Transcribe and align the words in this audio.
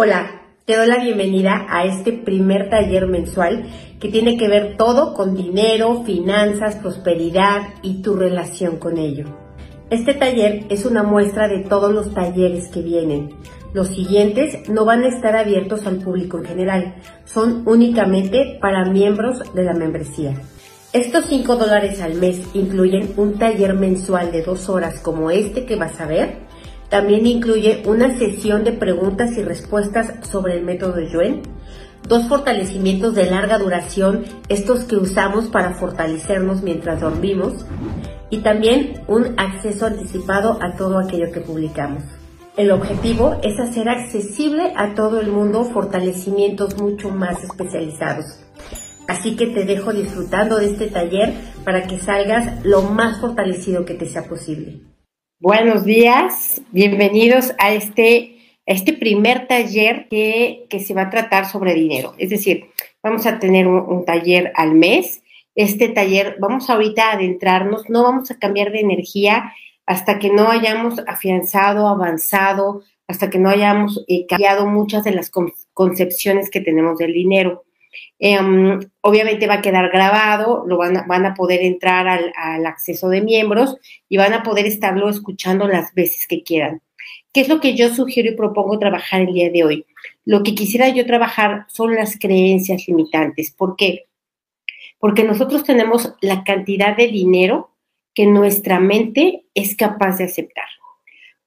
Hola, 0.00 0.30
te 0.64 0.76
doy 0.76 0.86
la 0.86 1.02
bienvenida 1.02 1.66
a 1.68 1.84
este 1.84 2.12
primer 2.12 2.70
taller 2.70 3.08
mensual 3.08 3.64
que 3.98 4.08
tiene 4.08 4.36
que 4.36 4.46
ver 4.46 4.76
todo 4.76 5.12
con 5.12 5.34
dinero, 5.34 6.04
finanzas, 6.04 6.76
prosperidad 6.76 7.62
y 7.82 8.00
tu 8.00 8.14
relación 8.14 8.76
con 8.76 8.96
ello. 8.96 9.24
Este 9.90 10.14
taller 10.14 10.66
es 10.68 10.84
una 10.84 11.02
muestra 11.02 11.48
de 11.48 11.64
todos 11.64 11.92
los 11.92 12.14
talleres 12.14 12.68
que 12.68 12.80
vienen. 12.80 13.30
Los 13.74 13.88
siguientes 13.88 14.68
no 14.68 14.84
van 14.84 15.02
a 15.02 15.08
estar 15.08 15.34
abiertos 15.34 15.84
al 15.84 15.96
público 15.96 16.38
en 16.38 16.44
general, 16.44 16.94
son 17.24 17.64
únicamente 17.66 18.56
para 18.60 18.84
miembros 18.84 19.52
de 19.52 19.64
la 19.64 19.74
membresía. 19.74 20.40
Estos 20.92 21.24
5 21.26 21.56
dólares 21.56 22.00
al 22.00 22.14
mes 22.14 22.40
incluyen 22.54 23.14
un 23.16 23.36
taller 23.36 23.74
mensual 23.74 24.30
de 24.30 24.42
dos 24.42 24.68
horas 24.68 25.00
como 25.00 25.32
este 25.32 25.66
que 25.66 25.74
vas 25.74 26.00
a 26.00 26.06
ver, 26.06 26.46
también 26.88 27.26
incluye 27.26 27.82
una 27.86 28.16
sesión 28.18 28.64
de 28.64 28.72
preguntas 28.72 29.36
y 29.36 29.42
respuestas 29.42 30.26
sobre 30.28 30.56
el 30.56 30.64
método 30.64 31.00
Yuen, 31.00 31.42
dos 32.08 32.28
fortalecimientos 32.28 33.14
de 33.14 33.30
larga 33.30 33.58
duración, 33.58 34.24
estos 34.48 34.84
que 34.84 34.96
usamos 34.96 35.48
para 35.48 35.74
fortalecernos 35.74 36.62
mientras 36.62 37.00
dormimos, 37.00 37.66
y 38.30 38.38
también 38.38 39.02
un 39.06 39.34
acceso 39.38 39.86
anticipado 39.86 40.58
a 40.62 40.76
todo 40.76 40.98
aquello 40.98 41.30
que 41.32 41.40
publicamos. 41.40 42.02
El 42.56 42.72
objetivo 42.72 43.36
es 43.42 43.58
hacer 43.60 43.88
accesible 43.88 44.72
a 44.74 44.94
todo 44.94 45.20
el 45.20 45.30
mundo 45.30 45.64
fortalecimientos 45.64 46.76
mucho 46.80 47.10
más 47.10 47.44
especializados. 47.44 48.40
Así 49.06 49.36
que 49.36 49.46
te 49.46 49.64
dejo 49.64 49.92
disfrutando 49.92 50.58
de 50.58 50.66
este 50.66 50.88
taller 50.88 51.34
para 51.64 51.86
que 51.86 51.98
salgas 51.98 52.64
lo 52.64 52.82
más 52.82 53.20
fortalecido 53.20 53.84
que 53.84 53.94
te 53.94 54.06
sea 54.06 54.24
posible. 54.24 54.82
Buenos 55.40 55.84
días, 55.84 56.60
bienvenidos 56.72 57.54
a 57.58 57.72
este, 57.72 58.38
este 58.66 58.92
primer 58.92 59.46
taller 59.46 60.08
que, 60.08 60.66
se 60.84 60.94
va 60.94 61.02
a 61.02 61.10
tratar 61.10 61.46
sobre 61.46 61.74
dinero. 61.74 62.12
Es 62.18 62.30
decir, 62.30 62.70
vamos 63.04 63.24
a 63.24 63.38
tener 63.38 63.68
un, 63.68 64.04
taller 64.04 64.50
al 64.56 64.74
mes. 64.74 65.22
Este 65.54 65.90
taller, 65.90 66.38
vamos 66.40 66.68
ahorita 66.68 67.10
a 67.10 67.12
adentrarnos, 67.12 67.88
no 67.88 68.02
vamos 68.02 68.32
a 68.32 68.38
cambiar 68.40 68.72
de 68.72 68.80
energía 68.80 69.52
hasta 69.86 70.18
que 70.18 70.28
no 70.28 70.50
hayamos 70.50 70.98
afianzado, 71.06 71.86
avanzado, 71.86 72.82
hasta 73.06 73.30
que 73.30 73.38
no 73.38 73.48
hayamos 73.48 74.04
eh, 74.08 74.26
cambiado 74.26 74.66
muchas 74.66 75.04
de 75.04 75.12
las 75.12 75.30
concepciones 75.72 76.50
que 76.50 76.60
tenemos 76.60 76.98
del 76.98 77.12
dinero. 77.12 77.64
Em, 78.18 78.80
obviamente 79.00 79.46
va 79.46 79.54
a 79.54 79.62
quedar 79.62 79.90
grabado, 79.90 80.64
lo 80.66 80.76
van 80.76 80.96
a, 80.96 81.06
van 81.06 81.24
a 81.24 81.34
poder 81.34 81.62
entrar 81.62 82.08
al, 82.08 82.32
al, 82.36 82.66
acceso 82.66 83.08
de 83.08 83.20
miembros 83.20 83.76
y 84.08 84.16
van 84.16 84.32
a 84.32 84.42
poder 84.42 84.66
estarlo 84.66 85.08
escuchando 85.08 85.68
las 85.68 85.94
veces 85.94 86.26
que 86.26 86.42
quieran. 86.42 86.82
¿Qué 87.32 87.42
es 87.42 87.48
lo 87.48 87.60
que 87.60 87.76
yo 87.76 87.94
sugiero 87.94 88.30
y 88.30 88.36
propongo 88.36 88.78
trabajar 88.78 89.20
el 89.20 89.34
día 89.34 89.50
de 89.50 89.64
hoy? 89.64 89.86
Lo 90.24 90.42
que 90.42 90.54
quisiera 90.54 90.88
yo 90.88 91.06
trabajar 91.06 91.66
son 91.68 91.94
las 91.94 92.18
creencias 92.18 92.88
limitantes. 92.88 93.52
¿Por 93.52 93.76
qué? 93.76 94.06
Porque 94.98 95.22
nosotros 95.22 95.62
tenemos 95.64 96.14
la 96.20 96.42
cantidad 96.42 96.96
de 96.96 97.08
dinero 97.08 97.70
que 98.14 98.26
nuestra 98.26 98.80
mente 98.80 99.44
es 99.54 99.76
capaz 99.76 100.18
de 100.18 100.24
aceptar. 100.24 100.66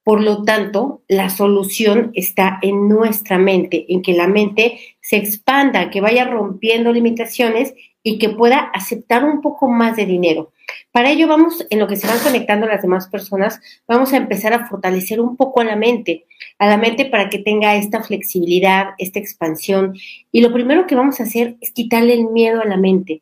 Por 0.04 0.20
lo 0.20 0.42
tanto, 0.42 1.02
la 1.06 1.30
solución 1.30 2.10
está 2.14 2.58
en 2.62 2.88
nuestra 2.88 3.38
mente, 3.38 3.86
en 3.92 4.02
que 4.02 4.14
la 4.14 4.26
mente 4.26 4.91
se 5.12 5.18
expanda, 5.18 5.90
que 5.90 6.00
vaya 6.00 6.24
rompiendo 6.24 6.90
limitaciones 6.90 7.74
y 8.02 8.18
que 8.18 8.30
pueda 8.30 8.60
aceptar 8.72 9.26
un 9.26 9.42
poco 9.42 9.68
más 9.68 9.94
de 9.94 10.06
dinero. 10.06 10.54
Para 10.90 11.10
ello 11.10 11.28
vamos, 11.28 11.66
en 11.68 11.80
lo 11.80 11.86
que 11.86 11.96
se 11.96 12.06
van 12.06 12.18
conectando 12.20 12.66
las 12.66 12.80
demás 12.80 13.08
personas, 13.08 13.60
vamos 13.86 14.14
a 14.14 14.16
empezar 14.16 14.54
a 14.54 14.66
fortalecer 14.66 15.20
un 15.20 15.36
poco 15.36 15.60
a 15.60 15.64
la 15.64 15.76
mente, 15.76 16.24
a 16.58 16.66
la 16.66 16.78
mente 16.78 17.04
para 17.04 17.28
que 17.28 17.40
tenga 17.40 17.76
esta 17.76 18.02
flexibilidad, 18.02 18.94
esta 18.96 19.18
expansión. 19.18 19.92
Y 20.30 20.40
lo 20.40 20.50
primero 20.50 20.86
que 20.86 20.94
vamos 20.94 21.20
a 21.20 21.24
hacer 21.24 21.58
es 21.60 21.72
quitarle 21.72 22.14
el 22.14 22.30
miedo 22.30 22.62
a 22.62 22.64
la 22.64 22.78
mente 22.78 23.20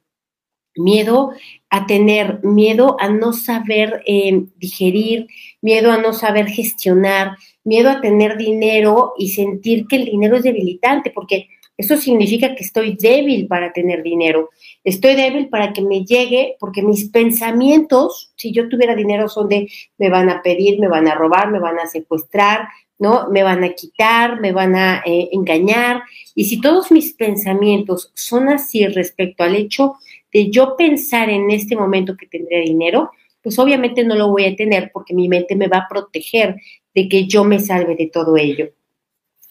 miedo 0.76 1.32
a 1.68 1.86
tener, 1.86 2.38
miedo 2.44 2.96
a 3.00 3.08
no 3.08 3.32
saber 3.32 4.04
eh, 4.06 4.44
digerir, 4.56 5.26
miedo 5.60 5.90
a 5.90 5.98
no 5.98 6.12
saber 6.12 6.46
gestionar, 6.46 7.36
miedo 7.64 7.90
a 7.90 8.00
tener 8.00 8.36
dinero 8.36 9.12
y 9.18 9.30
sentir 9.30 9.88
que 9.88 9.96
el 9.96 10.04
dinero 10.04 10.36
es 10.36 10.44
debilitante, 10.44 11.10
porque 11.10 11.48
eso 11.80 11.96
significa 11.96 12.54
que 12.54 12.62
estoy 12.62 12.94
débil 12.94 13.46
para 13.46 13.72
tener 13.72 14.02
dinero. 14.02 14.50
Estoy 14.84 15.14
débil 15.14 15.48
para 15.48 15.72
que 15.72 15.80
me 15.80 16.04
llegue, 16.04 16.56
porque 16.60 16.82
mis 16.82 17.08
pensamientos, 17.08 18.32
si 18.36 18.52
yo 18.52 18.68
tuviera 18.68 18.94
dinero, 18.94 19.30
son 19.30 19.48
de 19.48 19.66
me 19.96 20.10
van 20.10 20.28
a 20.28 20.42
pedir, 20.42 20.78
me 20.78 20.88
van 20.88 21.08
a 21.08 21.14
robar, 21.14 21.50
me 21.50 21.58
van 21.58 21.78
a 21.78 21.86
secuestrar, 21.86 22.68
¿no? 22.98 23.30
Me 23.30 23.42
van 23.42 23.64
a 23.64 23.70
quitar, 23.70 24.40
me 24.42 24.52
van 24.52 24.76
a 24.76 25.02
eh, 25.06 25.30
engañar. 25.32 26.02
Y 26.34 26.44
si 26.44 26.60
todos 26.60 26.92
mis 26.92 27.14
pensamientos 27.14 28.12
son 28.14 28.50
así 28.50 28.86
respecto 28.86 29.42
al 29.42 29.56
hecho 29.56 29.94
de 30.30 30.50
yo 30.50 30.76
pensar 30.76 31.30
en 31.30 31.50
este 31.50 31.76
momento 31.76 32.14
que 32.14 32.26
tendré 32.26 32.60
dinero, 32.60 33.10
pues 33.42 33.58
obviamente 33.58 34.04
no 34.04 34.16
lo 34.16 34.28
voy 34.28 34.44
a 34.44 34.54
tener 34.54 34.90
porque 34.92 35.14
mi 35.14 35.30
mente 35.30 35.56
me 35.56 35.68
va 35.68 35.78
a 35.78 35.88
proteger 35.88 36.56
de 36.94 37.08
que 37.08 37.26
yo 37.26 37.42
me 37.42 37.58
salve 37.58 37.96
de 37.96 38.08
todo 38.08 38.36
ello. 38.36 38.68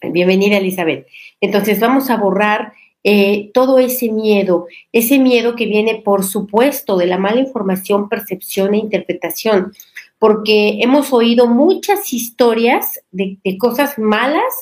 Bienvenida, 0.01 0.57
Elizabeth. 0.57 1.07
Entonces 1.41 1.79
vamos 1.79 2.09
a 2.09 2.17
borrar 2.17 2.73
eh, 3.03 3.51
todo 3.53 3.79
ese 3.79 4.11
miedo, 4.11 4.67
ese 4.91 5.19
miedo 5.19 5.55
que 5.55 5.65
viene, 5.65 6.01
por 6.03 6.23
supuesto, 6.25 6.97
de 6.97 7.05
la 7.05 7.17
mala 7.17 7.39
información, 7.39 8.09
percepción 8.09 8.73
e 8.73 8.79
interpretación, 8.79 9.71
porque 10.17 10.79
hemos 10.81 11.13
oído 11.13 11.47
muchas 11.47 12.11
historias 12.11 12.99
de, 13.11 13.39
cosas 13.57 13.97
malas 13.97 14.53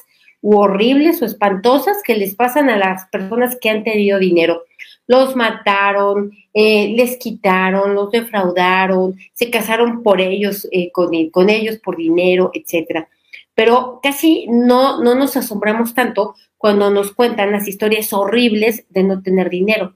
u 0.41 0.55
horribles 0.57 1.21
o 1.21 1.25
espantosas 1.25 1.97
que 2.05 2.15
les 2.15 2.35
pasan 2.35 2.69
a 2.69 2.77
las 2.77 3.07
personas 3.07 3.57
que 3.59 3.69
han 3.71 3.83
tenido 3.83 4.19
dinero 4.19 4.63
los 5.07 5.37
mataron, 5.37 6.31
eh, 6.53 6.93
les 6.95 7.17
quitaron, 7.17 7.95
los 7.95 8.11
defraudaron, 8.11 9.15
se 9.33 9.49
casaron 9.49 10.03
por 10.03 10.19
ellos, 10.19 10.67
eh, 10.71 10.91
con, 10.91 11.11
con, 11.29 11.49
ellos 11.49 11.77
por 11.77 11.95
dinero, 11.95 12.51
etcétera. 12.53 13.07
Pero 13.55 13.99
casi 14.03 14.45
no, 14.49 15.01
no 15.01 15.15
nos 15.15 15.37
asombramos 15.37 15.93
tanto 15.93 16.35
cuando 16.57 16.89
nos 16.89 17.11
cuentan 17.13 17.51
las 17.51 17.67
historias 17.67 18.13
horribles 18.13 18.85
de 18.89 19.03
no 19.03 19.21
tener 19.21 19.49
dinero. 19.49 19.95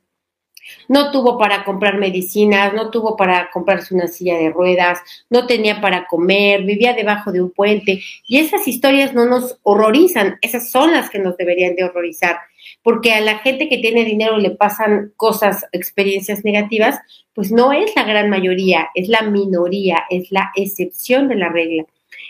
No 0.88 1.12
tuvo 1.12 1.38
para 1.38 1.64
comprar 1.64 1.98
medicinas, 1.98 2.74
no 2.74 2.92
tuvo 2.92 3.16
para 3.16 3.50
comprarse 3.52 3.94
una 3.94 4.08
silla 4.08 4.38
de 4.38 4.52
ruedas, 4.52 5.00
no 5.30 5.48
tenía 5.48 5.82
para 5.82 6.06
comer, 6.08 6.64
vivía 6.64 6.94
debajo 6.94 7.32
de 7.32 7.42
un 7.42 7.52
puente. 7.52 8.02
Y 8.28 8.40
esas 8.40 8.68
historias 8.68 9.14
no 9.14 9.26
nos 9.26 9.58
horrorizan, 9.64 10.38
esas 10.42 10.70
son 10.70 10.92
las 10.92 11.10
que 11.10 11.20
nos 11.20 11.36
deberían 11.38 11.76
de 11.76 11.86
horrorizar, 11.86 12.38
porque 12.84 13.14
a 13.14 13.22
la 13.22 13.40
gente 13.40 13.70
que 13.70 13.80
tiene 13.80 14.06
dinero 14.06 14.38
le 14.38 14.52
pasan 14.52 15.14
cosas, 15.18 15.66
experiencias 15.72 16.46
negativas, 16.46 17.00
pues 17.34 17.52
no 17.52 17.74
es 17.74 17.96
la 17.96 18.04
gran 18.04 18.30
mayoría, 18.30 18.90
es 18.94 19.08
la 19.08 19.24
minoría, 19.24 20.04
es 20.10 20.32
la 20.32 20.52
excepción 20.56 21.28
de 21.28 21.36
la 21.36 21.50
regla. 21.50 21.86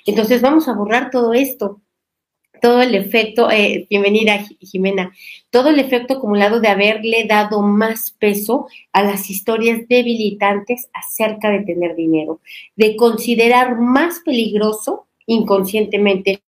Entonces 0.05 0.41
vamos 0.41 0.67
a 0.67 0.73
borrar 0.73 1.09
todo 1.11 1.33
esto 1.33 1.81
todo 2.61 2.81
el 2.81 2.93
efecto, 2.93 3.49
eh, 3.49 3.87
bienvenida 3.89 4.45
Jimena, 4.59 5.11
todo 5.49 5.69
el 5.69 5.79
efecto 5.79 6.13
acumulado 6.13 6.59
de 6.59 6.67
haberle 6.67 7.25
dado 7.25 7.63
más 7.63 8.11
peso 8.11 8.67
a 8.93 9.01
las 9.01 9.29
historias 9.29 9.87
debilitantes 9.89 10.87
acerca 10.93 11.49
de 11.49 11.61
tener 11.61 11.95
dinero, 11.95 12.39
de 12.75 12.95
considerar 12.95 13.79
más 13.79 14.19
peligroso 14.23 15.07
inconscientemente 15.25 16.43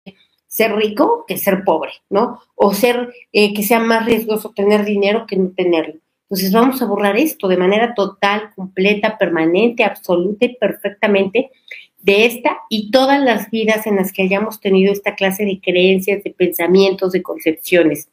ser 0.47 0.75
rico 0.75 1.25
que 1.27 1.37
ser 1.37 1.63
pobre, 1.63 1.91
¿no? 2.09 2.41
O 2.55 2.73
ser 2.73 3.13
eh, 3.31 3.53
que 3.53 3.61
sea 3.61 3.79
más 3.79 4.05
riesgoso 4.05 4.51
tener 4.55 4.83
dinero 4.83 5.25
que 5.27 5.35
no 5.35 5.51
tenerlo. 5.51 6.01
Entonces 6.23 6.51
vamos 6.51 6.81
a 6.81 6.85
borrar 6.85 7.17
esto 7.17 7.47
de 7.47 7.57
manera 7.57 7.93
total, 7.93 8.49
completa, 8.55 9.17
permanente, 9.17 9.83
absoluta 9.83 10.45
y 10.45 10.55
perfectamente 10.55 11.51
de 12.01 12.25
esta 12.25 12.57
y 12.69 12.91
todas 12.91 13.21
las 13.21 13.49
vidas 13.49 13.85
en 13.87 13.97
las 13.97 14.11
que 14.11 14.23
hayamos 14.23 14.59
tenido 14.59 14.91
esta 14.91 15.15
clase 15.15 15.45
de 15.45 15.59
creencias, 15.61 16.23
de 16.23 16.31
pensamientos, 16.31 17.11
de 17.11 17.21
concepciones. 17.21 18.09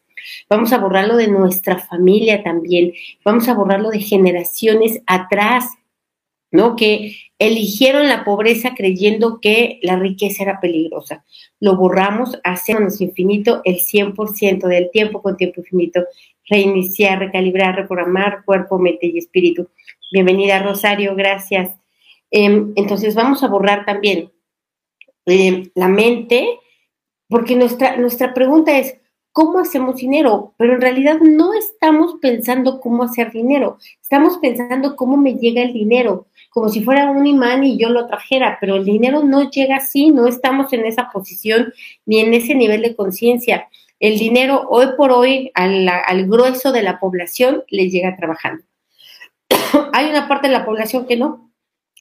Vamos 0.48 0.72
a 0.72 0.78
borrarlo 0.78 1.16
de 1.16 1.28
nuestra 1.28 1.78
familia 1.78 2.42
también, 2.42 2.92
vamos 3.24 3.48
a 3.48 3.54
borrarlo 3.54 3.90
de 3.90 4.00
generaciones 4.00 5.00
atrás, 5.06 5.66
¿no? 6.50 6.74
Que 6.74 7.16
eligieron 7.38 8.08
la 8.08 8.24
pobreza 8.24 8.74
creyendo 8.74 9.40
que 9.40 9.78
la 9.82 9.96
riqueza 9.96 10.42
era 10.42 10.60
peligrosa. 10.60 11.24
Lo 11.60 11.76
borramos, 11.76 12.40
hacemos 12.44 13.00
infinito 13.00 13.60
el 13.64 13.76
100% 13.76 14.66
del 14.66 14.90
tiempo 14.90 15.22
con 15.22 15.36
tiempo 15.36 15.60
infinito. 15.60 16.04
Reiniciar, 16.48 17.18
recalibrar, 17.18 17.76
reprogramar 17.76 18.44
cuerpo, 18.44 18.78
mente 18.78 19.06
y 19.06 19.18
espíritu. 19.18 19.68
Bienvenida, 20.10 20.62
Rosario, 20.62 21.14
gracias. 21.14 21.70
Em, 22.30 22.72
entonces 22.76 23.14
vamos 23.14 23.42
a 23.42 23.48
borrar 23.48 23.84
también 23.84 24.32
em, 25.26 25.70
la 25.74 25.88
mente, 25.88 26.58
porque 27.28 27.56
nuestra, 27.56 27.96
nuestra 27.96 28.34
pregunta 28.34 28.78
es, 28.78 28.96
¿cómo 29.32 29.58
hacemos 29.58 29.96
dinero? 29.96 30.54
Pero 30.56 30.74
en 30.74 30.80
realidad 30.80 31.18
no 31.20 31.52
estamos 31.54 32.16
pensando 32.20 32.80
cómo 32.80 33.02
hacer 33.02 33.32
dinero, 33.32 33.78
estamos 34.00 34.38
pensando 34.38 34.96
cómo 34.96 35.16
me 35.16 35.34
llega 35.34 35.62
el 35.62 35.72
dinero, 35.72 36.26
como 36.50 36.68
si 36.68 36.82
fuera 36.82 37.10
un 37.10 37.26
imán 37.26 37.64
y 37.64 37.76
yo 37.76 37.90
lo 37.90 38.06
trajera, 38.06 38.58
pero 38.60 38.76
el 38.76 38.84
dinero 38.84 39.22
no 39.22 39.50
llega 39.50 39.76
así, 39.76 40.10
no 40.10 40.26
estamos 40.26 40.72
en 40.72 40.86
esa 40.86 41.10
posición 41.10 41.72
ni 42.06 42.20
en 42.20 42.34
ese 42.34 42.54
nivel 42.54 42.82
de 42.82 42.96
conciencia. 42.96 43.68
el 43.98 44.18
dinero 44.18 44.66
hoy 44.68 44.88
por 44.96 45.10
hoy 45.10 45.50
al, 45.54 45.88
al 45.88 46.26
grueso 46.26 46.70
de 46.72 46.82
la 46.82 47.00
población 47.00 47.64
le 47.68 47.88
llega 47.90 48.16
trabajando. 48.16 48.62
Hay 49.92 50.10
una 50.10 50.28
parte 50.28 50.48
de 50.48 50.52
la 50.52 50.64
población 50.64 51.06
que 51.06 51.16
no, 51.16 51.45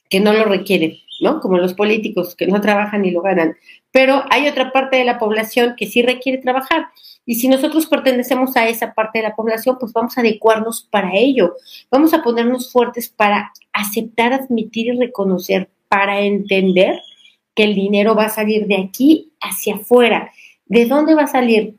que 0.08 0.20
no 0.20 0.32
lo 0.32 0.44
requiere, 0.44 1.02
¿no? 1.20 1.40
Como 1.40 1.58
los 1.58 1.74
políticos 1.74 2.34
que 2.34 2.46
no 2.46 2.60
trabajan 2.60 3.04
y 3.04 3.10
lo 3.10 3.22
ganan. 3.22 3.56
Pero 3.90 4.24
hay 4.30 4.48
otra 4.48 4.72
parte 4.72 4.96
de 4.96 5.04
la 5.04 5.18
población 5.18 5.74
que 5.76 5.86
sí 5.86 6.02
requiere 6.02 6.38
trabajar. 6.38 6.88
Y 7.24 7.36
si 7.36 7.48
nosotros 7.48 7.86
pertenecemos 7.86 8.56
a 8.56 8.68
esa 8.68 8.94
parte 8.94 9.18
de 9.18 9.24
la 9.24 9.34
población, 9.34 9.76
pues 9.80 9.92
vamos 9.92 10.16
a 10.16 10.20
adecuarnos 10.20 10.82
para 10.90 11.14
ello. 11.14 11.54
Vamos 11.90 12.14
a 12.14 12.22
ponernos 12.22 12.70
fuertes 12.70 13.08
para 13.08 13.52
aceptar, 13.72 14.32
admitir 14.32 14.86
y 14.86 14.98
reconocer, 14.98 15.68
para 15.88 16.20
entender 16.20 17.00
que 17.54 17.64
el 17.64 17.74
dinero 17.74 18.14
va 18.14 18.26
a 18.26 18.28
salir 18.28 18.66
de 18.66 18.76
aquí 18.76 19.32
hacia 19.40 19.76
afuera. 19.76 20.30
¿De 20.66 20.86
dónde 20.86 21.14
va 21.14 21.22
a 21.22 21.26
salir? 21.26 21.76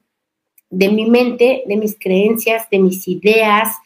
De 0.69 0.89
mi 0.89 1.05
mente, 1.05 1.63
de 1.65 1.77
mis 1.77 1.97
creencias, 1.97 2.69
de 2.69 2.79
mis 2.79 3.07
ideas, 3.07 3.77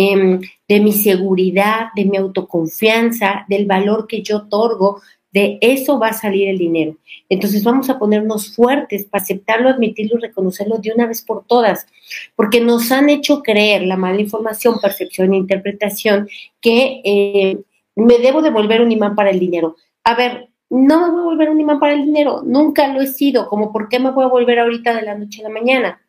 Em, 0.00 0.40
de 0.68 0.78
mi 0.78 0.92
seguridad, 0.92 1.88
de 1.96 2.04
mi 2.04 2.16
autoconfianza, 2.16 3.44
del 3.48 3.66
valor 3.66 4.06
que 4.06 4.22
yo 4.22 4.36
otorgo, 4.36 5.00
de 5.32 5.58
eso 5.60 5.98
va 5.98 6.10
a 6.10 6.12
salir 6.12 6.48
el 6.48 6.56
dinero. 6.56 6.96
Entonces 7.28 7.64
vamos 7.64 7.90
a 7.90 7.98
ponernos 7.98 8.54
fuertes 8.54 9.06
para 9.06 9.24
aceptarlo, 9.24 9.68
admitirlo 9.68 10.16
y 10.16 10.20
reconocerlo 10.20 10.78
de 10.78 10.92
una 10.94 11.08
vez 11.08 11.22
por 11.22 11.44
todas, 11.46 11.88
porque 12.36 12.60
nos 12.60 12.92
han 12.92 13.08
hecho 13.08 13.42
creer 13.42 13.82
la 13.82 13.96
mala 13.96 14.20
información, 14.20 14.76
percepción 14.80 15.32
e 15.32 15.38
interpretación 15.38 16.28
que 16.60 17.00
eh, 17.04 17.58
me 17.96 18.18
debo 18.18 18.40
de 18.40 18.50
volver 18.50 18.80
un 18.82 18.92
imán 18.92 19.16
para 19.16 19.30
el 19.30 19.40
dinero. 19.40 19.74
A 20.04 20.14
ver, 20.14 20.48
no 20.70 21.00
me 21.00 21.10
voy 21.10 21.20
a 21.22 21.24
volver 21.24 21.50
un 21.50 21.60
imán 21.60 21.80
para 21.80 21.94
el 21.94 22.04
dinero, 22.04 22.42
nunca 22.46 22.86
lo 22.86 23.00
he 23.00 23.08
sido, 23.08 23.48
como 23.48 23.72
por 23.72 23.88
qué 23.88 23.98
me 23.98 24.12
voy 24.12 24.22
a 24.22 24.28
volver 24.28 24.60
ahorita 24.60 24.94
de 24.94 25.02
la 25.02 25.16
noche 25.16 25.40
a 25.40 25.48
la 25.48 25.54
mañana. 25.54 26.00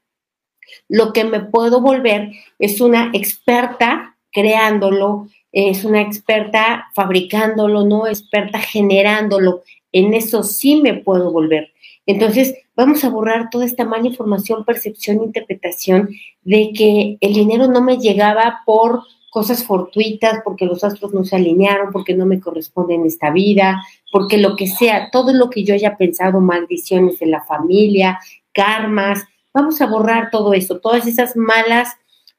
Lo 0.88 1.14
que 1.14 1.24
me 1.24 1.40
puedo 1.40 1.82
volver 1.82 2.32
es 2.60 2.82
una 2.82 3.12
experta 3.14 4.16
creándolo, 4.32 5.28
es 5.52 5.84
una 5.84 6.02
experta 6.02 6.88
fabricándolo, 6.94 7.86
no 7.86 8.08
experta 8.08 8.60
generándolo. 8.60 9.64
En 9.92 10.14
eso 10.14 10.44
sí 10.44 10.82
me 10.82 10.94
puedo 10.94 11.32
volver. 11.32 11.72
Entonces, 12.06 12.56
vamos 12.76 13.04
a 13.04 13.10
borrar 13.10 13.50
toda 13.50 13.66
esta 13.66 13.86
mala 13.86 14.08
información, 14.08 14.66
percepción, 14.66 15.24
interpretación 15.24 16.10
de 16.44 16.72
que 16.76 17.18
el 17.22 17.34
dinero 17.34 17.68
no 17.68 17.82
me 17.82 17.98
llegaba 17.98 18.62
por 18.66 19.04
cosas 19.30 19.64
fortuitas, 19.64 20.40
porque 20.44 20.66
los 20.66 20.84
astros 20.84 21.14
no 21.14 21.24
se 21.24 21.36
alinearon, 21.36 21.92
porque 21.92 22.16
no 22.16 22.26
me 22.26 22.40
corresponde 22.40 22.96
en 22.96 23.06
esta 23.06 23.30
vida, 23.30 23.80
porque 24.12 24.38
lo 24.38 24.56
que 24.56 24.68
sea, 24.68 25.10
todo 25.12 25.34
lo 25.34 25.50
que 25.50 25.64
yo 25.64 25.76
haya 25.76 25.98
pensado, 25.98 26.40
maldiciones 26.40 27.20
de 27.20 27.28
la 27.28 27.44
familia, 27.44 28.20
karmas, 28.54 29.24
Vamos 29.60 29.82
a 29.82 29.88
borrar 29.88 30.32
todo 30.32 30.54
eso, 30.54 30.80
todas 30.80 31.06
esas 31.06 31.36
malas, 31.36 31.90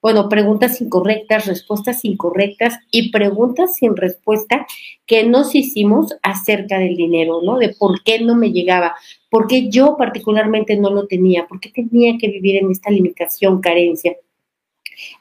bueno, 0.00 0.30
preguntas 0.30 0.80
incorrectas, 0.80 1.44
respuestas 1.44 2.02
incorrectas 2.06 2.78
y 2.90 3.10
preguntas 3.10 3.76
sin 3.76 3.94
respuesta 3.94 4.66
que 5.04 5.24
nos 5.24 5.54
hicimos 5.54 6.16
acerca 6.22 6.78
del 6.78 6.96
dinero, 6.96 7.42
¿no? 7.42 7.58
De 7.58 7.74
por 7.78 8.02
qué 8.04 8.20
no 8.20 8.36
me 8.36 8.52
llegaba, 8.52 8.94
por 9.28 9.48
qué 9.48 9.68
yo 9.68 9.98
particularmente 9.98 10.78
no 10.78 10.88
lo 10.88 11.06
tenía, 11.06 11.46
por 11.46 11.60
qué 11.60 11.68
tenía 11.68 12.16
que 12.16 12.28
vivir 12.28 12.56
en 12.56 12.70
esta 12.70 12.88
limitación, 12.90 13.60
carencia. 13.60 14.16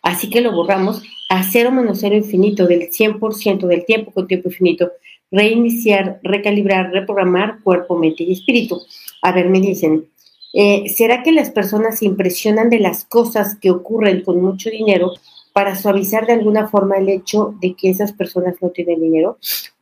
Así 0.01 0.30
que 0.30 0.40
lo 0.40 0.54
borramos 0.54 1.04
a 1.30 1.44
cero 1.44 1.69
menos 1.69 2.00
cero 2.00 2.16
infinito, 2.16 2.66
del 2.66 2.90
100% 2.90 3.68
del 3.68 3.84
tiempo 3.84 4.12
con 4.12 4.25
tiempo 4.25 4.48
infinito. 4.48 4.90
Reiniciar, 5.31 6.22
recalibrar, 6.24 6.92
reprogramar 6.94 7.60
cuerpo, 7.62 7.98
mente 7.98 8.24
y 8.24 8.31
espíritu. 8.31 8.81
A 9.22 9.34
ver, 9.34 9.50
me 9.50 9.60
dicen, 9.60 10.06
eh, 10.54 10.90
¿Será 10.90 11.22
que 11.22 11.31
las 11.31 11.51
personas 11.51 12.00
se 12.00 12.06
impresionan 12.06 12.69
de 12.69 12.80
las 12.80 13.06
cosas 13.06 13.56
que 13.56 13.69
ocurren 13.69 14.24
con 14.24 14.42
mucho 14.42 14.69
dinero 14.69 15.13
para 15.54 15.75
suavizar 15.75 16.25
de 16.25 16.34
alguna 16.34 16.68
forma 16.68 16.98
el 16.98 17.10
hecho 17.10 17.54
de 17.62 17.75
que 17.75 17.90
esas 17.90 18.13
personas 18.13 18.56
no 18.62 18.69
tienen 18.69 19.00
dinero? 19.00 19.38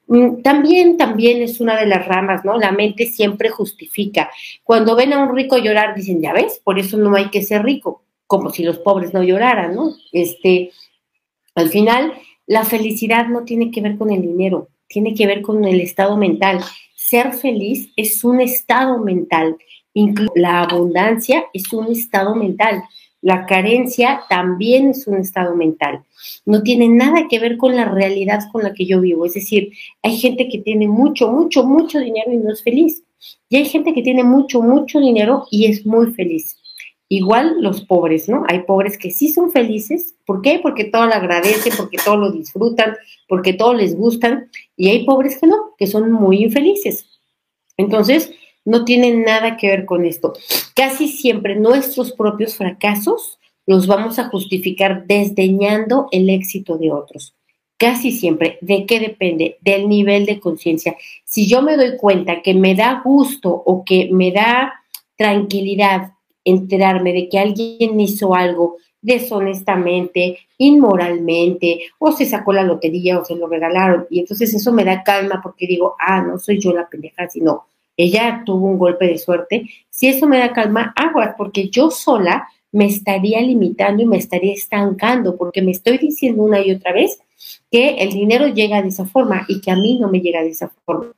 Mm, 0.08 0.42
también, 0.42 0.98
también 0.98 1.42
es 1.42 1.60
una 1.60 1.80
de 1.80 1.86
las 1.86 2.06
ramas, 2.06 2.44
¿no? 2.44 2.58
La 2.58 2.72
mente 2.72 3.06
siempre 3.06 3.50
justifica. 3.50 4.30
Cuando 4.64 4.96
ven 4.96 5.14
a 5.14 5.24
un 5.24 5.36
rico 5.36 5.58
llorar, 5.58 5.96
dicen, 5.96 6.22
ya 6.22 6.34
ves, 6.34 6.62
por 6.64 6.80
eso 6.80 6.98
no 6.98 7.16
hay 7.16 7.30
que 7.30 7.44
ser 7.44 7.64
rico, 7.64 8.04
como 8.26 8.50
si 8.52 8.64
los 8.64 8.80
pobres 8.80 9.14
no 9.14 9.24
lloraran, 9.24 9.76
¿no? 9.76 9.94
Este, 10.12 10.72
al 11.56 11.70
final, 11.70 12.14
la 12.46 12.64
felicidad 12.66 13.28
no 13.28 13.44
tiene 13.44 13.72
que 13.72 13.82
ver 13.82 13.98
con 13.98 14.12
el 14.12 14.22
dinero, 14.22 14.70
tiene 14.88 15.14
que 15.14 15.28
ver 15.28 15.42
con 15.42 15.66
el 15.66 15.82
estado 15.82 16.18
mental. 16.18 16.62
Ser 16.96 17.34
feliz 17.34 17.92
es 17.96 18.24
un 18.24 18.42
estado 18.42 19.00
mental 19.00 19.58
la 20.36 20.62
abundancia 20.62 21.46
es 21.54 21.72
un 21.74 21.92
estado 21.92 22.36
mental. 22.36 22.84
La 23.22 23.46
carencia 23.46 24.22
también 24.30 24.92
es 24.92 25.08
un 25.08 25.18
estado 25.18 25.56
mental. 25.56 26.04
No 26.46 26.62
tiene 26.62 26.88
nada 26.88 27.28
que 27.28 27.40
ver 27.40 27.58
con 27.58 27.76
la 27.76 27.86
realidad 27.86 28.42
con 28.52 28.64
la 28.64 28.74
que 28.74 28.86
yo 28.86 29.02
vivo. 29.02 29.26
Es 29.26 29.34
decir, 29.34 29.72
hay 30.04 30.18
gente 30.18 30.48
que 30.50 30.60
tiene 30.60 30.88
mucho, 30.88 31.32
mucho, 31.32 31.64
mucho 31.64 32.00
dinero 32.00 32.32
y 32.32 32.38
no 32.38 32.52
es 32.52 32.62
feliz. 32.62 33.04
Y 33.50 33.58
hay 33.58 33.66
gente 33.66 33.94
que 33.94 34.04
tiene 34.04 34.24
mucho, 34.24 34.62
mucho 34.62 35.00
dinero 35.00 35.46
y 35.50 35.66
es 35.66 35.86
muy 35.86 36.12
feliz. 36.14 36.58
Igual 37.10 37.62
los 37.62 37.82
pobres, 37.86 38.28
¿no? 38.28 38.44
Hay 38.48 38.64
pobres 38.64 38.98
que 38.98 39.12
sí 39.12 39.30
son 39.30 39.52
felices. 39.52 40.16
¿Por 40.26 40.42
qué? 40.42 40.60
Porque 40.62 40.86
todo 40.86 41.06
lo 41.06 41.14
agradecen, 41.14 41.74
porque 41.78 41.98
todo 42.04 42.18
lo 42.18 42.32
disfrutan, 42.32 42.96
porque 43.28 43.54
todo 43.54 43.74
les 43.74 43.96
gustan. 43.96 44.50
Y 44.76 44.90
hay 44.90 45.06
pobres 45.06 45.40
que 45.40 45.48
no, 45.48 45.74
que 45.78 45.88
son 45.88 46.12
muy 46.12 46.44
infelices. 46.44 47.06
Entonces, 47.78 48.32
no 48.68 48.84
tienen 48.84 49.24
nada 49.24 49.56
que 49.56 49.68
ver 49.68 49.86
con 49.86 50.06
esto. 50.06 50.34
Casi 50.76 51.08
siempre 51.08 51.56
nuestros 51.56 52.12
propios 52.12 52.58
fracasos 52.58 53.40
los 53.66 53.88
vamos 53.88 54.20
a 54.20 54.28
justificar 54.28 55.08
desdeñando 55.08 56.10
el 56.12 56.30
éxito 56.30 56.78
de 56.78 56.92
otros. 56.92 57.34
Casi 57.78 58.12
siempre. 58.12 58.58
¿De 58.60 58.86
qué 58.86 59.00
depende? 59.00 59.58
Del 59.62 59.88
nivel 59.88 60.26
de 60.26 60.42
conciencia. 60.42 60.98
Si 61.24 61.48
yo 61.48 61.62
me 61.62 61.78
doy 61.78 61.96
cuenta 61.96 62.42
que 62.42 62.54
me 62.54 62.76
da 62.76 63.02
gusto 63.06 63.52
o 63.52 63.86
que 63.86 64.10
me 64.12 64.34
da 64.34 64.74
tranquilidad 65.16 66.12
enterarme 66.44 67.14
de 67.14 67.30
que 67.30 67.40
alguien 67.40 67.98
hizo 68.02 68.36
algo 68.36 68.76
deshonestamente, 69.02 70.40
inmoralmente, 70.58 71.84
o 72.00 72.12
se 72.12 72.26
sacó 72.26 72.52
la 72.52 72.64
lotería 72.64 73.18
o 73.18 73.24
se 73.24 73.36
lo 73.36 73.48
regalaron, 73.48 74.08
y 74.10 74.20
entonces 74.20 74.54
eso 74.54 74.74
me 74.74 74.84
da 74.84 75.04
calma 75.04 75.40
porque 75.42 75.68
digo, 75.68 75.96
ah, 76.00 76.22
no 76.22 76.38
soy 76.38 76.60
yo 76.60 76.74
la 76.74 76.90
pendeja, 76.90 77.30
sino 77.30 77.68
ella 77.98 78.44
tuvo 78.46 78.68
un 78.68 78.78
golpe 78.78 79.08
de 79.08 79.18
suerte, 79.18 79.70
si 79.90 80.08
eso 80.08 80.28
me 80.28 80.38
da 80.38 80.54
calma, 80.54 80.94
agua, 80.96 81.34
porque 81.38 81.70
yo 81.70 81.90
sola 81.92 82.48
me 82.72 82.86
estaría 82.86 83.42
limitando 83.42 84.04
y 84.04 84.06
me 84.06 84.18
estaría 84.18 84.54
estancando, 84.54 85.36
porque 85.36 85.62
me 85.62 85.72
estoy 85.72 85.98
diciendo 85.98 86.44
una 86.44 86.60
y 86.60 86.72
otra 86.72 86.94
vez 86.94 87.20
que 87.72 87.96
el 87.98 88.12
dinero 88.12 88.48
llega 88.48 88.82
de 88.82 88.90
esa 88.90 89.06
forma 89.06 89.46
y 89.48 89.62
que 89.62 89.72
a 89.72 89.76
mí 89.76 90.00
no 90.00 90.10
me 90.10 90.20
llega 90.20 90.42
de 90.42 90.50
esa 90.50 90.70
forma. 90.86 91.12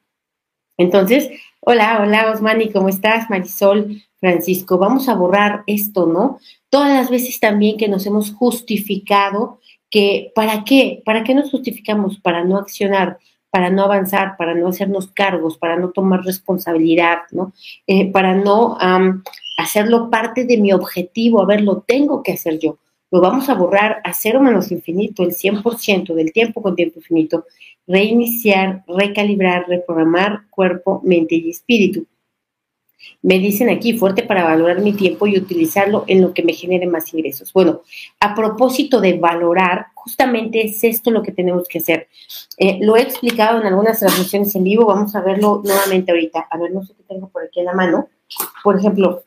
Entonces, 0.77 1.29
hola, 1.59 1.99
hola 2.01 2.31
Osmani, 2.31 2.71
¿cómo 2.71 2.87
estás? 2.87 3.29
Marisol, 3.29 4.01
Francisco, 4.19 4.77
vamos 4.77 5.09
a 5.09 5.15
borrar 5.15 5.63
esto, 5.67 6.05
¿no? 6.05 6.39
Todas 6.69 6.93
las 6.93 7.09
veces 7.09 7.39
también 7.39 7.77
que 7.77 7.89
nos 7.89 8.05
hemos 8.05 8.33
justificado 8.33 9.59
que, 9.89 10.31
¿para 10.35 10.63
qué? 10.63 11.01
¿Para 11.03 11.23
qué 11.23 11.33
nos 11.33 11.51
justificamos? 11.51 12.19
Para 12.19 12.43
no 12.43 12.57
accionar, 12.57 13.17
para 13.51 13.69
no 13.69 13.83
avanzar, 13.83 14.37
para 14.37 14.53
no 14.53 14.67
hacernos 14.67 15.07
cargos, 15.11 15.57
para 15.57 15.77
no 15.77 15.89
tomar 15.89 16.23
responsabilidad, 16.23 17.19
¿no? 17.31 17.53
Eh, 17.87 18.11
para 18.11 18.35
no 18.35 18.77
hacerlo 19.57 20.09
parte 20.09 20.45
de 20.45 20.57
mi 20.57 20.71
objetivo, 20.71 21.41
a 21.41 21.45
ver, 21.45 21.61
lo 21.61 21.81
tengo 21.81 22.23
que 22.23 22.33
hacer 22.33 22.59
yo. 22.59 22.77
Lo 23.11 23.21
vamos 23.21 23.49
a 23.49 23.55
borrar 23.55 24.01
a 24.03 24.13
cero 24.13 24.39
menos 24.39 24.71
infinito, 24.71 25.23
el 25.23 25.31
100% 25.31 26.13
del 26.13 26.31
tiempo 26.31 26.61
con 26.61 26.75
tiempo 26.75 26.99
infinito. 26.99 27.45
Reiniciar, 27.87 28.83
recalibrar, 28.87 29.67
reprogramar 29.67 30.43
cuerpo, 30.51 31.01
mente 31.03 31.35
y 31.35 31.49
espíritu. 31.49 32.05
Me 33.21 33.39
dicen 33.39 33.69
aquí, 33.69 33.97
fuerte 33.97 34.23
para 34.23 34.43
valorar 34.43 34.81
mi 34.81 34.93
tiempo 34.93 35.27
y 35.27 35.37
utilizarlo 35.37 36.03
en 36.07 36.21
lo 36.21 36.33
que 36.33 36.43
me 36.43 36.53
genere 36.53 36.87
más 36.87 37.13
ingresos. 37.13 37.51
Bueno, 37.53 37.81
a 38.19 38.35
propósito 38.35 39.01
de 39.01 39.17
valorar, 39.17 39.87
justamente 39.93 40.65
es 40.65 40.83
esto 40.83 41.11
lo 41.11 41.21
que 41.21 41.31
tenemos 41.31 41.67
que 41.67 41.79
hacer. 41.79 42.07
Eh, 42.57 42.79
lo 42.81 42.95
he 42.95 43.01
explicado 43.01 43.59
en 43.59 43.67
algunas 43.67 43.99
transmisiones 43.99 44.55
en 44.55 44.63
vivo, 44.63 44.85
vamos 44.85 45.15
a 45.15 45.21
verlo 45.21 45.61
nuevamente 45.63 46.11
ahorita. 46.11 46.47
A 46.49 46.57
ver, 46.57 46.71
no 46.71 46.83
sé 46.83 46.93
qué 46.95 47.03
tengo 47.03 47.29
por 47.29 47.43
aquí 47.43 47.59
en 47.59 47.65
la 47.65 47.73
mano. 47.73 48.09
Por 48.63 48.77
ejemplo, 48.77 49.23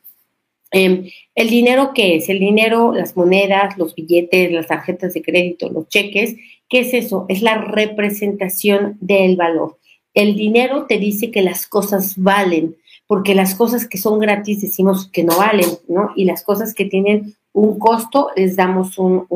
em, 0.71 1.09
el 1.35 1.51
dinero, 1.51 1.93
¿qué 1.95 2.17
es? 2.17 2.29
El 2.29 2.39
dinero, 2.39 2.93
las 2.93 3.17
monedas, 3.17 3.77
los 3.79 3.95
billetes, 3.95 4.53
las 4.53 4.67
tarjetas 4.67 5.15
de 5.15 5.23
crédito, 5.23 5.69
los 5.71 5.89
cheques, 5.89 6.37
¿qué 6.69 6.81
es 6.81 6.95
eso? 6.95 7.27
Es 7.29 7.43
la 7.43 7.57
representación 7.57 8.97
del 9.01 9.37
valor. 9.37 9.79
El 10.15 10.37
dinero 10.37 10.87
te 10.87 10.99
dice 10.99 11.31
que 11.31 11.43
las 11.43 11.67
cosas 11.67 12.15
valen 12.17 12.77
porque 13.07 13.35
las 13.35 13.55
cosas 13.55 13.87
que 13.87 13.99
son 13.99 14.19
gratis 14.19 14.63
decimos 14.63 15.09
que 15.11 15.25
no 15.25 15.37
valen, 15.37 15.69
¿no? 15.89 16.13
Y 16.17 16.25
las 16.25 16.43
cosas 16.43 16.75
que 16.75 16.85
tienen 16.87 17.37
un 17.53 17.79
costo 17.79 18.31
les 18.37 18.57
damos 18.57 18.99
un, 18.99 19.27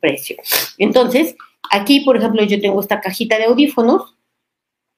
precio. 0.00 0.36
Entonces, 0.78 1.36
aquí, 1.70 2.00
por 2.00 2.16
ejemplo, 2.16 2.42
yo 2.44 2.60
tengo 2.60 2.80
esta 2.80 3.00
cajita 3.00 3.36
de 3.36 3.44
audífonos 3.44 4.14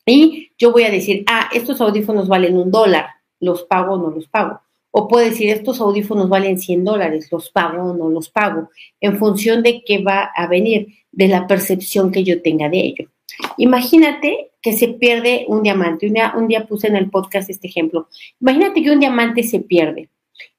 y 0.07 0.53
yo 0.59 0.73
voy 0.73 0.85
a 0.85 0.91
decir, 0.91 1.25
ah, 1.27 1.49
estos 1.53 1.81
audífonos 1.81 2.29
valen 2.29 2.57
un 2.57 2.71
dólar, 2.71 3.07
los 3.41 3.65
pago 3.65 3.95
o 3.95 3.99
no 3.99 4.11
los 4.11 4.29
pago. 4.29 4.61
O 4.93 5.07
puedo 5.07 5.25
decir, 5.25 5.51
estos 5.51 5.81
audífonos 5.81 6.29
valen 6.29 6.59
100 6.59 6.85
dólares, 6.85 7.29
los 7.31 7.51
pago 7.51 7.91
o 7.91 7.97
no 7.97 8.11
los 8.11 8.29
pago, 8.29 8.71
en 9.01 9.19
función 9.19 9.63
de 9.63 9.83
qué 9.85 10.03
va 10.03 10.31
a 10.35 10.47
venir, 10.47 10.89
de 11.13 11.29
la 11.29 11.47
percepción 11.47 12.11
que 12.11 12.25
yo 12.25 12.43
tenga 12.43 12.69
de 12.69 12.81
ello. 12.81 13.11
Imagínate 13.57 14.50
que 14.63 14.73
se 14.73 14.89
pierde 14.89 15.45
un 15.49 15.63
diamante. 15.63 16.07
Un 16.37 16.49
día, 16.49 16.67
puse 16.67 16.89
en 16.89 16.97
el 16.97 17.11
podcast 17.11 17.49
este 17.51 17.69
ejemplo. 17.69 18.09
Imagínate 18.41 18.83
que 18.83 18.91
un 18.91 19.01
diamante 19.01 19.43
se 19.43 19.61
pierde 19.61 20.09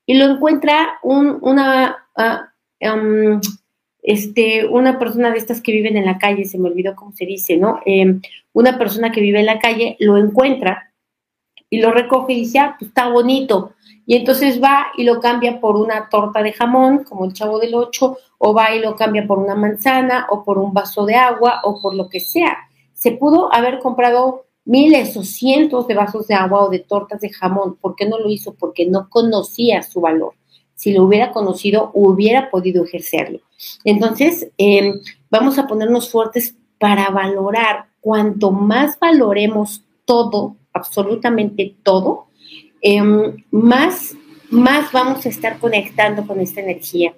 y 0.05 0.15
lo 0.15 0.25
encuentra 0.25 0.99
una, 1.03 2.07
ah, 2.15 2.51
este, 4.01 4.65
una 4.65 4.97
persona 4.97 5.31
de 5.31 5.37
estas 5.37 5.61
que 5.61 5.71
viven 5.71 5.97
en 5.97 6.05
la 6.05 6.17
calle, 6.17 6.45
se 6.45 6.57
me 6.57 6.69
olvidó 6.69 6.95
cómo 6.95 7.11
se 7.13 7.25
dice, 7.25 7.57
¿no? 7.57 7.79
Em, 7.85 8.21
una 8.53 8.77
persona 8.77 9.11
que 9.11 9.21
vive 9.21 9.39
en 9.39 9.45
la 9.45 9.59
calle 9.59 9.95
lo 9.99 10.17
encuentra 10.17 10.91
y 11.69 11.79
lo 11.79 11.91
recoge 11.91 12.33
y 12.33 12.41
dice, 12.41 12.59
ah, 12.59 12.75
pues 12.77 12.89
está 12.89 13.07
bonito. 13.07 13.73
Y 14.05 14.15
entonces 14.15 14.61
va 14.61 14.87
y 14.97 15.03
lo 15.03 15.21
cambia 15.21 15.59
por 15.61 15.77
una 15.77 16.09
torta 16.09 16.43
de 16.43 16.51
jamón, 16.51 17.03
como 17.03 17.25
el 17.25 17.33
chavo 17.33 17.59
del 17.59 17.75
ocho, 17.75 18.17
o 18.39 18.53
va 18.53 18.75
y 18.75 18.79
lo 18.79 18.95
cambia 18.95 19.25
por 19.25 19.39
una 19.39 19.55
manzana, 19.55 20.27
o 20.29 20.43
por 20.43 20.57
un 20.57 20.73
vaso 20.73 21.05
de 21.05 21.15
agua, 21.15 21.61
o 21.63 21.81
por 21.81 21.95
lo 21.95 22.09
que 22.09 22.19
sea. 22.19 22.57
Se 23.01 23.13
pudo 23.13 23.51
haber 23.51 23.79
comprado 23.79 24.45
miles 24.63 25.17
o 25.17 25.23
cientos 25.23 25.87
de 25.87 25.95
vasos 25.95 26.27
de 26.27 26.35
agua 26.35 26.65
o 26.65 26.69
de 26.69 26.77
tortas 26.77 27.19
de 27.21 27.29
jamón. 27.29 27.77
¿Por 27.81 27.95
qué 27.95 28.05
no 28.05 28.19
lo 28.19 28.29
hizo? 28.29 28.53
Porque 28.53 28.85
no 28.85 29.09
conocía 29.09 29.81
su 29.81 30.01
valor 30.01 30.33
si 30.81 30.93
lo 30.93 31.03
hubiera 31.03 31.31
conocido, 31.31 31.91
hubiera 31.93 32.49
podido 32.49 32.83
ejercerlo. 32.83 33.39
Entonces, 33.83 34.49
em, 34.57 34.99
vamos 35.29 35.59
a 35.59 35.67
ponernos 35.67 36.09
fuertes 36.09 36.55
para 36.79 37.07
valorar. 37.11 37.85
Cuanto 37.99 38.49
más 38.49 38.97
valoremos 38.99 39.83
todo, 40.05 40.55
absolutamente 40.73 41.75
todo, 41.83 42.29
em, 42.81 43.45
más, 43.51 44.15
más 44.49 44.91
vamos 44.91 45.23
a 45.27 45.29
estar 45.29 45.59
conectando 45.59 46.25
con 46.25 46.39
esta 46.39 46.61
energía. 46.61 47.13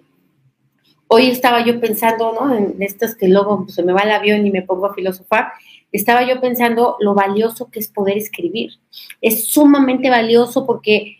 Hoy 1.15 1.27
estaba 1.27 1.63
yo 1.63 1.79
pensando, 1.79 2.33
¿no? 2.33 2.55
En 2.55 2.81
estas 2.81 3.15
que 3.15 3.27
luego 3.27 3.67
se 3.69 3.83
me 3.83 3.93
va 3.93 4.01
el 4.01 4.09
avión 4.09 4.47
y 4.47 4.49
me 4.49 4.63
pongo 4.63 4.87
a 4.87 4.95
filosofar, 4.95 5.49
estaba 5.91 6.27
yo 6.27 6.41
pensando 6.41 6.97
lo 7.01 7.13
valioso 7.13 7.69
que 7.69 7.79
es 7.79 7.87
poder 7.87 8.17
escribir. 8.17 8.71
Es 9.21 9.45
sumamente 9.45 10.09
valioso 10.09 10.65
porque 10.65 11.17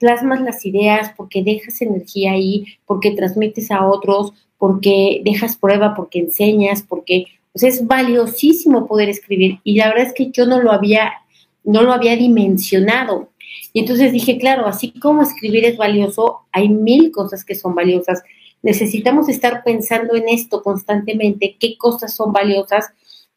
plasmas 0.00 0.40
las 0.40 0.66
ideas, 0.66 1.12
porque 1.16 1.44
dejas 1.44 1.80
energía 1.82 2.32
ahí, 2.32 2.64
porque 2.84 3.12
transmites 3.12 3.70
a 3.70 3.86
otros, 3.86 4.32
porque 4.58 5.20
dejas 5.24 5.56
prueba, 5.56 5.94
porque 5.94 6.18
enseñas, 6.18 6.82
porque 6.82 7.26
pues, 7.52 7.62
es 7.62 7.86
valiosísimo 7.86 8.88
poder 8.88 9.08
escribir. 9.08 9.60
Y 9.62 9.76
la 9.76 9.86
verdad 9.86 10.08
es 10.08 10.14
que 10.14 10.32
yo 10.32 10.46
no 10.46 10.60
lo 10.60 10.72
había, 10.72 11.12
no 11.62 11.82
lo 11.82 11.92
había 11.92 12.16
dimensionado. 12.16 13.28
Y 13.72 13.78
entonces 13.78 14.10
dije, 14.10 14.36
claro, 14.36 14.66
así 14.66 14.90
como 14.98 15.22
escribir 15.22 15.64
es 15.64 15.76
valioso, 15.76 16.40
hay 16.50 16.68
mil 16.68 17.12
cosas 17.12 17.44
que 17.44 17.54
son 17.54 17.76
valiosas. 17.76 18.24
Necesitamos 18.62 19.28
estar 19.28 19.62
pensando 19.64 20.14
en 20.14 20.28
esto 20.28 20.62
constantemente, 20.62 21.56
qué 21.58 21.76
cosas 21.76 22.14
son 22.14 22.32
valiosas, 22.32 22.86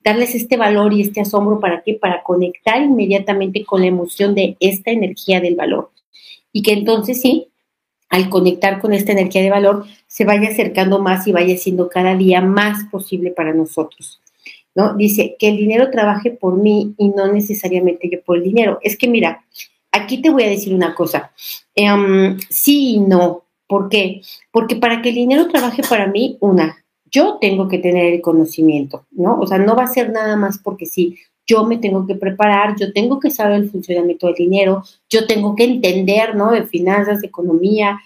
darles 0.03 0.35
este 0.35 0.55
valor 0.55 0.93
y 0.93 1.01
este 1.01 1.21
asombro 1.21 1.59
para 1.59 1.81
qué, 1.81 1.95
para 1.95 2.21
conectar 2.23 2.81
inmediatamente 2.81 3.65
con 3.65 3.81
la 3.81 3.87
emoción 3.87 4.35
de 4.35 4.55
esta 4.59 4.91
energía 4.91 5.41
del 5.41 5.55
valor 5.55 5.91
y 6.55 6.61
que 6.61 6.71
entonces 6.71 7.21
sí, 7.21 7.49
al 8.07 8.29
conectar 8.29 8.79
con 8.79 8.93
esta 8.93 9.11
energía 9.11 9.41
de 9.41 9.49
valor, 9.49 9.85
se 10.07 10.23
vaya 10.23 10.49
acercando 10.49 10.99
más 11.01 11.27
y 11.27 11.31
vaya 11.31 11.57
siendo 11.57 11.89
cada 11.89 12.15
día 12.15 12.39
más 12.39 12.85
posible 12.85 13.31
para 13.31 13.53
nosotros. 13.53 14.21
¿no? 14.75 14.93
Dice 14.93 15.35
que 15.39 15.49
el 15.49 15.57
dinero 15.57 15.89
trabaje 15.89 16.31
por 16.31 16.55
mí 16.55 16.93
y 16.97 17.09
no 17.09 17.31
necesariamente 17.31 18.09
yo 18.09 18.21
por 18.21 18.37
el 18.37 18.43
dinero. 18.43 18.79
Es 18.83 18.97
que 18.97 19.07
mira, 19.07 19.43
aquí 19.91 20.21
te 20.21 20.29
voy 20.29 20.43
a 20.43 20.49
decir 20.49 20.73
una 20.73 20.93
cosa. 20.93 21.31
Em, 21.73 22.37
sí 22.49 22.95
y 22.95 22.99
no. 22.99 23.44
¿Por 23.67 23.89
qué? 23.89 24.21
Porque 24.51 24.75
para 24.75 25.01
que 25.01 25.09
el 25.09 25.15
dinero 25.15 25.47
trabaje 25.47 25.81
para 25.87 26.07
mí, 26.07 26.37
una, 26.39 26.83
yo 27.09 27.37
tengo 27.39 27.67
que 27.67 27.79
tener 27.79 28.13
el 28.13 28.21
conocimiento, 28.21 29.05
¿no? 29.11 29.39
O 29.39 29.47
sea, 29.47 29.57
no 29.57 29.75
va 29.75 29.83
a 29.83 29.87
ser 29.87 30.11
nada 30.11 30.35
más 30.35 30.57
porque 30.57 30.85
sí 30.85 31.17
yo 31.47 31.63
me 31.63 31.77
tengo 31.77 32.07
que 32.07 32.15
preparar, 32.15 32.75
yo 32.75 32.91
tengo 32.91 33.19
que 33.19 33.29
saber 33.29 33.61
el 33.61 33.69
funcionamiento 33.69 34.27
del 34.27 34.35
dinero, 34.35 34.83
yo 35.09 35.27
tengo 35.27 35.55
que 35.55 35.65
entender, 35.65 36.35
¿no? 36.35 36.51
De 36.51 36.63
finanzas, 36.63 37.23
economía, 37.23 37.99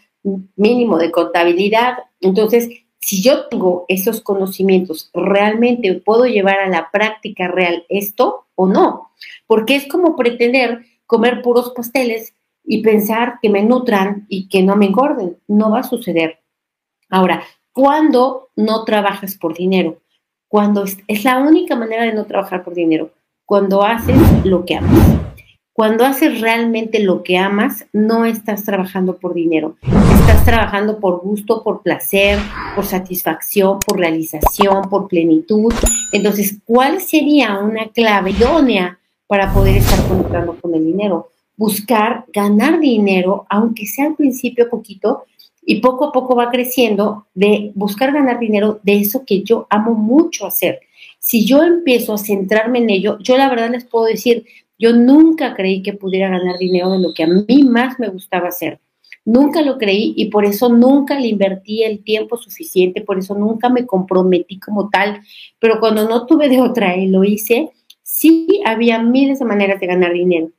mínimo 0.55 0.97
de 0.97 1.11
contabilidad. 1.11 1.97
Entonces, 2.19 2.69
si 2.99 3.21
yo 3.21 3.47
tengo 3.47 3.85
esos 3.87 4.21
conocimientos, 4.21 5.09
¿realmente 5.13 5.93
puedo 5.93 6.25
llevar 6.25 6.59
a 6.59 6.69
la 6.69 6.89
práctica 6.91 7.47
real 7.47 7.85
esto 7.87 8.45
o 8.55 8.67
no? 8.67 9.11
Porque 9.47 9.75
es 9.75 9.87
como 9.87 10.17
pretender 10.17 10.85
comer 11.05 11.41
puros 11.41 11.71
pasteles 11.75 12.33
y 12.71 12.83
pensar 12.83 13.39
que 13.41 13.49
me 13.49 13.63
nutran 13.63 14.27
y 14.29 14.47
que 14.47 14.61
no 14.61 14.75
me 14.75 14.85
engorden. 14.85 15.37
No 15.47 15.71
va 15.71 15.79
a 15.79 15.83
suceder. 15.83 16.39
Ahora, 17.09 17.41
¿cuándo 17.73 18.49
no 18.55 18.85
trabajas 18.85 19.35
por 19.35 19.55
dinero? 19.57 20.03
Cuando 20.47 20.85
es 21.07 21.23
la 21.23 21.39
única 21.39 21.75
manera 21.75 22.03
de 22.03 22.13
no 22.13 22.25
trabajar 22.25 22.63
por 22.63 22.75
dinero 22.75 23.09
cuando 23.43 23.81
haces 23.81 24.15
lo 24.45 24.65
que 24.65 24.75
amas. 24.75 25.07
Cuando 25.73 26.05
haces 26.05 26.41
realmente 26.41 26.99
lo 26.99 27.23
que 27.23 27.39
amas, 27.39 27.87
no 27.91 28.25
estás 28.25 28.63
trabajando 28.63 29.17
por 29.17 29.33
dinero, 29.33 29.77
estás 30.19 30.45
trabajando 30.45 30.99
por 30.99 31.21
gusto, 31.21 31.63
por 31.63 31.81
placer, 31.81 32.37
por 32.75 32.85
satisfacción, 32.85 33.79
por 33.79 33.97
realización, 33.97 34.89
por 34.91 35.07
plenitud. 35.07 35.73
Entonces, 36.11 36.59
¿cuál 36.65 37.01
sería 37.01 37.57
una 37.57 37.87
clave 37.87 38.31
idónea 38.31 38.99
para 39.25 39.51
poder 39.51 39.77
estar 39.77 40.07
conectando 40.07 40.55
con 40.61 40.75
el 40.75 40.85
dinero? 40.85 41.29
Buscar 41.59 42.25
ganar 42.33 42.79
dinero, 42.79 43.45
aunque 43.49 43.85
sea 43.85 44.05
al 44.07 44.15
principio 44.15 44.69
poquito, 44.69 45.25
y 45.61 45.81
poco 45.81 46.05
a 46.05 46.11
poco 46.11 46.35
va 46.35 46.49
creciendo 46.49 47.27
de 47.35 47.71
buscar 47.75 48.11
ganar 48.13 48.39
dinero 48.39 48.79
de 48.81 49.01
eso 49.01 49.23
que 49.25 49.43
yo 49.43 49.67
amo 49.69 49.93
mucho 49.93 50.47
hacer 50.47 50.79
si 51.19 51.45
yo 51.45 51.63
empiezo 51.63 52.13
a 52.13 52.17
centrarme 52.17 52.79
en 52.79 52.89
ello, 52.89 53.17
yo 53.19 53.37
la 53.37 53.49
verdad 53.49 53.69
les 53.69 53.85
puedo 53.85 54.05
decir, 54.05 54.45
yo 54.77 54.93
nunca 54.93 55.53
creí 55.53 55.83
que 55.83 55.93
pudiera 55.93 56.29
ganar 56.29 56.57
dinero 56.57 56.91
de 56.91 56.99
lo 56.99 57.13
que 57.13 57.23
a 57.23 57.27
mí 57.27 57.63
más 57.63 57.99
me 57.99 58.07
gustaba 58.07 58.47
hacer. 58.47 58.79
Nunca 59.25 59.61
lo 59.61 59.77
creí 59.77 60.13
y 60.15 60.29
por 60.29 60.45
eso 60.45 60.69
nunca 60.69 61.19
le 61.19 61.27
invertí 61.27 61.83
el 61.83 62.03
tiempo 62.03 62.37
suficiente, 62.37 63.01
por 63.01 63.19
eso 63.19 63.35
nunca 63.35 63.69
me 63.69 63.85
comprometí 63.85 64.59
como 64.59 64.89
tal. 64.89 65.21
Pero 65.59 65.79
cuando 65.79 66.07
no 66.07 66.25
tuve 66.25 66.47
de 66.47 66.61
otra 66.61 66.95
y 66.95 67.09
lo 67.09 67.23
hice, 67.25 67.69
sí 68.01 68.61
había 68.65 69.03
miles 69.03 69.39
de 69.39 69.45
maneras 69.45 69.79
de 69.79 69.87
ganar 69.87 70.13
dinero. 70.13 70.49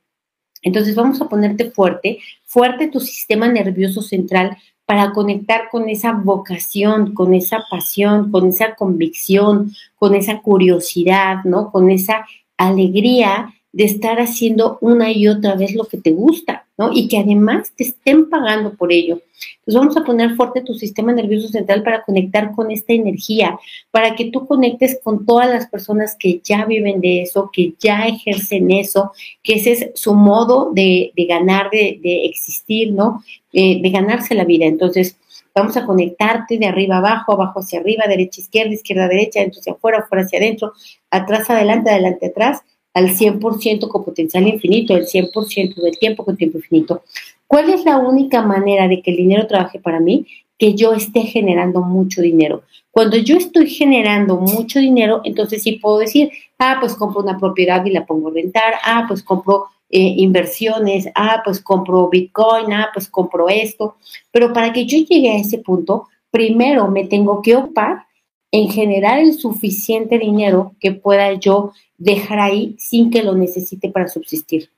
Entonces 0.61 0.95
vamos 0.95 1.21
a 1.21 1.27
ponerte 1.27 1.71
fuerte, 1.71 2.19
fuerte 2.45 2.87
tu 2.87 2.99
sistema 2.99 3.47
nervioso 3.47 4.01
central 4.01 4.57
para 4.85 5.11
conectar 5.11 5.69
con 5.71 5.89
esa 5.89 6.11
vocación, 6.11 7.13
con 7.13 7.33
esa 7.33 7.63
pasión, 7.69 8.31
con 8.31 8.49
esa 8.49 8.75
convicción, 8.75 9.71
con 9.95 10.15
esa 10.15 10.41
curiosidad, 10.41 11.43
¿no? 11.45 11.71
Con 11.71 11.89
esa 11.89 12.25
alegría 12.57 13.53
de 13.73 13.85
estar 13.85 14.19
haciendo 14.19 14.77
una 14.81 15.11
y 15.11 15.27
otra 15.27 15.55
vez 15.55 15.73
lo 15.75 15.85
que 15.85 15.97
te 15.97 16.11
gusta, 16.11 16.65
¿no? 16.77 16.91
Y 16.93 17.07
que 17.07 17.17
además 17.17 17.71
te 17.75 17.85
estén 17.85 18.29
pagando 18.29 18.73
por 18.73 18.91
ello. 18.91 19.21
Entonces 19.59 19.75
vamos 19.75 19.97
a 19.97 20.03
poner 20.03 20.35
fuerte 20.35 20.61
tu 20.61 20.73
sistema 20.73 21.13
nervioso 21.13 21.47
central 21.47 21.81
para 21.83 22.03
conectar 22.03 22.51
con 22.53 22.69
esta 22.69 22.93
energía, 22.93 23.57
para 23.89 24.15
que 24.15 24.25
tú 24.25 24.45
conectes 24.45 24.99
con 25.01 25.25
todas 25.25 25.49
las 25.49 25.67
personas 25.67 26.15
que 26.19 26.41
ya 26.43 26.65
viven 26.65 26.99
de 26.99 27.21
eso, 27.21 27.49
que 27.51 27.73
ya 27.79 28.07
ejercen 28.07 28.71
eso, 28.71 29.13
que 29.41 29.53
ese 29.53 29.71
es 29.71 29.91
su 29.95 30.13
modo 30.15 30.71
de, 30.73 31.13
ganar, 31.29 31.69
de, 31.71 31.99
de, 32.03 32.25
existir, 32.25 32.91
¿no? 32.91 33.23
Eh, 33.53 33.81
de 33.81 33.89
ganarse 33.89 34.35
la 34.35 34.43
vida. 34.43 34.65
Entonces, 34.65 35.17
vamos 35.55 35.77
a 35.77 35.85
conectarte 35.85 36.57
de 36.57 36.65
arriba 36.65 36.97
abajo, 36.97 37.33
abajo 37.33 37.59
hacia 37.59 37.79
arriba, 37.79 38.05
derecha 38.07 38.41
izquierda, 38.41 38.73
izquierda 38.73 39.07
derecha, 39.07 39.39
dentro 39.39 39.59
hacia 39.59 39.73
afuera, 39.73 39.99
afuera 39.99 40.23
hacia 40.23 40.39
adentro, 40.39 40.73
atrás 41.09 41.49
adelante, 41.49 41.89
adelante 41.89 42.27
atrás, 42.27 42.61
al 42.93 43.09
100% 43.09 43.87
con 43.87 44.03
potencial 44.03 44.47
infinito, 44.47 44.95
el 44.95 45.05
100% 45.05 45.75
del 45.75 45.97
tiempo 45.97 46.25
con 46.25 46.37
tiempo 46.37 46.57
infinito. 46.57 47.03
¿Cuál 47.47 47.69
es 47.69 47.85
la 47.85 47.97
única 47.97 48.41
manera 48.41 48.87
de 48.87 49.01
que 49.01 49.11
el 49.11 49.17
dinero 49.17 49.47
trabaje 49.47 49.79
para 49.79 49.99
mí? 49.99 50.25
Que 50.57 50.75
yo 50.75 50.93
esté 50.93 51.21
generando 51.21 51.81
mucho 51.81 52.21
dinero. 52.21 52.63
Cuando 52.91 53.17
yo 53.17 53.37
estoy 53.37 53.69
generando 53.69 54.37
mucho 54.37 54.79
dinero, 54.79 55.21
entonces 55.23 55.63
sí 55.63 55.73
puedo 55.73 55.99
decir, 55.99 56.31
ah, 56.59 56.77
pues 56.79 56.93
compro 56.93 57.21
una 57.21 57.39
propiedad 57.39 57.83
y 57.85 57.91
la 57.91 58.05
pongo 58.05 58.29
a 58.29 58.33
rentar, 58.33 58.75
ah, 58.83 59.05
pues 59.07 59.23
compro 59.23 59.65
eh, 59.89 60.15
inversiones, 60.17 61.07
ah, 61.15 61.41
pues 61.43 61.61
compro 61.61 62.09
Bitcoin, 62.09 62.73
ah, 62.73 62.89
pues 62.93 63.09
compro 63.09 63.49
esto. 63.49 63.95
Pero 64.31 64.53
para 64.53 64.71
que 64.73 64.85
yo 64.85 64.97
llegue 64.97 65.31
a 65.31 65.37
ese 65.37 65.57
punto, 65.57 66.07
primero 66.29 66.87
me 66.89 67.05
tengo 67.05 67.41
que 67.41 67.55
ocupar 67.55 68.05
en 68.51 68.69
generar 68.69 69.19
el 69.19 69.33
suficiente 69.33 70.19
dinero 70.19 70.75
que 70.79 70.91
pueda 70.91 71.33
yo 71.33 71.71
dejar 71.97 72.39
ahí 72.39 72.75
sin 72.77 73.09
que 73.09 73.23
lo 73.23 73.35
necesite 73.35 73.89
para 73.89 74.07
subsistir. 74.07 74.69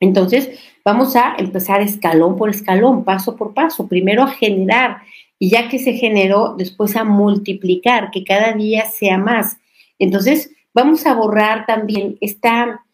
Entonces, 0.00 0.58
vamos 0.84 1.16
a 1.16 1.34
empezar 1.38 1.82
escalón 1.82 2.36
por 2.36 2.50
escalón, 2.50 3.04
paso 3.04 3.36
por 3.36 3.54
paso. 3.54 3.86
Primero 3.86 4.22
a 4.22 4.30
generar 4.30 5.02
y 5.38 5.50
ya 5.50 5.68
que 5.68 5.78
se 5.78 5.94
generó, 5.94 6.54
después 6.56 6.96
a 6.96 7.04
multiplicar, 7.04 8.10
que 8.10 8.24
cada 8.24 8.52
día 8.52 8.86
sea 8.86 9.18
más. 9.18 9.58
Entonces, 9.98 10.50
vamos 10.74 11.06
a 11.06 11.14
borrar 11.14 11.66
también 11.66 12.16
esta 12.20 12.84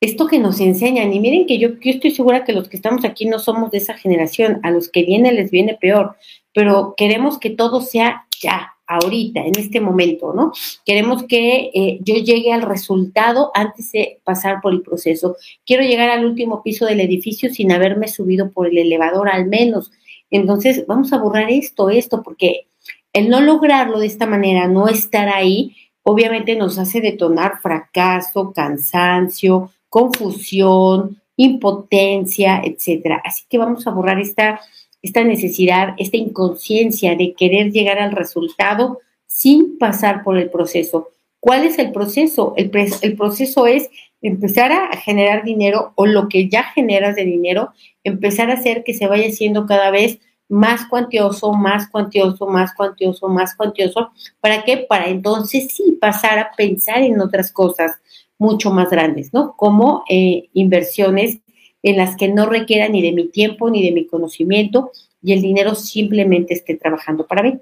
esto 0.00 0.26
que 0.26 0.38
nos 0.38 0.60
enseñan. 0.60 1.12
Y 1.12 1.20
miren 1.20 1.46
que 1.46 1.58
yo, 1.58 1.70
yo 1.80 1.90
estoy 1.90 2.10
segura 2.10 2.44
que 2.44 2.52
los 2.52 2.68
que 2.68 2.76
estamos 2.76 3.04
aquí 3.04 3.26
no 3.26 3.38
somos 3.38 3.70
de 3.70 3.78
esa 3.78 3.94
generación, 3.94 4.60
a 4.62 4.70
los 4.70 4.88
que 4.88 5.04
viene 5.04 5.32
les 5.32 5.50
viene 5.50 5.76
peor, 5.78 6.16
pero 6.54 6.94
queremos 6.96 7.38
que 7.38 7.50
todo 7.50 7.80
sea 7.80 8.26
ya, 8.40 8.74
ahorita, 8.90 9.40
en 9.40 9.56
este 9.56 9.80
momento, 9.80 10.32
¿no? 10.34 10.52
Queremos 10.84 11.22
que 11.24 11.70
eh, 11.72 11.98
yo 12.02 12.16
llegue 12.16 12.52
al 12.52 12.62
resultado 12.62 13.52
antes 13.54 13.92
de 13.92 14.20
pasar 14.24 14.60
por 14.60 14.72
el 14.72 14.82
proceso. 14.82 15.36
Quiero 15.64 15.84
llegar 15.84 16.10
al 16.10 16.24
último 16.24 16.62
piso 16.64 16.86
del 16.86 17.00
edificio 17.00 17.50
sin 17.54 17.70
haberme 17.70 18.08
subido 18.08 18.50
por 18.50 18.66
el 18.66 18.78
elevador 18.78 19.28
al 19.28 19.46
menos. 19.46 19.92
Entonces, 20.30 20.86
vamos 20.88 21.12
a 21.12 21.18
borrar 21.18 21.50
esto, 21.50 21.88
esto, 21.88 22.22
porque 22.24 22.66
el 23.12 23.28
no 23.28 23.40
lograrlo 23.40 24.00
de 24.00 24.06
esta 24.06 24.26
manera, 24.26 24.66
no 24.66 24.88
estar 24.88 25.28
ahí, 25.28 25.76
obviamente 26.02 26.56
nos 26.56 26.76
hace 26.78 27.00
detonar 27.00 27.60
fracaso, 27.60 28.52
cansancio, 28.52 29.70
confusión, 29.88 31.20
impotencia, 31.36 32.60
etcétera. 32.64 33.22
Así 33.24 33.44
que 33.48 33.58
vamos 33.58 33.86
a 33.86 33.90
borrar 33.90 34.18
esta 34.18 34.60
esta 35.02 35.24
necesidad, 35.24 35.94
esta 35.98 36.16
inconsciencia 36.16 37.16
de 37.16 37.34
querer 37.34 37.72
llegar 37.72 37.98
al 37.98 38.12
resultado 38.12 39.00
sin 39.26 39.78
pasar 39.78 40.22
por 40.22 40.36
el 40.36 40.50
proceso. 40.50 41.08
¿Cuál 41.40 41.64
es 41.64 41.78
el 41.78 41.92
proceso? 41.92 42.52
El, 42.56 42.70
proceso 43.16 43.66
es 43.66 43.88
empezar 44.20 44.72
a 44.72 44.94
generar 44.98 45.42
dinero 45.42 45.92
o 45.94 46.04
lo 46.04 46.28
que 46.28 46.48
ya 46.48 46.64
generas 46.64 47.16
de 47.16 47.24
dinero, 47.24 47.70
empezar 48.04 48.50
a 48.50 48.54
hacer 48.54 48.84
que 48.84 48.92
se 48.92 49.06
vaya 49.06 49.28
haciendo 49.28 49.64
cada 49.66 49.90
vez 49.90 50.18
más 50.50 50.84
cuantioso, 50.86 51.52
más 51.54 51.88
cuantioso, 51.88 52.46
más 52.46 52.74
cuantioso, 52.74 53.28
más 53.28 53.54
cuantioso. 53.54 54.10
¿Para 54.40 54.64
qué? 54.64 54.84
Para 54.88 55.08
entonces 55.08 55.68
sí 55.72 55.96
pasar 55.98 56.38
a 56.38 56.50
pensar 56.54 57.02
en 57.02 57.20
otras 57.20 57.50
cosas 57.50 57.92
mucho 58.36 58.70
más 58.70 58.90
grandes, 58.90 59.32
¿no? 59.32 59.54
Como 59.56 60.04
eh, 60.10 60.48
inversiones 60.52 61.38
en 61.82 61.96
las 61.96 62.16
que 62.16 62.28
no 62.28 62.46
requiera 62.46 62.88
ni 62.88 63.02
de 63.02 63.12
mi 63.12 63.28
tiempo 63.28 63.70
ni 63.70 63.82
de 63.82 63.92
mi 63.92 64.06
conocimiento 64.06 64.90
y 65.22 65.32
el 65.32 65.42
dinero 65.42 65.74
simplemente 65.74 66.54
esté 66.54 66.76
trabajando 66.76 67.26
para 67.26 67.42
mí. 67.42 67.58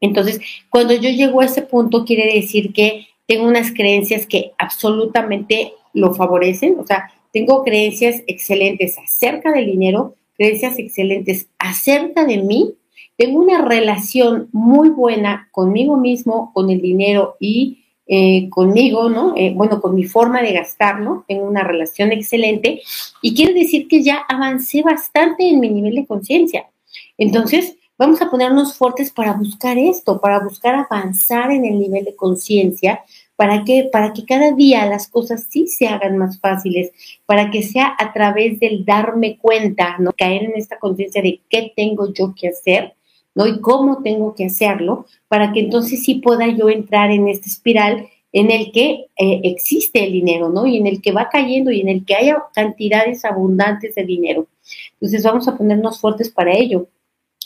Entonces, 0.00 0.40
cuando 0.70 0.94
yo 0.94 1.10
llego 1.10 1.40
a 1.40 1.46
ese 1.46 1.62
punto, 1.62 2.04
quiere 2.04 2.32
decir 2.34 2.72
que 2.72 3.06
tengo 3.26 3.46
unas 3.46 3.72
creencias 3.72 4.26
que 4.26 4.52
absolutamente 4.58 5.72
lo 5.94 6.14
favorecen, 6.14 6.78
o 6.78 6.86
sea, 6.86 7.10
tengo 7.32 7.64
creencias 7.64 8.22
excelentes 8.26 8.98
acerca 8.98 9.52
del 9.52 9.66
dinero, 9.66 10.14
creencias 10.36 10.78
excelentes 10.78 11.48
acerca 11.58 12.24
de 12.24 12.38
mí, 12.38 12.74
tengo 13.16 13.40
una 13.40 13.66
relación 13.66 14.48
muy 14.52 14.90
buena 14.90 15.48
conmigo 15.52 15.96
mismo, 15.96 16.52
con 16.52 16.70
el 16.70 16.80
dinero 16.80 17.36
y 17.40 17.85
eh, 18.08 18.48
conmigo, 18.50 19.08
¿no? 19.08 19.34
Eh, 19.36 19.52
bueno, 19.54 19.80
con 19.80 19.94
mi 19.94 20.04
forma 20.04 20.40
de 20.40 20.52
gastar, 20.52 21.00
¿no? 21.00 21.24
Tengo 21.26 21.44
una 21.44 21.64
relación 21.64 22.12
excelente 22.12 22.80
y 23.20 23.34
quiere 23.34 23.52
decir 23.52 23.88
que 23.88 24.02
ya 24.02 24.24
avancé 24.28 24.82
bastante 24.82 25.48
en 25.48 25.58
mi 25.58 25.70
nivel 25.70 25.96
de 25.96 26.06
conciencia. 26.06 26.70
Entonces, 27.18 27.76
vamos 27.98 28.22
a 28.22 28.30
ponernos 28.30 28.76
fuertes 28.76 29.10
para 29.10 29.32
buscar 29.32 29.76
esto, 29.76 30.20
para 30.20 30.38
buscar 30.40 30.74
avanzar 30.74 31.50
en 31.50 31.64
el 31.64 31.78
nivel 31.78 32.04
de 32.04 32.14
conciencia, 32.14 33.02
para 33.34 33.64
que, 33.64 33.88
para 33.90 34.12
que 34.12 34.24
cada 34.24 34.52
día 34.52 34.86
las 34.86 35.08
cosas 35.08 35.46
sí 35.50 35.66
se 35.66 35.88
hagan 35.88 36.16
más 36.16 36.38
fáciles, 36.40 36.92
para 37.26 37.50
que 37.50 37.62
sea 37.62 37.94
a 37.98 38.12
través 38.12 38.60
del 38.60 38.84
darme 38.84 39.36
cuenta, 39.38 39.96
¿no? 39.98 40.12
Caer 40.16 40.44
en 40.44 40.54
esta 40.56 40.78
conciencia 40.78 41.22
de 41.22 41.40
qué 41.48 41.72
tengo 41.74 42.12
yo 42.12 42.34
que 42.34 42.48
hacer 42.48 42.95
¿no? 43.36 43.46
Y 43.46 43.60
cómo 43.60 44.02
tengo 44.02 44.34
que 44.34 44.46
hacerlo 44.46 45.06
para 45.28 45.52
que 45.52 45.60
entonces 45.60 46.02
sí 46.02 46.16
pueda 46.16 46.48
yo 46.48 46.68
entrar 46.68 47.12
en 47.12 47.28
esta 47.28 47.46
espiral 47.46 48.08
en 48.32 48.50
el 48.50 48.72
que 48.72 49.06
eh, 49.16 49.40
existe 49.44 50.04
el 50.04 50.12
dinero, 50.12 50.48
¿no? 50.48 50.66
Y 50.66 50.78
en 50.78 50.86
el 50.86 51.00
que 51.00 51.12
va 51.12 51.28
cayendo 51.30 51.70
y 51.70 51.80
en 51.80 51.88
el 51.88 52.04
que 52.04 52.16
haya 52.16 52.42
cantidades 52.54 53.24
abundantes 53.24 53.94
de 53.94 54.04
dinero. 54.04 54.48
Entonces 54.94 55.22
vamos 55.22 55.46
a 55.46 55.56
ponernos 55.56 56.00
fuertes 56.00 56.30
para 56.30 56.52
ello. 56.52 56.88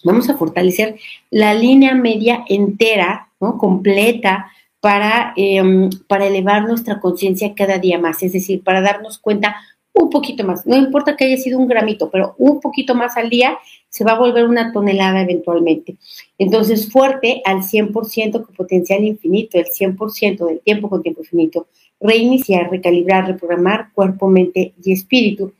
Vamos 0.04 0.30
a 0.30 0.36
fortalecer 0.36 0.96
la 1.30 1.52
línea 1.54 1.94
media 1.94 2.44
entera, 2.48 3.28
¿no? 3.40 3.58
Completa 3.58 4.50
para, 4.80 5.34
em, 5.36 5.90
para 6.06 6.26
elevar 6.26 6.62
nuestra 6.66 7.00
conciencia 7.00 7.54
cada 7.54 7.78
día 7.78 7.98
más, 7.98 8.22
es 8.22 8.32
decir, 8.32 8.62
para 8.62 8.80
darnos 8.80 9.18
cuenta 9.18 9.56
un 9.92 10.08
poquito 10.08 10.44
más, 10.44 10.66
no 10.66 10.76
importa 10.76 11.16
que 11.16 11.24
haya 11.24 11.36
sido 11.36 11.58
un 11.58 11.66
gramito, 11.66 12.10
pero 12.10 12.34
un 12.38 12.60
poquito 12.60 12.94
más 12.94 13.16
al 13.16 13.28
día 13.28 13.58
se 13.90 14.04
va 14.04 14.12
a 14.12 14.18
volver 14.18 14.46
una 14.46 14.72
tonelada 14.72 15.20
eventualmente. 15.20 15.96
Entonces, 16.38 16.90
fuerte 16.90 17.42
al 17.44 17.62
100% 17.62 18.44
con 18.44 18.54
potencial 18.54 19.04
infinito, 19.04 19.58
el 19.58 19.66
100% 19.66 20.46
del 20.46 20.60
tiempo 20.60 20.88
con 20.88 21.02
tiempo 21.02 21.20
infinito. 21.20 21.66
Reiniciar, 22.00 22.70
recalibrar, 22.70 23.26
reprogramar 23.26 23.92
cuerpo, 23.92 24.28
mente 24.28 24.72
y 24.82 24.92
espíritu. 24.92 25.52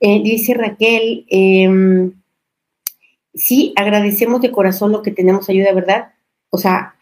Eh, 0.00 0.20
dice 0.22 0.52
Raquel, 0.52 1.24
em, 1.28 2.12
sí, 3.32 3.72
agradecemos 3.76 4.42
de 4.42 4.50
corazón 4.50 4.92
lo 4.92 5.02
que 5.02 5.12
tenemos 5.12 5.48
ayuda, 5.48 5.72
¿verdad? 5.72 6.12
O 6.50 6.58
sea, 6.58 6.96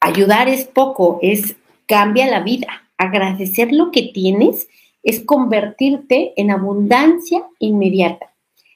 ayudar 0.00 0.48
es 0.48 0.64
poco, 0.64 1.18
es 1.20 1.56
cambia 1.86 2.26
la 2.28 2.40
vida. 2.40 2.68
Agradecer 2.96 3.72
lo 3.72 3.90
que 3.90 4.10
tienes 4.14 4.68
es 5.02 5.20
convertirte 5.20 6.32
en 6.36 6.52
abundancia 6.52 7.44
inmediata. 7.58 8.31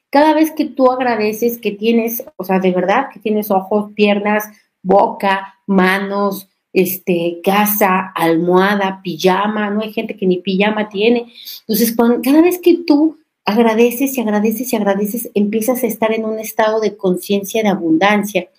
Cada 0.09 0.33
vez 0.33 0.51
que 0.51 0.65
tú 0.65 0.91
agradeces 0.91 1.57
que 1.57 1.71
tienes, 1.71 2.23
o 2.37 2.43
sea, 2.43 2.59
de 2.59 2.71
verdad 2.71 3.07
que 3.13 3.19
tienes 3.19 3.51
ojos, 3.51 3.91
piernas, 3.93 4.45
boca, 4.81 5.55
manos, 5.65 6.47
este, 6.73 7.39
casa, 7.43 8.11
almohada, 8.15 9.01
pijama, 9.03 9.69
no 9.69 9.81
hay 9.81 9.91
gente 9.91 10.15
que 10.15 10.27
ni 10.27 10.37
pijama 10.37 10.89
tiene. 10.89 11.31
Entonces, 11.61 11.95
cada 12.23 12.41
vez 12.41 12.59
que 12.59 12.77
tú 12.85 13.17
agradeces 13.45 14.17
y 14.17 14.21
agradeces 14.21 14.71
y 14.71 14.75
agradeces, 14.75 15.31
empiezas 15.33 15.83
a 15.83 15.87
estar 15.87 16.11
en 16.11 16.25
un 16.25 16.37
estado 16.37 16.79
de 16.79 16.95
conciencia 16.97 17.63
de 17.63 17.69
abundancia. 17.69 18.49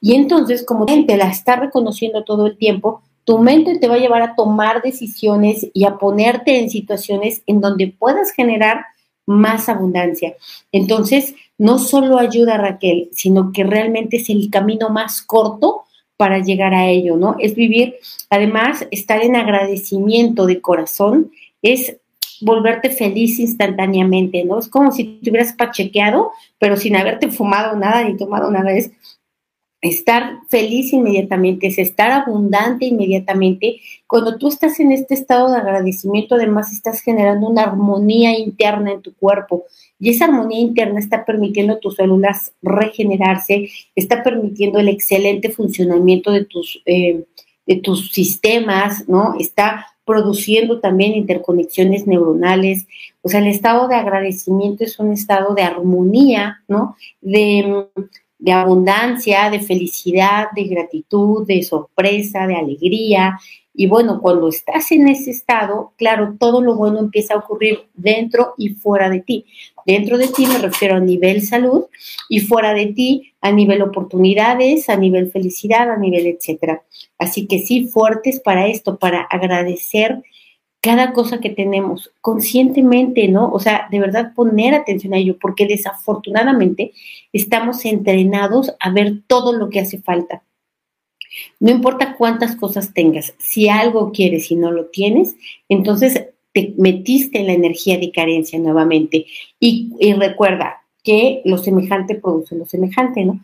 Y 0.00 0.14
entonces, 0.14 0.64
como 0.64 0.86
te 0.86 1.16
la 1.16 1.28
está 1.28 1.56
reconociendo 1.56 2.24
todo 2.24 2.46
el 2.46 2.56
tiempo, 2.56 3.02
tu 3.24 3.38
mente 3.38 3.78
te 3.78 3.88
va 3.88 3.96
a 3.96 3.98
llevar 3.98 4.22
a 4.22 4.34
tomar 4.34 4.80
decisiones 4.80 5.68
y 5.74 5.84
a 5.84 5.98
ponerte 5.98 6.58
en 6.58 6.70
situaciones 6.70 7.42
en 7.46 7.60
donde 7.60 7.88
puedas 7.88 8.32
generar 8.32 8.86
más 9.28 9.68
abundancia. 9.68 10.34
Entonces, 10.72 11.34
no 11.58 11.78
solo 11.78 12.18
ayuda 12.18 12.54
a 12.54 12.58
Raquel, 12.58 13.10
sino 13.12 13.52
que 13.52 13.62
realmente 13.62 14.16
es 14.16 14.30
el 14.30 14.48
camino 14.50 14.88
más 14.88 15.20
corto 15.20 15.84
para 16.16 16.38
llegar 16.38 16.72
a 16.72 16.88
ello, 16.88 17.16
¿no? 17.16 17.36
Es 17.38 17.54
vivir, 17.54 17.96
además, 18.30 18.88
estar 18.90 19.22
en 19.22 19.36
agradecimiento 19.36 20.46
de 20.46 20.60
corazón, 20.60 21.30
es 21.60 21.96
volverte 22.40 22.88
feliz 22.88 23.38
instantáneamente, 23.38 24.44
¿no? 24.44 24.58
Es 24.58 24.68
como 24.68 24.92
si 24.92 25.04
te 25.22 25.30
hubieras 25.30 25.52
pachequeado, 25.52 26.32
pero 26.58 26.76
sin 26.76 26.96
haberte 26.96 27.30
fumado 27.30 27.76
nada 27.76 28.04
ni 28.04 28.16
tomado 28.16 28.50
nada. 28.50 28.72
Es 28.72 28.90
estar 29.80 30.40
feliz 30.48 30.92
inmediatamente, 30.92 31.68
es 31.68 31.78
estar 31.78 32.10
abundante 32.10 32.86
inmediatamente. 32.86 33.80
Cuando 34.06 34.36
tú 34.36 34.48
estás 34.48 34.80
en 34.80 34.92
este 34.92 35.14
estado 35.14 35.50
de 35.50 35.58
agradecimiento, 35.58 36.34
además 36.34 36.72
estás 36.72 37.00
generando 37.00 37.46
una 37.48 37.62
armonía 37.62 38.36
interna 38.36 38.92
en 38.92 39.02
tu 39.02 39.14
cuerpo 39.14 39.64
y 40.00 40.10
esa 40.10 40.26
armonía 40.26 40.60
interna 40.60 40.98
está 40.98 41.24
permitiendo 41.24 41.74
a 41.74 41.80
tus 41.80 41.96
células 41.96 42.52
regenerarse, 42.62 43.68
está 43.94 44.22
permitiendo 44.22 44.78
el 44.78 44.88
excelente 44.88 45.50
funcionamiento 45.50 46.32
de 46.32 46.44
tus, 46.44 46.82
eh, 46.86 47.24
de 47.66 47.76
tus 47.76 48.12
sistemas, 48.12 49.08
¿no? 49.08 49.34
Está 49.38 49.86
produciendo 50.04 50.80
también 50.80 51.12
interconexiones 51.12 52.06
neuronales. 52.06 52.86
O 53.20 53.28
sea, 53.28 53.40
el 53.40 53.48
estado 53.48 53.88
de 53.88 53.96
agradecimiento 53.96 54.82
es 54.82 54.98
un 54.98 55.12
estado 55.12 55.54
de 55.54 55.62
armonía, 55.62 56.62
¿no? 56.66 56.96
De 57.20 57.88
de 58.38 58.52
abundancia, 58.52 59.50
de 59.50 59.60
felicidad, 59.60 60.46
de 60.54 60.64
gratitud, 60.64 61.46
de 61.46 61.62
sorpresa, 61.62 62.46
de 62.46 62.54
alegría. 62.54 63.38
Y 63.74 63.86
bueno, 63.86 64.20
cuando 64.20 64.48
estás 64.48 64.90
en 64.92 65.08
ese 65.08 65.30
estado, 65.30 65.92
claro, 65.96 66.36
todo 66.38 66.60
lo 66.60 66.74
bueno 66.74 66.98
empieza 66.98 67.34
a 67.34 67.38
ocurrir 67.38 67.86
dentro 67.94 68.54
y 68.56 68.70
fuera 68.70 69.08
de 69.08 69.20
ti. 69.20 69.46
Dentro 69.86 70.18
de 70.18 70.28
ti 70.28 70.46
me 70.46 70.58
refiero 70.58 70.96
a 70.96 71.00
nivel 71.00 71.42
salud 71.42 71.84
y 72.28 72.40
fuera 72.40 72.74
de 72.74 72.86
ti 72.86 73.32
a 73.40 73.52
nivel 73.52 73.82
oportunidades, 73.82 74.88
a 74.88 74.96
nivel 74.96 75.30
felicidad, 75.30 75.90
a 75.90 75.96
nivel 75.96 76.26
etcétera. 76.26 76.82
Así 77.18 77.46
que 77.46 77.60
sí, 77.60 77.86
fuertes 77.86 78.40
para 78.40 78.66
esto, 78.66 78.98
para 78.98 79.22
agradecer 79.22 80.22
cada 80.80 81.12
cosa 81.12 81.40
que 81.40 81.50
tenemos 81.50 82.12
conscientemente, 82.20 83.28
¿no? 83.28 83.50
O 83.50 83.58
sea, 83.58 83.88
de 83.90 83.98
verdad 83.98 84.32
poner 84.34 84.74
atención 84.74 85.12
a 85.14 85.18
ello, 85.18 85.36
porque 85.40 85.66
desafortunadamente 85.66 86.92
estamos 87.32 87.84
entrenados 87.84 88.74
a 88.78 88.90
ver 88.90 89.22
todo 89.26 89.52
lo 89.52 89.70
que 89.70 89.80
hace 89.80 89.98
falta. 89.98 90.44
No 91.60 91.70
importa 91.70 92.16
cuántas 92.16 92.56
cosas 92.56 92.94
tengas, 92.94 93.34
si 93.38 93.68
algo 93.68 94.12
quieres 94.12 94.50
y 94.50 94.56
no 94.56 94.70
lo 94.70 94.86
tienes, 94.86 95.36
entonces 95.68 96.26
te 96.52 96.74
metiste 96.78 97.40
en 97.40 97.48
la 97.48 97.52
energía 97.52 97.98
de 97.98 98.12
carencia 98.12 98.58
nuevamente. 98.58 99.26
Y, 99.60 99.92
y 100.00 100.12
recuerda 100.14 100.82
que 101.02 101.42
lo 101.44 101.58
semejante 101.58 102.14
produce 102.14 102.56
lo 102.56 102.66
semejante, 102.66 103.24
¿no? 103.24 103.40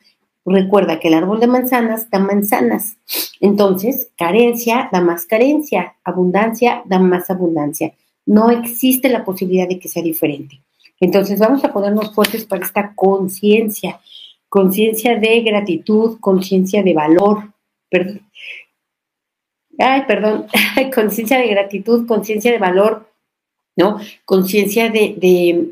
Recuerda 0.46 1.00
que 1.00 1.08
el 1.08 1.14
árbol 1.14 1.40
de 1.40 1.46
manzanas 1.46 2.10
da 2.10 2.18
manzanas. 2.18 2.98
Entonces, 3.40 4.08
carencia 4.16 4.88
da 4.92 5.00
más 5.00 5.24
carencia, 5.24 5.96
abundancia 6.04 6.82
da 6.84 6.98
más 6.98 7.30
abundancia. 7.30 7.94
No 8.26 8.50
existe 8.50 9.08
la 9.08 9.24
posibilidad 9.24 9.68
de 9.68 9.78
que 9.78 9.88
sea 9.88 10.02
diferente. 10.02 10.60
Entonces 11.00 11.38
vamos 11.38 11.64
a 11.64 11.72
ponernos 11.72 12.14
fuertes 12.14 12.44
para 12.44 12.64
esta 12.64 12.94
conciencia, 12.94 14.00
conciencia 14.48 15.18
de 15.18 15.40
gratitud, 15.40 16.18
conciencia 16.20 16.82
de 16.82 16.94
valor. 16.94 17.52
Ay, 19.78 20.02
perdón, 20.06 20.46
conciencia 20.94 21.38
de 21.38 21.48
gratitud, 21.48 22.06
conciencia 22.06 22.52
de 22.52 22.58
valor, 22.58 23.08
¿no? 23.76 23.98
Conciencia 24.24 24.90
de, 24.90 25.16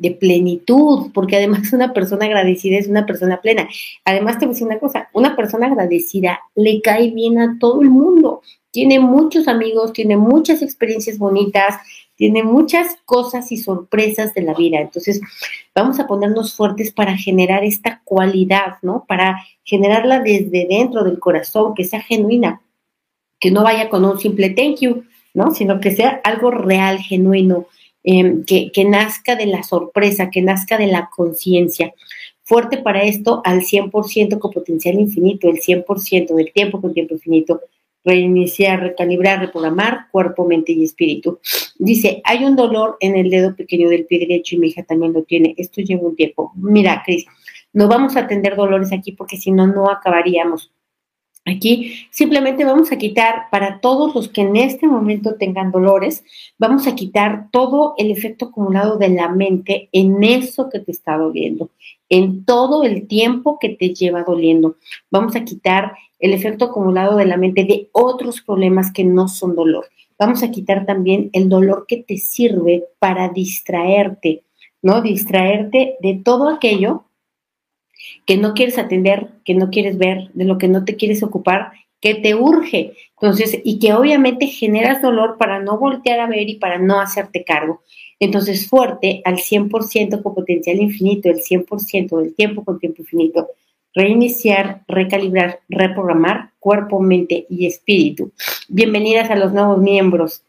de, 0.00 0.10
plenitud, 0.12 1.10
porque 1.14 1.36
además 1.36 1.72
una 1.72 1.92
persona 1.92 2.26
agradecida 2.26 2.78
es 2.78 2.88
una 2.88 3.06
persona 3.06 3.40
plena. 3.40 3.68
Además 4.04 4.38
te 4.38 4.46
voy 4.46 4.52
a 4.52 4.54
decir 4.54 4.66
una 4.66 4.78
cosa, 4.78 5.08
una 5.12 5.36
persona 5.36 5.66
agradecida 5.66 6.40
le 6.54 6.80
cae 6.80 7.10
bien 7.10 7.38
a 7.38 7.58
todo 7.60 7.80
el 7.82 7.90
mundo, 7.90 8.42
tiene 8.70 8.98
muchos 8.98 9.48
amigos, 9.48 9.92
tiene 9.92 10.16
muchas 10.16 10.62
experiencias 10.62 11.18
bonitas, 11.18 11.76
tiene 12.16 12.42
muchas 12.42 12.96
cosas 13.04 13.52
y 13.52 13.56
sorpresas 13.56 14.32
de 14.34 14.42
la 14.42 14.54
vida. 14.54 14.80
Entonces, 14.80 15.20
vamos 15.74 15.98
a 16.00 16.06
ponernos 16.06 16.54
fuertes 16.54 16.92
para 16.92 17.16
generar 17.16 17.64
esta 17.64 18.00
cualidad, 18.04 18.76
¿no? 18.82 19.04
Para 19.06 19.44
generarla 19.64 20.20
desde 20.20 20.66
dentro 20.68 21.04
del 21.04 21.18
corazón, 21.18 21.74
que 21.74 21.84
sea 21.84 22.00
genuina, 22.00 22.62
que 23.40 23.50
no 23.50 23.62
vaya 23.62 23.88
con 23.88 24.04
un 24.04 24.18
simple 24.18 24.50
thank 24.50 24.78
you, 24.80 25.04
¿no? 25.34 25.52
Sino 25.52 25.80
que 25.80 25.94
sea 25.94 26.20
algo 26.24 26.50
real, 26.50 26.98
genuino, 26.98 27.66
Em, 28.04 28.44
que, 28.44 28.72
que, 28.72 28.84
nazca 28.84 29.36
de 29.36 29.46
la 29.46 29.62
sorpresa, 29.62 30.28
que 30.30 30.42
nazca 30.42 30.76
de 30.76 30.88
la 30.88 31.08
conciencia. 31.14 31.94
Fuerte 32.42 32.78
para 32.78 33.04
esto 33.04 33.40
al 33.44 33.62
100% 33.62 34.40
con 34.40 34.50
potencial 34.50 34.98
infinito, 34.98 35.48
el 35.48 35.60
100% 35.60 36.34
del 36.34 36.52
tiempo 36.52 36.80
con 36.80 36.92
tiempo 36.92 37.14
infinito. 37.14 37.60
Reiniciar, 38.04 38.80
recalibrar, 38.80 39.38
reprogramar 39.38 40.08
cuerpo, 40.10 40.44
mente 40.44 40.72
y 40.72 40.82
espíritu. 40.82 41.38
Dice, 41.78 42.20
hay 42.24 42.44
un 42.44 42.56
dolor 42.56 42.96
en 42.98 43.16
el 43.16 43.30
dedo 43.30 43.54
pequeño 43.54 43.88
del 43.88 44.06
pie 44.06 44.18
derecho 44.18 44.56
y 44.56 44.58
mi 44.58 44.68
hija 44.68 44.82
también 44.82 45.12
lo 45.12 45.22
tiene. 45.22 45.54
Esto 45.56 45.80
lleva 45.80 46.08
un 46.08 46.16
tiempo. 46.16 46.52
Mira, 46.56 47.02
Cris, 47.06 47.24
no 47.72 47.86
vamos 47.86 48.16
a 48.16 48.20
atender 48.20 48.56
dolores 48.56 48.92
aquí 48.92 49.12
porque 49.12 49.36
si 49.36 49.52
no, 49.52 49.68
no 49.68 49.88
acabaríamos. 49.88 50.72
Aquí 51.44 52.06
simplemente 52.10 52.64
vamos 52.64 52.92
a 52.92 52.98
quitar 52.98 53.50
para 53.50 53.80
todos 53.80 54.14
los 54.14 54.28
que 54.28 54.42
en 54.42 54.54
este 54.54 54.86
momento 54.86 55.34
tengan 55.34 55.72
dolores, 55.72 56.24
vamos 56.56 56.86
a 56.86 56.94
quitar 56.94 57.48
todo 57.50 57.94
el 57.98 58.12
efecto 58.12 58.46
acumulado 58.46 58.96
de 58.96 59.08
la 59.08 59.28
mente 59.28 59.88
en 59.90 60.22
eso 60.22 60.70
que 60.70 60.78
te 60.78 60.92
está 60.92 61.16
doliendo, 61.16 61.70
en 62.08 62.44
todo 62.44 62.84
el 62.84 63.08
tiempo 63.08 63.58
que 63.58 63.70
te 63.70 63.92
lleva 63.92 64.22
doliendo. 64.22 64.76
Vamos 65.10 65.34
a 65.34 65.44
quitar 65.44 65.94
el 66.20 66.32
efecto 66.32 66.66
acumulado 66.66 67.16
de 67.16 67.26
la 67.26 67.36
mente 67.36 67.64
de 67.64 67.88
otros 67.90 68.40
problemas 68.40 68.92
que 68.92 69.02
no 69.02 69.26
son 69.26 69.56
dolor. 69.56 69.86
Vamos 70.20 70.44
a 70.44 70.52
quitar 70.52 70.86
también 70.86 71.28
el 71.32 71.48
dolor 71.48 71.86
que 71.88 71.96
te 71.96 72.18
sirve 72.18 72.84
para 73.00 73.30
distraerte, 73.30 74.44
¿no? 74.80 75.02
Distraerte 75.02 75.96
de 76.00 76.20
todo 76.24 76.48
aquello 76.48 77.06
que 78.26 78.36
no 78.36 78.54
quieres 78.54 78.78
atender, 78.78 79.28
que 79.44 79.54
no 79.54 79.70
quieres 79.70 79.98
ver, 79.98 80.30
de 80.34 80.44
lo 80.44 80.58
que 80.58 80.68
no 80.68 80.84
te 80.84 80.96
quieres 80.96 81.22
ocupar, 81.22 81.72
que 82.00 82.16
te 82.16 82.34
urge. 82.34 82.94
Entonces, 83.20 83.60
y 83.64 83.78
que 83.78 83.94
obviamente 83.94 84.46
generas 84.46 85.00
dolor 85.00 85.36
para 85.38 85.60
no 85.60 85.78
voltear 85.78 86.20
a 86.20 86.26
ver 86.26 86.48
y 86.48 86.56
para 86.56 86.78
no 86.78 87.00
hacerte 87.00 87.44
cargo. 87.44 87.82
Entonces, 88.18 88.68
fuerte 88.68 89.22
al 89.24 89.38
100% 89.38 90.22
con 90.22 90.34
potencial 90.34 90.80
infinito, 90.80 91.28
el 91.30 91.40
100% 91.40 92.18
del 92.20 92.34
tiempo 92.34 92.64
con 92.64 92.78
tiempo 92.78 93.02
infinito. 93.02 93.48
Reiniciar, 93.94 94.82
recalibrar, 94.88 95.60
reprogramar 95.68 96.50
cuerpo, 96.58 97.00
mente 97.00 97.46
y 97.48 97.66
espíritu. 97.66 98.32
Bienvenidas 98.68 99.30
a 99.30 99.36
los 99.36 99.52
nuevos 99.52 99.80
miembros. 99.80 100.42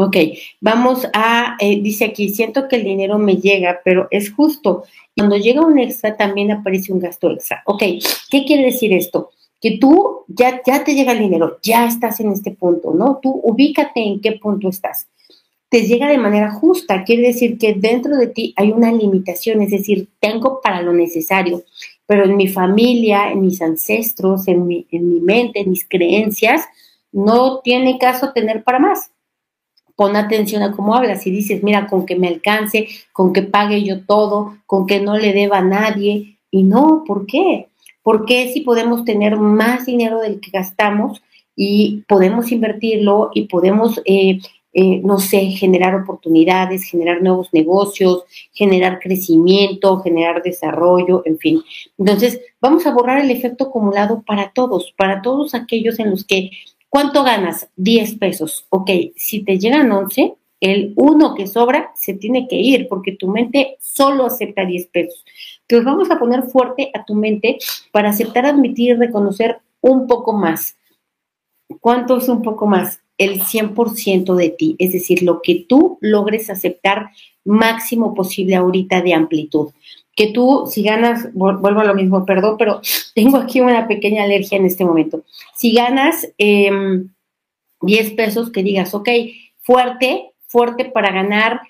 Ok, 0.00 0.16
vamos 0.60 1.08
a, 1.12 1.56
eh, 1.58 1.80
dice 1.82 2.04
aquí, 2.04 2.28
siento 2.28 2.68
que 2.68 2.76
el 2.76 2.84
dinero 2.84 3.18
me 3.18 3.38
llega, 3.38 3.80
pero 3.84 4.06
es 4.12 4.32
justo. 4.32 4.84
Cuando 5.16 5.36
llega 5.36 5.66
un 5.66 5.76
extra 5.76 6.16
también 6.16 6.52
aparece 6.52 6.92
un 6.92 7.00
gasto 7.00 7.32
extra. 7.32 7.64
Ok, 7.66 7.82
¿qué 8.30 8.44
quiere 8.46 8.66
decir 8.66 8.92
esto? 8.92 9.30
Que 9.60 9.78
tú 9.78 10.20
ya, 10.28 10.62
ya 10.64 10.84
te 10.84 10.94
llega 10.94 11.10
el 11.10 11.18
dinero, 11.18 11.58
ya 11.64 11.84
estás 11.84 12.20
en 12.20 12.30
este 12.30 12.52
punto, 12.52 12.94
¿no? 12.94 13.18
Tú 13.20 13.40
ubícate 13.42 14.00
en 14.00 14.20
qué 14.20 14.32
punto 14.40 14.68
estás. 14.68 15.08
Te 15.68 15.82
llega 15.82 16.06
de 16.06 16.18
manera 16.18 16.52
justa, 16.52 17.02
quiere 17.02 17.22
decir 17.22 17.58
que 17.58 17.74
dentro 17.74 18.16
de 18.16 18.28
ti 18.28 18.54
hay 18.56 18.70
una 18.70 18.92
limitación, 18.92 19.62
es 19.62 19.72
decir, 19.72 20.06
tengo 20.20 20.60
para 20.62 20.80
lo 20.80 20.92
necesario, 20.92 21.64
pero 22.06 22.22
en 22.22 22.36
mi 22.36 22.46
familia, 22.46 23.32
en 23.32 23.40
mis 23.40 23.60
ancestros, 23.60 24.46
en 24.46 24.64
mi, 24.64 24.86
en 24.92 25.12
mi 25.12 25.20
mente, 25.20 25.58
en 25.58 25.70
mis 25.70 25.84
creencias, 25.88 26.62
no 27.10 27.62
tiene 27.64 27.98
caso 27.98 28.32
tener 28.32 28.62
para 28.62 28.78
más 28.78 29.10
pon 29.98 30.14
atención 30.14 30.62
a 30.62 30.70
cómo 30.70 30.94
hablas 30.94 31.26
y 31.26 31.32
dices, 31.32 31.64
mira, 31.64 31.88
con 31.88 32.06
que 32.06 32.14
me 32.14 32.28
alcance, 32.28 32.86
con 33.12 33.32
que 33.32 33.42
pague 33.42 33.82
yo 33.82 34.04
todo, 34.04 34.56
con 34.64 34.86
que 34.86 35.00
no 35.00 35.18
le 35.18 35.32
deba 35.32 35.58
a 35.58 35.62
nadie. 35.62 36.38
Y 36.52 36.62
no, 36.62 37.02
¿por 37.04 37.26
qué? 37.26 37.66
¿Por 38.04 38.24
qué 38.24 38.48
si 38.52 38.60
podemos 38.60 39.04
tener 39.04 39.36
más 39.38 39.86
dinero 39.86 40.20
del 40.20 40.38
que 40.38 40.52
gastamos 40.52 41.20
y 41.56 42.04
podemos 42.06 42.52
invertirlo 42.52 43.32
y 43.34 43.48
podemos, 43.48 44.00
eh, 44.04 44.38
eh, 44.72 45.00
no 45.02 45.18
sé, 45.18 45.46
generar 45.46 45.96
oportunidades, 45.96 46.84
generar 46.84 47.20
nuevos 47.20 47.52
negocios, 47.52 48.22
generar 48.52 49.00
crecimiento, 49.00 49.98
generar 49.98 50.44
desarrollo, 50.44 51.22
en 51.24 51.38
fin? 51.38 51.60
Entonces, 51.98 52.40
vamos 52.60 52.86
a 52.86 52.92
borrar 52.92 53.18
el 53.18 53.32
efecto 53.32 53.64
acumulado 53.64 54.22
para 54.22 54.52
todos, 54.52 54.94
para 54.96 55.22
todos 55.22 55.56
aquellos 55.56 55.98
en 55.98 56.10
los 56.10 56.24
que 56.24 56.52
¿Cuánto 56.88 57.22
ganas? 57.22 57.68
10 57.76 58.16
pesos. 58.16 58.66
Ok, 58.70 58.90
si 59.16 59.44
te 59.44 59.58
llegan 59.58 59.92
11, 59.92 60.34
el 60.60 60.94
uno 60.96 61.34
que 61.34 61.46
sobra 61.46 61.92
se 61.94 62.14
tiene 62.14 62.48
que 62.48 62.56
ir 62.56 62.88
porque 62.88 63.12
tu 63.12 63.28
mente 63.28 63.76
solo 63.80 64.26
acepta 64.26 64.64
10 64.64 64.86
pesos. 64.88 65.24
Entonces 65.62 65.84
vamos 65.84 66.10
a 66.10 66.18
poner 66.18 66.44
fuerte 66.44 66.90
a 66.94 67.04
tu 67.04 67.14
mente 67.14 67.58
para 67.92 68.10
aceptar, 68.10 68.46
admitir 68.46 68.98
reconocer 68.98 69.58
un 69.80 70.06
poco 70.06 70.32
más. 70.32 70.76
¿Cuánto 71.80 72.16
es 72.16 72.28
un 72.28 72.42
poco 72.42 72.66
más? 72.66 73.00
El 73.18 73.42
100% 73.42 74.34
de 74.34 74.50
ti, 74.50 74.76
es 74.78 74.92
decir, 74.92 75.22
lo 75.22 75.42
que 75.42 75.66
tú 75.68 75.98
logres 76.00 76.50
aceptar 76.50 77.10
máximo 77.44 78.14
posible 78.14 78.54
ahorita 78.56 79.02
de 79.02 79.12
amplitud 79.12 79.70
que 80.18 80.32
tú, 80.32 80.64
si 80.66 80.82
ganas, 80.82 81.32
vuelvo 81.32 81.78
a 81.78 81.84
lo 81.84 81.94
mismo, 81.94 82.26
perdón, 82.26 82.56
pero 82.58 82.80
tengo 83.14 83.38
aquí 83.38 83.60
una 83.60 83.86
pequeña 83.86 84.24
alergia 84.24 84.58
en 84.58 84.66
este 84.66 84.84
momento. 84.84 85.22
Si 85.54 85.72
ganas 85.72 86.28
10 86.36 86.72
em, 86.72 87.10
pesos, 88.16 88.50
que 88.50 88.64
digas, 88.64 88.94
ok, 88.94 89.08
fuerte, 89.60 90.32
fuerte 90.48 90.86
para 90.86 91.12
ganar 91.12 91.60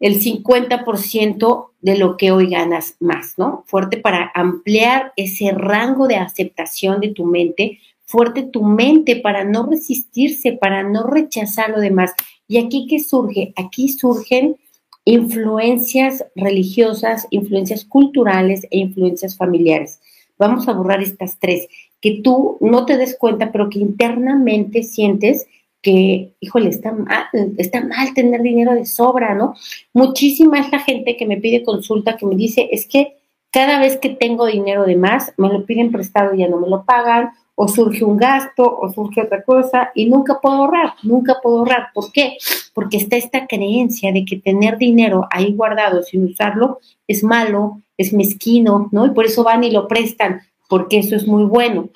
el 0.00 0.20
50% 0.20 1.68
de 1.80 1.96
lo 1.96 2.16
que 2.16 2.32
hoy 2.32 2.48
ganas 2.48 2.96
más, 2.98 3.34
¿no? 3.36 3.62
Fuerte 3.68 3.96
para 3.96 4.32
ampliar 4.34 5.12
ese 5.14 5.52
rango 5.52 6.08
de 6.08 6.16
aceptación 6.16 7.00
de 7.00 7.10
tu 7.10 7.24
mente, 7.24 7.78
fuerte 8.06 8.42
tu 8.42 8.64
mente 8.64 9.14
para 9.14 9.44
no 9.44 9.66
resistirse, 9.66 10.52
para 10.52 10.82
no 10.82 11.06
rechazar 11.06 11.70
lo 11.70 11.78
demás. 11.78 12.12
¿Y 12.48 12.58
aquí 12.58 12.88
qué 12.90 12.98
surge? 12.98 13.52
Aquí 13.54 13.88
surgen 13.88 14.56
influencias 15.04 16.24
religiosas, 16.34 17.26
influencias 17.30 17.84
culturales 17.84 18.66
e 18.70 18.78
influencias 18.78 19.36
familiares. 19.36 20.00
Vamos 20.38 20.66
a 20.68 20.72
borrar 20.72 21.02
estas 21.02 21.38
tres, 21.38 21.68
que 22.00 22.20
tú 22.22 22.58
no 22.60 22.86
te 22.86 22.96
des 22.96 23.16
cuenta, 23.16 23.52
pero 23.52 23.70
que 23.70 23.78
internamente 23.78 24.82
sientes 24.82 25.46
que, 25.82 26.32
híjole, 26.40 26.70
está 26.70 26.92
mal, 26.92 27.26
está 27.58 27.84
mal 27.84 28.14
tener 28.14 28.42
dinero 28.42 28.74
de 28.74 28.86
sobra, 28.86 29.34
¿no? 29.34 29.54
Muchísima 29.92 30.58
es 30.58 30.72
la 30.72 30.80
gente 30.80 31.16
que 31.16 31.26
me 31.26 31.36
pide 31.36 31.62
consulta, 31.62 32.16
que 32.16 32.26
me 32.26 32.36
dice, 32.36 32.68
es 32.72 32.86
que 32.86 33.18
cada 33.52 33.78
vez 33.78 33.98
que 33.98 34.08
tengo 34.08 34.46
dinero 34.46 34.84
de 34.84 34.96
más, 34.96 35.32
me 35.36 35.48
lo 35.48 35.64
piden 35.66 35.92
prestado 35.92 36.34
y 36.34 36.38
ya 36.38 36.48
no 36.48 36.58
me 36.58 36.68
lo 36.68 36.84
pagan, 36.84 37.30
o 37.56 37.68
surge 37.68 38.04
un 38.04 38.16
gasto 38.16 38.64
o 38.64 38.92
surge 38.92 39.22
otra 39.22 39.42
cosa 39.42 39.90
y 39.94 40.06
nunca 40.06 40.40
puedo 40.40 40.56
ahorrar, 40.56 40.94
nunca 41.02 41.36
puedo 41.42 41.58
ahorrar. 41.58 41.88
¿Por 41.94 42.12
qué? 42.12 42.36
Porque 42.72 42.96
está 42.96 43.16
esta 43.16 43.46
creencia 43.46 44.12
de 44.12 44.24
que 44.24 44.38
tener 44.38 44.76
dinero 44.78 45.26
ahí 45.30 45.52
guardado 45.52 46.02
sin 46.02 46.24
usarlo 46.24 46.80
es 47.06 47.22
malo, 47.22 47.80
es 47.96 48.12
mezquino, 48.12 48.88
¿no? 48.90 49.06
Y 49.06 49.10
por 49.10 49.24
eso 49.24 49.44
van 49.44 49.64
y 49.64 49.70
lo 49.70 49.86
prestan, 49.86 50.40
porque 50.68 50.98
eso 50.98 51.14
es 51.14 51.26
muy 51.26 51.44
bueno. 51.44 51.90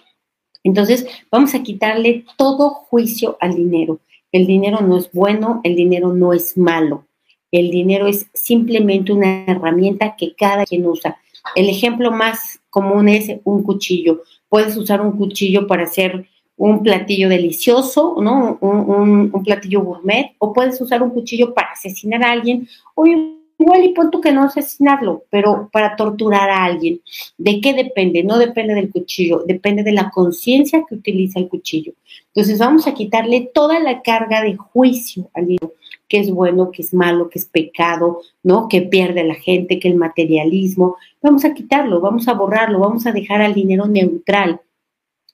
Entonces, 0.63 1.07
vamos 1.31 1.55
a 1.55 1.63
quitarle 1.63 2.25
todo 2.37 2.71
juicio 2.71 3.37
al 3.41 3.55
dinero. 3.55 4.01
El 4.31 4.47
dinero 4.47 4.81
no 4.81 4.99
es 4.99 5.11
bueno, 5.13 5.61
el 5.65 5.75
dinero 5.75 6.13
no 6.13 6.33
es 6.33 6.57
malo. 6.57 7.05
El 7.51 7.71
dinero 7.71 8.07
es 8.07 8.27
simplemente 8.35 9.13
una 9.13 9.45
herramienta 9.47 10.15
que 10.17 10.35
cada 10.35 10.67
quien 10.67 10.87
usa. 10.87 11.19
El 11.55 11.69
ejemplo 11.71 12.11
más 12.11 12.61
común 12.69 13.09
es 13.09 13.31
un 13.45 13.63
cuchillo 13.63 14.21
puedes 14.49 14.77
usar 14.77 15.01
un 15.01 15.13
cuchillo 15.13 15.67
para 15.67 15.85
hacer 15.85 16.27
un 16.57 16.83
platillo 16.83 17.29
delicioso, 17.29 18.17
¿no? 18.21 18.59
Un, 18.61 19.43
platillo 19.45 19.83
gourmet, 19.83 20.35
o 20.39 20.53
puedes 20.53 20.81
usar 20.81 21.03
un 21.03 21.11
cuchillo 21.11 21.55
para 21.55 21.71
asesinar 21.71 22.23
a 22.25 22.33
alguien, 22.33 22.69
o 22.95 23.07
igual 23.07 23.85
y 23.85 23.91
punto 23.91 24.21
que 24.21 24.33
no 24.33 24.45
asesinarlo, 24.45 25.25
pero 25.31 25.69
para 25.73 25.95
torturar 25.95 26.51
a 26.51 26.65
alguien. 26.65 27.01
¿De 27.39 27.61
qué 27.61 27.75
depende? 27.75 28.25
No 28.25 28.39
depende 28.39 28.75
del 28.75 28.91
cuchillo, 28.91 29.45
depende 29.47 29.85
de 29.85 29.93
la 29.93 30.11
conciencia 30.11 30.85
que 30.89 30.97
utiliza 30.97 31.39
el 31.39 31.49
cuchillo. 31.49 31.93
Entonces 32.35 32.59
vamos 32.59 32.87
a 32.87 32.95
quitarle 32.95 33.51
toda 33.55 33.79
la 33.79 34.03
carga 34.03 34.43
de 34.43 34.57
juicio 34.57 35.31
al 35.35 35.47
libro, 35.47 35.75
qué 36.09 36.21
es 36.21 36.31
bueno, 36.31 36.71
qué 36.71 36.83
es 36.83 36.95
malo, 36.95 37.29
qué 37.29 37.39
es 37.39 37.47
pecado, 37.47 38.21
¿no? 38.43 38.69
Que 38.69 38.83
pierde 38.83 39.25
la 39.25 39.35
gente, 39.35 39.79
que 39.79 39.89
el 39.89 39.97
materialismo. 39.97 40.97
Vamos 41.23 41.45
a 41.45 41.55
quitarlo, 41.55 42.01
vamos 42.01 42.29
a 42.29 42.35
borrarlo, 42.35 42.81
vamos 42.81 43.07
a 43.07 43.13
dejar 43.13 43.43
al 43.43 43.55
dinero 43.55 43.87
neutral. 43.87 44.61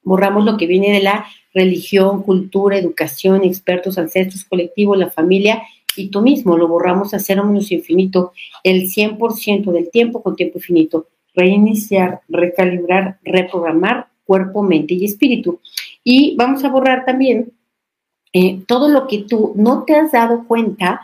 Borramos 0.03 0.45
lo 0.45 0.57
que 0.57 0.67
viene 0.67 0.93
de 0.93 1.03
la 1.03 1.27
religión, 1.55 2.23
cultura, 2.23 2.77
educación, 2.77 3.45
expertos, 3.45 3.97
ancestros, 3.97 4.45
colectivo, 4.45 4.97
la 4.97 5.11
familia 5.11 5.63
y 5.97 6.09
tú 6.09 6.21
mismo. 6.21 6.59
Lo 6.59 6.69
borramos 6.69 7.15
a 7.15 7.19
cero 7.19 7.45
menos 7.45 7.71
infinito 7.71 8.33
el 8.63 8.89
100% 8.89 9.71
del 9.73 9.91
tiempo 9.91 10.23
con 10.23 10.37
tiempo 10.37 10.59
infinito. 10.59 11.09
Reiniciar, 11.35 12.21
recalibrar, 12.29 13.19
reprogramar 13.23 14.09
cuerpo, 14.25 14.63
mente 14.63 14.95
y 14.95 15.05
espíritu. 15.05 15.61
Y 16.03 16.35
vamos 16.37 16.65
a 16.65 16.71
borrar 16.71 17.05
también 17.05 17.53
eh, 18.35 18.61
todo 18.67 18.89
lo 18.89 19.07
que 19.07 19.21
tú 19.21 19.53
no 19.57 19.85
te 19.85 19.95
has 19.95 20.13
dado 20.13 20.47
cuenta, 20.47 21.01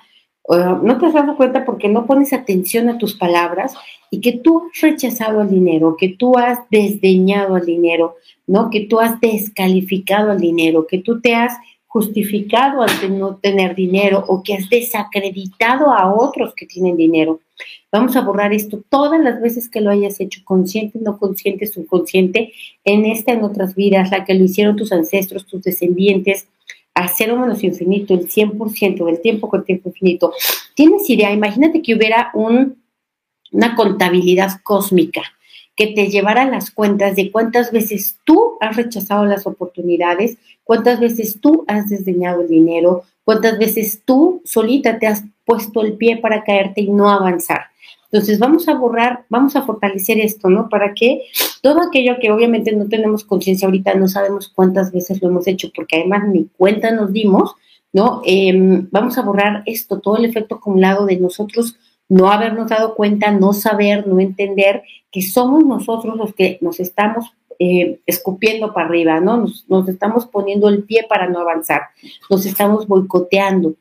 no 0.49 0.99
te 0.99 1.07
has 1.07 1.15
dado 1.15 1.37
cuenta 1.37 1.65
porque 1.65 1.89
no 1.89 2.07
pones 2.07 2.33
atención 2.33 2.89
a 2.89 2.99
tus 2.99 3.15
palabras 3.15 3.75
y 4.11 4.21
que 4.21 4.33
tú 4.33 4.65
has 4.65 4.81
rechazado 4.81 5.41
al 5.41 5.49
dinero, 5.49 5.97
que 5.97 6.09
tú 6.09 6.37
has 6.37 6.59
desdeñado 6.71 7.55
al 7.55 7.65
dinero, 7.65 8.17
¿no? 8.49 8.69
Que 8.69 8.81
tú 8.81 8.99
has 8.99 9.21
descalificado 9.21 10.33
al 10.33 10.41
dinero, 10.41 10.89
que 10.89 10.99
tú 10.99 11.21
te 11.21 11.37
has 11.37 11.53
justificado 11.87 12.83
ante 12.83 13.09
no 13.09 13.37
tener 13.37 13.75
dinero 13.75 14.25
o 14.29 14.43
que 14.43 14.55
has 14.55 14.69
desacreditado 14.69 15.93
a 15.93 16.13
otros 16.13 16.55
que 16.55 16.67
tienen 16.67 16.97
dinero. 16.97 17.41
Vamos 17.91 18.15
a 18.15 18.21
borrar 18.21 18.53
esto 18.53 18.83
todas 18.89 19.21
las 19.21 19.41
veces 19.41 19.69
que 19.69 19.81
lo 19.81 19.91
hayas 19.91 20.21
hecho, 20.21 20.41
consciente, 20.45 21.01
no 21.01 21.19
consciente, 21.19 21.67
subconsciente, 21.67 22.53
en 22.85 23.07
esta, 23.07 23.33
en 23.33 23.43
otras 23.43 23.75
vidas, 23.75 24.13
la 24.13 24.25
que 24.25 24.35
lo 24.35 24.45
hicieron 24.45 24.77
tus 24.77 24.93
ancestros, 24.93 25.47
tus 25.47 25.63
descendientes, 25.63 26.47
a 27.01 27.09
cero 27.09 27.37
menos 27.37 27.63
infinito, 27.65 28.15
el 28.15 28.29
100% 28.29 29.05
del 29.07 29.21
tiempo 29.21 29.49
con 29.49 29.65
tiempo 29.65 29.89
infinito. 29.89 30.33
¿Tienes 30.75 31.09
idea? 31.09 31.33
Imagínate 31.33 31.83
que 31.83 31.95
hubiera 31.95 32.31
un, 32.35 32.83
una 33.53 33.75
contabilidad 33.75 34.61
cósmica 34.63 35.23
que 35.77 35.89
te 35.89 36.09
llevara 36.09 36.45
las 36.45 36.71
cuentas 36.71 37.17
de 37.17 37.31
cuántas 37.31 37.73
veces 37.73 38.19
tú 38.25 38.59
has 38.61 38.77
rechazado 38.77 39.25
las 39.25 39.47
oportunidades, 39.47 40.37
cuántas 40.63 41.01
veces 41.01 41.39
tú 41.41 41.65
has 41.69 41.89
desdeñado 41.89 42.43
el 42.43 42.49
dinero, 42.49 43.05
cuántas 43.25 43.59
veces 43.59 44.03
tú 44.05 44.43
solita 44.45 44.99
te 44.99 45.07
has 45.07 45.25
puesto 45.47 45.81
el 45.81 45.95
pie 45.95 46.19
para 46.19 46.45
caerte 46.45 46.83
y 46.83 46.91
no 46.91 47.09
avanzar. 47.09 47.63
Entonces 48.13 48.39
vamos 48.39 48.69
a 48.69 48.75
borrar, 48.75 49.25
vamos 49.29 49.55
a 49.55 49.63
fortalecer 49.63 50.19
esto, 50.19 50.51
¿no? 50.51 50.69
Para 50.69 50.95
que 50.95 51.23
todo 51.63 51.81
aquello 51.81 52.17
que 52.21 52.33
obviamente 52.33 52.73
no 52.73 52.89
tenemos 52.89 53.25
conciencia 53.25 53.67
ahorita, 53.67 53.95
no 53.95 54.09
sabemos 54.09 54.49
cuántas 54.49 54.93
veces 54.93 55.23
lo 55.23 55.29
hemos 55.29 55.47
hecho, 55.47 55.71
porque 55.75 55.97
además 55.97 56.27
ni 56.29 56.47
cuenta 56.57 56.91
nos 56.91 57.13
dimos, 57.13 57.55
¿no? 57.93 58.23
Em, 58.25 58.89
vamos 58.91 59.17
a 59.17 59.23
borrar 59.23 59.63
esto, 59.67 60.01
todo 60.01 60.17
el 60.17 60.25
efecto 60.25 60.57
acumulado 60.57 61.07
de 61.07 61.19
nosotros 61.19 61.77
no 62.11 62.31
habernos 62.31 62.69
dado 62.69 62.97
cuenta, 62.97 63.31
no 63.31 63.53
saber, 63.53 64.07
no 64.07 64.19
entender 64.19 64.83
que 65.13 65.23
somos 65.23 65.65
nosotros 65.65 66.17
los 66.17 66.35
que 66.35 66.59
nos 66.61 66.81
estamos 66.81 67.33
eh, 67.61 68.01
escupiendo 68.05 68.75
para 68.75 68.89
arriba, 68.89 69.21
¿no? 69.21 69.47
Nos, 69.69 69.89
estamos 69.89 70.27
poniendo 70.27 70.69
el 70.69 70.83
pie 70.83 71.07
para 71.09 71.29
no 71.29 71.39
avanzar, 71.39 71.83
nos 72.29 72.45
estamos 72.47 72.89
boicoteando, 72.89 73.75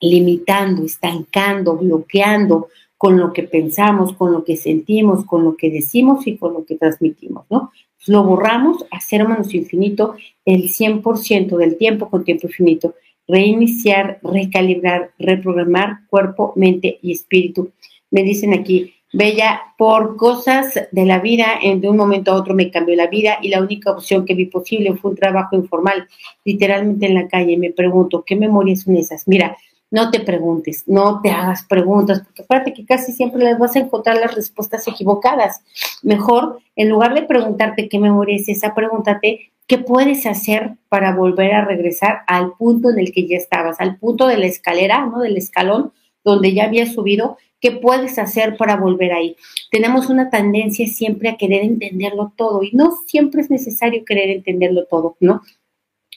limitando, 0.00 0.84
estancando, 0.84 1.76
bloqueando, 1.76 2.68
con 3.00 3.18
lo 3.18 3.32
que 3.32 3.44
pensamos, 3.44 4.12
con 4.12 4.30
lo 4.30 4.44
que 4.44 4.58
sentimos, 4.58 5.24
con 5.24 5.42
lo 5.42 5.56
que 5.56 5.70
decimos 5.70 6.26
y 6.26 6.36
con 6.36 6.52
lo 6.52 6.66
que 6.66 6.74
transmitimos, 6.74 7.46
¿no? 7.48 7.70
Lo 8.06 8.24
borramos 8.24 8.84
a 8.90 9.00
cero 9.00 9.26
menos 9.26 9.54
infinito 9.54 10.16
el 10.44 10.64
100% 10.64 11.56
del 11.56 11.78
tiempo 11.78 12.10
con 12.10 12.24
tiempo 12.24 12.48
infinito. 12.48 12.94
Reiniciar, 13.26 14.18
recalibrar, 14.22 15.12
reprogramar 15.18 16.00
cuerpo, 16.10 16.52
mente 16.56 16.98
y 17.00 17.12
espíritu. 17.12 17.70
Me 18.10 18.22
dicen 18.22 18.52
aquí, 18.52 18.92
Bella, 19.14 19.62
por 19.78 20.16
cosas 20.16 20.74
de 20.92 21.06
la 21.06 21.20
vida, 21.20 21.58
de 21.62 21.88
un 21.88 21.96
momento 21.96 22.32
a 22.32 22.36
otro 22.36 22.52
me 22.52 22.70
cambió 22.70 22.94
la 22.96 23.06
vida 23.06 23.38
y 23.40 23.48
la 23.48 23.62
única 23.62 23.92
opción 23.92 24.26
que 24.26 24.34
vi 24.34 24.44
posible 24.44 24.94
fue 24.96 25.12
un 25.12 25.16
trabajo 25.16 25.56
informal, 25.56 26.06
literalmente 26.44 27.06
en 27.06 27.14
la 27.14 27.28
calle. 27.28 27.56
Me 27.56 27.70
pregunto, 27.70 28.24
¿qué 28.26 28.36
memorias 28.36 28.82
son 28.82 28.96
esas? 28.96 29.26
Mira, 29.26 29.56
no 29.90 30.10
te 30.10 30.20
preguntes, 30.20 30.84
no 30.86 31.20
te 31.20 31.30
hagas 31.30 31.64
preguntas, 31.64 32.20
porque 32.20 32.42
acuérdate 32.42 32.72
que 32.72 32.86
casi 32.86 33.12
siempre 33.12 33.44
les 33.44 33.58
vas 33.58 33.74
a 33.76 33.80
encontrar 33.80 34.16
las 34.18 34.34
respuestas 34.34 34.86
equivocadas. 34.86 35.62
Mejor, 36.02 36.60
en 36.76 36.88
lugar 36.88 37.14
de 37.14 37.22
preguntarte 37.22 37.88
qué 37.88 37.98
memoria 37.98 38.36
es 38.36 38.48
esa, 38.48 38.74
pregúntate 38.74 39.50
qué 39.66 39.78
puedes 39.78 40.26
hacer 40.26 40.72
para 40.88 41.14
volver 41.14 41.52
a 41.54 41.64
regresar 41.64 42.22
al 42.26 42.52
punto 42.54 42.90
en 42.90 42.98
el 42.98 43.12
que 43.12 43.26
ya 43.28 43.36
estabas, 43.36 43.80
al 43.80 43.98
punto 43.98 44.26
de 44.26 44.36
la 44.36 44.46
escalera, 44.46 45.06
¿no? 45.06 45.20
Del 45.20 45.36
escalón 45.36 45.92
donde 46.24 46.52
ya 46.52 46.64
habías 46.64 46.92
subido, 46.92 47.38
¿qué 47.60 47.72
puedes 47.72 48.18
hacer 48.18 48.56
para 48.56 48.76
volver 48.76 49.12
ahí? 49.12 49.36
Tenemos 49.70 50.08
una 50.08 50.30
tendencia 50.30 50.86
siempre 50.86 51.28
a 51.28 51.36
querer 51.36 51.62
entenderlo 51.62 52.32
todo 52.36 52.62
y 52.62 52.72
no 52.72 52.92
siempre 53.06 53.42
es 53.42 53.50
necesario 53.50 54.04
querer 54.04 54.30
entenderlo 54.30 54.86
todo, 54.86 55.16
¿no? 55.20 55.42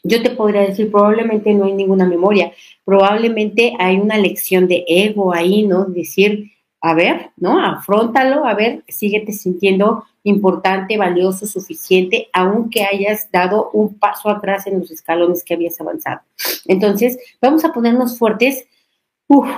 Yo 0.04 0.22
te 0.22 0.32
podría 0.32 0.62
decir, 0.62 0.92
probablemente 0.92 1.54
no 1.54 1.66
hay 1.66 1.74
ninguna 1.74 2.06
memoria, 2.06 2.52
probablemente 2.84 3.74
hay 3.80 3.98
una 3.98 4.18
lección 4.18 4.68
de 4.68 4.84
ego 4.88 5.34
ahí, 5.34 5.64
¿no? 5.64 5.86
Decir, 5.86 6.52
a 6.82 6.94
ver, 6.94 7.32
¿no? 7.38 7.64
Afróntalo, 7.64 8.46
a 8.46 8.54
ver, 8.54 8.84
síguete 8.90 9.32
sintiendo 9.32 10.04
importante, 10.24 10.98
valioso, 10.98 11.46
suficiente, 11.46 12.28
aunque 12.34 12.84
hayas 12.84 13.32
dado 13.32 13.72
un 13.72 13.98
paso 13.98 14.30
atrás 14.30 14.68
en 14.68 14.80
los 14.80 14.92
escalones 14.92 15.44
que 15.44 15.54
habías 15.54 15.80
avanzado. 15.80 16.22
Entonces, 16.66 17.18
vamos 17.42 17.64
a 17.64 17.72
ponernos 17.72 18.18
fuertes. 18.18 18.68
Uf, 19.28 19.50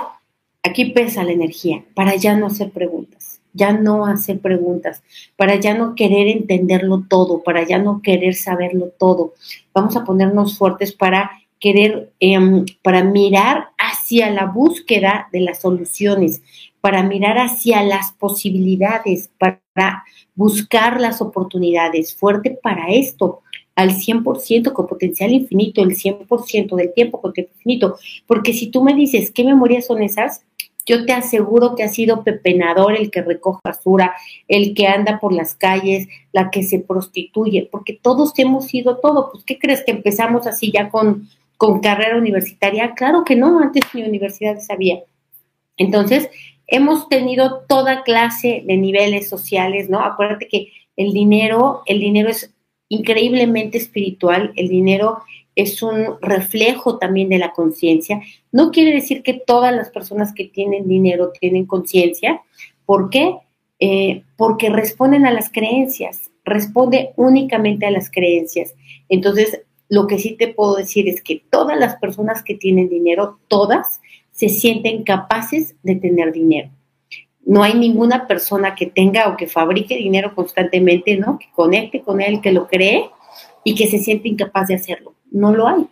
aquí 0.62 0.86
pesa 0.86 1.24
la 1.24 1.32
energía 1.32 1.84
para 1.94 2.14
ya 2.14 2.36
no 2.36 2.46
hacer 2.46 2.70
preguntas 2.70 3.35
ya 3.56 3.72
no 3.72 4.06
hacer 4.06 4.38
preguntas, 4.40 5.02
para 5.36 5.56
ya 5.56 5.74
no 5.74 5.94
querer 5.94 6.28
entenderlo 6.28 7.04
todo, 7.08 7.42
para 7.42 7.66
ya 7.66 7.78
no 7.78 8.02
querer 8.02 8.34
saberlo 8.34 8.92
todo. 8.98 9.34
Vamos 9.74 9.96
a 9.96 10.04
ponernos 10.04 10.58
fuertes 10.58 10.92
para 10.92 11.30
querer, 11.58 12.12
em, 12.20 12.64
para 12.82 13.02
mirar 13.02 13.70
hacia 13.78 14.30
la 14.30 14.46
búsqueda 14.46 15.28
de 15.32 15.40
las 15.40 15.60
soluciones, 15.62 16.42
para 16.80 17.02
mirar 17.02 17.38
hacia 17.38 17.82
las 17.82 18.12
posibilidades, 18.12 19.30
para 19.38 20.04
buscar 20.34 21.00
las 21.00 21.20
oportunidades. 21.20 22.14
Fuerte 22.14 22.58
para 22.62 22.88
esto, 22.90 23.42
al 23.74 23.92
100% 23.92 24.72
con 24.72 24.86
potencial 24.86 25.32
infinito, 25.32 25.82
el 25.82 25.96
100% 25.96 26.76
del 26.76 26.92
tiempo 26.94 27.20
con 27.20 27.32
tiempo 27.32 27.52
infinito. 27.56 27.96
Porque 28.26 28.52
si 28.52 28.68
tú 28.68 28.82
me 28.82 28.94
dices, 28.94 29.30
¿qué 29.30 29.44
memorias 29.44 29.86
son 29.86 30.02
esas? 30.02 30.44
Yo 30.86 31.04
te 31.04 31.12
aseguro 31.12 31.74
que 31.74 31.82
ha 31.82 31.88
sido 31.88 32.22
pepenador 32.22 32.96
el 32.96 33.10
que 33.10 33.20
recoge 33.20 33.60
basura, 33.64 34.14
el 34.46 34.72
que 34.74 34.86
anda 34.86 35.18
por 35.18 35.32
las 35.32 35.56
calles, 35.56 36.06
la 36.32 36.50
que 36.50 36.62
se 36.62 36.78
prostituye, 36.78 37.68
porque 37.70 37.92
todos 37.92 38.32
hemos 38.38 38.66
sido 38.66 38.98
todo. 38.98 39.30
Pues, 39.32 39.44
¿qué 39.44 39.58
crees 39.58 39.82
que 39.84 39.90
empezamos 39.90 40.46
así 40.46 40.70
ya 40.72 40.88
con, 40.88 41.28
con 41.56 41.80
carrera 41.80 42.16
universitaria? 42.16 42.94
Claro 42.94 43.24
que 43.24 43.34
no, 43.34 43.58
antes 43.60 43.82
mi 43.92 44.04
universidad 44.04 44.60
sabía. 44.60 45.02
Entonces, 45.76 46.30
hemos 46.68 47.08
tenido 47.08 47.64
toda 47.68 48.04
clase 48.04 48.62
de 48.64 48.76
niveles 48.76 49.28
sociales, 49.28 49.90
¿no? 49.90 50.00
Acuérdate 50.00 50.46
que 50.48 50.72
el 50.96 51.12
dinero, 51.12 51.82
el 51.86 52.00
dinero 52.00 52.28
es 52.28 52.54
increíblemente 52.88 53.78
espiritual, 53.78 54.52
el 54.56 54.68
dinero 54.68 55.22
es 55.56 55.82
un 55.82 56.20
reflejo 56.20 56.98
también 56.98 57.30
de 57.30 57.38
la 57.38 57.52
conciencia. 57.52 58.20
No 58.52 58.70
quiere 58.70 58.92
decir 58.92 59.22
que 59.22 59.34
todas 59.34 59.74
las 59.74 59.90
personas 59.90 60.32
que 60.34 60.44
tienen 60.44 60.86
dinero 60.86 61.32
tienen 61.40 61.64
conciencia. 61.64 62.42
¿Por 62.84 63.08
qué? 63.08 63.38
Eh, 63.80 64.22
porque 64.36 64.68
responden 64.68 65.26
a 65.26 65.32
las 65.32 65.50
creencias, 65.50 66.30
responde 66.44 67.12
únicamente 67.16 67.86
a 67.86 67.90
las 67.90 68.10
creencias. 68.10 68.74
Entonces, 69.08 69.62
lo 69.88 70.06
que 70.06 70.18
sí 70.18 70.36
te 70.36 70.48
puedo 70.48 70.76
decir 70.76 71.08
es 71.08 71.22
que 71.22 71.42
todas 71.50 71.78
las 71.78 71.96
personas 71.96 72.42
que 72.42 72.54
tienen 72.54 72.88
dinero, 72.90 73.38
todas, 73.48 74.00
se 74.32 74.50
sienten 74.50 75.04
capaces 75.04 75.74
de 75.82 75.96
tener 75.96 76.32
dinero. 76.32 76.70
No 77.46 77.62
hay 77.62 77.74
ninguna 77.74 78.26
persona 78.26 78.74
que 78.74 78.86
tenga 78.86 79.28
o 79.28 79.36
que 79.36 79.46
fabrique 79.46 79.96
dinero 79.96 80.34
constantemente, 80.34 81.16
¿no? 81.16 81.38
Que 81.38 81.46
conecte 81.54 82.02
con 82.02 82.20
él, 82.20 82.40
que 82.42 82.52
lo 82.52 82.66
cree 82.66 83.08
y 83.64 83.74
que 83.74 83.86
se 83.86 83.98
siente 83.98 84.28
incapaz 84.28 84.68
de 84.68 84.74
hacerlo 84.74 85.15
no 85.36 85.54
lo 85.54 85.68
hay. 85.68 85.86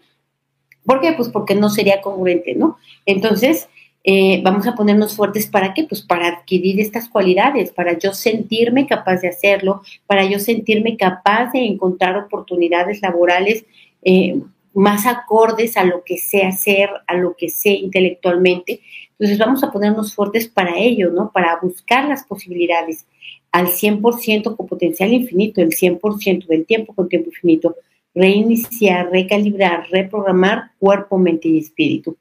¿Por 0.85 1.01
qué? 1.01 1.13
Pues 1.13 1.29
porque 1.29 1.55
no 1.55 1.71
sería 1.71 2.01
congruente, 2.01 2.55
¿no? 2.55 2.79
Entonces, 3.07 3.69
eh, 4.03 4.41
vamos 4.43 4.67
a 4.67 4.75
ponernos 4.75 5.17
fuertes 5.17 5.47
para 5.47 5.73
qué? 5.73 5.85
Pues 5.85 6.03
para 6.03 6.29
adquirir 6.29 6.81
estas 6.81 7.09
cualidades, 7.09 7.71
para 7.71 7.99
yo 7.99 8.13
sentirme 8.13 8.87
capaz 8.87 9.21
de 9.21 9.29
hacerlo, 9.29 9.83
para 10.07 10.25
yo 10.25 10.39
sentirme 10.39 10.97
capaz 10.97 11.53
de 11.53 11.61
encontrar 11.65 12.17
oportunidades 12.17 13.01
laborales 13.01 13.65
eh, 14.03 14.41
más 14.75 15.07
acordes 15.07 15.77
a 15.77 15.85
lo 15.85 16.03
que 16.05 16.19
sé 16.19 16.43
hacer, 16.43 16.91
a 17.07 17.15
lo 17.15 17.35
que 17.37 17.49
sé 17.49 17.71
intelectualmente. 17.71 18.81
Entonces 19.13 19.39
vamos 19.39 19.63
a 19.63 19.71
ponernos 19.71 20.15
fuertes 20.15 20.49
para 20.49 20.77
ello, 20.77 21.11
¿no? 21.11 21.31
Para 21.33 21.59
buscar 21.63 22.07
las 22.09 22.25
posibilidades 22.25 23.07
al 23.53 23.69
100% 23.69 24.57
con 24.57 24.67
potencial 24.67 25.13
infinito, 25.13 25.63
el 25.63 25.71
100% 25.71 26.47
del 26.47 26.67
tiempo 26.67 26.93
con 26.93 27.09
tiempo 27.09 27.31
infinito 27.31 27.77
reiniciar, 28.15 29.11
recalibrar, 29.11 29.89
reprogramar 29.91 30.71
cuerpo, 30.79 31.19
mente 31.19 31.49
y 31.49 31.59
espíritu. 31.59 32.17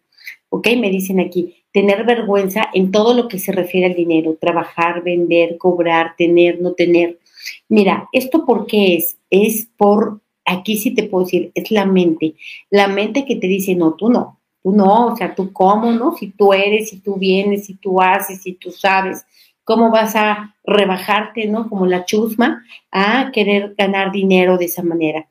¿ok? 0.54 0.68
Me 0.78 0.92
dicen 0.92 1.20
aquí, 1.20 1.56
tener 1.72 2.06
vergüenza 2.06 2.70
en 2.76 2.92
todo 2.92 3.16
lo 3.16 3.28
que 3.28 3.40
se 3.40 3.52
refiere 3.52 3.88
al 3.88 3.96
dinero, 3.96 4.38
trabajar, 4.40 5.04
vender, 5.04 5.58
cobrar, 5.58 6.14
tener, 6.16 6.62
no 6.62 6.74
tener. 6.74 7.18
Mira, 7.68 8.08
¿esto 8.12 8.46
por 8.46 8.68
qué 8.68 8.96
es? 8.96 9.18
Es 9.32 9.68
por, 9.76 10.22
aquí 10.46 10.78
sí 10.78 10.92
te 10.92 11.04
puedo 11.04 11.26
decir, 11.26 11.52
es 11.56 11.72
la 11.72 11.88
mente. 11.88 12.36
La 12.70 12.88
mente 12.88 13.26
que 13.26 13.36
te 13.36 13.48
dice, 13.48 13.74
no, 13.74 13.96
tú 13.96 14.12
no, 14.12 14.40
tú 14.62 14.72
no, 14.74 15.08
o 15.08 15.16
sea, 15.16 15.34
tú 15.34 15.52
cómo, 15.52 15.92
¿no? 15.92 16.16
Si 16.16 16.28
tú 16.28 16.54
eres, 16.54 16.90
si 16.90 17.00
tú 17.00 17.16
vienes, 17.16 17.66
si 17.66 17.74
tú 17.74 18.00
haces, 18.00 18.44
si 18.44 18.54
tú 18.54 18.70
sabes, 18.70 19.26
¿cómo 19.64 19.90
vas 19.90 20.16
a 20.16 20.56
rebajarte, 20.64 21.48
¿no? 21.48 21.68
Como 21.68 21.88
la 21.88 22.06
chusma 22.06 22.64
a 22.92 23.32
querer 23.34 23.74
ganar 23.76 24.12
dinero 24.12 24.60
de 24.60 24.66
esa 24.66 24.84
manera. 24.84 25.28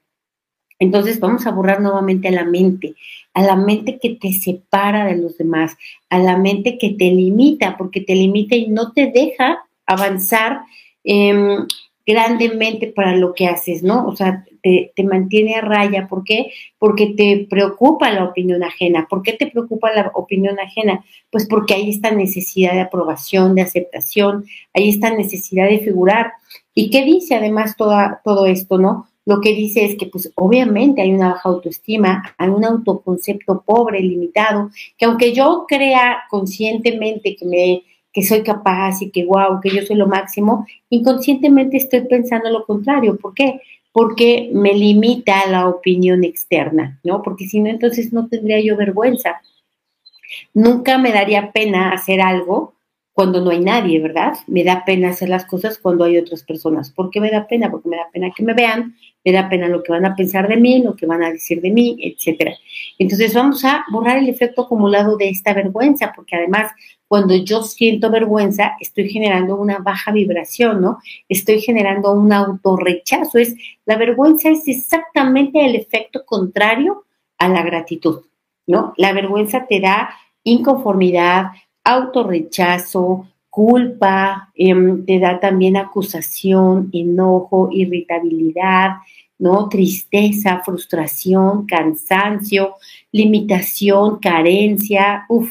Entonces 0.82 1.20
vamos 1.20 1.46
a 1.46 1.52
borrar 1.52 1.80
nuevamente 1.80 2.26
a 2.26 2.32
la 2.32 2.44
mente, 2.44 2.96
a 3.34 3.42
la 3.42 3.54
mente 3.54 4.00
que 4.00 4.16
te 4.16 4.32
separa 4.32 5.04
de 5.06 5.16
los 5.16 5.38
demás, 5.38 5.76
a 6.10 6.18
la 6.18 6.36
mente 6.36 6.76
que 6.76 6.90
te 6.90 7.04
limita, 7.04 7.76
porque 7.76 8.00
te 8.00 8.16
limita 8.16 8.56
y 8.56 8.66
no 8.66 8.90
te 8.90 9.06
deja 9.06 9.62
avanzar 9.86 10.62
eh, 11.04 11.58
grandemente 12.04 12.88
para 12.88 13.14
lo 13.14 13.32
que 13.32 13.46
haces, 13.46 13.84
¿no? 13.84 14.08
O 14.08 14.16
sea, 14.16 14.44
te, 14.60 14.92
te, 14.96 15.04
mantiene 15.04 15.54
a 15.54 15.60
raya. 15.60 16.08
¿Por 16.08 16.24
qué? 16.24 16.50
Porque 16.80 17.14
te 17.16 17.46
preocupa 17.48 18.10
la 18.10 18.24
opinión 18.24 18.64
ajena. 18.64 19.06
¿Por 19.08 19.22
qué 19.22 19.34
te 19.34 19.46
preocupa 19.46 19.92
la 19.92 20.10
opinión 20.14 20.58
ajena? 20.58 21.04
Pues 21.30 21.46
porque 21.46 21.74
hay 21.74 21.90
esta 21.90 22.10
necesidad 22.10 22.72
de 22.72 22.80
aprobación, 22.80 23.54
de 23.54 23.62
aceptación, 23.62 24.46
hay 24.74 24.88
esta 24.88 25.14
necesidad 25.14 25.68
de 25.68 25.78
figurar. 25.78 26.32
¿Y 26.74 26.90
qué 26.90 27.04
dice 27.04 27.36
además 27.36 27.76
toda, 27.76 28.20
todo 28.24 28.46
esto, 28.46 28.78
no? 28.78 29.06
Lo 29.24 29.40
que 29.40 29.54
dice 29.54 29.84
es 29.84 29.96
que, 29.96 30.06
pues, 30.06 30.32
obviamente 30.34 31.02
hay 31.02 31.12
una 31.12 31.34
baja 31.34 31.48
autoestima, 31.48 32.34
hay 32.38 32.48
un 32.48 32.64
autoconcepto 32.64 33.62
pobre, 33.64 34.00
limitado, 34.00 34.70
que 34.98 35.04
aunque 35.04 35.32
yo 35.32 35.64
crea 35.68 36.24
conscientemente 36.28 37.36
que 37.36 37.46
me 37.46 37.82
que 38.12 38.22
soy 38.22 38.42
capaz 38.42 39.00
y 39.00 39.10
que 39.10 39.24
wow, 39.24 39.60
que 39.60 39.70
yo 39.70 39.82
soy 39.82 39.96
lo 39.96 40.06
máximo, 40.06 40.66
inconscientemente 40.90 41.78
estoy 41.78 42.02
pensando 42.02 42.50
lo 42.50 42.64
contrario. 42.66 43.16
¿Por 43.16 43.34
qué? 43.34 43.60
Porque 43.90 44.50
me 44.52 44.74
limita 44.74 45.46
la 45.48 45.68
opinión 45.68 46.24
externa, 46.24 47.00
¿no? 47.04 47.22
Porque 47.22 47.46
si 47.46 47.60
no, 47.60 47.70
entonces 47.70 48.12
no 48.12 48.28
tendría 48.28 48.60
yo 48.60 48.76
vergüenza. 48.76 49.40
Nunca 50.54 50.98
me 50.98 51.12
daría 51.12 51.52
pena 51.52 51.92
hacer 51.92 52.20
algo 52.20 52.74
cuando 53.12 53.42
no 53.42 53.50
hay 53.50 53.60
nadie, 53.60 54.00
¿verdad? 54.00 54.34
Me 54.46 54.64
da 54.64 54.84
pena 54.84 55.10
hacer 55.10 55.28
las 55.28 55.44
cosas 55.44 55.78
cuando 55.78 56.04
hay 56.04 56.16
otras 56.16 56.42
personas. 56.42 56.90
¿Por 56.90 57.10
qué 57.10 57.20
me 57.20 57.30
da 57.30 57.46
pena? 57.46 57.70
Porque 57.70 57.88
me 57.88 57.96
da 57.96 58.08
pena 58.10 58.30
que 58.34 58.42
me 58.42 58.54
vean, 58.54 58.94
me 59.24 59.32
da 59.32 59.48
pena 59.48 59.68
lo 59.68 59.82
que 59.82 59.92
van 59.92 60.04
a 60.04 60.16
pensar 60.16 60.48
de 60.48 60.56
mí, 60.56 60.82
lo 60.82 60.96
que 60.96 61.06
van 61.06 61.22
a 61.22 61.30
decir 61.30 61.60
de 61.60 61.70
mí, 61.70 61.96
etcétera. 62.00 62.54
Entonces 62.98 63.34
vamos 63.34 63.64
a 63.64 63.84
borrar 63.90 64.18
el 64.18 64.28
efecto 64.28 64.62
acumulado 64.62 65.16
de 65.16 65.28
esta 65.28 65.54
vergüenza, 65.54 66.12
porque 66.14 66.36
además 66.36 66.72
cuando 67.12 67.36
yo 67.36 67.62
siento 67.62 68.10
vergüenza, 68.10 68.74
estoy 68.80 69.10
generando 69.10 69.56
una 69.56 69.80
baja 69.80 70.12
vibración, 70.12 70.80
¿no? 70.80 70.98
Estoy 71.28 71.60
generando 71.60 72.10
un 72.12 72.32
autorrechazo. 72.32 73.38
Es, 73.38 73.54
la 73.84 73.98
vergüenza 73.98 74.48
es 74.48 74.66
exactamente 74.66 75.62
el 75.62 75.76
efecto 75.76 76.24
contrario 76.24 77.04
a 77.36 77.48
la 77.48 77.62
gratitud, 77.62 78.22
¿no? 78.66 78.94
La 78.96 79.12
vergüenza 79.12 79.66
te 79.66 79.78
da 79.80 80.08
inconformidad, 80.42 81.48
autorrechazo, 81.84 83.28
culpa, 83.52 84.50
em, 84.54 85.04
te 85.04 85.18
da 85.18 85.38
también 85.38 85.76
acusación, 85.76 86.88
enojo, 86.90 87.68
irritabilidad, 87.70 88.92
¿no? 89.38 89.68
Tristeza, 89.68 90.62
frustración, 90.64 91.66
cansancio, 91.66 92.76
limitación, 93.12 94.20
carencia, 94.20 95.26
uff. 95.28 95.50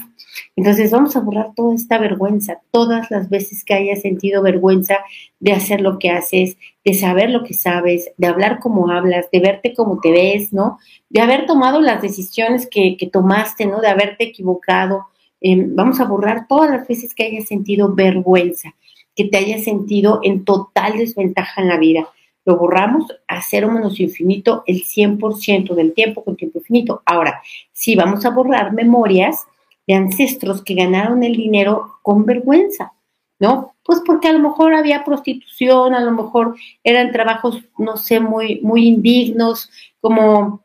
Entonces 0.56 0.90
vamos 0.90 1.16
a 1.16 1.20
borrar 1.20 1.52
toda 1.56 1.76
esta 1.76 2.00
vergüenza, 2.00 2.60
todas 2.72 3.12
las 3.12 3.30
veces 3.30 3.64
que 3.64 3.76
hayas 3.76 4.02
sentido 4.02 4.42
vergüenza 4.42 4.98
de 5.40 5.52
hacer 5.52 5.82
lo 5.82 6.00
que 6.00 6.10
haces, 6.10 6.58
de 6.84 6.96
saber 6.96 7.30
lo 7.30 7.44
que 7.44 7.54
sabes, 7.54 8.10
de 8.18 8.28
hablar 8.28 8.60
como 8.60 8.90
hablas, 8.90 9.30
de 9.32 9.42
verte 9.42 9.76
como 9.76 10.00
te 10.00 10.10
ves, 10.10 10.52
¿no? 10.52 10.80
De 11.12 11.22
haber 11.22 11.46
tomado 11.46 11.82
las 11.82 12.02
decisiones 12.02 12.68
que, 12.68 12.98
que 12.98 13.06
tomaste, 13.06 13.68
¿no? 13.68 13.80
De 13.80 13.90
haberte 13.90 14.24
equivocado, 14.24 15.06
Em, 15.42 15.76
vamos 15.76 16.00
a 16.00 16.06
borrar 16.06 16.48
todas 16.48 16.70
las 16.70 16.88
veces 16.88 17.16
que 17.16 17.24
hayas 17.24 17.48
sentido 17.48 17.94
vergüenza, 17.94 18.76
que 19.16 19.26
te 19.26 19.38
hayas 19.38 19.64
sentido 19.64 20.20
en 20.24 20.46
total 20.46 20.98
desventaja 20.98 21.62
en 21.62 21.68
la 21.68 21.78
vida. 21.78 22.08
Lo 22.46 22.58
borramos 22.58 23.06
a 23.28 23.42
cero 23.42 23.72
menos 23.72 24.00
infinito 24.00 24.64
el 24.68 24.84
100% 24.84 25.74
del 25.74 25.94
tiempo 25.94 26.24
con 26.24 26.36
tiempo 26.36 26.60
infinito. 26.60 27.02
Ahora, 27.06 27.42
sí, 27.74 27.96
vamos 27.96 28.26
a 28.26 28.30
borrar 28.30 28.74
memorias 28.74 29.46
de 29.88 29.96
ancestros 29.96 30.64
que 30.64 30.76
ganaron 30.76 31.24
el 31.24 31.36
dinero 31.36 32.00
con 32.04 32.26
vergüenza, 32.26 32.94
¿no? 33.40 33.76
Pues 33.84 34.02
porque 34.06 34.28
a 34.28 34.34
lo 34.34 34.40
mejor 34.40 34.74
había 34.74 35.04
prostitución, 35.04 35.96
a 35.96 36.02
lo 36.02 36.12
mejor 36.12 36.56
eran 36.84 37.12
trabajos, 37.12 37.64
no 37.78 37.98
sé, 37.98 38.20
muy, 38.20 38.60
muy 38.62 38.88
indignos, 38.88 39.70
como 40.00 40.64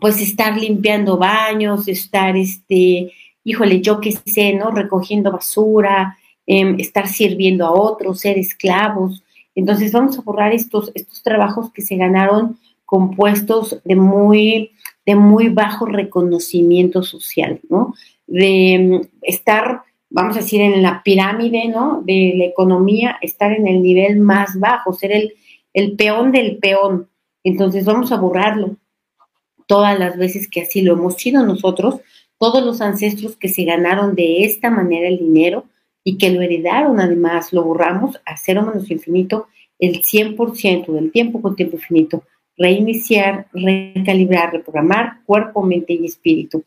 pues 0.00 0.20
estar 0.20 0.56
limpiando 0.58 1.16
baños, 1.16 1.88
estar 1.88 2.36
este, 2.36 3.12
híjole, 3.46 3.80
yo 3.80 4.00
qué 4.00 4.10
sé, 4.10 4.54
¿no? 4.54 4.72
Recogiendo 4.72 5.30
basura, 5.30 6.18
em, 6.46 6.80
estar 6.80 7.06
sirviendo 7.06 7.64
a 7.64 7.70
otros, 7.70 8.18
ser 8.18 8.38
esclavos. 8.38 9.22
Entonces 9.54 9.92
vamos 9.92 10.18
a 10.18 10.22
borrar 10.22 10.52
estos, 10.52 10.90
estos 10.94 11.22
trabajos 11.22 11.72
que 11.72 11.80
se 11.80 11.94
ganaron 11.94 12.58
con 12.84 13.14
puestos 13.14 13.80
de 13.84 13.94
muy, 13.94 14.72
de 15.06 15.14
muy 15.14 15.48
bajo 15.48 15.86
reconocimiento 15.86 17.04
social, 17.04 17.60
¿no? 17.68 17.94
De 18.26 18.74
em, 18.74 19.02
estar, 19.22 19.82
vamos 20.10 20.36
a 20.36 20.40
decir, 20.40 20.60
en 20.60 20.82
la 20.82 21.02
pirámide, 21.04 21.68
¿no? 21.68 22.02
De 22.04 22.34
la 22.36 22.46
economía, 22.46 23.16
estar 23.22 23.52
en 23.52 23.68
el 23.68 23.80
nivel 23.80 24.18
más 24.18 24.58
bajo, 24.58 24.92
ser 24.92 25.12
el, 25.12 25.34
el 25.72 25.92
peón 25.92 26.32
del 26.32 26.58
peón. 26.58 27.08
Entonces 27.44 27.84
vamos 27.84 28.10
a 28.10 28.16
borrarlo 28.16 28.76
todas 29.68 29.96
las 29.98 30.16
veces 30.16 30.48
que 30.48 30.62
así 30.62 30.82
lo 30.82 30.94
hemos 30.94 31.14
sido 31.14 31.44
nosotros, 31.44 32.00
todos 32.38 32.64
los 32.64 32.80
ancestros 32.80 33.36
que 33.36 33.48
se 33.48 33.64
ganaron 33.64 34.14
de 34.14 34.44
esta 34.44 34.70
manera 34.70 35.08
el 35.08 35.18
dinero 35.18 35.64
y 36.04 36.18
que 36.18 36.30
lo 36.30 36.42
heredaron 36.42 37.00
además, 37.00 37.52
lo 37.52 37.64
borramos 37.64 38.20
a 38.24 38.36
cero 38.36 38.62
menos 38.62 38.90
infinito 38.90 39.48
el 39.78 40.02
100% 40.02 40.92
del 40.92 41.10
tiempo 41.10 41.42
con 41.42 41.56
tiempo 41.56 41.76
infinito. 41.76 42.22
Reiniciar, 42.56 43.48
recalibrar, 43.52 44.52
reprogramar 44.52 45.24
cuerpo, 45.26 45.62
mente 45.62 45.92
y 45.92 46.06
espíritu. 46.06 46.64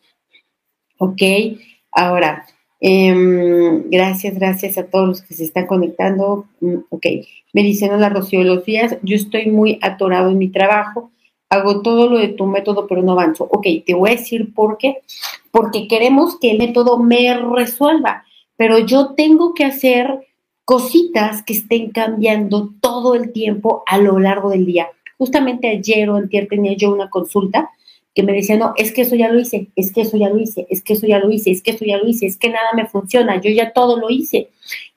Ok, 0.97 1.21
ahora, 1.91 2.45
em, 2.79 3.89
gracias, 3.89 4.35
gracias 4.35 4.77
a 4.77 4.85
todos 4.85 5.07
los 5.07 5.21
que 5.21 5.33
se 5.33 5.45
están 5.45 5.65
conectando. 5.65 6.47
Mm, 6.59 6.79
ok, 6.89 7.05
me 7.53 7.63
dicen, 7.63 7.91
hola 7.91 8.09
Rocío, 8.09 8.43
los 8.43 8.65
días, 8.65 8.97
yo 9.01 9.15
estoy 9.15 9.47
muy 9.47 9.79
atorado 9.81 10.29
en 10.29 10.37
mi 10.37 10.49
trabajo 10.49 11.11
hago 11.49 11.81
todo 11.81 12.09
lo 12.09 12.17
de 12.17 12.29
tu 12.29 12.45
método, 12.45 12.87
pero 12.87 13.01
no 13.01 13.13
avanzo. 13.13 13.47
Ok, 13.51 13.65
te 13.85 13.93
voy 13.93 14.11
a 14.11 14.15
decir 14.15 14.53
por 14.53 14.77
qué. 14.77 15.01
Porque 15.51 15.87
queremos 15.87 16.37
que 16.39 16.51
el 16.51 16.59
método 16.59 16.99
me 16.99 17.35
resuelva, 17.37 18.23
pero 18.55 18.79
yo 18.79 19.13
tengo 19.15 19.53
que 19.53 19.65
hacer 19.65 20.27
cositas 20.63 21.41
que 21.41 21.53
estén 21.53 21.89
cambiando 21.89 22.69
todo 22.79 23.15
el 23.15 23.31
tiempo 23.31 23.83
a 23.87 23.97
lo 23.97 24.19
largo 24.19 24.51
del 24.51 24.65
día. 24.65 24.87
Justamente 25.17 25.67
ayer 25.67 26.09
o 26.09 26.15
antier 26.15 26.47
tenía 26.47 26.75
yo 26.77 26.93
una 26.93 27.09
consulta 27.09 27.71
que 28.13 28.23
me 28.23 28.33
decía, 28.33 28.57
no, 28.57 28.73
es 28.75 28.91
que 28.91 29.01
eso 29.01 29.15
ya 29.15 29.29
lo 29.29 29.39
hice, 29.39 29.69
es 29.75 29.91
que 29.91 30.01
eso 30.01 30.17
ya 30.17 30.29
lo 30.29 30.39
hice, 30.39 30.67
es 30.69 30.83
que 30.83 30.93
eso 30.93 31.07
ya 31.07 31.19
lo 31.19 31.31
hice, 31.31 31.51
es 31.51 31.61
que 31.61 31.71
eso 31.71 31.85
ya 31.85 31.97
lo 31.97 32.07
hice, 32.07 32.25
es 32.25 32.37
que 32.37 32.49
nada 32.49 32.73
me 32.75 32.85
funciona, 32.87 33.41
yo 33.41 33.49
ya 33.49 33.71
todo 33.71 33.97
lo 33.97 34.09
hice. 34.09 34.49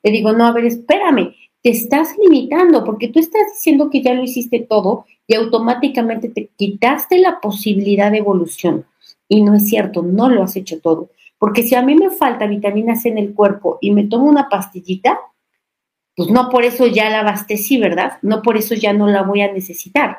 Le 0.03 0.11
digo, 0.11 0.33
no, 0.33 0.47
a 0.47 0.53
ver, 0.53 0.67
espérame, 0.67 1.35
te 1.63 1.71
estás 1.71 2.17
limitando 2.19 2.85
porque 2.85 3.09
tú 3.09 3.21
estás 3.21 3.43
diciendo 3.55 3.89
que 3.89 4.03
ya 4.03 4.15
lo 4.15 4.23
hiciste 4.23 4.61
todo 4.61 5.07
y 5.27 5.35
automáticamente 5.35 6.29
te 6.29 6.51
quitaste 6.57 7.19
la 7.19 7.41
posibilidad 7.41 8.11
de 8.11 8.19
evolución. 8.19 8.85
Y 9.29 9.43
no 9.43 9.55
es 9.55 9.69
cierto, 9.69 10.03
no 10.03 10.29
lo 10.29 10.43
has 10.43 10.57
hecho 10.57 10.81
todo. 10.81 11.11
Porque 11.39 11.63
si 11.63 11.75
a 11.75 11.83
mí 11.83 11.95
me 11.95 12.11
falta 12.11 12.47
vitamina 12.47 12.97
C 12.97 13.09
en 13.09 13.19
el 13.19 13.35
cuerpo 13.35 13.79
y 13.81 13.93
me 13.93 14.05
tomo 14.05 14.27
una 14.27 14.49
pastillita, 14.49 15.21
pues 16.15 16.31
no 16.31 16.51
por 16.51 16.65
eso 16.65 16.87
ya 16.87 17.09
la 17.09 17.21
abastecí, 17.21 17.79
¿verdad? 17.79 18.19
No 18.23 18.43
por 18.43 18.57
eso 18.57 18.75
ya 18.75 18.93
no 18.93 19.07
la 19.07 19.23
voy 19.23 19.41
a 19.41 19.53
necesitar. 19.53 20.19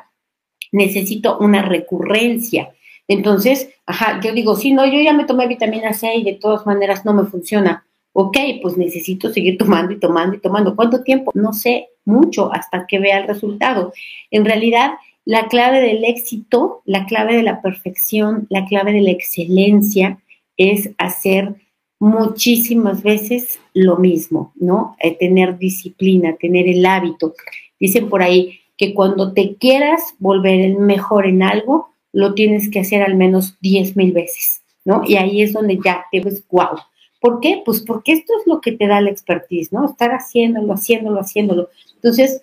Necesito 0.72 1.38
una 1.38 1.62
recurrencia. 1.62 2.74
Entonces, 3.06 3.70
ajá, 3.86 4.20
yo 4.22 4.32
digo, 4.32 4.56
sí, 4.56 4.72
no, 4.72 4.86
yo 4.86 5.00
ya 5.00 5.12
me 5.12 5.24
tomé 5.24 5.46
vitamina 5.46 5.92
C 5.92 6.16
y 6.16 6.24
de 6.24 6.34
todas 6.34 6.66
maneras 6.66 7.04
no 7.04 7.12
me 7.12 7.24
funciona 7.24 7.86
ok, 8.14 8.36
pues 8.62 8.78
necesito 8.78 9.30
seguir 9.30 9.58
tomando 9.58 9.92
y 9.92 10.00
tomando 10.00 10.36
y 10.36 10.40
tomando. 10.40 10.74
¿Cuánto 10.74 11.02
tiempo? 11.02 11.30
No 11.34 11.52
sé, 11.52 11.88
mucho 12.06 12.52
hasta 12.52 12.86
que 12.86 12.98
vea 12.98 13.18
el 13.18 13.28
resultado. 13.28 13.92
En 14.30 14.46
realidad, 14.46 14.92
la 15.26 15.48
clave 15.48 15.80
del 15.80 16.04
éxito, 16.04 16.82
la 16.86 17.04
clave 17.04 17.36
de 17.36 17.42
la 17.42 17.60
perfección, 17.60 18.46
la 18.50 18.64
clave 18.64 18.92
de 18.92 19.02
la 19.02 19.10
excelencia 19.10 20.18
es 20.56 20.90
hacer 20.98 21.54
muchísimas 21.98 23.02
veces 23.02 23.58
lo 23.72 23.96
mismo, 23.96 24.52
¿no? 24.56 24.96
Eh, 25.00 25.16
tener 25.16 25.58
disciplina, 25.58 26.36
tener 26.38 26.68
el 26.68 26.84
hábito. 26.84 27.34
Dicen 27.80 28.08
por 28.08 28.22
ahí 28.22 28.60
que 28.76 28.92
cuando 28.92 29.32
te 29.32 29.56
quieras 29.56 30.14
volver 30.18 30.60
el 30.60 30.76
mejor 30.76 31.26
en 31.26 31.42
algo, 31.42 31.88
lo 32.12 32.34
tienes 32.34 32.68
que 32.68 32.80
hacer 32.80 33.02
al 33.02 33.14
menos 33.14 33.56
10 33.60 33.96
mil 33.96 34.12
veces. 34.12 34.62
¿no? 34.84 35.02
Y 35.06 35.16
ahí 35.16 35.42
es 35.42 35.52
donde 35.52 35.78
ya 35.82 36.04
te 36.12 36.20
ves, 36.20 36.44
wow. 36.50 36.78
¿Por 37.24 37.40
qué? 37.40 37.62
Pues 37.64 37.80
porque 37.80 38.12
esto 38.12 38.34
es 38.38 38.46
lo 38.46 38.60
que 38.60 38.72
te 38.72 38.86
da 38.86 39.00
la 39.00 39.08
expertise, 39.08 39.72
¿no? 39.72 39.86
Estar 39.86 40.10
haciéndolo, 40.10 40.74
haciéndolo, 40.74 41.20
haciéndolo. 41.20 41.70
Entonces, 41.94 42.42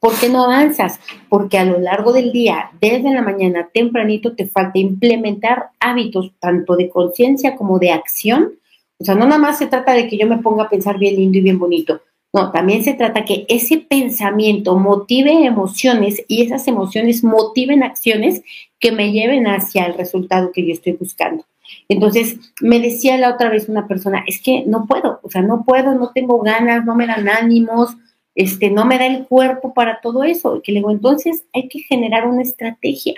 ¿por 0.00 0.18
qué 0.18 0.30
no 0.30 0.44
avanzas? 0.44 0.98
Porque 1.28 1.58
a 1.58 1.66
lo 1.66 1.78
largo 1.78 2.14
del 2.14 2.32
día, 2.32 2.70
desde 2.80 3.12
la 3.12 3.20
mañana 3.20 3.68
tempranito, 3.70 4.34
te 4.34 4.46
falta 4.46 4.78
implementar 4.78 5.72
hábitos 5.78 6.32
tanto 6.40 6.74
de 6.74 6.88
conciencia 6.88 7.54
como 7.54 7.78
de 7.78 7.90
acción. 7.90 8.54
O 8.96 9.04
sea, 9.04 9.14
no 9.14 9.26
nada 9.26 9.36
más 9.36 9.58
se 9.58 9.66
trata 9.66 9.92
de 9.92 10.08
que 10.08 10.16
yo 10.16 10.26
me 10.26 10.38
ponga 10.38 10.62
a 10.62 10.70
pensar 10.70 10.98
bien 10.98 11.16
lindo 11.16 11.36
y 11.36 11.42
bien 11.42 11.58
bonito. 11.58 12.00
No, 12.32 12.50
también 12.50 12.82
se 12.84 12.94
trata 12.94 13.26
que 13.26 13.44
ese 13.50 13.76
pensamiento 13.76 14.74
motive 14.74 15.44
emociones 15.44 16.24
y 16.28 16.40
esas 16.40 16.66
emociones 16.66 17.22
motiven 17.22 17.82
acciones 17.82 18.42
que 18.80 18.90
me 18.90 19.12
lleven 19.12 19.46
hacia 19.46 19.84
el 19.84 19.92
resultado 19.98 20.50
que 20.50 20.66
yo 20.66 20.72
estoy 20.72 20.92
buscando. 20.92 21.44
Entonces, 21.88 22.38
me 22.60 22.80
decía 22.80 23.16
la 23.18 23.34
otra 23.34 23.50
vez 23.50 23.68
una 23.68 23.86
persona, 23.86 24.24
es 24.26 24.40
que 24.42 24.64
no 24.66 24.86
puedo, 24.86 25.20
o 25.22 25.30
sea, 25.30 25.42
no 25.42 25.64
puedo, 25.64 25.94
no 25.94 26.10
tengo 26.12 26.40
ganas, 26.40 26.84
no 26.84 26.94
me 26.94 27.06
dan 27.06 27.28
ánimos, 27.28 27.96
este, 28.34 28.70
no 28.70 28.84
me 28.84 28.98
da 28.98 29.06
el 29.06 29.26
cuerpo 29.26 29.74
para 29.74 30.00
todo 30.00 30.24
eso. 30.24 30.56
Y 30.56 30.62
que 30.62 30.72
le 30.72 30.78
digo, 30.78 30.90
entonces 30.90 31.44
hay 31.52 31.68
que 31.68 31.80
generar 31.80 32.26
una 32.26 32.42
estrategia, 32.42 33.14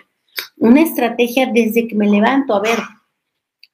una 0.57 0.83
estrategia 0.83 1.51
desde 1.53 1.87
que 1.87 1.95
me 1.95 2.09
levanto. 2.09 2.55
A 2.55 2.61
ver, 2.61 2.79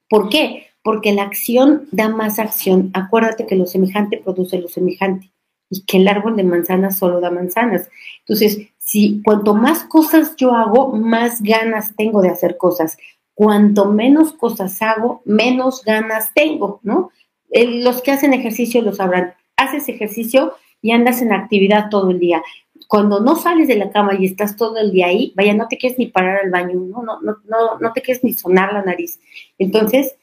¿por 0.09 0.29
qué? 0.29 0.67
Porque 0.83 1.13
la 1.13 1.23
acción 1.23 1.87
da 1.91 2.09
más 2.09 2.39
acción. 2.39 2.91
Acuérdate 2.93 3.45
que 3.45 3.55
lo 3.55 3.65
semejante 3.65 4.17
produce 4.17 4.59
lo 4.59 4.67
semejante 4.67 5.31
y 5.69 5.83
que 5.85 5.97
el 5.97 6.07
árbol 6.07 6.35
de 6.35 6.43
manzanas 6.43 6.97
solo 6.97 7.21
da 7.21 7.31
manzanas. 7.31 7.89
Entonces, 8.19 8.67
si 8.77 9.21
cuanto 9.23 9.53
más 9.53 9.85
cosas 9.85 10.35
yo 10.35 10.53
hago, 10.53 10.91
más 10.91 11.41
ganas 11.41 11.95
tengo 11.95 12.21
de 12.21 12.29
hacer 12.29 12.57
cosas. 12.57 12.97
Cuanto 13.41 13.85
menos 13.85 14.33
cosas 14.33 14.79
hago, 14.83 15.23
menos 15.25 15.83
ganas 15.83 16.31
tengo, 16.35 16.79
¿no? 16.83 17.09
los 17.49 18.03
que 18.03 18.11
hacen 18.11 18.35
ejercicio 18.35 18.83
lo 18.83 18.93
sabrán. 18.93 19.33
Haces 19.57 19.89
ejercicio 19.89 20.53
y 20.79 20.91
andas 20.91 21.23
en 21.23 21.33
actividad 21.33 21.89
todo 21.89 22.11
el 22.11 22.19
día. 22.19 22.43
Cuando 22.87 23.19
no 23.19 23.35
sales 23.35 23.67
de 23.67 23.77
la 23.77 23.89
cama 23.89 24.13
y 24.13 24.27
estás 24.27 24.55
todo 24.55 24.77
el 24.77 24.91
día 24.91 25.07
ahí, 25.07 25.33
vaya, 25.35 25.55
no 25.55 25.67
te 25.67 25.79
quieres 25.79 25.97
ni 25.97 26.05
parar 26.05 26.37
al 26.43 26.51
baño, 26.51 26.81
no, 26.81 27.01
no, 27.01 27.19
no, 27.19 27.37
no, 27.45 27.79
no 27.79 27.93
te 27.93 28.03
quieres 28.03 28.23
ni 28.23 28.33
sonar 28.33 28.73
la 28.73 28.83
nariz. 28.83 29.19
Entonces, 29.57 30.15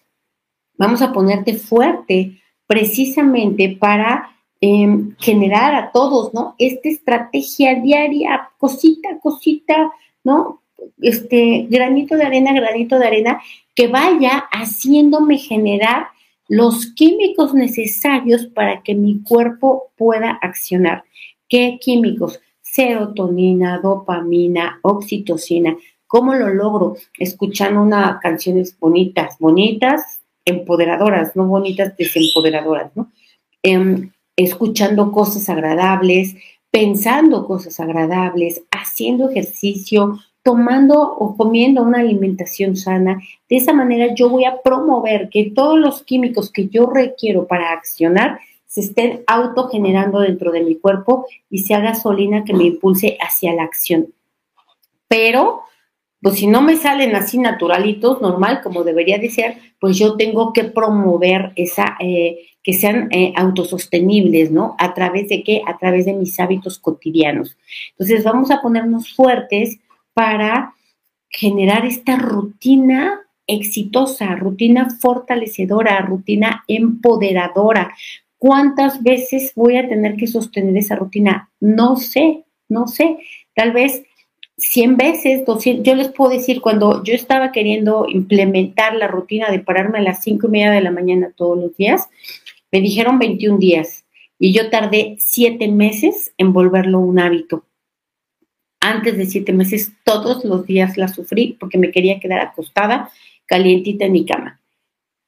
vamos 0.75 1.03
a 1.03 1.13
ponerte 1.13 1.55
fuerte 1.55 2.41
precisamente 2.69 3.77
para 3.81 4.31
em, 4.61 5.17
generar 5.19 5.75
a 5.75 5.91
todos, 5.91 6.33
¿no? 6.35 6.55
Esta 6.57 6.89
estrategia 6.89 7.75
diaria, 7.81 8.49
cosita, 8.59 9.19
cosita, 9.21 9.91
¿no? 10.23 10.63
Este 11.01 11.67
granito 11.69 12.17
de 12.17 12.25
arena, 12.25 12.53
granito 12.53 12.99
de 12.99 13.07
arena, 13.07 13.41
que 13.75 13.89
vaya 13.89 14.49
haciéndome 14.51 15.39
generar 15.39 16.09
los 16.49 16.87
químicos 16.95 17.55
necesarios 17.55 18.47
para 18.47 18.83
que 18.83 18.95
mi 18.95 19.23
cuerpo 19.23 19.91
pueda 19.97 20.39
accionar. 20.41 21.05
¿Qué 21.49 21.79
químicos? 21.81 22.41
Serotonina, 22.61 23.79
dopamina, 23.79 24.81
oxitocina. 24.83 25.77
¿Cómo 26.07 26.35
lo 26.35 26.49
logro? 26.49 26.97
Escuchando 27.19 27.83
unas 27.83 28.19
canciones 28.21 28.79
bonitas, 28.79 29.37
bonitas, 29.39 30.23
empoderadoras, 30.45 31.37
no 31.37 31.47
bonitas, 31.47 31.97
desempoderadoras, 31.97 32.97
¿no? 32.97 33.13
Em, 33.63 34.11
escuchando 34.37 35.13
cosas 35.13 35.49
agradables, 35.51 36.35
pensando 36.71 37.47
cosas 37.47 37.79
agradables, 37.81 38.63
haciendo 38.71 39.29
ejercicio, 39.29 40.19
tomando 40.49 41.03
o 41.03 41.37
comiendo 41.37 41.83
una 41.83 41.99
alimentación 41.99 42.75
sana. 42.75 43.21
De 43.51 43.57
esa 43.57 43.75
manera 43.75 44.15
yo 44.15 44.31
voy 44.31 44.47
a 44.47 44.63
promover 44.63 45.29
que 45.29 45.53
todos 45.55 45.79
los 45.79 46.03
químicos 46.03 46.51
que 46.51 46.69
yo 46.69 46.87
requiero 46.87 47.47
para 47.47 47.71
accionar 47.73 48.41
se 48.65 48.81
estén 48.81 49.25
autogenerando 49.27 50.21
dentro 50.21 50.51
de 50.51 50.65
mi 50.65 50.77
cuerpo 50.77 51.27
y 51.51 51.59
sea 51.59 51.81
gasolina 51.81 52.45
que 52.45 52.55
me 52.55 52.65
impulse 52.65 53.19
hacia 53.21 53.53
la 53.53 53.65
acción. 53.65 54.07
Pero, 55.07 55.65
pues 56.23 56.37
si 56.37 56.47
no 56.47 56.63
me 56.63 56.77
salen 56.77 57.15
así 57.15 57.37
naturalitos, 57.37 58.23
normal, 58.23 58.63
como 58.63 58.85
debería 58.85 59.19
de 59.19 59.29
ser, 59.29 59.59
pues 59.79 59.99
yo 59.99 60.17
tengo 60.17 60.55
que 60.55 60.65
promover 60.65 61.53
esa, 61.57 61.99
eh, 62.01 62.39
que 62.63 62.73
sean 62.73 63.09
eh, 63.11 63.35
autosostenibles, 63.37 64.51
¿no? 64.51 64.77
¿A 64.79 64.95
través 64.95 65.29
de 65.29 65.43
qué? 65.45 65.61
A 65.67 65.77
través 65.77 66.07
de 66.07 66.15
mis 66.15 66.41
hábitos 66.41 66.79
cotidianos. 66.79 67.59
Entonces 67.91 68.25
vamos 68.25 68.51
a 68.51 68.63
ponernos 68.63 69.15
fuertes 69.15 69.79
para 70.19 70.75
generar 71.29 71.87
esta 71.87 72.17
rutina 72.17 73.21
exitosa, 73.47 74.35
rutina 74.35 74.89
fortalecedora, 75.01 76.01
rutina 76.01 76.65
empoderadora. 76.67 77.95
¿Cuántas 78.37 79.01
veces 79.05 79.53
voy 79.55 79.77
a 79.77 79.89
tener 79.89 80.17
que 80.17 80.27
sostener 80.27 80.77
esa 80.77 80.97
rutina? 80.97 81.53
No 81.61 81.95
sé, 81.95 82.43
no 82.69 82.89
sé. 82.89 83.19
Tal 83.55 83.71
vez 83.71 84.03
100 84.57 84.97
veces, 84.97 85.47
200. 85.47 85.87
Yo 85.87 85.95
les 85.95 86.09
puedo 86.09 86.33
decir, 86.33 86.61
cuando 86.61 87.05
yo 87.05 87.15
estaba 87.15 87.53
queriendo 87.53 88.07
implementar 88.09 88.97
la 88.97 89.07
rutina 89.07 89.53
de 89.53 89.61
pararme 89.61 90.01
a 90.01 90.03
las 90.03 90.25
5 90.25 90.49
y 90.49 90.51
media 90.51 90.73
de 90.73 90.81
la 90.81 90.91
mañana 90.91 91.33
todos 91.37 91.57
los 91.57 91.77
días, 91.77 92.09
me 92.73 92.81
dijeron 92.81 93.21
21 93.21 93.59
días 93.59 94.05
y 94.37 94.53
yo 94.53 94.69
tardé 94.69 95.15
7 95.21 95.69
meses 95.69 96.35
en 96.39 96.53
volverlo 96.53 96.99
un 96.99 97.21
hábito 97.21 97.68
antes 98.81 99.17
de 99.17 99.27
siete 99.27 99.53
meses, 99.53 99.93
todos 100.05 100.45
los 100.45 100.67
días 100.67 100.97
la 100.97 101.09
sufrí 101.09 101.57
porque 101.59 101.79
me 101.79 101.91
quería 101.91 102.21
quedar 102.21 102.41
acostada, 102.41 103.11
calientita 103.47 104.05
en 104.05 104.13
mi 104.13 104.25
cama. 104.25 104.61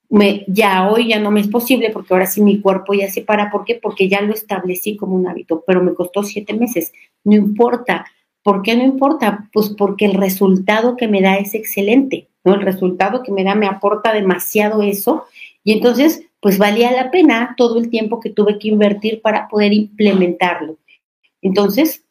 Me, 0.08 0.44
ya 0.48 0.88
hoy 0.88 1.08
ya 1.08 1.20
no 1.20 1.30
me 1.30 1.40
es 1.40 1.48
posible 1.48 1.90
porque 1.90 2.12
ahora 2.12 2.26
sí 2.26 2.42
mi 2.42 2.60
cuerpo 2.60 2.94
ya 2.94 3.08
se 3.08 3.22
para. 3.22 3.50
¿Por 3.50 3.64
qué? 3.64 3.76
Porque 3.76 4.08
ya 4.08 4.20
lo 4.20 4.32
establecí 4.32 4.96
como 4.96 5.14
un 5.14 5.28
hábito, 5.28 5.62
pero 5.66 5.82
me 5.82 5.94
costó 5.94 6.22
siete 6.22 6.52
meses. 6.54 6.92
No 7.24 7.34
importa. 7.34 8.06
¿Por 8.42 8.62
qué 8.62 8.74
no 8.74 8.84
importa? 8.84 9.48
Pues 9.52 9.68
porque 9.70 10.06
el 10.06 10.14
resultado 10.14 10.96
que 10.96 11.08
me 11.08 11.20
da 11.20 11.36
es 11.36 11.54
excelente, 11.54 12.28
¿no? 12.42 12.54
El 12.54 12.62
resultado 12.62 13.22
que 13.22 13.32
me 13.32 13.44
da 13.44 13.54
me 13.54 13.66
aporta 13.66 14.12
demasiado 14.12 14.82
eso 14.82 15.26
y 15.62 15.72
entonces, 15.72 16.26
pues 16.40 16.58
valía 16.58 16.90
la 16.90 17.10
pena 17.10 17.54
todo 17.56 17.78
el 17.78 17.90
tiempo 17.90 18.20
que 18.20 18.30
tuve 18.30 18.58
que 18.58 18.68
invertir 18.68 19.20
para 19.20 19.48
poder 19.48 19.72
implementarlo. 19.72 20.78
Entonces, 21.42 22.04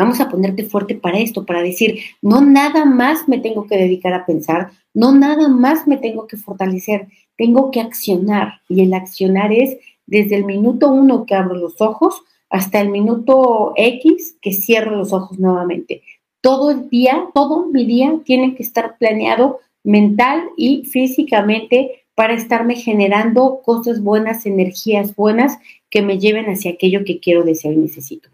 Vamos 0.00 0.18
a 0.18 0.30
ponerte 0.30 0.64
fuerte 0.64 0.94
para 0.94 1.18
esto, 1.18 1.44
para 1.44 1.60
decir, 1.60 2.00
no 2.22 2.40
nada 2.40 2.86
más 2.86 3.28
me 3.28 3.36
tengo 3.36 3.66
que 3.66 3.76
dedicar 3.76 4.14
a 4.14 4.24
pensar, 4.24 4.70
no 4.94 5.12
nada 5.12 5.48
más 5.48 5.86
me 5.86 5.98
tengo 5.98 6.26
que 6.26 6.38
fortalecer, 6.38 7.08
tengo 7.36 7.70
que 7.70 7.82
accionar. 7.82 8.62
Y 8.66 8.80
el 8.80 8.94
accionar 8.94 9.52
es 9.52 9.76
desde 10.06 10.36
el 10.36 10.46
minuto 10.46 10.90
uno 10.90 11.26
que 11.26 11.34
abro 11.34 11.54
los 11.54 11.82
ojos 11.82 12.22
hasta 12.48 12.80
el 12.80 12.88
minuto 12.88 13.74
X 13.76 14.38
que 14.40 14.54
cierro 14.54 14.96
los 14.96 15.12
ojos 15.12 15.38
nuevamente. 15.38 16.00
Todo 16.40 16.70
el 16.70 16.88
día, 16.88 17.26
todo 17.34 17.66
mi 17.66 17.84
día 17.84 18.20
tiene 18.24 18.54
que 18.54 18.62
estar 18.62 18.96
planeado 18.96 19.60
mental 19.84 20.48
y 20.56 20.86
físicamente 20.86 22.06
para 22.14 22.32
estarme 22.32 22.76
generando 22.76 23.60
cosas 23.62 24.02
buenas, 24.02 24.46
energías 24.46 25.14
buenas 25.14 25.58
que 25.90 26.02
me 26.02 26.18
lleven 26.18 26.46
hacia 26.46 26.70
aquello 26.70 27.04
que 27.04 27.18
quiero, 27.18 27.42
deseo 27.42 27.72
y 27.72 27.76
necesito. 27.76 28.28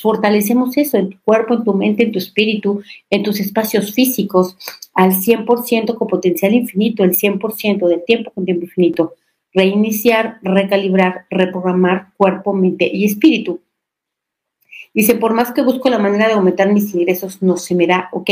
fortalecemos 0.00 0.76
eso 0.76 0.96
en 0.96 1.10
tu 1.10 1.20
cuerpo, 1.22 1.54
en 1.54 1.64
tu 1.64 1.74
mente, 1.74 2.02
en 2.02 2.12
tu 2.12 2.18
espíritu, 2.18 2.82
en 3.10 3.22
tus 3.22 3.38
espacios 3.38 3.92
físicos, 3.92 4.56
al 4.94 5.12
100% 5.12 5.96
con 5.96 6.08
potencial 6.08 6.54
infinito, 6.54 7.04
el 7.04 7.16
100% 7.16 7.86
del 7.86 8.04
tiempo 8.04 8.30
con 8.30 8.44
tiempo 8.44 8.64
infinito. 8.64 9.14
Reiniciar, 9.52 10.38
recalibrar, 10.42 11.26
reprogramar 11.28 12.08
cuerpo, 12.16 12.54
mente 12.54 12.90
y 12.92 13.04
espíritu. 13.04 13.60
Dice, 14.94 15.14
por 15.14 15.34
más 15.34 15.52
que 15.52 15.62
busco 15.62 15.88
la 15.90 15.98
manera 15.98 16.26
de 16.26 16.34
aumentar 16.34 16.72
mis 16.72 16.94
ingresos, 16.94 17.42
no 17.42 17.56
se 17.56 17.74
me 17.74 17.86
da, 17.86 18.08
ok, 18.12 18.30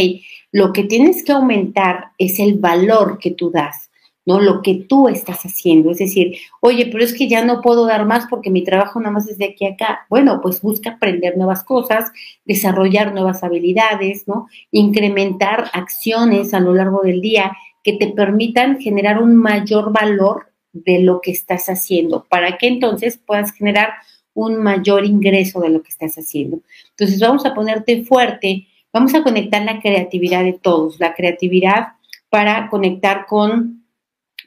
lo 0.53 0.73
que 0.73 0.85
tienes 0.85 1.23
que 1.25 1.33
aumentar 1.33 2.13
es 2.19 2.39
el 2.39 2.55
valor 2.55 3.19
que 3.19 3.31
tú 3.31 3.51
das 3.51 3.90
¿no? 4.27 4.41
Lo 4.41 4.63
que 4.63 4.75
tú 4.75 5.09
estás 5.09 5.43
haciendo. 5.43 5.91
Es 5.91 5.99
decir, 5.99 6.37
oye, 6.61 6.89
pero 6.91 7.03
es 7.03 7.15
que 7.15 7.29
ya 7.29 7.45
no 7.45 7.61
puedo 7.61 7.87
dar 7.87 8.07
más 8.07 8.27
porque 8.29 8.51
mi 8.51 8.63
trabajo 8.63 9.01
nada 9.01 9.13
más 9.13 9.29
es 9.29 9.39
de 9.39 9.47
aquí 9.47 9.67
a 9.67 9.71
acá. 9.71 10.07
Bueno, 10.09 10.41
pues 10.43 10.61
busca 10.61 10.91
aprender 10.91 11.37
nuevas 11.37 11.65
cosas, 11.65 12.11
desarrollar 12.45 13.13
nuevas 13.13 13.43
habilidades, 13.43 14.29
¿no? 14.29 14.49
Incrementar 14.71 15.71
acciones 15.73 16.55
a 16.55 16.61
lo 16.61 16.75
largo 16.75 17.03
del 17.03 17.21
día 17.21 17.57
que 17.83 17.95
te 17.95 18.09
permitan 18.09 18.79
generar 18.79 19.23
un 19.23 19.37
mayor 19.37 19.93
valor 19.93 20.49
de 20.73 21.01
lo 21.01 21.21
que 21.21 21.31
estás 21.31 21.69
haciendo, 21.69 22.27
para 22.29 22.59
que 22.59 22.69
entonces 22.69 23.19
puedas 23.19 23.53
generar 23.53 23.95
un 24.35 24.63
mayor 24.63 25.05
ingreso 25.05 25.61
de 25.61 25.71
lo 25.71 25.83
que 25.83 25.89
estás 25.89 26.17
haciendo. 26.17 26.61
Entonces 26.91 27.19
vamos 27.21 27.45
a 27.45 27.55
ponerte 27.55 28.05
fuerte, 28.05 28.69
vamos 28.93 29.15
a 29.15 29.23
conectar 29.23 29.63
la 29.63 29.81
creatividad 29.81 30.45
de 30.45 30.53
todos, 30.53 31.01
la 31.01 31.15
creatividad 31.15 31.89
para 32.29 32.69
conectar 32.69 33.27
con 33.27 33.80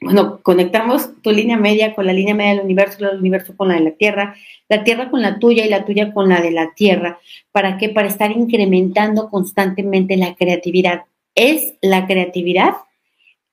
bueno, 0.04 0.40
conectamos 0.42 1.10
tu 1.22 1.30
línea 1.30 1.56
media 1.56 1.94
con 1.94 2.06
la 2.06 2.12
línea 2.12 2.34
media 2.34 2.54
del 2.54 2.64
universo, 2.64 3.10
el 3.10 3.18
universo 3.18 3.56
con 3.56 3.68
la 3.68 3.74
de 3.74 3.80
la 3.80 3.90
Tierra, 3.92 4.36
la 4.68 4.84
Tierra 4.84 5.10
con 5.10 5.22
la 5.22 5.38
tuya 5.38 5.66
y 5.66 5.68
la 5.68 5.84
tuya 5.84 6.12
con 6.12 6.28
la 6.28 6.40
de 6.40 6.50
la 6.50 6.72
Tierra. 6.74 7.18
¿Para 7.52 7.78
qué? 7.78 7.88
Para 7.88 8.08
estar 8.08 8.30
incrementando 8.30 9.28
constantemente 9.30 10.16
la 10.16 10.34
creatividad. 10.34 11.04
Es 11.34 11.74
la 11.80 12.06
creatividad 12.06 12.74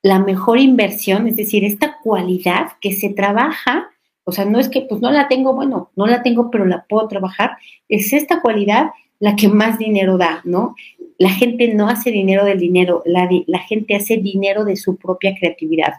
la 0.03 0.19
mejor 0.19 0.59
inversión, 0.59 1.27
es 1.27 1.35
decir, 1.35 1.63
esta 1.63 1.97
cualidad 2.01 2.71
que 2.79 2.93
se 2.93 3.09
trabaja, 3.09 3.89
o 4.23 4.31
sea, 4.31 4.45
no 4.45 4.59
es 4.59 4.69
que 4.69 4.81
pues 4.81 5.01
no 5.01 5.11
la 5.11 5.27
tengo, 5.27 5.53
bueno, 5.53 5.91
no 5.95 6.07
la 6.07 6.23
tengo, 6.23 6.49
pero 6.49 6.65
la 6.65 6.85
puedo 6.87 7.07
trabajar, 7.07 7.57
es 7.87 8.13
esta 8.13 8.41
cualidad 8.41 8.87
la 9.19 9.35
que 9.35 9.47
más 9.47 9.77
dinero 9.77 10.17
da, 10.17 10.41
¿no? 10.43 10.75
La 11.19 11.29
gente 11.29 11.71
no 11.73 11.87
hace 11.87 12.09
dinero 12.09 12.45
del 12.45 12.59
dinero, 12.59 13.03
la, 13.05 13.29
la 13.45 13.59
gente 13.59 13.95
hace 13.95 14.17
dinero 14.17 14.65
de 14.65 14.75
su 14.75 14.95
propia 14.95 15.35
creatividad. 15.39 15.93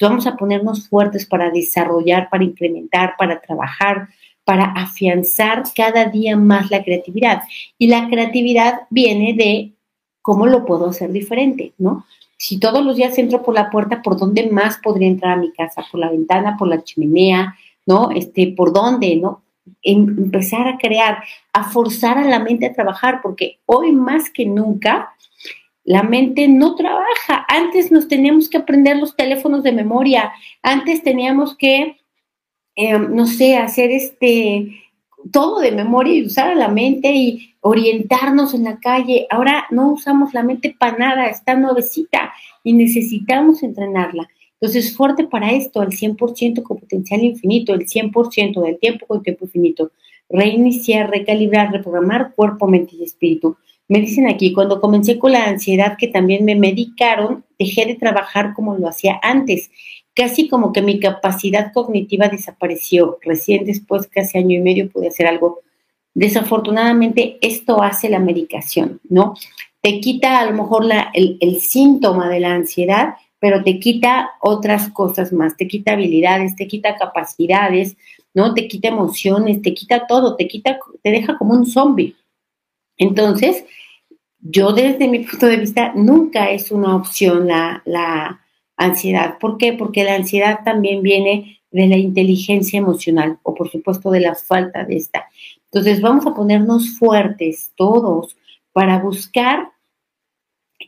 Vamos 0.00 0.26
a 0.26 0.36
ponernos 0.36 0.88
fuertes 0.88 1.26
para 1.26 1.50
desarrollar, 1.50 2.28
para 2.28 2.44
incrementar, 2.44 3.14
para 3.16 3.40
trabajar, 3.40 4.08
para 4.44 4.64
afianzar 4.64 5.62
cada 5.74 6.06
día 6.06 6.36
más 6.36 6.70
la 6.70 6.82
creatividad. 6.82 7.42
Y 7.78 7.86
la 7.86 8.08
creatividad 8.08 8.82
viene 8.90 9.34
de 9.34 9.72
cómo 10.20 10.46
lo 10.46 10.64
puedo 10.64 10.88
hacer 10.88 11.12
diferente, 11.12 11.72
¿no? 11.78 12.04
Si 12.36 12.58
todos 12.58 12.84
los 12.84 12.96
días 12.96 13.16
entro 13.18 13.42
por 13.42 13.54
la 13.54 13.70
puerta, 13.70 14.02
¿por 14.02 14.18
dónde 14.18 14.48
más 14.50 14.78
podría 14.78 15.08
entrar 15.08 15.32
a 15.32 15.40
mi 15.40 15.52
casa? 15.52 15.84
¿Por 15.90 16.00
la 16.00 16.10
ventana, 16.10 16.56
por 16.58 16.68
la 16.68 16.82
chimenea, 16.82 17.56
¿no? 17.86 18.10
Este, 18.10 18.48
¿por 18.48 18.72
dónde, 18.72 19.16
no? 19.16 19.42
Em, 19.82 20.08
empezar 20.18 20.66
a 20.66 20.76
crear, 20.76 21.22
a 21.52 21.70
forzar 21.70 22.18
a 22.18 22.24
la 22.24 22.38
mente 22.38 22.66
a 22.66 22.72
trabajar, 22.72 23.20
porque 23.22 23.60
hoy 23.66 23.92
más 23.92 24.28
que 24.30 24.44
nunca 24.44 25.14
la 25.84 26.02
mente 26.02 26.48
no 26.48 26.74
trabaja. 26.74 27.44
Antes 27.48 27.92
nos 27.92 28.08
teníamos 28.08 28.48
que 28.48 28.56
aprender 28.56 28.96
los 28.96 29.14
teléfonos 29.16 29.62
de 29.62 29.72
memoria, 29.72 30.32
antes 30.62 31.02
teníamos 31.02 31.56
que, 31.56 31.98
em, 32.76 33.14
no 33.14 33.26
sé, 33.26 33.56
hacer 33.56 33.90
este 33.90 34.80
todo 35.32 35.60
de 35.60 35.72
memoria 35.72 36.14
y 36.14 36.26
usar 36.26 36.50
a 36.50 36.54
la 36.54 36.68
mente 36.68 37.12
y 37.12 37.54
orientarnos 37.60 38.52
en 38.54 38.64
la 38.64 38.78
calle. 38.78 39.26
Ahora 39.30 39.66
no 39.70 39.92
usamos 39.92 40.34
la 40.34 40.42
mente 40.42 40.74
para 40.78 40.98
nada, 40.98 41.26
está 41.26 41.54
nuevecita 41.54 42.32
y 42.62 42.74
necesitamos 42.74 43.62
entrenarla. 43.62 44.28
Entonces, 44.60 44.96
fuerte 44.96 45.24
para 45.24 45.52
esto, 45.52 45.80
al 45.80 45.92
100% 45.92 46.62
con 46.62 46.78
potencial 46.78 47.22
infinito, 47.22 47.74
el 47.74 47.86
100% 47.86 48.62
del 48.62 48.78
tiempo 48.78 49.06
con 49.06 49.22
tiempo 49.22 49.44
infinito. 49.44 49.92
Reiniciar, 50.28 51.10
recalibrar, 51.10 51.70
reprogramar 51.70 52.34
cuerpo, 52.34 52.66
mente 52.66 52.96
y 52.96 53.04
espíritu. 53.04 53.56
Me 53.88 54.00
dicen 54.00 54.26
aquí, 54.26 54.52
cuando 54.52 54.80
comencé 54.80 55.18
con 55.18 55.32
la 55.32 55.44
ansiedad 55.44 55.96
que 55.98 56.08
también 56.08 56.44
me 56.44 56.54
medicaron, 56.54 57.44
dejé 57.58 57.84
de 57.86 57.94
trabajar 57.96 58.54
como 58.54 58.74
lo 58.76 58.88
hacía 58.88 59.20
antes. 59.22 59.70
Casi 60.14 60.48
como 60.48 60.72
que 60.72 60.80
mi 60.80 61.00
capacidad 61.00 61.72
cognitiva 61.72 62.28
desapareció. 62.28 63.18
Recién 63.22 63.64
después, 63.64 64.06
casi 64.06 64.38
año 64.38 64.56
y 64.58 64.60
medio, 64.60 64.90
pude 64.90 65.08
hacer 65.08 65.26
algo. 65.26 65.60
Desafortunadamente, 66.14 67.38
esto 67.42 67.82
hace 67.82 68.08
la 68.08 68.20
medicación, 68.20 69.00
¿no? 69.08 69.34
Te 69.82 70.00
quita 70.00 70.38
a 70.38 70.46
lo 70.46 70.52
mejor 70.52 70.84
la, 70.84 71.10
el, 71.12 71.36
el 71.40 71.60
síntoma 71.60 72.30
de 72.30 72.40
la 72.40 72.54
ansiedad, 72.54 73.16
pero 73.38 73.62
te 73.62 73.78
quita 73.78 74.30
otras 74.40 74.88
cosas 74.88 75.30
más, 75.32 75.56
te 75.56 75.68
quita 75.68 75.92
habilidades, 75.92 76.56
te 76.56 76.66
quita 76.66 76.96
capacidades, 76.96 77.96
¿no? 78.32 78.54
Te 78.54 78.66
quita 78.68 78.88
emociones, 78.88 79.60
te 79.60 79.74
quita 79.74 80.06
todo, 80.06 80.36
te 80.36 80.48
quita, 80.48 80.78
te 81.02 81.10
deja 81.10 81.36
como 81.36 81.52
un 81.52 81.66
zombie. 81.66 82.16
Entonces, 82.96 83.64
yo 84.40 84.72
desde 84.72 85.08
mi 85.08 85.20
punto 85.20 85.46
de 85.46 85.56
vista, 85.56 85.92
nunca 85.94 86.50
es 86.50 86.70
una 86.70 86.96
opción 86.96 87.48
la, 87.48 87.82
la 87.84 88.40
ansiedad. 88.76 89.38
¿Por 89.38 89.58
qué? 89.58 89.72
Porque 89.72 90.04
la 90.04 90.14
ansiedad 90.14 90.60
también 90.64 91.02
viene 91.02 91.60
de 91.70 91.86
la 91.88 91.96
inteligencia 91.96 92.78
emocional 92.78 93.38
o 93.42 93.54
por 93.54 93.70
supuesto 93.70 94.10
de 94.10 94.20
la 94.20 94.34
falta 94.34 94.84
de 94.84 94.96
esta. 94.96 95.28
Entonces 95.64 96.00
vamos 96.00 96.26
a 96.26 96.34
ponernos 96.34 96.96
fuertes 96.98 97.72
todos 97.74 98.36
para 98.72 98.98
buscar 99.00 99.70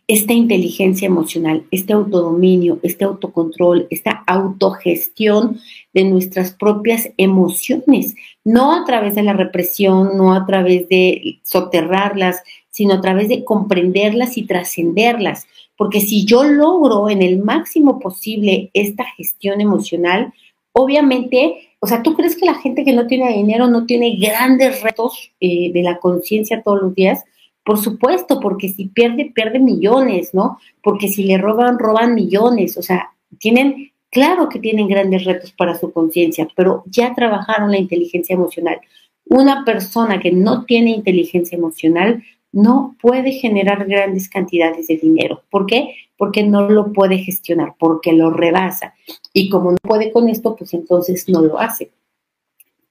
esta 0.08 0.32
inteligencia 0.32 1.06
emocional, 1.06 1.64
este 1.70 1.92
autodominio, 1.92 2.78
este 2.82 3.04
autocontrol, 3.04 3.88
esta 3.90 4.22
autogestión 4.26 5.60
de 5.92 6.04
nuestras 6.04 6.52
propias 6.52 7.10
emociones, 7.16 8.14
no 8.44 8.72
a 8.72 8.84
través 8.84 9.16
de 9.16 9.24
la 9.24 9.32
represión, 9.32 10.16
no 10.16 10.32
a 10.32 10.46
través 10.46 10.88
de 10.88 11.40
soterrarlas, 11.42 12.42
sino 12.70 12.94
a 12.94 13.00
través 13.00 13.28
de 13.28 13.44
comprenderlas 13.44 14.36
y 14.36 14.46
trascenderlas. 14.46 15.46
Porque 15.76 16.00
si 16.00 16.24
yo 16.24 16.44
logro 16.44 17.10
en 17.10 17.22
el 17.22 17.38
máximo 17.38 17.98
posible 17.98 18.70
esta 18.74 19.04
gestión 19.16 19.60
emocional, 19.60 20.32
obviamente, 20.72 21.70
o 21.80 21.86
sea, 21.86 22.02
¿tú 22.02 22.14
crees 22.14 22.36
que 22.36 22.46
la 22.46 22.54
gente 22.54 22.84
que 22.84 22.92
no 22.92 23.06
tiene 23.06 23.32
dinero 23.32 23.66
no 23.66 23.86
tiene 23.86 24.16
grandes 24.16 24.82
retos 24.82 25.32
eh, 25.40 25.72
de 25.72 25.82
la 25.82 25.98
conciencia 25.98 26.62
todos 26.62 26.80
los 26.80 26.94
días? 26.94 27.24
Por 27.66 27.78
supuesto, 27.78 28.38
porque 28.38 28.68
si 28.68 28.84
pierde, 28.84 29.32
pierde 29.34 29.58
millones, 29.58 30.32
¿no? 30.32 30.60
Porque 30.84 31.08
si 31.08 31.24
le 31.24 31.36
roban, 31.36 31.80
roban 31.80 32.14
millones. 32.14 32.76
O 32.76 32.82
sea, 32.82 33.10
tienen, 33.40 33.90
claro 34.08 34.48
que 34.48 34.60
tienen 34.60 34.86
grandes 34.86 35.24
retos 35.24 35.50
para 35.50 35.76
su 35.76 35.90
conciencia, 35.90 36.46
pero 36.54 36.84
ya 36.86 37.12
trabajaron 37.12 37.72
la 37.72 37.78
inteligencia 37.78 38.34
emocional. 38.34 38.80
Una 39.24 39.64
persona 39.64 40.20
que 40.20 40.30
no 40.30 40.64
tiene 40.64 40.92
inteligencia 40.92 41.58
emocional 41.58 42.22
no 42.52 42.94
puede 43.02 43.32
generar 43.32 43.84
grandes 43.88 44.28
cantidades 44.28 44.86
de 44.86 44.98
dinero. 44.98 45.42
¿Por 45.50 45.66
qué? 45.66 45.96
Porque 46.16 46.44
no 46.44 46.70
lo 46.70 46.92
puede 46.92 47.18
gestionar, 47.18 47.74
porque 47.80 48.12
lo 48.12 48.30
rebasa. 48.30 48.94
Y 49.32 49.50
como 49.50 49.72
no 49.72 49.78
puede 49.82 50.12
con 50.12 50.28
esto, 50.28 50.54
pues 50.54 50.72
entonces 50.72 51.28
no 51.28 51.42
lo 51.42 51.58
hace. 51.58 51.90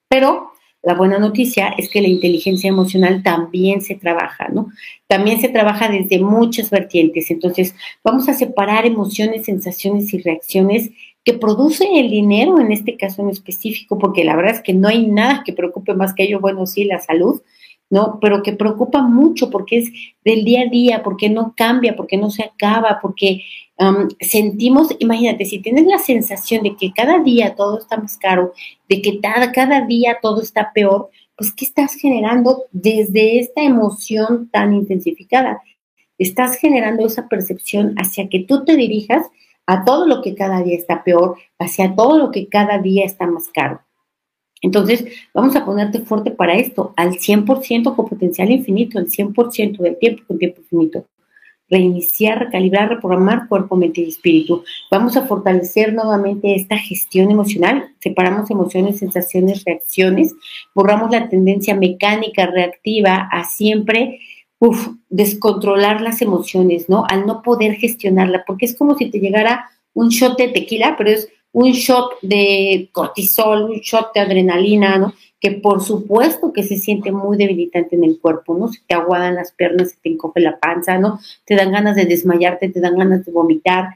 Pero 0.09 0.51
la 0.85 0.93
buena 0.93 1.17
noticia 1.17 1.69
es 1.77 1.89
que 1.89 2.01
la 2.01 2.07
inteligencia 2.07 2.69
emocional 2.69 3.23
también 3.23 3.81
se 3.81 3.95
trabaja, 3.95 4.49
¿no? 4.49 4.69
También 5.07 5.41
se 5.41 5.49
trabaja 5.49 5.89
desde 5.89 6.19
muchas 6.19 6.69
vertientes. 6.69 7.31
Entonces, 7.31 7.73
vamos 8.03 8.29
a 8.29 8.35
separar 8.35 8.85
emociones, 8.85 9.45
sensaciones 9.45 10.13
y 10.13 10.19
reacciones 10.19 10.91
que 11.23 11.33
produce 11.33 11.87
el 11.99 12.11
dinero, 12.11 12.59
en 12.59 12.71
este 12.71 12.97
caso 12.97 13.23
en 13.23 13.29
específico, 13.29 13.97
porque 13.97 14.23
la 14.23 14.35
verdad 14.35 14.53
es 14.53 14.61
que 14.61 14.73
no 14.73 14.87
hay 14.87 15.07
nada 15.07 15.41
que 15.43 15.53
preocupe 15.53 15.95
más 15.95 16.13
que 16.13 16.23
ello, 16.23 16.39
bueno, 16.39 16.67
sí, 16.67 16.83
la 16.83 16.99
salud, 16.99 17.41
¿no? 17.89 18.19
Pero 18.19 18.43
que 18.43 18.53
preocupa 18.53 19.01
mucho 19.01 19.49
porque 19.49 19.77
es 19.77 19.91
del 20.23 20.43
día 20.43 20.61
a 20.61 20.69
día, 20.69 21.03
porque 21.03 21.29
no 21.29 21.53
cambia, 21.55 21.95
porque 21.95 22.17
no 22.17 22.31
se 22.31 22.43
acaba, 22.43 22.99
porque 23.01 23.43
sentimos, 24.21 24.95
imagínate, 24.99 25.45
si 25.45 25.59
tienes 25.59 25.85
la 25.85 25.97
sensación 25.97 26.63
de 26.63 26.75
que 26.75 26.93
cada 26.93 27.19
día 27.19 27.55
todo 27.55 27.79
está 27.79 27.97
más 27.97 28.17
caro, 28.17 28.53
de 28.87 29.01
que 29.01 29.19
cada, 29.19 29.51
cada 29.51 29.81
día 29.85 30.19
todo 30.21 30.41
está 30.41 30.71
peor, 30.73 31.09
pues 31.35 31.53
¿qué 31.53 31.65
estás 31.65 31.95
generando 31.95 32.63
desde 32.71 33.39
esta 33.39 33.61
emoción 33.61 34.49
tan 34.49 34.73
intensificada? 34.73 35.61
Estás 36.17 36.55
generando 36.55 37.05
esa 37.05 37.27
percepción 37.27 37.93
hacia 37.97 38.29
que 38.29 38.39
tú 38.39 38.63
te 38.63 38.77
dirijas 38.77 39.27
a 39.65 39.83
todo 39.83 40.07
lo 40.07 40.21
que 40.21 40.35
cada 40.35 40.63
día 40.63 40.77
está 40.77 41.03
peor, 41.03 41.37
hacia 41.59 41.93
todo 41.93 42.17
lo 42.17 42.31
que 42.31 42.47
cada 42.47 42.77
día 42.77 43.03
está 43.03 43.27
más 43.27 43.49
caro. 43.49 43.81
Entonces, 44.61 45.05
vamos 45.33 45.55
a 45.55 45.65
ponerte 45.65 45.99
fuerte 45.99 46.31
para 46.31 46.55
esto, 46.55 46.93
al 46.95 47.13
100% 47.19 47.95
con 47.95 48.07
potencial 48.07 48.49
infinito, 48.51 48.99
el 48.99 49.09
100% 49.09 49.77
del 49.77 49.97
tiempo 49.97 50.23
con 50.27 50.37
tiempo 50.37 50.61
infinito 50.61 51.05
reiniciar, 51.69 52.39
recalibrar, 52.39 52.89
reprogramar 52.89 53.47
cuerpo, 53.47 53.75
mente 53.75 54.01
y 54.01 54.09
espíritu. 54.09 54.63
Vamos 54.91 55.17
a 55.17 55.25
fortalecer 55.25 55.93
nuevamente 55.93 56.55
esta 56.55 56.77
gestión 56.77 57.31
emocional. 57.31 57.89
Separamos 57.99 58.51
emociones, 58.51 58.99
sensaciones, 58.99 59.63
reacciones. 59.65 60.33
Borramos 60.73 61.11
la 61.11 61.29
tendencia 61.29 61.75
mecánica, 61.75 62.45
reactiva 62.45 63.27
a 63.31 63.45
siempre 63.45 64.19
descontrolar 65.09 66.01
las 66.01 66.21
emociones, 66.21 66.89
¿no? 66.89 67.05
Al 67.07 67.27
no 67.27 67.41
poder 67.43 67.75
gestionarla, 67.75 68.43
porque 68.47 68.65
es 68.65 68.75
como 68.75 68.97
si 68.97 69.11
te 69.11 69.19
llegara 69.19 69.69
un 69.93 70.09
shot 70.09 70.37
de 70.37 70.47
tequila, 70.47 70.95
pero 70.97 71.11
es 71.11 71.29
un 71.55 71.71
shot 71.71 72.19
de 72.21 72.89
cortisol, 72.91 73.71
un 73.71 73.79
shot 73.79 74.13
de 74.13 74.19
adrenalina, 74.19 74.97
¿no? 74.97 75.13
que 75.39 75.51
por 75.51 75.81
supuesto 75.81 76.51
que 76.51 76.63
se 76.63 76.75
siente 76.75 77.13
muy 77.13 77.37
debilitante 77.37 77.95
en 77.95 78.03
el 78.03 78.19
cuerpo, 78.19 78.57
¿no? 78.57 78.67
Se 78.67 78.79
te 78.85 78.95
aguadan 78.95 79.35
las 79.35 79.53
piernas, 79.53 79.91
se 79.91 79.97
te 80.01 80.09
encoge 80.09 80.41
la 80.41 80.59
panza, 80.59 80.97
¿no? 80.97 81.19
Te 81.45 81.55
dan 81.55 81.71
ganas 81.71 81.95
de 81.95 82.05
desmayarte, 82.05 82.69
te 82.69 82.81
dan 82.81 82.97
ganas 82.97 83.25
de 83.25 83.31
vomitar. 83.31 83.89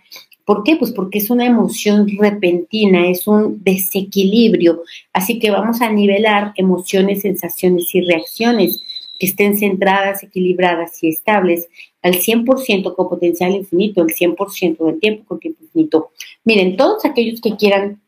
¿Por 0.45 0.63
qué? 0.63 0.77
Pues 0.77 0.91
porque 0.91 1.17
es 1.17 1.29
una 1.29 1.45
emoción 1.45 2.07
repentina, 2.17 3.09
es 3.09 3.27
un 3.27 3.61
desequilibrio. 3.61 4.83
Así 5.11 5.39
que 5.39 5.51
vamos 5.51 5.81
a 5.81 5.91
nivelar 5.91 6.53
emociones, 6.55 7.23
sensaciones 7.23 7.93
y 7.93 8.01
reacciones 8.01 8.83
que 9.19 9.25
estén 9.25 9.57
centradas, 9.57 10.23
equilibradas 10.23 11.03
y 11.03 11.09
estables 11.09 11.67
al 12.01 12.15
100% 12.15 12.95
con 12.95 13.09
potencial 13.09 13.51
infinito, 13.53 14.01
el 14.01 14.13
100% 14.13 14.85
del 14.85 14.99
tiempo 14.99 15.25
con 15.25 15.39
tiempo 15.39 15.63
infinito. 15.63 16.11
Miren, 16.43 16.77
todos 16.77 17.05
aquellos 17.05 17.41
que 17.41 17.55
quieran 17.55 18.01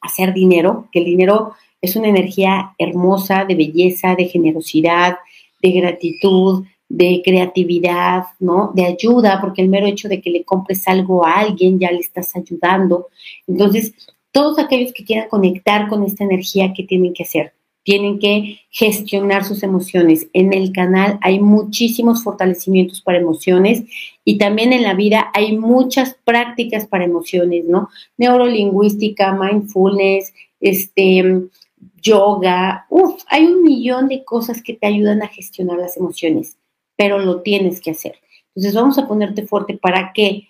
hacer 0.00 0.34
dinero, 0.34 0.88
que 0.92 1.00
el 1.00 1.06
dinero 1.06 1.52
es 1.80 1.96
una 1.96 2.08
energía 2.08 2.74
hermosa 2.78 3.44
de 3.44 3.54
belleza, 3.54 4.14
de 4.14 4.26
generosidad, 4.26 5.16
de 5.62 5.70
gratitud, 5.72 6.64
de 6.88 7.22
creatividad, 7.24 8.24
¿no? 8.38 8.72
De 8.74 8.84
ayuda, 8.84 9.40
porque 9.40 9.62
el 9.62 9.68
mero 9.68 9.86
hecho 9.86 10.08
de 10.08 10.20
que 10.20 10.30
le 10.30 10.44
compres 10.44 10.86
algo 10.86 11.26
a 11.26 11.40
alguien 11.40 11.78
ya 11.78 11.90
le 11.90 11.98
estás 11.98 12.36
ayudando. 12.36 13.08
Entonces, 13.46 13.92
todos 14.30 14.58
aquellos 14.58 14.92
que 14.92 15.04
quieran 15.04 15.28
conectar 15.28 15.88
con 15.88 16.04
esta 16.04 16.24
energía, 16.24 16.72
¿qué 16.74 16.84
tienen 16.84 17.12
que 17.12 17.24
hacer? 17.24 17.52
Tienen 17.86 18.18
que 18.18 18.62
gestionar 18.68 19.44
sus 19.44 19.62
emociones. 19.62 20.26
En 20.32 20.52
el 20.52 20.72
canal 20.72 21.20
hay 21.22 21.38
muchísimos 21.38 22.24
fortalecimientos 22.24 23.00
para 23.00 23.18
emociones 23.18 23.84
y 24.24 24.38
también 24.38 24.72
en 24.72 24.82
la 24.82 24.94
vida 24.94 25.30
hay 25.32 25.56
muchas 25.56 26.16
prácticas 26.24 26.84
para 26.88 27.04
emociones, 27.04 27.64
¿no? 27.66 27.88
Neurolingüística, 28.16 29.32
mindfulness, 29.34 30.34
este, 30.58 31.44
yoga, 32.02 32.86
uff, 32.90 33.22
hay 33.28 33.44
un 33.44 33.62
millón 33.62 34.08
de 34.08 34.24
cosas 34.24 34.62
que 34.62 34.74
te 34.74 34.88
ayudan 34.88 35.22
a 35.22 35.28
gestionar 35.28 35.78
las 35.78 35.96
emociones, 35.96 36.56
pero 36.96 37.20
lo 37.20 37.42
tienes 37.42 37.80
que 37.80 37.92
hacer. 37.92 38.16
Entonces 38.56 38.74
vamos 38.74 38.98
a 38.98 39.06
ponerte 39.06 39.46
fuerte 39.46 39.78
para 39.78 40.12
que 40.12 40.48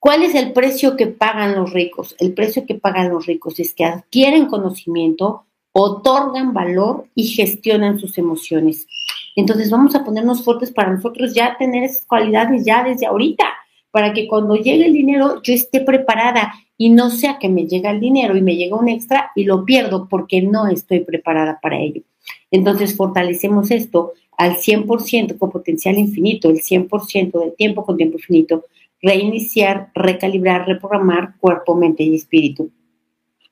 ¿Cuál 0.00 0.24
es 0.24 0.34
el 0.34 0.52
precio 0.52 0.96
que 0.96 1.06
pagan 1.06 1.54
los 1.54 1.72
ricos? 1.72 2.16
El 2.18 2.34
precio 2.34 2.66
que 2.66 2.74
pagan 2.74 3.10
los 3.10 3.26
ricos 3.26 3.60
es 3.60 3.72
que 3.72 3.84
adquieren 3.84 4.46
conocimiento, 4.46 5.46
otorgan 5.72 6.52
valor 6.52 7.06
y 7.14 7.24
gestionan 7.24 7.98
sus 7.98 8.18
emociones. 8.18 8.86
Entonces 9.34 9.70
vamos 9.70 9.94
a 9.94 10.04
ponernos 10.04 10.44
fuertes 10.44 10.70
para 10.70 10.92
nosotros 10.92 11.34
ya 11.34 11.56
tener 11.58 11.84
esas 11.84 12.04
cualidades 12.06 12.64
ya 12.64 12.84
desde 12.84 13.06
ahorita, 13.06 13.44
para 13.90 14.12
que 14.12 14.28
cuando 14.28 14.56
llegue 14.56 14.86
el 14.86 14.92
dinero 14.92 15.40
yo 15.42 15.54
esté 15.54 15.80
preparada 15.80 16.52
y 16.76 16.90
no 16.90 17.10
sea 17.10 17.38
que 17.38 17.48
me 17.48 17.66
llega 17.66 17.90
el 17.90 18.00
dinero 18.00 18.36
y 18.36 18.42
me 18.42 18.56
llega 18.56 18.76
un 18.76 18.88
extra 18.88 19.30
y 19.34 19.44
lo 19.44 19.64
pierdo 19.64 20.08
porque 20.08 20.42
no 20.42 20.66
estoy 20.66 21.00
preparada 21.00 21.58
para 21.62 21.78
ello. 21.78 22.02
Entonces 22.50 22.96
fortalecemos 22.96 23.70
esto 23.70 24.12
al 24.36 24.56
100% 24.56 25.38
con 25.38 25.50
potencial 25.50 25.98
infinito, 25.98 26.50
el 26.50 26.60
100% 26.60 27.38
del 27.38 27.54
tiempo 27.54 27.84
con 27.84 27.96
tiempo 27.96 28.18
infinito, 28.18 28.64
reiniciar, 29.00 29.90
recalibrar, 29.94 30.66
reprogramar 30.66 31.36
cuerpo, 31.38 31.74
mente 31.74 32.02
y 32.02 32.14
espíritu. 32.14 32.70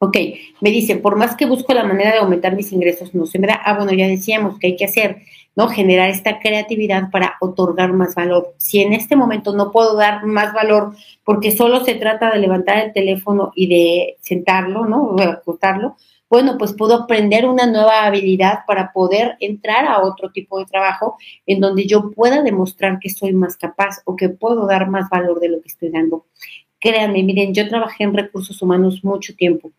Ok, 0.02 0.16
me 0.62 0.70
dice, 0.70 0.96
por 0.96 1.16
más 1.16 1.36
que 1.36 1.44
busco 1.44 1.74
la 1.74 1.84
manera 1.84 2.12
de 2.12 2.18
aumentar 2.20 2.56
mis 2.56 2.72
ingresos, 2.72 3.14
no 3.14 3.26
se 3.26 3.38
me 3.38 3.46
da. 3.46 3.60
Ah, 3.62 3.76
bueno, 3.76 3.92
ya 3.92 4.08
decíamos 4.08 4.58
que 4.58 4.68
hay 4.68 4.76
que 4.76 4.86
hacer, 4.86 5.18
¿no? 5.54 5.68
Generar 5.68 6.08
esta 6.08 6.40
creatividad 6.40 7.10
para 7.10 7.36
otorgar 7.38 7.92
más 7.92 8.14
valor. 8.14 8.54
Si 8.56 8.80
en 8.80 8.94
este 8.94 9.14
momento 9.14 9.54
no 9.54 9.70
puedo 9.70 9.96
dar 9.96 10.24
más 10.24 10.54
valor 10.54 10.94
porque 11.22 11.52
solo 11.52 11.84
se 11.84 11.96
trata 11.96 12.30
de 12.30 12.38
levantar 12.38 12.78
el 12.78 12.94
teléfono 12.94 13.52
y 13.54 13.66
de 13.68 14.16
sentarlo, 14.22 14.86
¿no? 14.86 15.02
O 15.02 15.16
de 15.16 15.36
bueno, 16.30 16.56
pues 16.56 16.72
puedo 16.72 16.94
aprender 16.94 17.44
una 17.44 17.66
nueva 17.66 18.04
habilidad 18.06 18.60
para 18.66 18.92
poder 18.94 19.36
entrar 19.40 19.84
a 19.84 20.00
otro 20.02 20.30
tipo 20.30 20.58
de 20.58 20.64
trabajo 20.64 21.18
en 21.44 21.60
donde 21.60 21.86
yo 21.86 22.10
pueda 22.12 22.42
demostrar 22.42 23.00
que 23.00 23.10
soy 23.10 23.34
más 23.34 23.58
capaz 23.58 23.98
o 24.06 24.16
que 24.16 24.30
puedo 24.30 24.66
dar 24.66 24.88
más 24.88 25.10
valor 25.10 25.40
de 25.40 25.50
lo 25.50 25.60
que 25.60 25.68
estoy 25.68 25.90
dando. 25.90 26.24
Créanme, 26.80 27.22
miren, 27.22 27.52
yo 27.52 27.68
trabajé 27.68 28.04
en 28.04 28.14
recursos 28.14 28.62
humanos 28.62 29.04
mucho 29.04 29.34
tiempo. 29.34 29.72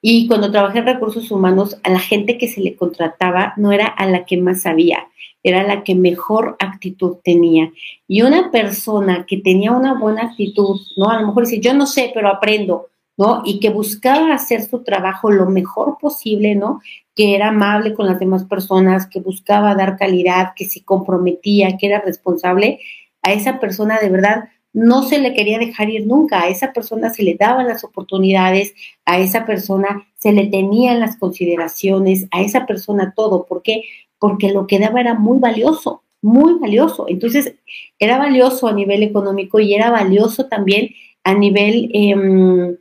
Y 0.00 0.26
cuando 0.28 0.50
trabajé 0.50 0.78
en 0.78 0.86
recursos 0.86 1.30
humanos, 1.30 1.78
a 1.82 1.90
la 1.90 2.00
gente 2.00 2.38
que 2.38 2.48
se 2.48 2.60
le 2.60 2.76
contrataba 2.76 3.54
no 3.56 3.72
era 3.72 3.86
a 3.86 4.06
la 4.06 4.24
que 4.24 4.36
más 4.36 4.62
sabía, 4.62 5.08
era 5.42 5.62
la 5.62 5.84
que 5.84 5.94
mejor 5.94 6.56
actitud 6.58 7.16
tenía. 7.24 7.72
Y 8.08 8.22
una 8.22 8.50
persona 8.50 9.26
que 9.26 9.38
tenía 9.38 9.72
una 9.72 9.98
buena 9.98 10.22
actitud, 10.22 10.80
¿no? 10.96 11.10
A 11.10 11.20
lo 11.20 11.28
mejor 11.28 11.46
dice, 11.46 11.60
yo 11.60 11.74
no 11.74 11.86
sé, 11.86 12.10
pero 12.14 12.28
aprendo 12.28 12.90
¿no? 13.20 13.42
Y 13.44 13.60
que 13.60 13.68
buscaba 13.68 14.32
hacer 14.32 14.62
su 14.62 14.82
trabajo 14.82 15.30
lo 15.30 15.44
mejor 15.44 15.98
posible, 16.00 16.54
¿no? 16.54 16.80
Que 17.14 17.34
era 17.34 17.48
amable 17.48 17.92
con 17.92 18.06
las 18.06 18.18
demás 18.18 18.46
personas, 18.46 19.06
que 19.06 19.20
buscaba 19.20 19.74
dar 19.74 19.98
calidad, 19.98 20.54
que 20.56 20.64
se 20.64 20.82
comprometía, 20.82 21.76
que 21.76 21.88
era 21.88 22.00
responsable, 22.00 22.80
a 23.20 23.34
esa 23.34 23.60
persona 23.60 23.98
de 23.98 24.08
verdad 24.08 24.44
no 24.72 25.02
se 25.02 25.18
le 25.18 25.34
quería 25.34 25.58
dejar 25.58 25.90
ir 25.90 26.06
nunca, 26.06 26.42
a 26.42 26.48
esa 26.48 26.72
persona 26.72 27.10
se 27.10 27.22
le 27.22 27.34
daban 27.34 27.66
las 27.66 27.84
oportunidades, 27.84 28.74
a 29.04 29.18
esa 29.18 29.44
persona 29.44 30.06
se 30.18 30.32
le 30.32 30.46
tenían 30.46 31.00
las 31.00 31.16
consideraciones, 31.16 32.26
a 32.30 32.40
esa 32.40 32.66
persona 32.66 33.12
todo. 33.16 33.46
¿Por 33.46 33.62
qué? 33.62 33.82
Porque 34.18 34.52
lo 34.52 34.66
que 34.66 34.78
daba 34.78 35.00
era 35.00 35.14
muy 35.14 35.38
valioso, 35.38 36.02
muy 36.22 36.54
valioso. 36.58 37.06
Entonces, 37.08 37.54
era 37.98 38.18
valioso 38.18 38.68
a 38.68 38.72
nivel 38.72 39.02
económico 39.02 39.58
y 39.60 39.74
era 39.74 39.90
valioso 39.90 40.46
también 40.46 40.90
a 41.24 41.34
nivel 41.34 41.90
eh, 41.92 42.76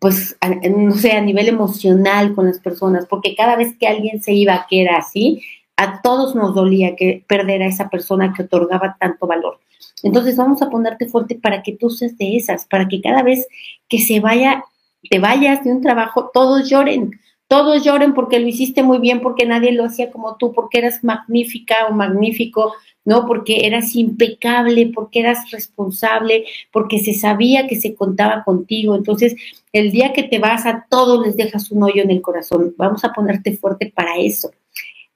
pues, 0.00 0.36
no 0.74 0.92
sé, 0.92 1.12
a 1.12 1.20
nivel 1.20 1.48
emocional 1.48 2.34
con 2.34 2.46
las 2.46 2.58
personas, 2.58 3.06
porque 3.06 3.36
cada 3.36 3.54
vez 3.54 3.76
que 3.78 3.86
alguien 3.86 4.22
se 4.22 4.32
iba, 4.32 4.66
que 4.68 4.80
era 4.80 4.96
así, 4.96 5.42
a 5.76 6.00
todos 6.00 6.34
nos 6.34 6.54
dolía 6.54 6.96
que 6.96 7.22
perder 7.28 7.62
a 7.62 7.66
esa 7.66 7.90
persona 7.90 8.32
que 8.34 8.44
otorgaba 8.44 8.96
tanto 8.98 9.26
valor. 9.26 9.60
Entonces 10.02 10.36
vamos 10.36 10.62
a 10.62 10.70
ponerte 10.70 11.06
fuerte 11.06 11.34
para 11.34 11.62
que 11.62 11.72
tú 11.72 11.90
seas 11.90 12.16
de 12.16 12.36
esas, 12.36 12.66
para 12.66 12.88
que 12.88 13.00
cada 13.00 13.22
vez 13.22 13.46
que 13.88 13.98
se 13.98 14.20
vaya, 14.20 14.64
te 15.08 15.18
vayas 15.18 15.64
de 15.64 15.72
un 15.72 15.82
trabajo, 15.82 16.30
todos 16.32 16.68
lloren, 16.68 17.18
todos 17.50 17.82
lloren 17.82 18.14
porque 18.14 18.38
lo 18.38 18.46
hiciste 18.46 18.82
muy 18.84 18.98
bien, 18.98 19.20
porque 19.20 19.44
nadie 19.44 19.72
lo 19.72 19.84
hacía 19.84 20.12
como 20.12 20.36
tú, 20.36 20.52
porque 20.52 20.78
eras 20.78 21.02
magnífica 21.02 21.88
o 21.88 21.92
magnífico, 21.92 22.74
¿no? 23.04 23.26
Porque 23.26 23.66
eras 23.66 23.96
impecable, 23.96 24.92
porque 24.94 25.18
eras 25.18 25.50
responsable, 25.50 26.44
porque 26.70 27.00
se 27.00 27.12
sabía 27.12 27.66
que 27.66 27.74
se 27.74 27.96
contaba 27.96 28.44
contigo. 28.44 28.94
Entonces, 28.94 29.34
el 29.72 29.90
día 29.90 30.12
que 30.12 30.22
te 30.22 30.38
vas 30.38 30.64
a 30.64 30.86
todos 30.88 31.26
les 31.26 31.36
dejas 31.36 31.72
un 31.72 31.82
hoyo 31.82 32.02
en 32.02 32.12
el 32.12 32.22
corazón. 32.22 32.72
Vamos 32.76 33.04
a 33.04 33.12
ponerte 33.12 33.56
fuerte 33.56 33.92
para 33.92 34.16
eso. 34.16 34.52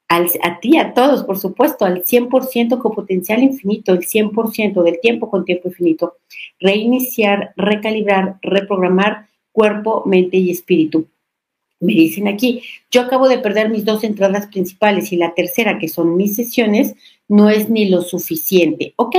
A 0.08 0.60
ti, 0.60 0.76
a 0.76 0.94
todos, 0.94 1.24
por 1.24 1.38
supuesto, 1.38 1.84
al 1.84 2.04
100% 2.04 2.78
con 2.78 2.94
potencial 2.94 3.42
infinito, 3.42 3.92
el 3.92 4.00
100% 4.00 4.82
del 4.82 5.00
tiempo 5.00 5.30
con 5.30 5.44
tiempo 5.44 5.68
infinito. 5.68 6.18
Reiniciar, 6.60 7.52
recalibrar, 7.56 8.38
reprogramar 8.42 9.28
cuerpo, 9.52 10.02
mente 10.06 10.36
y 10.36 10.50
espíritu. 10.50 11.06
Me 11.80 11.92
dicen 11.92 12.28
aquí, 12.28 12.62
yo 12.90 13.02
acabo 13.02 13.28
de 13.28 13.38
perder 13.38 13.68
mis 13.68 13.84
dos 13.84 14.04
entradas 14.04 14.46
principales 14.46 15.12
y 15.12 15.16
la 15.16 15.34
tercera, 15.34 15.78
que 15.78 15.88
son 15.88 16.16
mis 16.16 16.34
sesiones, 16.34 16.94
no 17.28 17.50
es 17.50 17.68
ni 17.68 17.88
lo 17.88 18.02
suficiente. 18.02 18.94
Ok, 18.96 19.16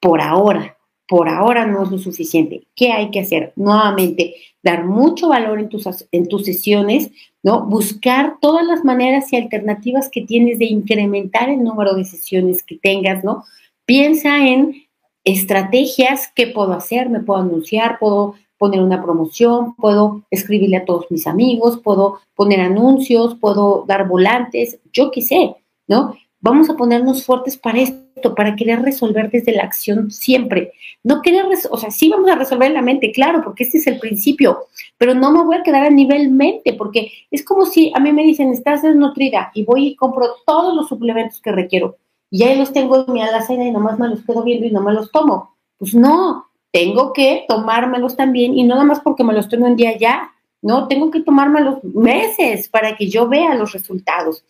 por 0.00 0.20
ahora, 0.20 0.76
por 1.08 1.28
ahora 1.28 1.66
no 1.66 1.84
es 1.84 1.90
lo 1.90 1.98
suficiente. 1.98 2.66
¿Qué 2.74 2.92
hay 2.92 3.10
que 3.10 3.20
hacer? 3.20 3.52
Nuevamente, 3.56 4.34
dar 4.62 4.84
mucho 4.84 5.28
valor 5.28 5.60
en 5.60 5.68
tus, 5.68 5.86
en 6.10 6.28
tus 6.28 6.44
sesiones, 6.44 7.10
¿no? 7.46 7.64
Buscar 7.64 8.38
todas 8.40 8.66
las 8.66 8.84
maneras 8.84 9.32
y 9.32 9.36
alternativas 9.36 10.08
que 10.10 10.22
tienes 10.22 10.58
de 10.58 10.64
incrementar 10.64 11.48
el 11.48 11.62
número 11.62 11.94
de 11.94 12.04
sesiones 12.04 12.64
que 12.64 12.76
tengas, 12.76 13.22
¿no? 13.22 13.44
Piensa 13.84 14.48
en 14.48 14.82
estrategias, 15.22 16.32
¿qué 16.34 16.48
puedo 16.48 16.72
hacer? 16.72 17.08
¿Me 17.08 17.20
puedo 17.20 17.38
anunciar? 17.38 18.00
¿Puedo 18.00 18.34
poner 18.58 18.82
una 18.82 19.00
promoción? 19.00 19.76
¿Puedo 19.76 20.24
escribirle 20.28 20.78
a 20.78 20.84
todos 20.84 21.06
mis 21.08 21.28
amigos? 21.28 21.78
¿Puedo 21.84 22.18
poner 22.34 22.58
anuncios? 22.58 23.36
¿Puedo 23.36 23.84
dar 23.86 24.08
volantes? 24.08 24.80
Yo 24.92 25.12
qué 25.12 25.22
sé, 25.22 25.54
¿no? 25.86 26.16
Vamos 26.40 26.68
a 26.68 26.76
ponernos 26.76 27.24
fuertes 27.24 27.56
para 27.56 27.78
esto, 27.78 28.05
para 28.34 28.56
querer 28.56 28.82
resolver 28.82 29.30
desde 29.30 29.52
la 29.52 29.62
acción 29.62 30.10
siempre. 30.10 30.72
No 31.02 31.22
querer, 31.22 31.46
o 31.70 31.76
sea, 31.76 31.90
sí 31.90 32.08
vamos 32.08 32.30
a 32.30 32.34
resolver 32.34 32.68
en 32.68 32.74
la 32.74 32.82
mente, 32.82 33.12
claro, 33.12 33.42
porque 33.44 33.64
este 33.64 33.78
es 33.78 33.86
el 33.86 33.98
principio, 33.98 34.66
pero 34.98 35.14
no 35.14 35.30
me 35.30 35.44
voy 35.44 35.56
a 35.56 35.62
quedar 35.62 35.84
a 35.84 35.90
nivel 35.90 36.30
mente, 36.30 36.72
porque 36.72 37.12
es 37.30 37.44
como 37.44 37.66
si 37.66 37.92
a 37.94 38.00
mí 38.00 38.12
me 38.12 38.22
dicen, 38.22 38.52
estás 38.52 38.82
desnutrida 38.82 39.50
y 39.54 39.64
voy 39.64 39.88
y 39.88 39.96
compro 39.96 40.36
todos 40.46 40.74
los 40.74 40.88
suplementos 40.88 41.40
que 41.40 41.52
requiero 41.52 41.96
y 42.30 42.42
ahí 42.42 42.58
los 42.58 42.72
tengo 42.72 43.04
en 43.06 43.12
mi 43.12 43.22
alacena 43.22 43.64
y 43.64 43.70
nomás 43.70 43.98
me 43.98 44.08
los 44.08 44.22
quedo 44.22 44.42
viendo 44.42 44.66
y 44.66 44.70
no 44.70 44.80
me 44.80 44.92
los 44.92 45.10
tomo. 45.12 45.56
Pues 45.78 45.94
no, 45.94 46.46
tengo 46.72 47.12
que 47.12 47.44
tomármelos 47.48 48.16
también 48.16 48.56
y 48.56 48.64
no 48.64 48.74
nada 48.74 48.86
más 48.86 49.00
porque 49.00 49.24
me 49.24 49.32
los 49.32 49.48
tomo 49.48 49.66
un 49.66 49.76
día 49.76 49.96
ya, 49.96 50.32
no, 50.62 50.88
tengo 50.88 51.10
que 51.10 51.20
tomármelos 51.20 51.82
meses 51.84 52.68
para 52.68 52.96
que 52.96 53.08
yo 53.08 53.28
vea 53.28 53.54
los 53.54 53.72
resultados. 53.72 54.44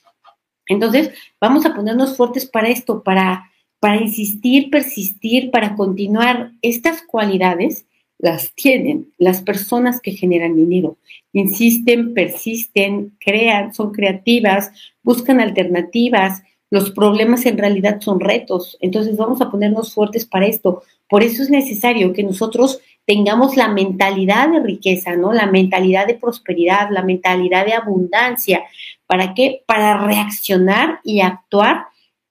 Entonces, 0.66 1.12
vamos 1.40 1.66
a 1.66 1.74
ponernos 1.74 2.16
fuertes 2.16 2.46
para 2.46 2.68
esto, 2.68 3.02
para, 3.02 3.50
para 3.86 4.02
insistir, 4.02 4.68
persistir, 4.68 5.52
para 5.52 5.76
continuar. 5.76 6.50
Estas 6.60 7.02
cualidades 7.02 7.86
las 8.18 8.52
tienen 8.52 9.12
las 9.16 9.42
personas 9.42 10.00
que 10.00 10.10
generan 10.10 10.56
dinero. 10.56 10.96
Insisten, 11.32 12.12
persisten, 12.12 13.16
crean, 13.20 13.72
son 13.72 13.92
creativas, 13.92 14.72
buscan 15.04 15.38
alternativas. 15.38 16.42
Los 16.68 16.90
problemas 16.90 17.46
en 17.46 17.58
realidad 17.58 18.00
son 18.00 18.18
retos. 18.18 18.76
Entonces 18.80 19.16
vamos 19.16 19.40
a 19.40 19.52
ponernos 19.52 19.94
fuertes 19.94 20.26
para 20.26 20.48
esto. 20.48 20.82
Por 21.08 21.22
eso 21.22 21.44
es 21.44 21.50
necesario 21.50 22.12
que 22.12 22.24
nosotros 22.24 22.80
tengamos 23.04 23.56
la 23.56 23.68
mentalidad 23.68 24.48
de 24.48 24.64
riqueza, 24.64 25.14
¿no? 25.14 25.32
La 25.32 25.46
mentalidad 25.46 26.08
de 26.08 26.14
prosperidad, 26.14 26.88
la 26.90 27.04
mentalidad 27.04 27.64
de 27.64 27.74
abundancia, 27.74 28.64
¿Para 29.06 29.34
qué? 29.34 29.62
Para 29.66 30.04
reaccionar 30.04 31.00
y 31.04 31.20
actuar 31.20 31.86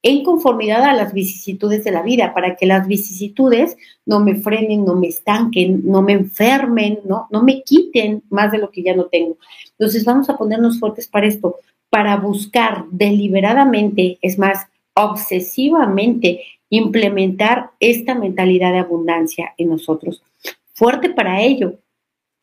en 0.05 0.23
conformidad 0.23 0.83
a 0.83 0.93
las 0.93 1.13
vicisitudes 1.13 1.83
de 1.83 1.91
la 1.91 2.03
vida, 2.03 2.31
para 2.35 2.55
que 2.55 2.67
las 2.67 2.87
vicisitudes 2.87 3.75
no 4.05 4.19
me 4.19 4.35
frenen, 4.35 4.85
no 4.85 4.93
me 4.93 5.07
estanquen, 5.07 5.81
no 5.83 6.03
me 6.03 6.13
enfermen, 6.13 6.99
no, 7.05 7.27
no 7.31 7.41
me 7.41 7.63
quiten 7.63 8.21
más 8.29 8.51
de 8.51 8.59
lo 8.59 8.69
que 8.69 8.83
ya 8.83 8.95
no 8.95 9.05
tengo. 9.05 9.37
Entonces 9.71 10.05
vamos 10.05 10.29
a 10.29 10.37
ponernos 10.37 10.79
fuertes 10.79 11.07
para 11.07 11.25
esto, 11.25 11.55
para 11.89 12.17
buscar 12.17 12.85
deliberadamente, 12.91 14.19
es 14.21 14.37
más, 14.37 14.67
obsesivamente, 14.93 16.43
implementar 16.69 17.71
esta 17.79 18.13
mentalidad 18.13 18.73
de 18.73 18.79
abundancia 18.79 19.55
en 19.57 19.69
nosotros. 19.69 20.21
Fuerte 20.73 21.09
para 21.09 21.41
ello, 21.41 21.79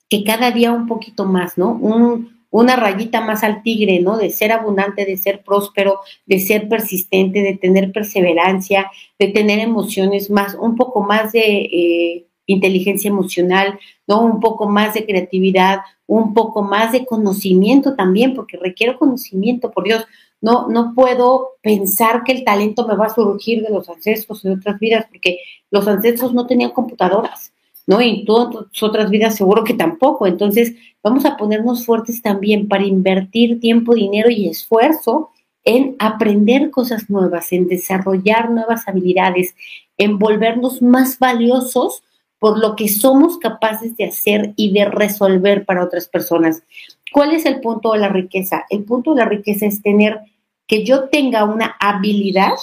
que 0.08 0.24
cada 0.24 0.50
día 0.50 0.72
un 0.72 0.88
poquito 0.88 1.26
más, 1.26 1.56
¿no? 1.56 1.70
Un, 1.74 2.41
una 2.52 2.76
rayita 2.76 3.22
más 3.22 3.42
al 3.42 3.62
tigre, 3.62 3.98
¿no? 4.00 4.18
De 4.18 4.30
ser 4.30 4.52
abundante, 4.52 5.06
de 5.06 5.16
ser 5.16 5.42
próspero, 5.42 6.00
de 6.26 6.38
ser 6.38 6.68
persistente, 6.68 7.42
de 7.42 7.56
tener 7.56 7.90
perseverancia, 7.92 8.90
de 9.18 9.28
tener 9.28 9.58
emociones 9.58 10.30
más, 10.30 10.54
un 10.54 10.76
poco 10.76 11.02
más 11.02 11.32
de 11.32 11.40
eh, 11.40 12.26
inteligencia 12.46 13.08
emocional, 13.08 13.80
¿no? 14.06 14.20
Un 14.20 14.38
poco 14.38 14.68
más 14.68 14.92
de 14.92 15.06
creatividad, 15.06 15.80
un 16.06 16.34
poco 16.34 16.62
más 16.62 16.92
de 16.92 17.06
conocimiento 17.06 17.96
también, 17.96 18.34
porque 18.34 18.58
requiero 18.58 18.98
conocimiento, 18.98 19.70
por 19.70 19.84
Dios. 19.84 20.04
No, 20.42 20.68
no 20.68 20.92
puedo 20.94 21.52
pensar 21.62 22.22
que 22.22 22.32
el 22.32 22.44
talento 22.44 22.86
me 22.86 22.96
va 22.96 23.06
a 23.06 23.14
surgir 23.14 23.62
de 23.62 23.70
los 23.70 23.88
ancestros 23.88 24.42
de 24.42 24.52
otras 24.52 24.78
vidas, 24.78 25.06
porque 25.08 25.38
los 25.70 25.88
ancestros 25.88 26.34
no 26.34 26.46
tenían 26.46 26.72
computadoras, 26.72 27.51
¿no? 27.86 28.00
Y 28.00 28.24
todas 28.24 28.66
otras 28.82 29.10
vidas 29.10 29.36
seguro 29.36 29.64
que 29.64 29.74
tampoco. 29.74 30.26
Entonces, 30.26 30.74
vamos 31.02 31.24
a 31.24 31.36
ponernos 31.36 31.84
fuertes 31.84 32.22
también 32.22 32.68
para 32.68 32.84
invertir 32.84 33.60
tiempo, 33.60 33.94
dinero 33.94 34.30
y 34.30 34.48
esfuerzo 34.48 35.30
en 35.64 35.96
aprender 35.98 36.70
cosas 36.70 37.08
nuevas, 37.08 37.52
en 37.52 37.68
desarrollar 37.68 38.50
nuevas 38.50 38.88
habilidades, 38.88 39.54
en 39.96 40.18
volvernos 40.18 40.82
más 40.82 41.18
valiosos 41.18 42.02
por 42.38 42.58
lo 42.58 42.74
que 42.74 42.88
somos 42.88 43.38
capaces 43.38 43.96
de 43.96 44.06
hacer 44.06 44.52
y 44.56 44.72
de 44.72 44.86
resolver 44.86 45.64
para 45.64 45.84
otras 45.84 46.08
personas. 46.08 46.64
¿Cuál 47.12 47.32
es 47.32 47.46
el 47.46 47.60
punto 47.60 47.92
de 47.92 48.00
la 48.00 48.08
riqueza? 48.08 48.64
El 48.68 48.84
punto 48.84 49.14
de 49.14 49.20
la 49.20 49.28
riqueza 49.28 49.66
es 49.66 49.82
tener 49.82 50.20
que 50.66 50.84
yo 50.84 51.08
tenga 51.08 51.44
una 51.44 51.76
habilidad 51.78 52.54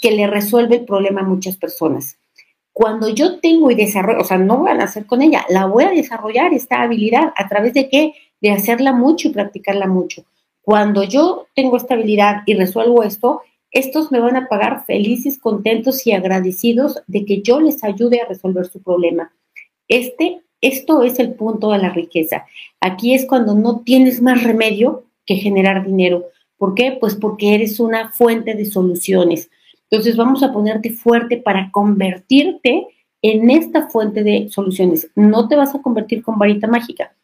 que 0.00 0.12
le 0.12 0.26
resuelve 0.26 0.76
el 0.76 0.84
problema 0.84 1.22
a 1.22 1.24
muchas 1.24 1.56
personas. 1.56 2.17
Cuando 2.78 3.08
yo 3.08 3.40
tengo 3.40 3.72
y 3.72 3.74
desarrollo, 3.74 4.20
o 4.20 4.24
sea, 4.24 4.38
no 4.38 4.58
voy 4.58 4.70
a 4.70 4.74
nacer 4.74 5.04
con 5.04 5.20
ella, 5.20 5.44
la 5.48 5.66
voy 5.66 5.82
a 5.82 5.90
desarrollar 5.90 6.54
esta 6.54 6.80
habilidad 6.80 7.32
a 7.34 7.48
través 7.48 7.74
de 7.74 7.88
qué? 7.88 8.12
De 8.40 8.52
hacerla 8.52 8.92
mucho 8.92 9.26
y 9.26 9.32
practicarla 9.32 9.88
mucho. 9.88 10.22
Cuando 10.62 11.02
yo 11.02 11.48
tengo 11.56 11.76
esta 11.76 11.94
habilidad 11.94 12.42
y 12.46 12.54
resuelvo 12.54 13.02
esto, 13.02 13.42
estos 13.72 14.12
me 14.12 14.20
van 14.20 14.36
a 14.36 14.46
pagar 14.46 14.84
felices, 14.84 15.40
contentos 15.40 16.06
y 16.06 16.12
agradecidos 16.12 17.02
de 17.08 17.24
que 17.24 17.42
yo 17.42 17.58
les 17.60 17.82
ayude 17.82 18.20
a 18.20 18.28
resolver 18.28 18.66
su 18.66 18.80
problema. 18.80 19.34
Este, 19.88 20.42
esto 20.60 21.02
es 21.02 21.18
el 21.18 21.34
punto 21.34 21.72
de 21.72 21.78
la 21.78 21.90
riqueza. 21.90 22.46
Aquí 22.80 23.12
es 23.12 23.26
cuando 23.26 23.56
no 23.56 23.80
tienes 23.80 24.22
más 24.22 24.44
remedio 24.44 25.02
que 25.26 25.34
generar 25.34 25.84
dinero. 25.84 26.26
¿Por 26.56 26.76
qué? 26.76 26.96
Pues 27.00 27.16
porque 27.16 27.56
eres 27.56 27.80
una 27.80 28.12
fuente 28.12 28.54
de 28.54 28.66
soluciones. 28.66 29.50
Entonces 29.90 30.16
vamos 30.16 30.42
a 30.42 30.52
ponerte 30.52 30.90
fuerte 30.90 31.36
para 31.38 31.70
convertirte 31.70 32.86
en 33.22 33.50
esta 33.50 33.88
fuente 33.88 34.22
de 34.22 34.48
soluciones. 34.50 35.10
No 35.14 35.48
te 35.48 35.56
vas 35.56 35.74
a 35.74 35.82
convertir 35.82 36.22
con 36.22 36.38
varita 36.38 36.66
mágica. 36.66 37.14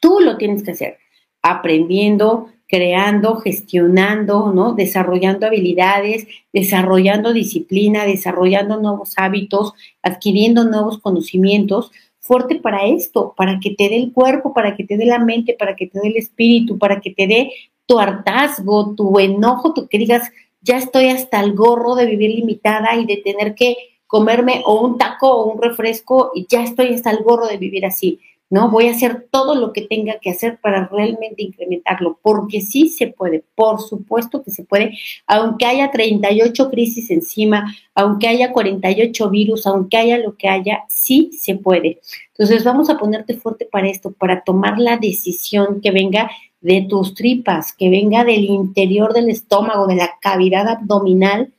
Tú 0.00 0.20
lo 0.20 0.36
tienes 0.36 0.62
que 0.62 0.72
hacer 0.72 0.98
aprendiendo, 1.42 2.48
creando, 2.66 3.36
gestionando, 3.36 4.52
¿no? 4.52 4.74
Desarrollando 4.74 5.46
habilidades, 5.46 6.26
desarrollando 6.52 7.32
disciplina, 7.32 8.04
desarrollando 8.04 8.80
nuevos 8.80 9.14
hábitos, 9.16 9.72
adquiriendo 10.02 10.64
nuevos 10.64 10.98
conocimientos, 10.98 11.90
fuerte 12.20 12.56
para 12.56 12.86
esto, 12.86 13.34
para 13.36 13.58
que 13.60 13.70
te 13.70 13.88
dé 13.88 13.96
el 13.96 14.12
cuerpo, 14.12 14.52
para 14.52 14.76
que 14.76 14.84
te 14.84 14.98
dé 14.98 15.06
la 15.06 15.18
mente, 15.18 15.56
para 15.58 15.76
que 15.76 15.86
te 15.86 16.00
dé 16.00 16.08
el 16.08 16.16
espíritu, 16.16 16.76
para 16.76 17.00
que 17.00 17.10
te 17.10 17.26
dé 17.26 17.52
tu 17.86 17.98
hartazgo, 17.98 18.94
tu 18.94 19.18
enojo, 19.18 19.72
tu 19.72 19.88
que 19.88 19.98
digas, 19.98 20.30
ya 20.68 20.76
estoy 20.76 21.08
hasta 21.08 21.40
el 21.40 21.54
gorro 21.54 21.94
de 21.94 22.04
vivir 22.04 22.34
limitada 22.34 22.94
y 22.96 23.06
de 23.06 23.16
tener 23.16 23.54
que 23.54 23.78
comerme 24.06 24.62
o 24.66 24.82
un 24.82 24.98
taco 24.98 25.32
o 25.32 25.50
un 25.50 25.62
refresco 25.62 26.30
y 26.34 26.46
ya 26.46 26.62
estoy 26.62 26.92
hasta 26.92 27.10
el 27.10 27.24
gorro 27.24 27.46
de 27.46 27.56
vivir 27.56 27.86
así. 27.86 28.20
¿no? 28.50 28.70
Voy 28.70 28.88
a 28.88 28.92
hacer 28.92 29.28
todo 29.30 29.54
lo 29.54 29.72
que 29.72 29.82
tenga 29.82 30.18
que 30.20 30.30
hacer 30.30 30.58
para 30.60 30.88
realmente 30.88 31.42
incrementarlo, 31.42 32.18
porque 32.22 32.60
sí 32.60 32.88
se 32.88 33.08
puede, 33.08 33.44
por 33.54 33.80
supuesto 33.80 34.42
que 34.42 34.50
se 34.50 34.64
puede, 34.64 34.98
aunque 35.26 35.66
haya 35.66 35.90
38 35.90 36.70
crisis 36.70 37.10
encima, 37.10 37.74
aunque 37.94 38.28
haya 38.28 38.52
48 38.52 39.30
virus, 39.30 39.66
aunque 39.66 39.98
haya 39.98 40.18
lo 40.18 40.36
que 40.36 40.48
haya, 40.48 40.84
sí 40.88 41.30
se 41.38 41.56
puede. 41.56 42.00
Entonces 42.28 42.64
vamos 42.64 42.88
a 42.88 42.96
ponerte 42.96 43.34
fuerte 43.34 43.66
para 43.66 43.88
esto, 43.88 44.12
para 44.12 44.42
tomar 44.42 44.78
la 44.78 44.96
decisión 44.96 45.80
que 45.82 45.90
venga 45.90 46.30
de 46.60 46.86
tus 46.88 47.14
tripas, 47.14 47.72
que 47.72 47.90
venga 47.90 48.24
del 48.24 48.44
interior 48.44 49.12
del 49.12 49.28
estómago, 49.28 49.86
de 49.86 49.96
la 49.96 50.12
cavidad 50.20 50.68
abdominal, 50.68 51.52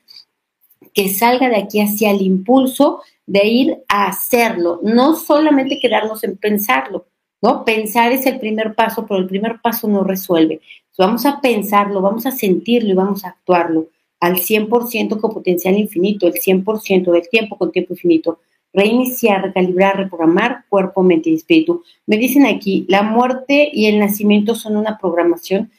que 0.94 1.10
salga 1.10 1.50
de 1.50 1.58
aquí 1.58 1.82
hacia 1.82 2.12
el 2.12 2.22
impulso 2.22 3.02
de 3.26 3.48
ir 3.48 3.78
a 3.88 4.08
hacerlo, 4.08 4.80
no 4.84 5.16
solamente 5.16 5.80
quedarnos 5.80 6.24
en 6.24 6.36
pensarlo, 6.36 7.06
¿no? 7.42 7.64
Pensar 7.64 8.12
es 8.12 8.26
el 8.26 8.40
primer 8.40 8.74
paso, 8.74 9.06
pero 9.06 9.20
el 9.20 9.28
primer 9.28 9.62
paso 9.62 9.88
no 9.88 10.04
resuelve. 10.04 10.62
Vamos 10.98 11.26
a 11.26 11.40
pensarlo, 11.40 12.02
vamos 12.02 12.26
a 12.26 12.32
sentirlo 12.32 12.90
y 12.90 12.96
vamos 12.96 13.24
a 13.24 13.30
actuarlo 13.30 13.88
al 14.20 14.36
100% 14.36 15.20
con 15.22 15.32
potencial 15.32 15.78
infinito, 15.78 16.28
el 16.28 16.34
100% 16.34 17.12
del 17.12 17.30
tiempo 17.30 17.58
con 17.58 17.72
tiempo 17.72 17.94
infinito. 17.94 18.40
Reiniciar, 18.74 19.42
recalibrar, 19.42 19.98
reprogramar 19.98 20.66
cuerpo, 20.70 21.02
mente 21.04 21.30
y 21.30 21.36
espíritu. 21.36 21.84
Me 22.06 22.18
dicen 22.18 22.46
aquí, 22.46 22.86
la 22.88 23.02
muerte 23.02 23.70
y 23.74 23.88
el 23.88 24.00
nacimiento 24.00 24.56
son 24.56 24.78
una 24.78 24.98
programación. 24.98 25.72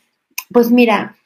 Pues 0.52 0.70
mira, 0.70 1.16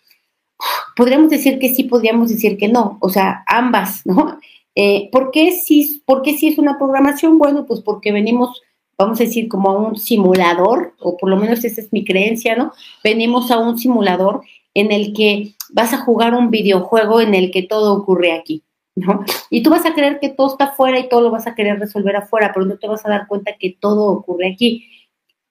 podríamos 0.96 1.30
decir 1.30 1.58
que 1.58 1.74
sí, 1.74 1.84
podríamos 1.84 2.28
decir 2.28 2.56
que 2.56 2.68
no, 2.68 2.98
o 3.00 3.08
sea, 3.08 3.44
ambas, 3.46 4.04
¿no? 4.04 4.38
Eh, 4.74 5.08
¿por, 5.12 5.30
qué 5.30 5.52
si, 5.52 6.02
¿Por 6.04 6.22
qué 6.22 6.36
si 6.36 6.48
es 6.48 6.58
una 6.58 6.78
programación? 6.78 7.38
Bueno, 7.38 7.64
pues 7.66 7.80
porque 7.80 8.12
venimos, 8.12 8.60
vamos 8.98 9.20
a 9.20 9.24
decir, 9.24 9.48
como 9.48 9.70
a 9.70 9.78
un 9.78 9.96
simulador, 9.96 10.94
o 10.98 11.16
por 11.16 11.30
lo 11.30 11.36
menos 11.36 11.64
esa 11.64 11.80
es 11.80 11.92
mi 11.92 12.04
creencia, 12.04 12.56
¿no? 12.56 12.72
Venimos 13.02 13.50
a 13.50 13.58
un 13.58 13.78
simulador 13.78 14.42
en 14.74 14.90
el 14.90 15.12
que 15.12 15.54
vas 15.72 15.92
a 15.92 15.98
jugar 15.98 16.34
un 16.34 16.50
videojuego 16.50 17.20
en 17.20 17.34
el 17.34 17.50
que 17.50 17.62
todo 17.62 17.94
ocurre 17.94 18.32
aquí, 18.32 18.62
¿no? 18.96 19.24
Y 19.50 19.62
tú 19.62 19.70
vas 19.70 19.86
a 19.86 19.94
creer 19.94 20.20
que 20.20 20.28
todo 20.28 20.48
está 20.48 20.64
afuera 20.66 20.98
y 20.98 21.08
todo 21.08 21.20
lo 21.20 21.30
vas 21.30 21.46
a 21.46 21.54
querer 21.54 21.78
resolver 21.78 22.16
afuera, 22.16 22.52
pero 22.52 22.66
no 22.66 22.76
te 22.78 22.88
vas 22.88 23.04
a 23.04 23.10
dar 23.10 23.26
cuenta 23.26 23.56
que 23.58 23.76
todo 23.78 24.06
ocurre 24.10 24.52
aquí. 24.52 24.88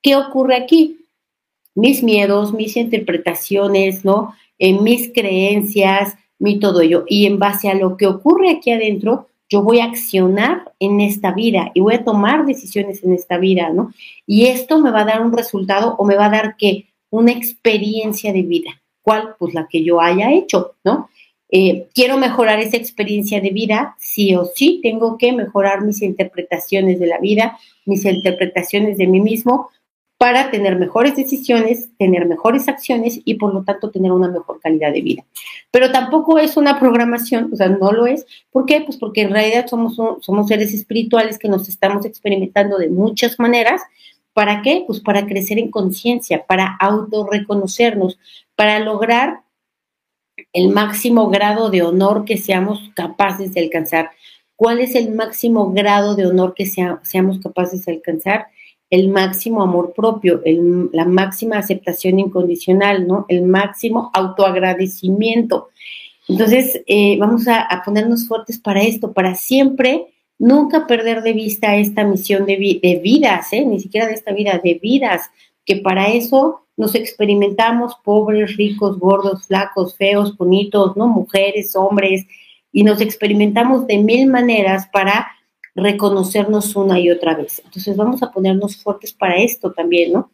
¿Qué 0.02 0.16
ocurre 0.16 0.56
aquí? 0.56 1.06
Mis 1.76 2.04
miedos, 2.04 2.54
mis 2.54 2.78
interpretaciones, 2.78 4.06
¿no? 4.06 4.34
Eh, 4.60 4.80
mis 4.80 5.12
creencias, 5.14 6.16
mi 6.40 6.60
todo 6.60 6.82
ello. 6.82 7.06
Y 7.08 7.26
en 7.26 7.40
base 7.40 7.70
a 7.70 7.74
lo 7.74 7.98
que 7.98 8.08
ocurre 8.08 8.50
aquí 8.50 8.72
adentro, 8.72 9.28
yo 9.50 9.62
voy 9.62 9.80
a 9.80 9.86
accionar 9.86 10.74
en 10.80 11.00
esta 11.00 11.32
vida 11.32 11.72
y 11.74 11.82
voy 11.82 11.96
a 11.96 12.04
tomar 12.04 12.46
decisiones 12.46 13.04
en 13.04 13.14
esta 13.14 13.38
vida, 13.38 13.70
¿no? 13.70 13.94
Y 14.26 14.48
esto 14.48 14.80
me 14.80 14.92
va 14.92 15.02
a 15.02 15.06
dar 15.06 15.22
un 15.22 15.32
resultado 15.32 15.96
o 15.98 16.06
me 16.06 16.16
va 16.16 16.26
a 16.26 16.32
dar 16.32 16.58
que 16.58 16.88
una 17.10 17.32
experiencia 17.32 18.34
de 18.34 18.42
vida. 18.42 18.72
¿Cuál? 19.02 19.36
Pues 19.38 19.54
la 19.54 19.68
que 19.68 19.84
yo 19.84 20.02
haya 20.02 20.32
hecho, 20.32 20.76
¿no? 20.84 21.10
Eh, 21.56 21.88
quiero 21.94 22.18
mejorar 22.18 22.60
esa 22.60 22.78
experiencia 22.78 23.40
de 23.40 23.52
vida, 23.52 23.96
sí 24.00 24.36
o 24.36 24.44
sí, 24.44 24.80
tengo 24.82 25.20
que 25.20 25.32
mejorar 25.34 25.84
mis 25.84 26.02
interpretaciones 26.02 27.00
de 27.00 27.06
la 27.06 27.20
vida, 27.20 27.60
mis 27.86 28.06
interpretaciones 28.06 28.98
de 28.98 29.06
mí 29.06 29.22
mismo, 29.22 29.70
para 30.18 30.50
tener 30.50 30.80
mejores 30.80 31.16
decisiones, 31.16 31.90
tener 32.00 32.26
mejores 32.26 32.68
acciones 32.68 33.22
y 33.24 33.36
por 33.36 33.54
lo 33.54 33.64
tanto 33.64 33.92
tener 33.92 34.12
una 34.12 34.30
mejor 34.30 34.62
calidad 34.62 34.92
de 34.92 35.02
vida. 35.02 35.26
Pero 35.70 35.92
tampoco 35.92 36.40
es 36.40 36.58
una 36.58 36.80
programación, 36.80 37.52
o 37.54 37.56
sea, 37.56 37.70
no 37.70 37.92
lo 37.92 38.08
es. 38.08 38.26
¿Por 38.50 38.66
qué? 38.66 38.82
Pues 38.82 38.98
porque 38.98 39.22
en 39.22 39.30
realidad 39.30 39.68
somos, 39.68 39.96
somos 40.22 40.48
seres 40.48 40.74
espirituales 40.74 41.38
que 41.38 41.50
nos 41.50 41.70
estamos 41.70 42.04
experimentando 42.08 42.80
de 42.80 42.90
muchas 42.90 43.38
maneras. 43.38 43.80
¿Para 44.34 44.64
qué? 44.64 44.84
Pues 44.88 45.02
para 45.02 45.28
crecer 45.28 45.60
en 45.60 45.70
conciencia, 45.70 46.48
para 46.48 46.78
autorreconocernos, 46.80 48.18
para 48.56 48.80
lograr 48.80 49.44
el 50.52 50.70
máximo 50.70 51.30
grado 51.30 51.70
de 51.70 51.82
honor 51.82 52.26
que 52.26 52.38
seamos 52.38 52.80
capaces 52.96 53.54
de 53.54 53.62
alcanzar. 53.62 54.12
¿Cuál 54.56 54.80
es 54.80 54.96
el 54.96 55.14
máximo 55.14 55.72
grado 55.72 56.16
de 56.16 56.28
honor 56.28 56.54
que 56.56 56.66
seamos 56.66 57.40
capaces 57.40 57.86
de 57.86 57.94
alcanzar? 57.94 58.48
el 58.94 59.10
máximo 59.10 59.64
amor 59.64 59.92
propio, 59.96 60.44
la 60.92 61.06
máxima 61.06 61.58
aceptación 61.58 62.20
incondicional, 62.20 63.08
¿no? 63.08 63.26
El 63.28 63.42
máximo 63.42 64.12
autoagradecimiento. 64.14 65.70
Entonces, 66.28 66.80
eh, 66.86 67.18
vamos 67.18 67.48
a, 67.48 67.82
ponernos 67.84 68.28
fuertes 68.28 68.60
para 68.60 68.84
esto, 68.84 69.12
para 69.12 69.34
siempre 69.34 70.14
nunca 70.38 70.86
perder 70.86 71.24
de 71.24 71.34
vista 71.34 71.76
esta 71.76 72.04
misión 72.04 72.46
de, 72.46 72.80
de 72.84 73.00
vidas, 73.04 73.52
¿eh? 73.52 73.66
ni 73.66 73.80
siquiera 73.80 74.06
de 74.06 74.14
esta 74.14 74.32
vida, 74.32 74.62
de 74.64 74.76
vidas, 74.76 75.32
que 75.66 75.78
para 75.78 76.08
eso 76.10 76.62
nos 76.76 76.96
experimentamos 76.96 77.96
pobres, 78.04 78.58
ricos, 78.58 78.98
gordos, 78.98 79.48
flacos, 79.48 79.96
feos, 79.96 80.36
bonitos, 80.38 80.98
¿no? 80.98 81.08
Mujeres, 81.08 81.76
hombres, 81.76 82.26
y 82.72 82.84
nos 82.84 83.00
experimentamos 83.02 83.86
de 83.86 84.00
mil 84.00 84.28
maneras 84.28 84.88
para 84.92 85.28
reconocernos 85.76 86.76
una 86.76 87.00
y 87.00 87.10
otra 87.10 87.36
vez. 87.36 87.62
Entonces 87.64 87.96
vamos 87.96 88.24
a 88.24 88.32
ponernos 88.32 88.78
fuertes 88.78 89.14
para 89.14 89.36
esto 89.38 89.72
también, 89.72 90.14
¿no? 90.14 90.32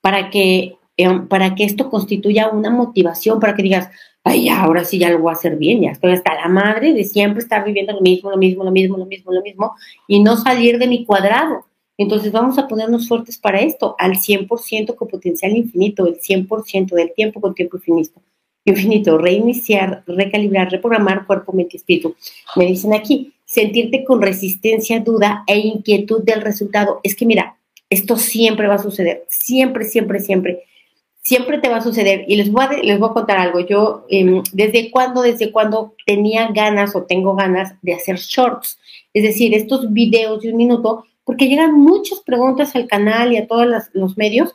Para 0.00 0.30
que, 0.30 0.76
eh, 0.96 1.20
para 1.28 1.54
que 1.54 1.64
esto 1.64 1.90
constituya 1.90 2.48
una 2.48 2.70
motivación, 2.70 3.40
para 3.40 3.54
que 3.54 3.62
digas, 3.62 3.90
ay, 4.22 4.48
ahora 4.48 4.84
sí 4.84 4.98
ya 4.98 5.10
lo 5.10 5.18
voy 5.18 5.30
a 5.30 5.34
hacer 5.34 5.56
bien, 5.56 5.82
ya 5.82 5.90
estoy 5.90 6.12
hasta 6.12 6.34
la 6.34 6.48
madre 6.48 6.94
de 6.94 7.04
siempre 7.04 7.42
estar 7.42 7.64
viviendo 7.64 7.92
lo 7.92 8.00
mismo, 8.00 8.30
lo 8.30 8.38
mismo, 8.38 8.64
lo 8.64 8.70
mismo, 8.70 8.96
lo 8.96 9.06
mismo, 9.06 9.32
lo 9.32 9.42
mismo, 9.42 9.74
y 10.08 10.20
no 10.20 10.36
salir 10.36 10.78
de 10.78 10.86
mi 10.86 11.04
cuadrado. 11.04 11.66
Entonces 11.96 12.32
vamos 12.32 12.58
a 12.58 12.66
ponernos 12.66 13.08
fuertes 13.08 13.38
para 13.38 13.60
esto, 13.60 13.94
al 13.98 14.16
100% 14.16 14.96
con 14.96 15.08
potencial 15.08 15.56
infinito, 15.56 16.06
el 16.06 16.18
100% 16.20 16.94
del 16.94 17.12
tiempo 17.14 17.40
con 17.40 17.54
tiempo 17.54 17.76
infinito. 17.76 18.20
Infinito, 18.64 19.18
reiniciar, 19.18 20.02
recalibrar, 20.06 20.70
reprogramar 20.70 21.26
cuerpo, 21.26 21.52
mente 21.52 21.76
y 21.76 21.76
espíritu. 21.76 22.16
Me 22.56 22.66
dicen 22.66 22.94
aquí, 22.94 23.34
sentirte 23.44 24.04
con 24.04 24.22
resistencia, 24.22 25.00
duda 25.00 25.44
e 25.46 25.58
inquietud 25.58 26.22
del 26.24 26.40
resultado. 26.40 27.00
Es 27.02 27.14
que 27.14 27.26
mira, 27.26 27.58
esto 27.90 28.16
siempre 28.16 28.66
va 28.66 28.74
a 28.74 28.82
suceder, 28.82 29.24
siempre, 29.28 29.84
siempre, 29.84 30.20
siempre. 30.20 30.64
Siempre 31.22 31.58
te 31.58 31.70
va 31.70 31.76
a 31.76 31.82
suceder. 31.82 32.26
Y 32.28 32.36
les 32.36 32.50
voy 32.50 32.64
a, 32.64 32.72
les 32.82 32.98
voy 32.98 33.08
a 33.08 33.14
contar 33.14 33.38
algo. 33.38 33.60
Yo, 33.60 34.04
em, 34.10 34.42
¿desde 34.52 34.90
cuándo, 34.90 35.22
desde 35.22 35.52
cuándo 35.52 35.94
tenía 36.04 36.48
ganas 36.52 36.94
o 36.94 37.04
tengo 37.04 37.34
ganas 37.34 37.74
de 37.80 37.94
hacer 37.94 38.16
shorts? 38.16 38.78
Es 39.14 39.22
decir, 39.22 39.54
estos 39.54 39.90
videos 39.90 40.42
de 40.42 40.50
un 40.50 40.56
minuto 40.58 41.04
porque 41.24 41.48
llegan 41.48 41.72
muchas 41.74 42.20
preguntas 42.20 42.76
al 42.76 42.86
canal 42.86 43.32
y 43.32 43.38
a 43.38 43.46
todos 43.46 43.66
los 43.92 44.16
medios 44.16 44.54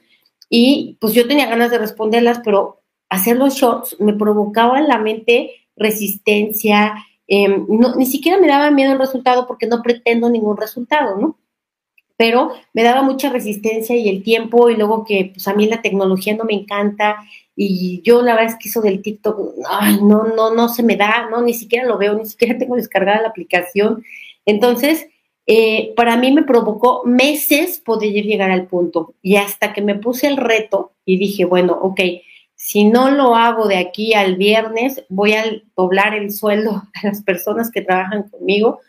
y 0.50 0.98
pues 1.00 1.14
yo 1.14 1.28
tenía 1.28 1.46
ganas 1.48 1.72
de 1.72 1.78
responderlas, 1.78 2.42
pero 2.44 2.82
hacer 3.10 3.38
los 3.38 3.56
shorts 3.56 4.00
me 4.00 4.14
provocaba 4.14 4.80
en 4.80 4.88
la 4.88 4.98
mente 4.98 5.52
resistencia, 5.76 6.94
em, 7.28 7.66
ni 7.96 8.06
siquiera 8.06 8.40
me 8.40 8.48
daba 8.48 8.72
miedo 8.72 8.94
el 8.94 9.00
resultado 9.00 9.48
porque 9.48 9.68
no 9.68 9.82
pretendo 9.82 10.30
ningún 10.30 10.58
resultado, 10.58 11.18
¿no? 11.18 11.38
Pero 12.18 12.52
me 12.74 12.84
daba 12.84 13.02
mucha 13.02 13.30
resistencia 13.30 13.96
y 13.96 14.10
el 14.10 14.24
tiempo 14.24 14.70
y 14.70 14.76
luego 14.76 15.06
que 15.06 15.32
pues 15.34 15.48
a 15.48 15.54
mí 15.54 15.68
la 15.68 15.82
tecnología 15.82 16.36
no 16.36 16.44
me 16.44 16.54
encanta 16.54 17.18
y 17.56 18.02
yo 18.04 18.22
la 18.22 18.36
verdad 18.36 18.54
es 18.54 18.60
que 18.60 18.70
eso 18.70 18.82
del 18.82 19.02
TikTok, 19.02 19.38
no, 20.02 20.24
no, 20.36 20.54
no 20.54 20.70
se 20.70 20.84
me 20.84 20.98
da, 20.98 21.30
no, 21.30 21.42
ni 21.42 21.54
siquiera 21.54 21.88
lo 21.88 21.98
veo, 21.98 22.16
ni 22.16 22.26
siquiera 22.26 22.58
tengo 22.60 22.76
descargada 22.76 23.22
la 23.22 23.30
aplicación. 23.30 24.04
Entonces, 24.46 25.08
eh, 25.52 25.94
para 25.96 26.16
mí 26.16 26.32
me 26.32 26.44
provocó 26.44 27.02
meses 27.06 27.80
poder 27.80 28.12
llegar 28.12 28.52
al 28.52 28.68
punto. 28.68 29.16
Y 29.24 29.38
hasta 29.38 29.74
que 29.74 29.82
me 29.82 29.96
puse 29.96 30.28
el 30.28 30.38
reto 30.38 30.92
y 31.06 31.18
dije, 31.18 31.44
bueno, 31.46 31.76
ok, 31.82 32.02
si 32.54 32.84
no 32.84 33.10
lo 33.10 33.36
hago 33.36 33.68
de 33.68 33.78
aquí 33.78 34.14
al 34.14 34.36
viernes, 34.36 35.04
voy 35.10 35.34
a 35.34 35.44
doblar 35.76 36.14
el 36.14 36.32
sueldo 36.32 36.84
a 36.94 37.08
las 37.08 37.24
personas 37.24 37.72
que 37.72 37.82
trabajan 37.82 38.30
conmigo. 38.30 38.82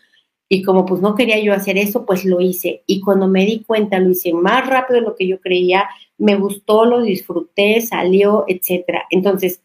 Y 0.51 0.61
como 0.61 0.85
pues 0.85 1.01
no 1.01 1.15
quería 1.15 1.39
yo 1.39 1.55
hacer 1.55 1.79
eso, 1.79 2.05
pues 2.05 2.27
lo 2.27 2.43
hice. 2.43 2.83
Y 2.85 3.01
cuando 3.01 3.27
me 3.27 3.47
di 3.47 3.61
cuenta, 3.61 3.99
lo 3.99 4.11
hice 4.11 4.35
más 4.35 4.67
rápido 4.67 5.01
de 5.01 5.07
lo 5.07 5.17
que 5.17 5.27
yo 5.27 5.41
creía, 5.41 5.89
me 6.19 6.37
gustó, 6.37 6.85
lo 6.85 7.01
disfruté, 7.01 7.81
salió, 7.81 8.45
etcétera. 8.49 9.07
Entonces, 9.09 9.63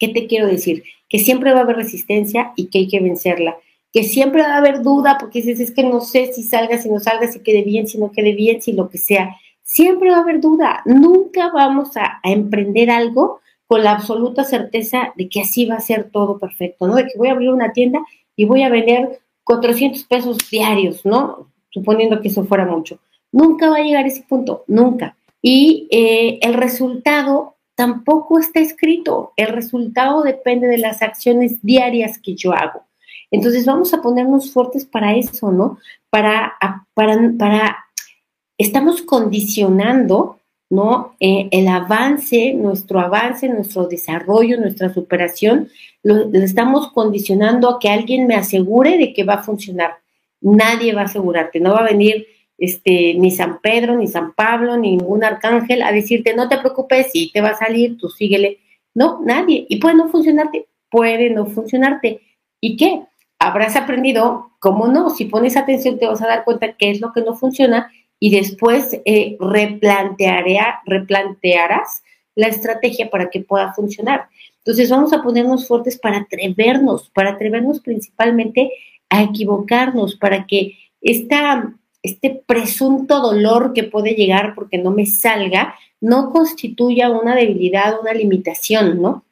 ¿qué 0.00 0.08
te 0.08 0.26
quiero 0.26 0.48
decir? 0.48 0.82
Que 1.08 1.20
siempre 1.20 1.52
va 1.52 1.60
a 1.60 1.62
haber 1.62 1.76
resistencia 1.76 2.52
y 2.56 2.66
que 2.66 2.78
hay 2.78 2.88
que 2.88 2.98
vencerla 2.98 3.56
que 3.92 4.04
siempre 4.04 4.42
va 4.42 4.54
a 4.54 4.58
haber 4.58 4.82
duda 4.82 5.16
porque 5.18 5.42
dices, 5.42 5.60
es 5.60 5.74
que 5.74 5.82
no 5.82 6.00
sé 6.00 6.32
si 6.32 6.42
salga, 6.42 6.78
si 6.78 6.88
no 6.88 7.00
salga, 7.00 7.26
si 7.30 7.40
quede 7.40 7.62
bien, 7.62 7.86
si 7.88 7.98
no 7.98 8.12
quede 8.12 8.32
bien, 8.32 8.62
si 8.62 8.72
lo 8.72 8.88
que 8.88 8.98
sea. 8.98 9.36
Siempre 9.62 10.10
va 10.10 10.18
a 10.18 10.20
haber 10.20 10.40
duda. 10.40 10.82
Nunca 10.84 11.50
vamos 11.52 11.96
a, 11.96 12.20
emprender 12.22 12.90
algo 12.90 13.40
con 13.66 13.84
la 13.84 13.92
absoluta 13.92 14.44
certeza 14.44 15.12
de 15.16 15.28
que 15.28 15.40
así 15.40 15.66
va 15.66 15.76
a 15.76 15.80
ser 15.80 16.10
todo 16.10 16.38
perfecto, 16.38 16.86
¿no? 16.86 16.96
De 16.96 17.04
que 17.04 17.18
voy 17.18 17.28
a 17.28 17.32
abrir 17.32 17.50
una 17.50 17.72
tienda 17.72 18.00
y 18.34 18.44
voy 18.44 18.62
a 18.62 18.68
vender 18.68 19.20
400 19.44 20.04
pesos 20.04 20.38
diarios, 20.50 21.04
¿no? 21.04 21.50
Suponiendo 21.70 22.20
que 22.20 22.28
eso 22.28 22.44
fuera 22.44 22.66
mucho. 22.66 22.98
Nunca 23.32 23.70
va 23.70 23.76
a 23.76 23.82
llegar 23.82 24.04
a 24.04 24.08
ese 24.08 24.24
punto, 24.28 24.64
nunca. 24.66 25.16
Y 25.40 25.88
eh, 25.90 26.38
el 26.42 26.54
resultado 26.54 27.56
tampoco 27.76 28.38
está 28.38 28.60
escrito. 28.60 29.32
El 29.36 29.48
resultado 29.48 30.22
depende 30.22 30.66
de 30.66 30.78
las 30.78 31.00
acciones 31.00 31.62
diarias 31.62 32.18
que 32.18 32.34
yo 32.34 32.52
hago. 32.52 32.82
Entonces 33.30 33.64
vamos 33.64 33.94
a 33.94 34.02
ponernos 34.02 34.52
fuertes 34.52 34.84
para 34.84 35.14
eso, 35.14 35.52
¿no? 35.52 35.78
Para, 36.10 36.54
para, 36.94 37.76
estamos 38.58 39.02
condicionando, 39.02 40.40
¿no? 40.68 41.14
Eh, 41.20 41.48
el 41.52 41.68
avance, 41.68 42.54
nuestro 42.54 43.00
avance, 43.00 43.48
nuestro 43.48 43.86
desarrollo, 43.86 44.58
nuestra 44.58 44.92
superación, 44.92 45.68
lo, 46.02 46.32
estamos 46.34 46.92
condicionando 46.92 47.68
a 47.68 47.78
que 47.78 47.88
alguien 47.88 48.26
me 48.26 48.34
asegure 48.34 48.98
de 48.98 49.12
que 49.12 49.24
va 49.24 49.34
a 49.34 49.42
funcionar. 49.42 49.98
Nadie 50.40 50.94
va 50.94 51.02
a 51.02 51.04
asegurarte, 51.04 51.60
no 51.60 51.72
va 51.72 51.80
a 51.80 51.90
venir 51.90 52.26
este, 52.58 53.14
ni 53.14 53.30
San 53.30 53.60
Pedro, 53.60 53.96
ni 53.96 54.06
San 54.06 54.34
Pablo, 54.34 54.76
ni 54.76 54.96
ningún 54.96 55.24
arcángel 55.24 55.82
a 55.82 55.92
decirte, 55.92 56.34
no 56.34 56.48
te 56.48 56.58
preocupes, 56.58 57.10
si 57.12 57.30
te 57.32 57.40
va 57.40 57.50
a 57.50 57.58
salir, 57.58 57.96
tú 57.96 58.08
síguele. 58.08 58.58
No, 58.94 59.20
nadie. 59.24 59.66
Y 59.68 59.76
puede 59.78 59.94
no 59.94 60.08
funcionarte, 60.08 60.66
puede 60.90 61.30
no 61.30 61.46
funcionarte. 61.46 62.20
¿Y 62.60 62.76
qué? 62.76 63.04
Habrás 63.40 63.74
aprendido 63.74 64.52
cómo 64.60 64.86
no. 64.86 65.10
Si 65.10 65.24
pones 65.24 65.56
atención 65.56 65.98
te 65.98 66.06
vas 66.06 66.22
a 66.22 66.28
dar 66.28 66.44
cuenta 66.44 66.74
qué 66.74 66.90
es 66.90 67.00
lo 67.00 67.12
que 67.12 67.22
no 67.22 67.34
funciona 67.34 67.90
y 68.20 68.30
después 68.30 69.00
eh, 69.04 69.36
replantearás 69.40 72.02
la 72.36 72.46
estrategia 72.46 73.10
para 73.10 73.30
que 73.30 73.40
pueda 73.40 73.72
funcionar. 73.72 74.28
Entonces 74.58 74.90
vamos 74.90 75.12
a 75.12 75.22
ponernos 75.22 75.66
fuertes 75.66 75.98
para 75.98 76.18
atrevernos, 76.18 77.10
para 77.10 77.30
atrevernos 77.30 77.80
principalmente 77.80 78.70
a 79.08 79.22
equivocarnos, 79.22 80.16
para 80.16 80.46
que 80.46 80.76
esta, 81.00 81.74
este 82.02 82.42
presunto 82.46 83.20
dolor 83.20 83.72
que 83.72 83.84
puede 83.84 84.12
llegar 84.12 84.54
porque 84.54 84.78
no 84.78 84.90
me 84.90 85.06
salga 85.06 85.74
no 86.00 86.30
constituya 86.30 87.10
una 87.10 87.34
debilidad, 87.34 88.00
una 88.00 88.12
limitación, 88.12 89.02
¿no? 89.02 89.24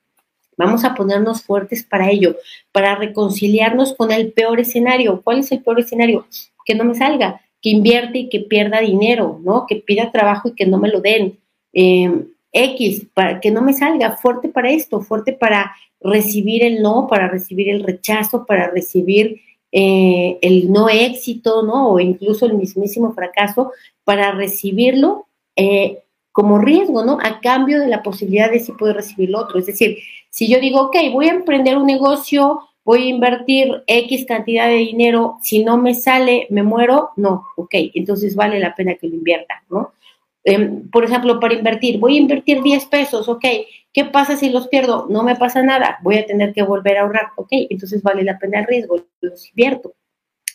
Vamos 0.59 0.84
a 0.84 0.94
ponernos 0.94 1.42
fuertes 1.42 1.84
para 1.84 2.11
ello, 2.11 2.36
para 2.72 2.96
reconciliarnos 2.96 3.94
con 3.94 4.11
el 4.11 4.32
peor 4.32 4.59
escenario. 4.59 5.22
¿Cuál 5.22 5.38
es 5.38 5.52
el 5.52 5.62
peor 5.62 5.80
escenario? 5.80 6.26
Que 6.66 6.74
no 6.74 6.84
me 6.84 6.96
salga, 6.96 7.40
que 7.62 7.70
invierte 7.70 8.18
y 8.18 8.28
que 8.28 8.40
pierda 8.40 8.80
dinero, 8.80 9.40
¿no? 9.44 9.66
Que 9.66 9.76
pida 9.76 10.11
trabajo 10.11 10.48
y 10.48 10.54
que 10.54 10.66
no 10.66 10.78
me 10.78 10.88
lo 10.88 11.00
den. 11.00 11.38
Em, 11.72 12.26
X, 12.52 13.06
para 13.14 13.40
que 13.40 13.52
no 13.52 13.62
me 13.62 13.72
salga, 13.72 14.16
fuerte 14.16 14.48
para 14.48 14.70
esto, 14.70 15.00
fuerte 15.00 15.32
para 15.32 15.72
recibir 16.00 16.64
el 16.64 16.82
no, 16.82 17.06
para 17.06 17.28
recibir 17.28 17.68
el 17.68 17.84
rechazo, 17.84 18.44
para 18.44 18.68
recibir 18.68 19.40
eh, 19.70 20.38
el 20.42 20.72
no 20.72 20.88
éxito, 20.88 21.62
¿no? 21.62 21.90
O 21.90 22.00
incluso 22.00 22.46
el 22.46 22.54
mismísimo 22.54 23.12
fracaso, 23.12 23.72
para 24.02 24.32
recibirlo 24.32 25.26
eh, 25.54 26.00
como 26.32 26.59
riesgo, 26.59 27.04
¿no? 27.04 27.18
A 27.22 27.40
cambio 27.40 27.80
de 27.80 27.88
la 27.88 28.02
posibilidad 28.02 28.50
de 28.50 28.61
si 28.61 28.72
puedo 28.72 28.92
recibir 28.92 29.30
lo 29.30 29.40
otro. 29.40 29.59
Es 29.59 29.66
decir, 29.66 29.98
si 30.31 30.49
yo 30.49 30.61
digo, 30.61 30.83
ok, 30.83 30.97
voy 31.12 31.29
a 31.29 31.35
emprender 31.35 31.76
un 31.76 31.87
negocio, 31.87 32.61
voy 32.85 33.05
a 33.05 33.11
invertir 33.11 33.83
X 33.87 34.24
cantidad 34.26 34.66
de 34.66 34.76
dinero, 34.76 35.37
si 35.43 35.62
no 35.64 35.76
me 35.76 35.95
sale, 35.95 36.47
me 36.51 36.62
muero, 36.62 37.11
no, 37.16 37.45
ok, 37.57 37.74
entonces 37.95 38.35
vale 38.35 38.59
la 38.59 38.74
pena 38.74 38.95
que 38.95 39.09
lo 39.09 39.14
invierta, 39.14 39.62
¿no? 39.68 39.93
Em, 40.45 40.89
por 40.89 41.05
ejemplo, 41.05 41.39
para 41.41 41.53
invertir, 41.53 41.99
voy 41.99 42.16
a 42.16 42.20
invertir 42.20 42.62
10 42.62 42.87
pesos, 42.87 43.29
ok, 43.29 43.45
¿qué 43.93 44.05
pasa 44.07 44.37
si 44.37 44.49
los 44.49 44.68
pierdo? 44.68 45.07
No 45.11 45.22
me 45.22 45.37
pasa 45.37 45.62
nada, 45.62 45.99
voy 46.03 46.16
a 46.16 46.24
tener 46.24 46.55
que 46.55 46.62
volver 46.62 46.97
a 46.97 47.03
ahorrar, 47.03 47.26
ok, 47.37 47.49
entonces 47.68 48.03
vale 48.03 48.24
la 48.24 48.39
pena 48.39 48.61
el 48.61 48.66
riesgo, 48.66 49.05
los 49.20 49.49
invierto. 49.51 49.95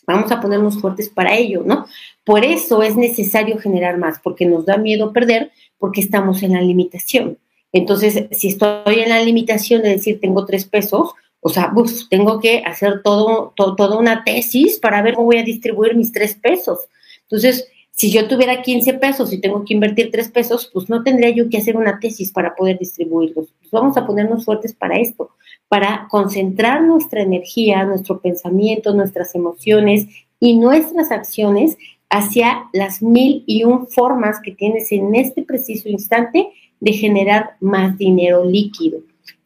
Vamos 0.06 0.30
a 0.32 0.40
ponernos 0.40 0.80
fuertes 0.80 1.08
para 1.08 1.34
ello, 1.36 1.62
¿no? 1.64 1.86
Por 2.24 2.44
eso 2.44 2.82
es 2.82 2.96
necesario 2.96 3.58
generar 3.58 3.96
más, 3.96 4.18
porque 4.18 4.44
nos 4.44 4.66
da 4.66 4.76
miedo 4.76 5.12
perder, 5.12 5.52
porque 5.78 6.00
estamos 6.00 6.42
en 6.42 6.54
la 6.54 6.60
limitación. 6.60 7.38
Entonces, 7.74 8.26
si 8.30 8.48
estoy 8.48 9.00
en 9.00 9.08
la 9.08 9.20
limitación 9.20 9.82
de 9.82 9.90
decir 9.90 10.20
tengo 10.20 10.46
tres 10.46 10.64
pesos, 10.64 11.12
o 11.40 11.48
sea, 11.48 11.72
tengo 12.08 12.40
que 12.40 12.62
hacer 12.64 13.02
todo, 13.02 13.52
toda 13.56 13.98
una 13.98 14.22
tesis 14.22 14.78
para 14.78 15.02
ver 15.02 15.14
cómo 15.14 15.26
voy 15.26 15.38
a 15.38 15.42
distribuir 15.42 15.96
mis 15.96 16.12
tres 16.12 16.36
pesos. 16.36 16.78
Entonces, 17.22 17.68
si 17.90 18.12
yo 18.12 18.28
tuviera 18.28 18.62
15 18.62 18.94
pesos 18.94 19.32
y 19.32 19.40
tengo 19.40 19.64
que 19.64 19.74
invertir 19.74 20.12
tres 20.12 20.28
pesos, 20.28 20.70
pues 20.72 20.88
no 20.88 21.02
tendría 21.02 21.30
yo 21.30 21.50
que 21.50 21.58
hacer 21.58 21.76
una 21.76 21.98
tesis 21.98 22.30
para 22.30 22.54
poder 22.54 22.78
distribuirlos. 22.78 23.48
Pues 23.58 23.70
vamos 23.72 23.96
a 23.96 24.06
ponernos 24.06 24.44
fuertes 24.44 24.72
para 24.72 24.96
esto, 24.98 25.30
para 25.68 26.06
concentrar 26.10 26.80
nuestra 26.80 27.22
energía, 27.22 27.84
nuestro 27.84 28.20
pensamiento, 28.20 28.94
nuestras 28.94 29.34
emociones 29.34 30.06
y 30.38 30.56
nuestras 30.56 31.10
acciones 31.10 31.76
hacia 32.08 32.68
las 32.72 33.02
mil 33.02 33.42
y 33.46 33.64
un 33.64 33.88
formas 33.88 34.38
que 34.40 34.52
tienes 34.52 34.92
en 34.92 35.16
este 35.16 35.42
preciso 35.42 35.88
instante 35.88 36.48
de 36.80 36.92
generar 36.92 37.56
más 37.60 37.96
dinero 37.98 38.44
líquido. 38.44 39.00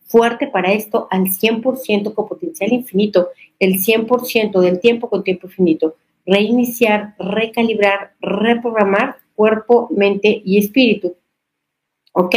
Fuerte 0.04 0.46
para 0.46 0.72
esto 0.72 1.06
al 1.10 1.24
100% 1.24 2.14
con 2.14 2.28
potencial 2.28 2.72
infinito, 2.72 3.28
el 3.58 3.74
100% 3.74 4.60
del 4.60 4.80
tiempo 4.80 5.08
con 5.08 5.22
tiempo 5.22 5.46
infinito. 5.46 5.96
Reiniciar, 6.24 7.14
recalibrar, 7.18 8.14
reprogramar 8.20 9.16
cuerpo, 9.34 9.88
mente 9.90 10.42
y 10.44 10.58
espíritu. 10.58 11.14
¿Ok? 12.12 12.34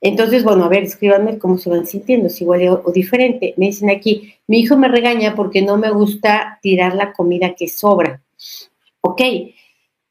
Entonces, 0.00 0.44
bueno, 0.44 0.64
a 0.64 0.68
ver, 0.68 0.82
escríbanme 0.84 1.38
cómo 1.38 1.56
se 1.58 1.70
van 1.70 1.86
sintiendo, 1.86 2.28
si 2.28 2.44
igual 2.44 2.82
o, 2.84 2.92
diferente. 2.92 3.54
Me 3.56 3.66
dicen 3.66 3.90
aquí, 3.90 4.34
mi 4.46 4.60
hijo 4.60 4.76
me 4.76 4.88
regaña 4.88 5.34
porque 5.34 5.62
no 5.62 5.78
me 5.78 5.90
gusta 5.90 6.58
tirar 6.60 6.94
la 6.94 7.12
comida 7.12 7.54
que 7.54 7.68
sobra. 7.68 8.22
Ok, 9.00 9.22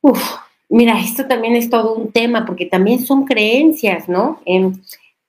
Uf, 0.07 0.22
Mira, 0.70 0.99
esto 0.99 1.28
también 1.28 1.55
es 1.55 1.70
todo 1.70 1.95
un 1.95 2.11
tema 2.11 2.45
porque 2.45 2.66
también 2.66 3.05
son 3.05 3.26
creencias, 3.26 4.09
¿no? 4.09 4.41
Em, 4.45 4.74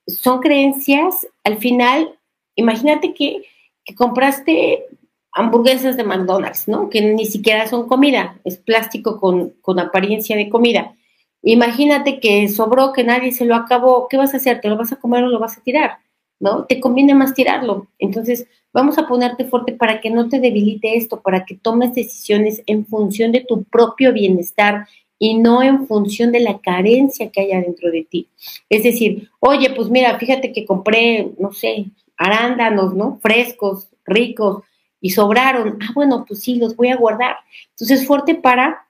son 0.06 0.40
creencias, 0.40 1.26
al 1.44 1.58
final, 1.58 2.18
imagínate 2.54 3.14
que, 3.14 3.42
compraste 3.94 4.84
hamburguesas 5.32 5.96
de 5.96 6.02
McDonald's, 6.02 6.66
¿no? 6.66 6.90
Que 6.90 7.00
ni 7.02 7.24
siquiera 7.26 7.68
son 7.68 7.86
comida, 7.86 8.40
es 8.44 8.56
plástico 8.56 9.20
con, 9.20 9.50
con 9.60 9.78
apariencia 9.78 10.36
de 10.36 10.48
comida. 10.48 10.96
Imagínate 11.42 12.18
que 12.18 12.48
sobró, 12.48 12.92
que 12.92 13.04
nadie 13.04 13.30
se 13.30 13.44
lo 13.44 13.54
acabó, 13.54 14.08
¿qué 14.08 14.16
vas 14.16 14.34
a 14.34 14.38
hacer? 14.38 14.60
¿Te 14.60 14.68
lo 14.68 14.76
vas 14.76 14.90
a 14.92 14.96
comer 14.96 15.22
o 15.22 15.28
lo 15.28 15.38
vas 15.38 15.56
a 15.56 15.60
tirar? 15.60 15.98
¿No? 16.40 16.64
Te 16.64 16.80
conviene 16.80 17.14
más 17.14 17.34
tirarlo. 17.34 17.86
Entonces, 18.00 18.48
vamos 18.72 18.98
a 18.98 19.06
ponerte 19.06 19.44
fuerte 19.44 19.72
para 19.72 20.00
que 20.00 20.10
no 20.10 20.28
te 20.28 20.40
debilite 20.40 20.96
esto, 20.96 21.20
para 21.20 21.44
que 21.44 21.54
tomes 21.54 21.94
decisiones 21.94 22.62
en 22.66 22.84
función 22.84 23.30
de 23.30 23.42
tu 23.42 23.62
propio 23.62 24.12
bienestar 24.12 24.88
y 25.18 25.38
no 25.38 25.62
en 25.62 25.86
función 25.86 26.32
de 26.32 26.40
la 26.40 26.58
carencia 26.58 27.30
que 27.30 27.40
hay 27.40 27.62
dentro 27.62 27.90
de 27.90 28.04
ti. 28.04 28.28
Es 28.68 28.82
decir, 28.82 29.30
oye, 29.40 29.70
pues 29.70 29.88
mira, 29.88 30.18
fíjate 30.18 30.52
que 30.52 30.64
compré, 30.66 31.30
no 31.38 31.52
sé, 31.52 31.86
arándanos, 32.16 32.94
¿no? 32.94 33.18
Frescos, 33.22 33.88
ricos, 34.04 34.62
y 35.00 35.10
sobraron. 35.10 35.78
Ah, 35.82 35.92
bueno, 35.94 36.24
pues 36.26 36.40
sí, 36.40 36.56
los 36.56 36.74
voy 36.74 36.88
a 36.88 36.96
guardar. 36.96 37.36
Entonces, 37.70 38.06
fuerte 38.06 38.34
para 38.34 38.86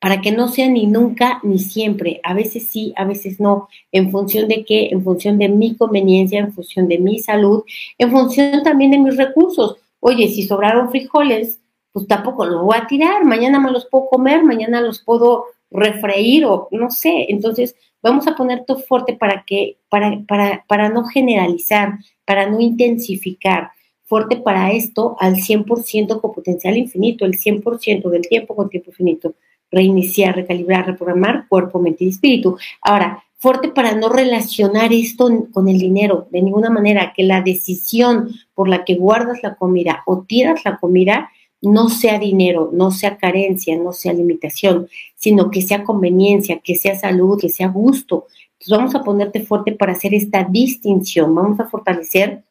para 0.00 0.20
que 0.20 0.30
no 0.30 0.48
sea 0.48 0.68
ni 0.68 0.86
nunca 0.86 1.40
ni 1.42 1.58
siempre, 1.58 2.20
a 2.22 2.34
veces 2.34 2.68
sí, 2.70 2.92
a 2.96 3.04
veces 3.04 3.40
no, 3.40 3.68
en 3.90 4.10
función 4.10 4.46
de 4.46 4.64
qué, 4.64 4.90
en 4.90 5.02
función 5.02 5.38
de 5.38 5.48
mi 5.48 5.74
conveniencia, 5.74 6.38
en 6.38 6.52
función 6.52 6.86
de 6.86 6.98
mi 6.98 7.18
salud, 7.18 7.64
en 7.98 8.10
función 8.10 8.62
también 8.62 8.92
de 8.92 8.98
mis 8.98 9.16
recursos. 9.16 9.76
Oye, 10.00 10.28
si 10.28 10.44
sobraron 10.44 10.90
frijoles, 10.90 11.58
pues 11.98 12.06
tampoco 12.06 12.44
los 12.44 12.62
voy 12.62 12.76
a 12.76 12.86
tirar, 12.86 13.24
mañana 13.24 13.58
me 13.58 13.72
los 13.72 13.86
puedo 13.86 14.06
comer, 14.06 14.44
mañana 14.44 14.80
los 14.80 15.00
puedo 15.00 15.46
refreír 15.68 16.44
o 16.44 16.68
no 16.70 16.92
sé. 16.92 17.26
Entonces, 17.28 17.74
vamos 18.00 18.28
a 18.28 18.36
poner 18.36 18.64
todo 18.64 18.78
fuerte 18.78 19.14
para 19.14 19.42
que, 19.44 19.78
para, 19.88 20.20
para, 20.28 20.64
para 20.68 20.88
no 20.90 21.04
generalizar, 21.04 21.98
para 22.24 22.48
no 22.48 22.60
intensificar. 22.60 23.72
Fuerte 24.04 24.36
para 24.36 24.70
esto 24.70 25.16
al 25.18 25.34
100% 25.34 26.20
con 26.20 26.32
potencial 26.32 26.76
infinito, 26.76 27.24
el 27.24 27.36
100% 27.36 28.08
del 28.10 28.28
tiempo 28.28 28.54
con 28.54 28.70
tiempo 28.70 28.90
infinito. 28.90 29.34
Reiniciar, 29.72 30.36
recalibrar, 30.36 30.86
reprogramar 30.86 31.48
cuerpo, 31.48 31.80
mente 31.80 32.04
y 32.04 32.10
espíritu. 32.10 32.56
Ahora, 32.80 33.24
fuerte 33.38 33.70
para 33.70 33.96
no 33.96 34.08
relacionar 34.08 34.92
esto 34.92 35.48
con 35.52 35.68
el 35.68 35.78
dinero 35.80 36.28
de 36.30 36.42
ninguna 36.42 36.70
manera, 36.70 37.12
que 37.14 37.24
la 37.24 37.42
decisión 37.42 38.30
por 38.54 38.68
la 38.68 38.84
que 38.84 38.94
guardas 38.94 39.42
la 39.42 39.56
comida 39.56 40.04
o 40.06 40.22
tiras 40.22 40.64
la 40.64 40.78
comida 40.78 41.30
no 41.60 41.88
sea 41.88 42.18
dinero, 42.18 42.70
no 42.72 42.90
sea 42.90 43.16
carencia, 43.16 43.76
no 43.76 43.92
sea 43.92 44.12
limitación, 44.12 44.88
sino 45.16 45.50
que 45.50 45.62
sea 45.62 45.84
conveniencia, 45.84 46.60
que 46.60 46.74
sea 46.74 46.98
salud, 46.98 47.40
que 47.40 47.48
sea 47.48 47.68
gusto. 47.68 48.26
Entonces 48.52 48.78
vamos 48.78 48.94
a 48.94 49.02
ponerte 49.02 49.44
fuerte 49.44 49.72
para 49.72 49.92
hacer 49.92 50.14
esta 50.14 50.44
distinción, 50.44 51.34
vamos 51.34 51.58
a 51.60 51.68
fortalecer 51.68 52.42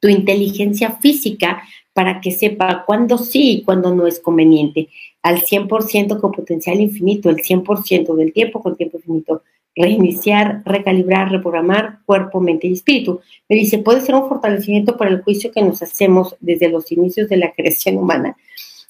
tu 0.00 0.08
inteligencia 0.08 0.90
física 0.92 1.62
para 1.92 2.20
que 2.20 2.32
sepa 2.32 2.84
cuándo 2.84 3.18
sí 3.18 3.52
y 3.52 3.62
cuándo 3.62 3.94
no 3.94 4.06
es 4.06 4.18
conveniente, 4.18 4.88
al 5.22 5.40
100% 5.40 6.20
con 6.20 6.32
potencial 6.32 6.80
infinito, 6.80 7.30
el 7.30 7.36
100% 7.36 8.14
del 8.14 8.32
tiempo 8.32 8.60
con 8.60 8.76
tiempo 8.76 8.98
infinito 8.98 9.42
reiniciar, 9.76 10.62
recalibrar, 10.64 11.30
reprogramar 11.30 11.98
cuerpo, 12.04 12.40
mente 12.40 12.68
y 12.68 12.72
espíritu. 12.72 13.20
Me 13.48 13.56
dice, 13.56 13.78
puede 13.78 14.00
ser 14.00 14.14
un 14.14 14.28
fortalecimiento 14.28 14.96
para 14.96 15.10
el 15.10 15.22
juicio 15.22 15.50
que 15.52 15.62
nos 15.62 15.82
hacemos 15.82 16.36
desde 16.40 16.68
los 16.68 16.90
inicios 16.92 17.28
de 17.28 17.36
la 17.36 17.52
creación 17.52 17.98
humana. 17.98 18.36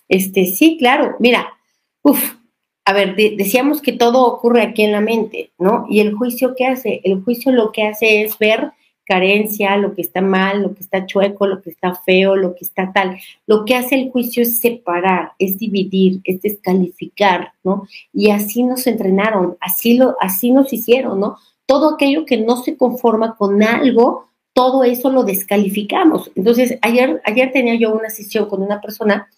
Este, 0.09 0.47
sí, 0.47 0.77
claro, 0.79 1.17
mira, 1.19 1.55
uff, 2.03 2.35
a 2.85 2.93
ver, 2.93 3.17
decíamos 3.17 3.81
que 3.81 3.93
todo 3.93 4.27
ocurre 4.27 4.63
aquí 4.63 4.83
en 4.83 4.93
la 4.93 5.01
mente, 5.01 5.53
¿no? 5.59 5.87
Y 5.89 6.01
el 6.01 6.13
juicio, 6.15 6.55
¿qué 6.55 6.67
hace? 6.67 7.01
El 7.05 7.23
juicio 7.23 7.51
lo 7.51 7.73
que 7.73 7.85
hace 7.85 8.23
es 8.23 8.39
ver 8.39 8.73
carencia, 9.05 9.77
lo 9.77 9.95
que 9.95 10.03
está 10.03 10.21
mal, 10.21 10.63
lo 10.63 10.75
que 10.75 10.83
está 10.83 11.07
chueco, 11.07 11.47
lo 11.47 11.63
que 11.63 11.71
está 11.71 11.95
feo, 11.95 12.37
lo 12.37 12.55
que 12.55 12.65
está 12.65 12.93
tal. 12.93 13.19
Lo 13.47 13.65
que 13.65 13.77
hace 13.77 13.95
el 13.97 14.11
juicio 14.11 14.43
es 14.43 14.59
separar, 14.59 15.33
es 15.39 15.59
dividir, 15.59 16.21
es 16.25 16.43
descalificar, 16.43 17.53
¿no? 17.63 17.87
Y 18.13 18.31
así 18.31 18.63
nos 18.63 18.87
entrenaron, 18.87 19.57
así, 19.61 19.97
lo, 19.97 20.17
así 20.21 20.51
nos 20.51 20.73
hicieron, 20.73 21.21
¿no? 21.21 21.37
Todo 21.67 21.95
aquello 21.95 22.25
que 22.25 22.39
no 22.39 22.57
se 22.57 22.77
conforma 22.77 23.37
con 23.37 23.63
algo, 23.63 24.29
todo 24.53 24.85
eso 24.85 25.11
lo 25.11 25.25
descalificamos. 25.25 26.31
Entonces, 26.35 26.79
ayer, 26.83 27.21
ayer 27.25 27.53
tenía 27.53 27.75
yo 27.75 27.93
una 27.93 28.11
sesión 28.11 28.49
con 28.49 28.63
una 28.63 28.81
persona, 28.81 29.29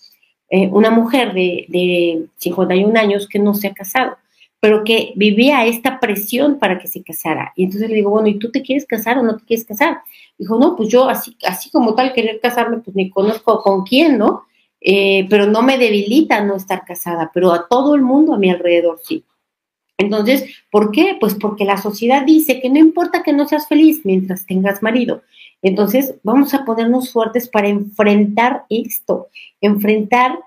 eh, 0.51 0.69
una 0.69 0.91
mujer 0.91 1.33
de, 1.35 1.67
de 1.69 2.27
51 2.37 2.99
años 2.99 3.29
que 3.29 3.39
no 3.39 3.55
se 3.55 3.69
ha 3.69 3.75
casado 3.75 4.17
pero 4.61 4.85
que 4.85 5.13
vivía 5.17 5.67
esta 5.67 6.01
presión 6.01 6.59
para 6.59 6.79
que 6.79 6.89
se 6.89 7.03
casara. 7.03 7.53
Y 7.57 7.65
entonces 7.65 7.89
le 7.89 7.97
digo, 7.97 8.11
bueno, 8.11 8.29
¿y 8.29 8.39
tú 8.39 8.51
te 8.51 8.63
quieres 8.63 8.87
casar 8.87 9.19
o 9.19 9.23
no 9.23 9.37
te 9.37 9.45
quieres 9.45 9.67
casar? 9.67 9.99
Dijo, 10.39 10.59
no, 10.59 10.77
pues 10.77 10.89
yo 10.89 11.09
así, 11.09 11.37
así 11.47 11.71
como 11.71 11.95
tal 11.95 12.13
querer 12.13 12.41
casarme, 12.41 12.79
pues 12.79 12.97
ni 12.97 13.11
conozco 13.11 13.63
con 13.63 13.85
quién, 13.85 14.19
¿no? 14.19 14.43
Eh, 14.81 15.27
pero 15.29 15.47
no 15.47 15.63
me 15.63 15.79
debilita 15.79 16.45
no 16.45 16.57
estar 16.57 16.85
casada, 16.85 17.31
pero 17.35 17.53
a 17.53 17.67
todo 17.69 17.95
el 17.95 18.03
mundo 18.03 18.35
a 18.35 18.39
mi 18.39 18.51
alrededor 18.51 19.01
sí. 19.03 19.25
Entonces, 19.99 20.45
¿por 20.71 20.91
qué? 20.91 21.17
Pues 21.19 21.35
porque 21.35 21.65
la 21.65 21.79
sociedad 21.79 22.25
dice 22.25 22.61
que 22.61 22.69
no 22.69 22.79
importa 22.79 23.23
que 23.23 23.33
no 23.33 23.49
seas 23.49 23.67
feliz 23.67 24.03
mientras 24.05 24.47
tengas 24.47 24.83
marido. 24.83 25.23
Entonces, 25.63 26.17
vamos 26.23 26.53
a 26.55 26.65
ponernos 26.65 27.13
fuertes 27.13 27.49
para 27.49 27.69
enfrentar 27.69 28.65
esto, 28.69 29.29
enfrentar 29.61 30.39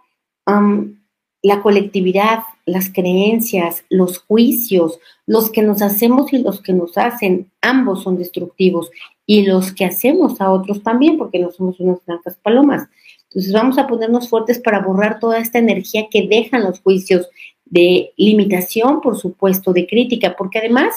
la 1.41 1.61
colectividad, 1.61 2.39
las 2.65 2.91
creencias, 2.91 3.85
los 3.89 4.19
juicios, 4.19 4.99
los 5.25 5.49
que 5.49 5.61
nos 5.61 5.81
hacemos 5.81 6.33
y 6.33 6.39
los 6.39 6.61
que 6.61 6.73
nos 6.73 6.97
hacen, 6.97 7.51
ambos 7.61 8.03
son 8.03 8.17
destructivos. 8.17 8.91
Y 9.25 9.45
los 9.45 9.71
que 9.71 9.85
hacemos 9.85 10.41
a 10.41 10.51
otros 10.51 10.83
también, 10.83 11.17
porque 11.17 11.39
no 11.39 11.51
somos 11.51 11.79
unas 11.79 12.03
blancas 12.05 12.37
palomas. 12.41 12.89
Entonces 13.23 13.53
vamos 13.53 13.77
a 13.77 13.87
ponernos 13.87 14.27
fuertes 14.27 14.59
para 14.59 14.81
borrar 14.81 15.19
toda 15.19 15.37
esta 15.37 15.59
energía 15.59 16.07
que 16.09 16.27
dejan 16.27 16.63
los 16.63 16.79
juicios 16.81 17.29
de 17.65 18.11
limitación, 18.17 19.01
por 19.01 19.17
supuesto, 19.17 19.71
de 19.71 19.85
crítica, 19.85 20.35
porque 20.35 20.57
además, 20.57 20.95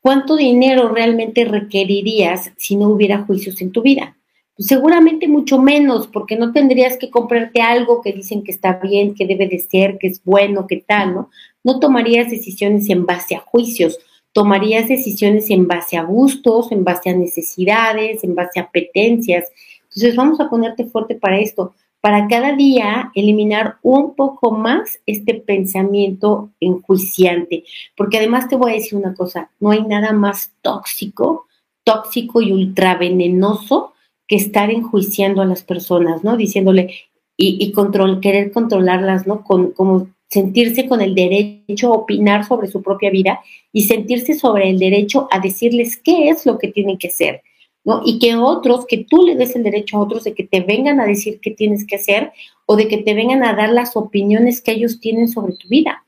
¿cuánto 0.00 0.36
dinero 0.36 0.88
realmente 0.88 1.46
requerirías 1.46 2.52
si 2.58 2.76
no 2.76 2.88
hubiera 2.88 3.24
juicios 3.24 3.62
en 3.62 3.72
tu 3.72 3.80
vida? 3.80 4.18
Seguramente 4.60 5.26
mucho 5.26 5.58
menos, 5.58 6.06
porque 6.06 6.36
no 6.36 6.52
tendrías 6.52 6.98
que 6.98 7.10
comprarte 7.10 7.62
algo 7.62 8.02
que 8.02 8.12
dicen 8.12 8.44
que 8.44 8.52
está 8.52 8.74
bien, 8.74 9.14
que 9.14 9.26
debe 9.26 9.48
de 9.48 9.58
ser, 9.58 9.98
que 9.98 10.08
es 10.08 10.22
bueno, 10.22 10.66
que 10.66 10.76
tal, 10.76 11.14
¿no? 11.14 11.30
No 11.64 11.80
tomarías 11.80 12.30
decisiones 12.30 12.88
en 12.90 13.06
base 13.06 13.34
a 13.34 13.40
juicios, 13.40 13.98
tomarías 14.32 14.88
decisiones 14.88 15.50
en 15.50 15.66
base 15.66 15.96
a 15.96 16.02
gustos, 16.02 16.72
en 16.72 16.84
base 16.84 17.10
a 17.10 17.16
necesidades, 17.16 18.22
en 18.22 18.34
base 18.34 18.60
a 18.60 18.64
apetencias. 18.64 19.50
Entonces 19.84 20.14
vamos 20.14 20.40
a 20.40 20.50
ponerte 20.50 20.84
fuerte 20.84 21.14
para 21.14 21.40
esto, 21.40 21.74
para 22.02 22.28
cada 22.28 22.54
día 22.54 23.10
eliminar 23.14 23.76
un 23.82 24.14
poco 24.14 24.52
más 24.52 25.00
este 25.06 25.34
pensamiento 25.34 26.50
enjuiciante, 26.60 27.64
porque 27.96 28.18
además 28.18 28.48
te 28.48 28.56
voy 28.56 28.72
a 28.72 28.74
decir 28.74 28.98
una 28.98 29.14
cosa, 29.14 29.50
no 29.58 29.70
hay 29.70 29.82
nada 29.84 30.12
más 30.12 30.52
tóxico, 30.60 31.46
tóxico 31.82 32.42
y 32.42 32.52
ultravenenoso 32.52 33.94
que 34.30 34.36
estar 34.36 34.70
enjuiciando 34.70 35.42
a 35.42 35.44
las 35.44 35.64
personas, 35.64 36.22
¿no? 36.22 36.36
Diciéndole 36.36 36.94
y, 37.36 37.72
control, 37.72 38.20
querer 38.20 38.52
controlarlas, 38.52 39.26
¿no? 39.26 39.42
Con, 39.42 39.72
como 39.72 40.06
sentirse 40.28 40.86
con 40.86 41.00
el 41.00 41.16
derecho 41.16 41.88
a 41.88 41.96
opinar 41.96 42.46
sobre 42.46 42.68
su 42.68 42.80
propia 42.80 43.10
vida 43.10 43.40
y 43.72 43.82
sentirse 43.82 44.34
sobre 44.34 44.70
el 44.70 44.78
derecho 44.78 45.26
a 45.32 45.40
decirles 45.40 45.96
qué 45.96 46.28
es 46.28 46.46
lo 46.46 46.58
que 46.58 46.68
tienen 46.68 46.96
que 46.96 47.08
hacer, 47.08 47.42
¿no? 47.82 48.02
Y 48.04 48.20
que 48.20 48.36
otros, 48.36 48.86
que 48.86 48.98
tú 48.98 49.26
le 49.26 49.34
des 49.34 49.56
el 49.56 49.64
derecho 49.64 49.96
a 49.96 50.02
otros 50.02 50.22
de 50.22 50.32
que 50.32 50.44
te 50.44 50.60
vengan 50.60 51.00
a 51.00 51.06
decir 51.06 51.40
qué 51.42 51.50
tienes 51.50 51.84
que 51.84 51.96
hacer 51.96 52.30
o 52.66 52.76
de 52.76 52.86
que 52.86 52.98
te 52.98 53.14
vengan 53.14 53.42
a 53.42 53.54
dar 53.54 53.70
las 53.70 53.96
opiniones 53.96 54.60
que 54.60 54.70
ellos 54.70 55.00
tienen 55.00 55.26
sobre 55.26 55.54
tu 55.54 55.66
vida. 55.66 56.04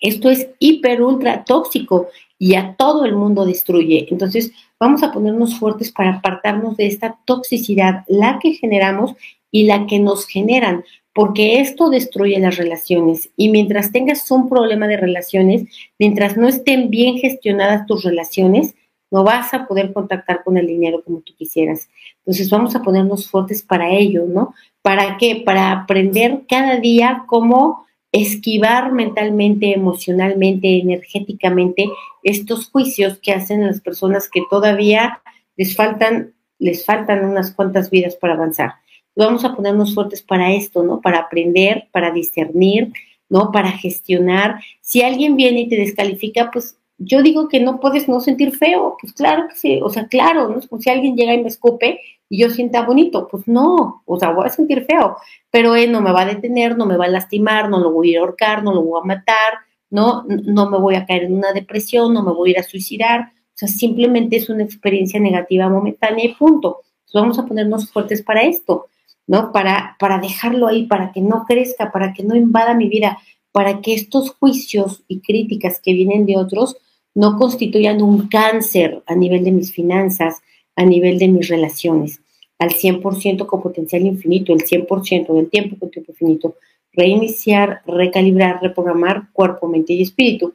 Esto 0.00 0.30
es 0.30 0.50
hiper 0.60 1.02
ultra 1.02 1.42
tóxico 1.44 2.06
y 2.38 2.54
a 2.54 2.76
todo 2.76 3.04
el 3.06 3.16
mundo 3.16 3.44
destruye. 3.44 4.06
Entonces, 4.08 4.52
vamos 4.80 5.02
a 5.02 5.12
ponernos 5.12 5.58
fuertes 5.58 5.92
para 5.92 6.16
apartarnos 6.16 6.76
de 6.76 6.86
esta 6.86 7.18
toxicidad, 7.26 8.04
la 8.08 8.38
que 8.40 8.54
generamos 8.54 9.14
y 9.52 9.64
la 9.64 9.86
que 9.86 9.98
nos 9.98 10.26
generan, 10.26 10.84
porque 11.12 11.60
esto 11.60 11.90
destruye 11.90 12.38
las 12.40 12.56
relaciones. 12.56 13.30
Y 13.36 13.50
mientras 13.50 13.92
tengas 13.92 14.28
un 14.30 14.48
problema 14.48 14.86
de 14.88 14.96
relaciones, 14.96 15.64
mientras 15.98 16.36
no 16.36 16.48
estén 16.48 16.88
bien 16.88 17.18
gestionadas 17.18 17.86
tus 17.86 18.04
relaciones, 18.04 18.74
no 19.10 19.24
vas 19.24 19.52
a 19.52 19.66
poder 19.66 19.92
contactar 19.92 20.42
con 20.44 20.56
el 20.56 20.66
dinero 20.66 21.02
como 21.04 21.20
tú 21.20 21.34
quisieras. 21.36 21.88
Entonces 22.18 22.48
vamos 22.48 22.74
a 22.76 22.82
ponernos 22.82 23.28
fuertes 23.28 23.62
para 23.62 23.90
ello, 23.90 24.24
¿no? 24.26 24.54
¿Para 24.82 25.18
qué? 25.18 25.42
Para 25.44 25.72
aprender 25.72 26.42
cada 26.48 26.78
día 26.78 27.24
cómo 27.26 27.84
esquivar 28.12 28.92
mentalmente, 28.92 29.72
emocionalmente, 29.72 30.78
energéticamente 30.78 31.88
estos 32.22 32.68
juicios 32.70 33.18
que 33.18 33.32
hacen 33.32 33.66
las 33.66 33.80
personas 33.80 34.28
que 34.28 34.42
todavía 34.50 35.22
les 35.56 35.76
faltan, 35.76 36.34
les 36.58 36.84
faltan 36.84 37.24
unas 37.24 37.52
cuantas 37.52 37.90
vidas 37.90 38.16
para 38.16 38.34
avanzar. 38.34 38.74
Vamos 39.16 39.44
a 39.44 39.54
ponernos 39.54 39.94
fuertes 39.94 40.22
para 40.22 40.52
esto, 40.52 40.82
¿no? 40.82 41.00
Para 41.00 41.18
aprender, 41.18 41.88
para 41.92 42.10
discernir, 42.10 42.92
¿no? 43.28 43.52
Para 43.52 43.70
gestionar. 43.72 44.60
Si 44.80 45.02
alguien 45.02 45.36
viene 45.36 45.60
y 45.60 45.68
te 45.68 45.76
descalifica, 45.76 46.50
pues 46.50 46.76
yo 46.98 47.22
digo 47.22 47.48
que 47.48 47.60
no 47.60 47.80
puedes 47.80 48.08
no 48.08 48.20
sentir 48.20 48.56
feo, 48.56 48.96
pues 49.00 49.14
claro 49.14 49.48
que 49.48 49.56
sí, 49.56 49.80
o 49.82 49.88
sea, 49.88 50.06
claro, 50.06 50.48
¿no? 50.48 50.78
si 50.78 50.90
alguien 50.90 51.16
llega 51.16 51.32
y 51.32 51.42
me 51.42 51.48
escupe, 51.48 51.98
y 52.30 52.38
yo 52.38 52.48
sienta 52.48 52.86
bonito. 52.86 53.28
Pues 53.30 53.46
no, 53.46 54.02
o 54.06 54.18
sea, 54.18 54.30
voy 54.30 54.46
a 54.46 54.50
sentir 54.50 54.86
feo, 54.86 55.16
pero 55.50 55.74
él 55.74 55.92
no 55.92 56.00
me 56.00 56.12
va 56.12 56.22
a 56.22 56.26
detener, 56.26 56.78
no 56.78 56.86
me 56.86 56.96
va 56.96 57.04
a 57.04 57.08
lastimar, 57.08 57.68
no 57.68 57.80
lo 57.80 57.90
voy 57.90 58.16
a 58.16 58.20
ahorcar, 58.20 58.62
no 58.62 58.72
lo 58.72 58.82
voy 58.82 59.00
a 59.02 59.06
matar, 59.06 59.54
no, 59.90 60.24
no 60.26 60.70
me 60.70 60.78
voy 60.78 60.94
a 60.94 61.04
caer 61.04 61.24
en 61.24 61.34
una 61.34 61.52
depresión, 61.52 62.14
no 62.14 62.22
me 62.22 62.32
voy 62.32 62.50
a 62.50 62.52
ir 62.52 62.58
a 62.60 62.62
suicidar. 62.62 63.32
O 63.32 63.56
sea, 63.60 63.68
simplemente 63.68 64.36
es 64.36 64.48
una 64.48 64.62
experiencia 64.62 65.20
negativa 65.20 65.68
momentánea 65.68 66.24
y 66.24 66.34
punto. 66.34 66.82
Entonces 67.00 67.20
vamos 67.20 67.38
a 67.40 67.46
ponernos 67.46 67.90
fuertes 67.90 68.22
para 68.22 68.42
esto, 68.42 68.86
¿no? 69.26 69.50
Para, 69.50 69.96
para 69.98 70.18
dejarlo 70.18 70.68
ahí, 70.68 70.86
para 70.86 71.10
que 71.10 71.20
no 71.20 71.44
crezca, 71.46 71.90
para 71.90 72.12
que 72.12 72.22
no 72.22 72.36
invada 72.36 72.74
mi 72.74 72.88
vida, 72.88 73.18
para 73.50 73.80
que 73.80 73.92
estos 73.92 74.30
juicios 74.30 75.02
y 75.08 75.20
críticas 75.20 75.80
que 75.80 75.92
vienen 75.92 76.24
de 76.24 76.36
otros 76.36 76.76
no 77.12 77.36
constituyan 77.36 78.00
un 78.00 78.28
cáncer 78.28 79.02
a 79.06 79.16
nivel 79.16 79.42
de 79.42 79.50
mis 79.50 79.72
finanzas, 79.72 80.40
a 80.80 80.84
nivel 80.86 81.18
de 81.18 81.28
mis 81.28 81.46
relaciones, 81.48 82.22
al 82.58 82.70
100% 82.70 83.44
con 83.44 83.60
potencial 83.60 84.00
infinito, 84.06 84.54
el 84.54 84.60
100% 84.60 85.34
del 85.34 85.50
tiempo 85.50 85.76
con 85.78 85.90
tiempo 85.90 86.12
infinito. 86.12 86.56
Reiniciar, 86.94 87.82
recalibrar, 87.86 88.62
reprogramar 88.62 89.30
cuerpo, 89.34 89.68
mente 89.68 89.92
y 89.92 90.00
espíritu. 90.00 90.54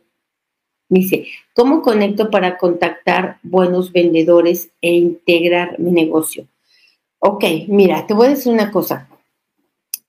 Dice, 0.89 1.27
¿cómo 1.53 1.83
conecto 1.83 2.31
para 2.31 2.57
contactar 2.57 3.37
buenos 3.43 3.91
vendedores 3.91 4.71
e 4.81 4.93
integrar 4.93 5.79
mi 5.79 5.91
negocio? 5.91 6.47
Ok, 7.19 7.43
mira, 7.67 8.07
te 8.07 8.15
voy 8.15 8.25
a 8.25 8.29
decir 8.31 8.51
una 8.51 8.71
cosa. 8.71 9.07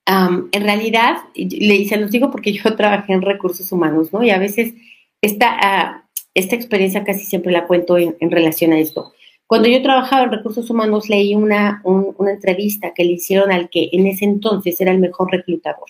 en 0.07 0.63
realidad, 0.63 1.19
le, 1.35 1.87
se 1.87 1.99
los 1.99 2.11
digo 2.11 2.31
porque 2.31 2.55
yo 2.55 2.75
trabajé 2.77 3.13
en 3.13 3.21
recursos 3.21 3.71
humanos, 3.71 4.15
¿no? 4.15 4.23
Y 4.23 4.31
a 4.31 4.39
veces 4.39 4.73
esta, 5.21 5.59
ah, 5.61 6.07
esta 6.33 6.57
experiencia 6.57 7.05
casi 7.05 7.25
siempre 7.25 7.53
la 7.53 7.67
cuento 7.67 7.99
en, 7.99 8.31
relación 8.31 8.73
a 8.73 8.79
esto. 8.79 9.13
Cuando 9.47 9.69
yo 9.69 9.81
trabajaba 9.83 10.25
en 10.25 10.33
recursos 10.33 10.69
humanos, 10.71 11.09
leí 11.09 11.35
una, 11.35 11.81
una 11.85 12.33
entrevista 12.33 12.93
que 12.95 13.05
le 13.05 13.13
hicieron 13.13 13.53
al 13.53 13.71
que 13.71 13.91
en 13.93 14.07
ese 14.07 14.25
entonces 14.25 14.81
era 14.81 14.91
el 14.91 14.99
mejor 14.99 15.31
reclutador. 15.31 15.87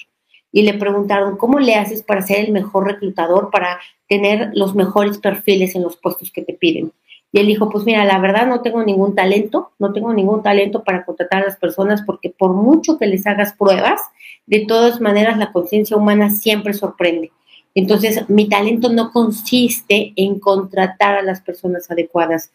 Y 0.52 0.62
le 0.62 0.74
preguntaron, 0.74 1.36
¿cómo 1.36 1.58
le 1.58 1.74
haces 1.74 2.02
para 2.02 2.22
ser 2.22 2.44
el 2.46 2.52
mejor 2.52 2.86
reclutador, 2.86 3.50
para 3.50 3.78
tener 4.08 4.50
los 4.54 4.74
mejores 4.74 5.18
perfiles 5.18 5.74
en 5.74 5.82
los 5.82 5.96
puestos 5.96 6.30
que 6.30 6.42
te 6.42 6.52
piden? 6.52 6.92
Y 7.32 7.40
él 7.40 7.46
dijo, 7.46 7.68
pues 7.68 7.84
mira, 7.84 8.04
la 8.04 8.18
verdad 8.18 8.46
no 8.46 8.62
tengo 8.62 8.82
ningún 8.82 9.14
talento, 9.14 9.72
no 9.78 9.92
tengo 9.92 10.12
ningún 10.12 10.42
talento 10.42 10.84
para 10.84 11.04
contratar 11.04 11.42
a 11.42 11.46
las 11.46 11.56
personas 11.56 12.02
porque 12.02 12.30
por 12.30 12.52
mucho 12.52 12.98
que 12.98 13.06
les 13.06 13.26
hagas 13.26 13.52
pruebas, 13.54 14.00
de 14.46 14.64
todas 14.66 15.00
maneras 15.00 15.36
la 15.36 15.52
conciencia 15.52 15.96
humana 15.96 16.30
siempre 16.30 16.72
sorprende. 16.72 17.32
Entonces, 17.74 18.28
mi 18.30 18.48
talento 18.48 18.88
no 18.90 19.12
consiste 19.12 20.14
en 20.16 20.40
contratar 20.40 21.16
a 21.16 21.22
las 21.22 21.42
personas 21.42 21.90
adecuadas. 21.90 22.50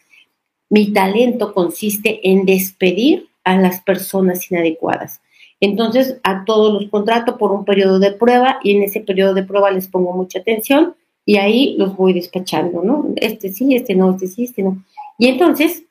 Mi 0.71 0.93
talento 0.93 1.53
consiste 1.53 2.29
en 2.29 2.45
despedir 2.45 3.27
a 3.43 3.57
las 3.57 3.81
personas 3.81 4.49
inadecuadas. 4.49 5.21
Entonces, 5.59 6.21
a 6.23 6.45
todos 6.45 6.73
los 6.73 6.89
contrato 6.89 7.37
por 7.37 7.51
un 7.51 7.65
periodo 7.65 7.99
de 7.99 8.13
prueba 8.13 8.57
y 8.63 8.71
en 8.71 8.83
ese 8.83 9.01
periodo 9.01 9.33
de 9.33 9.43
prueba 9.43 9.69
les 9.69 9.89
pongo 9.89 10.13
mucha 10.13 10.39
atención 10.39 10.95
y 11.25 11.35
ahí 11.35 11.75
los 11.77 11.97
voy 11.97 12.13
despachando, 12.13 12.81
¿no? 12.83 13.13
Este 13.17 13.49
sí, 13.49 13.75
este 13.75 13.95
no, 13.95 14.11
este 14.11 14.27
sí, 14.27 14.45
este 14.45 14.63
no. 14.63 14.81
Y 15.17 15.27
entonces, 15.27 15.83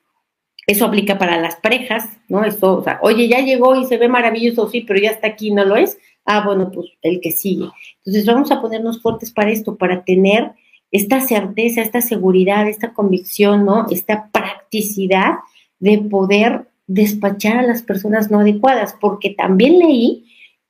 eso 0.66 0.86
aplica 0.86 1.18
para 1.18 1.38
las 1.38 1.56
parejas, 1.56 2.08
¿no? 2.28 2.42
Esto, 2.42 2.78
o 2.78 2.82
sea, 2.82 3.00
oye, 3.02 3.28
ya 3.28 3.40
llegó 3.40 3.76
y 3.76 3.84
se 3.84 3.98
ve 3.98 4.08
maravilloso, 4.08 4.66
sí, 4.70 4.80
pero 4.80 4.98
ya 4.98 5.10
está 5.10 5.28
aquí, 5.28 5.50
¿no 5.50 5.62
lo 5.66 5.76
es? 5.76 5.98
Ah, 6.24 6.42
bueno, 6.42 6.70
pues 6.72 6.86
el 7.02 7.20
que 7.20 7.32
sigue. 7.32 7.66
Entonces 7.98 8.24
vamos 8.24 8.50
a 8.50 8.62
ponernos 8.62 9.02
fuertes 9.02 9.30
para 9.30 9.50
esto, 9.50 9.76
para 9.76 10.04
tener 10.04 10.52
esta 10.90 11.20
certeza, 11.20 11.82
esta 11.82 12.00
seguridad, 12.00 12.68
esta 12.68 12.92
convicción, 12.92 13.64
¿no? 13.64 13.86
Esta 13.90 14.28
practicidad 14.32 15.34
de 15.78 15.98
poder 15.98 16.66
despachar 16.86 17.58
a 17.58 17.62
las 17.62 17.82
personas 17.82 18.30
no 18.30 18.40
adecuadas, 18.40 18.96
porque 19.00 19.30
también 19.30 19.78
leí 19.78 20.26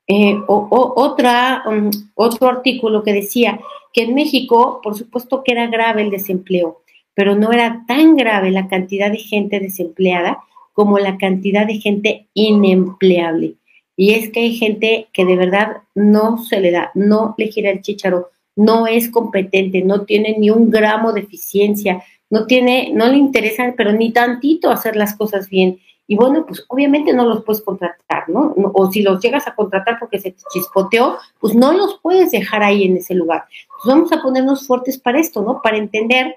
eh, 0.07 0.39
otra, 0.49 1.63
um, 1.67 1.91
otro 2.15 2.49
artículo 2.49 3.03
que 3.03 3.13
decía 3.13 3.61
que 3.93 4.03
en 4.03 4.15
México, 4.15 4.81
por 4.83 4.97
supuesto 4.97 5.43
que 5.43 5.53
era 5.53 5.67
grave 5.69 6.03
el 6.03 6.11
desempleo, 6.11 6.83
pero 7.15 7.35
no 7.37 7.53
era 7.53 7.85
tan 7.87 8.17
grave 8.17 8.51
la 8.51 8.69
cantidad 8.69 9.11
de 9.11 9.19
gente 9.19 9.61
desempleada 9.61 10.41
como 10.73 10.99
la 10.99 11.17
cantidad 11.17 11.67
de 11.67 11.79
gente 11.79 12.29
inempleable. 12.35 13.55
Y 13.97 14.13
es 14.13 14.31
que 14.31 14.41
hay 14.41 14.57
gente 14.57 15.09
que 15.13 15.25
de 15.25 15.37
verdad 15.37 15.79
no 15.95 16.39
se 16.39 16.61
le 16.61 16.71
da, 16.71 16.91
no 16.95 17.35
le 17.37 17.49
gira 17.49 17.71
el 17.71 17.83
chicharo, 17.83 18.31
no 18.57 18.87
es 18.87 19.11
competente, 19.11 19.83
no 19.83 20.03
tiene 20.03 20.37
ni 20.39 20.51
un 20.51 20.71
gramo 20.71 21.13
de 21.13 21.21
eficiencia, 21.21 22.03
no 22.29 22.47
tiene, 22.47 22.93
no 22.95 23.07
le 23.09 23.17
interesa, 23.17 23.75
pero 23.77 23.93
ni 23.93 24.13
tantito 24.13 24.71
hacer 24.71 24.97
las 24.97 25.17
cosas 25.17 25.49
bien. 25.49 25.79
Y 26.07 26.17
bueno, 26.17 26.45
pues 26.45 26.65
obviamente 26.69 27.13
no 27.13 27.25
los 27.25 27.45
puedes 27.45 27.63
contratar, 27.63 28.29
¿no? 28.29 28.53
O 28.75 28.91
si 28.91 29.03
los 29.03 29.23
llegas 29.23 29.47
a 29.47 29.55
contratar 29.55 29.99
porque 30.01 30.19
se 30.19 30.33
te 30.33 30.43
chispoteó, 30.53 31.19
pues 31.39 31.55
no 31.55 31.73
los 31.73 32.01
puedes 32.03 32.33
dejar 32.33 32.65
ahí 32.65 32.85
en 32.85 32.97
ese 32.97 33.15
lugar. 33.15 33.45
Pues 33.69 33.95
vamos 33.95 34.13
a 34.13 34.21
ponernos 34.21 34.67
fuertes 34.67 34.99
para 34.99 35.21
esto, 35.21 35.41
¿no? 35.43 35.63
Para 35.63 35.77
entender 35.77 36.35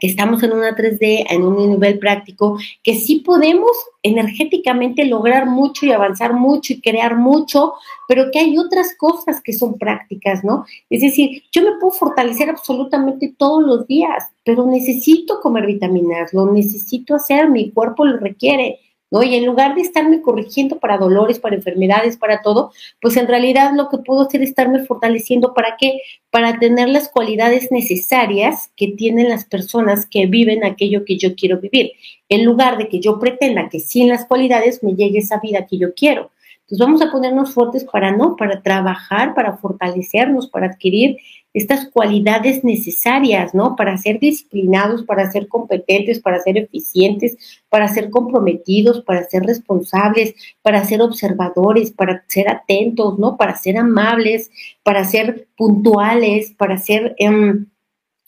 estamos 0.00 0.42
en 0.42 0.52
una 0.52 0.76
3D, 0.76 1.26
en 1.30 1.42
un 1.42 1.70
nivel 1.70 1.98
práctico, 1.98 2.58
que 2.82 2.94
sí 2.94 3.20
podemos 3.20 3.70
energéticamente 4.02 5.04
lograr 5.04 5.46
mucho 5.46 5.86
y 5.86 5.92
avanzar 5.92 6.32
mucho 6.32 6.72
y 6.72 6.80
crear 6.80 7.16
mucho, 7.16 7.74
pero 8.06 8.30
que 8.30 8.38
hay 8.38 8.56
otras 8.58 8.96
cosas 8.96 9.40
que 9.42 9.52
son 9.52 9.78
prácticas, 9.78 10.44
¿no? 10.44 10.64
Es 10.88 11.00
decir, 11.00 11.42
yo 11.52 11.62
me 11.62 11.78
puedo 11.78 11.92
fortalecer 11.92 12.48
absolutamente 12.48 13.34
todos 13.36 13.62
los 13.62 13.86
días, 13.86 14.24
pero 14.44 14.66
necesito 14.66 15.40
comer 15.40 15.66
vitaminas, 15.66 16.32
lo 16.32 16.50
necesito 16.50 17.14
hacer, 17.14 17.50
mi 17.50 17.70
cuerpo 17.70 18.04
lo 18.04 18.18
requiere. 18.18 18.80
¿No? 19.10 19.22
Y 19.22 19.34
en 19.34 19.46
lugar 19.46 19.74
de 19.74 19.82
estarme 19.82 20.20
corrigiendo 20.20 20.78
para 20.78 20.98
dolores, 20.98 21.38
para 21.38 21.56
enfermedades, 21.56 22.16
para 22.16 22.42
todo, 22.42 22.72
pues 23.00 23.16
en 23.16 23.26
realidad 23.26 23.72
lo 23.74 23.88
que 23.88 23.98
puedo 23.98 24.22
hacer 24.22 24.42
es 24.42 24.50
estarme 24.50 24.84
fortaleciendo 24.84 25.54
para 25.54 25.76
qué? 25.78 26.00
Para 26.30 26.58
tener 26.58 26.88
las 26.88 27.08
cualidades 27.08 27.70
necesarias 27.70 28.70
que 28.76 28.88
tienen 28.88 29.28
las 29.28 29.44
personas 29.44 30.06
que 30.06 30.26
viven 30.26 30.64
aquello 30.64 31.04
que 31.04 31.16
yo 31.16 31.34
quiero 31.34 31.58
vivir, 31.58 31.92
en 32.28 32.44
lugar 32.44 32.78
de 32.78 32.88
que 32.88 33.00
yo 33.00 33.18
pretenda 33.18 33.68
que 33.68 33.80
sin 33.80 34.08
las 34.08 34.26
cualidades 34.26 34.82
me 34.82 34.94
llegue 34.94 35.18
esa 35.18 35.40
vida 35.40 35.66
que 35.66 35.78
yo 35.78 35.94
quiero. 35.94 36.30
Entonces 36.68 36.86
vamos 36.86 37.00
a 37.00 37.10
ponernos 37.10 37.54
fuertes 37.54 37.84
para 37.84 38.14
no, 38.14 38.36
para 38.36 38.60
trabajar, 38.60 39.34
para 39.34 39.56
fortalecernos, 39.56 40.48
para 40.48 40.66
adquirir 40.66 41.16
estas 41.54 41.88
cualidades 41.88 42.62
necesarias, 42.62 43.54
¿no? 43.54 43.74
Para 43.74 43.96
ser 43.96 44.20
disciplinados, 44.20 45.02
para 45.02 45.30
ser 45.30 45.48
competentes, 45.48 46.20
para 46.20 46.40
ser 46.40 46.58
eficientes, 46.58 47.36
para 47.68 47.88
ser 47.88 48.10
comprometidos, 48.10 49.02
para 49.02 49.24
ser 49.24 49.42
responsables, 49.44 50.34
para 50.62 50.84
ser 50.84 51.00
observadores, 51.00 51.90
para 51.90 52.24
ser 52.28 52.48
atentos, 52.50 53.18
¿no? 53.18 53.36
Para 53.36 53.56
ser 53.56 53.78
amables, 53.78 54.50
para 54.82 55.04
ser 55.04 55.48
puntuales, 55.56 56.52
para 56.52 56.76
ser, 56.76 57.14
em, 57.18 57.66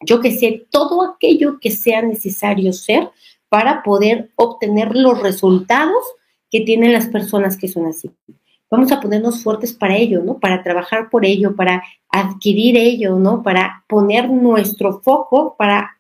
yo 0.00 0.20
que 0.20 0.30
sé, 0.32 0.66
todo 0.70 1.02
aquello 1.02 1.58
que 1.60 1.70
sea 1.70 2.02
necesario 2.02 2.72
ser 2.72 3.10
para 3.50 3.82
poder 3.82 4.30
obtener 4.36 4.96
los 4.96 5.22
resultados 5.22 6.02
que 6.50 6.60
tienen 6.62 6.92
las 6.92 7.06
personas 7.06 7.56
que 7.56 7.68
son 7.68 7.86
así. 7.86 8.10
Vamos 8.70 8.92
a 8.92 9.00
ponernos 9.00 9.42
fuertes 9.42 9.72
para 9.72 9.96
ello, 9.96 10.22
¿no? 10.22 10.38
Para 10.38 10.62
trabajar 10.62 11.10
por 11.10 11.24
ello, 11.24 11.56
para 11.56 11.82
adquirir 12.10 12.76
ello, 12.76 13.16
¿no? 13.16 13.42
Para 13.42 13.84
poner 13.88 14.28
nuestro 14.28 15.00
foco 15.00 15.54
para, 15.56 15.98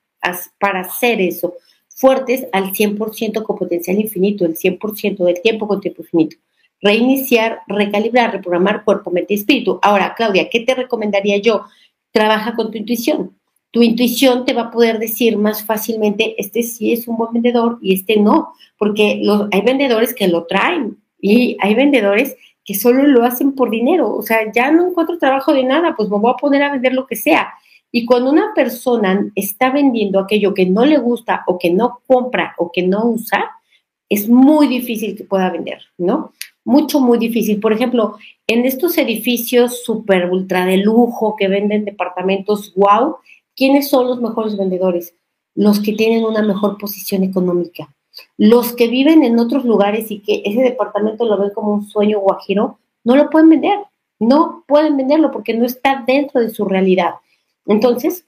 para 0.58 0.80
hacer 0.80 1.20
eso. 1.20 1.54
Fuertes 1.88 2.46
al 2.52 2.72
100% 2.72 3.42
con 3.42 3.56
potencial 3.56 4.00
infinito, 4.00 4.44
el 4.44 4.56
100% 4.56 5.24
del 5.24 5.40
tiempo 5.42 5.68
con 5.68 5.80
tiempo 5.80 6.02
infinito. 6.02 6.36
Reiniciar, 6.80 7.60
recalibrar, 7.66 8.32
reprogramar 8.32 8.84
cuerpo, 8.84 9.10
mente 9.10 9.34
y 9.34 9.36
espíritu. 9.36 9.78
Ahora, 9.82 10.14
Claudia, 10.16 10.48
¿qué 10.48 10.60
te 10.60 10.74
recomendaría 10.74 11.36
yo? 11.36 11.66
Trabaja 12.10 12.54
con 12.54 12.70
tu 12.70 12.78
intuición 12.78 13.34
tu 13.70 13.82
intuición 13.82 14.44
te 14.44 14.52
va 14.52 14.62
a 14.62 14.70
poder 14.70 14.98
decir 14.98 15.36
más 15.36 15.64
fácilmente, 15.64 16.34
este 16.38 16.62
sí 16.62 16.92
es 16.92 17.06
un 17.06 17.16
buen 17.16 17.32
vendedor 17.32 17.78
y 17.80 17.94
este 17.94 18.16
no, 18.16 18.52
porque 18.76 19.22
hay 19.52 19.60
vendedores 19.60 20.14
que 20.14 20.28
lo 20.28 20.46
traen 20.46 20.98
y 21.20 21.56
hay 21.60 21.74
vendedores 21.74 22.36
que 22.70 22.78
solo 22.78 23.04
lo 23.06 23.24
hacen 23.24 23.52
por 23.52 23.70
dinero, 23.70 24.14
o 24.14 24.22
sea, 24.22 24.52
ya 24.52 24.70
no 24.70 24.88
encuentro 24.88 25.18
trabajo 25.18 25.52
de 25.52 25.64
nada, 25.64 25.94
pues 25.96 26.08
me 26.08 26.18
voy 26.18 26.30
a 26.30 26.36
poner 26.36 26.62
a 26.62 26.70
vender 26.70 26.92
lo 26.92 27.06
que 27.06 27.16
sea. 27.16 27.48
Y 27.90 28.04
cuando 28.06 28.30
una 28.30 28.54
persona 28.54 29.28
está 29.34 29.70
vendiendo 29.70 30.20
aquello 30.20 30.54
que 30.54 30.66
no 30.66 30.84
le 30.84 30.98
gusta 30.98 31.42
o 31.48 31.58
que 31.58 31.70
no 31.70 32.00
compra 32.06 32.54
o 32.58 32.70
que 32.70 32.82
no 32.82 33.06
usa, 33.06 33.50
es 34.08 34.28
muy 34.28 34.68
difícil 34.68 35.16
que 35.16 35.24
pueda 35.24 35.50
vender, 35.50 35.80
¿no? 35.98 36.32
Mucho, 36.64 37.00
muy 37.00 37.18
difícil. 37.18 37.58
Por 37.58 37.72
ejemplo, 37.72 38.16
en 38.46 38.64
estos 38.64 38.96
edificios 38.98 39.82
súper 39.82 40.30
ultra 40.30 40.66
de 40.66 40.76
lujo 40.76 41.34
que 41.36 41.48
venden 41.48 41.84
departamentos, 41.84 42.72
wow, 42.76 43.16
¿Quiénes 43.60 43.90
son 43.90 44.06
los 44.06 44.22
mejores 44.22 44.56
vendedores? 44.56 45.14
Los 45.54 45.80
que 45.80 45.92
tienen 45.92 46.24
una 46.24 46.40
mejor 46.40 46.78
posición 46.78 47.24
económica. 47.24 47.94
Los 48.36 48.72
que 48.72 48.88
viven 48.88 49.24
en 49.24 49.38
otros 49.38 49.64
lugares 49.64 50.10
y 50.10 50.20
que 50.20 50.42
ese 50.44 50.62
departamento 50.62 51.24
lo 51.24 51.38
ven 51.38 51.50
como 51.50 51.74
un 51.74 51.86
sueño 51.86 52.20
guajiro, 52.20 52.78
no 53.04 53.16
lo 53.16 53.30
pueden 53.30 53.48
vender. 53.48 53.78
No 54.18 54.64
pueden 54.68 54.98
venderlo 54.98 55.30
porque 55.30 55.54
no 55.54 55.64
está 55.64 56.04
dentro 56.06 56.40
de 56.40 56.50
su 56.50 56.66
realidad. 56.66 57.14
Entonces, 57.66 58.26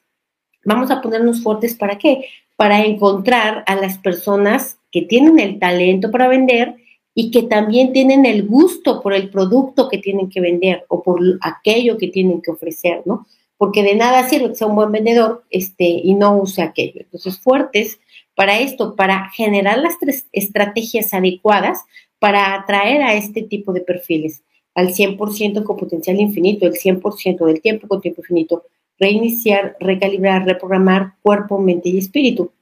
vamos 0.64 0.90
a 0.90 1.02
ponernos 1.02 1.42
fuertes 1.42 1.74
para 1.74 1.98
qué? 1.98 2.24
Para 2.56 2.84
encontrar 2.84 3.62
a 3.66 3.76
las 3.76 3.98
personas 3.98 4.78
que 4.90 5.02
tienen 5.02 5.38
el 5.38 5.58
talento 5.58 6.10
para 6.10 6.28
vender 6.28 6.76
y 7.14 7.30
que 7.30 7.42
también 7.42 7.92
tienen 7.92 8.24
el 8.24 8.46
gusto 8.46 9.02
por 9.02 9.12
el 9.12 9.28
producto 9.28 9.88
que 9.88 9.98
tienen 9.98 10.30
que 10.30 10.40
vender 10.40 10.86
o 10.88 11.02
por 11.02 11.20
aquello 11.42 11.98
que 11.98 12.08
tienen 12.08 12.40
que 12.40 12.52
ofrecer, 12.52 13.02
¿no? 13.04 13.26
Porque 13.58 13.82
de 13.82 13.94
nada 13.94 14.28
sirve 14.28 14.48
que 14.48 14.54
sea 14.54 14.66
un 14.66 14.76
buen 14.76 14.92
vendedor 14.92 15.44
este, 15.50 15.84
y 15.84 16.14
no 16.14 16.36
use 16.36 16.62
aquello. 16.62 17.00
Entonces, 17.00 17.38
fuertes 17.38 18.00
para 18.34 18.58
esto, 18.60 18.96
para 18.96 19.30
generar 19.30 19.78
las 19.78 19.98
tres 19.98 20.26
estrategias 20.32 21.12
adecuadas 21.14 21.80
para 22.18 22.54
atraer 22.54 23.02
a 23.02 23.14
este 23.14 23.42
tipo 23.42 23.72
de 23.72 23.80
perfiles 23.80 24.42
al 24.74 24.94
100% 24.94 25.64
con 25.64 25.76
potencial 25.76 26.18
infinito, 26.18 26.66
el 26.66 26.74
100% 26.74 27.44
del 27.46 27.60
tiempo 27.60 27.88
con 27.88 28.00
tiempo 28.00 28.22
infinito, 28.22 28.64
reiniciar, 28.98 29.76
recalibrar, 29.80 30.46
reprogramar 30.46 31.14
cuerpo, 31.20 31.58
mente 31.58 31.90
y 31.90 31.98
espíritu. 31.98 32.52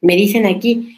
Me 0.00 0.16
dicen 0.16 0.46
aquí, 0.46 0.96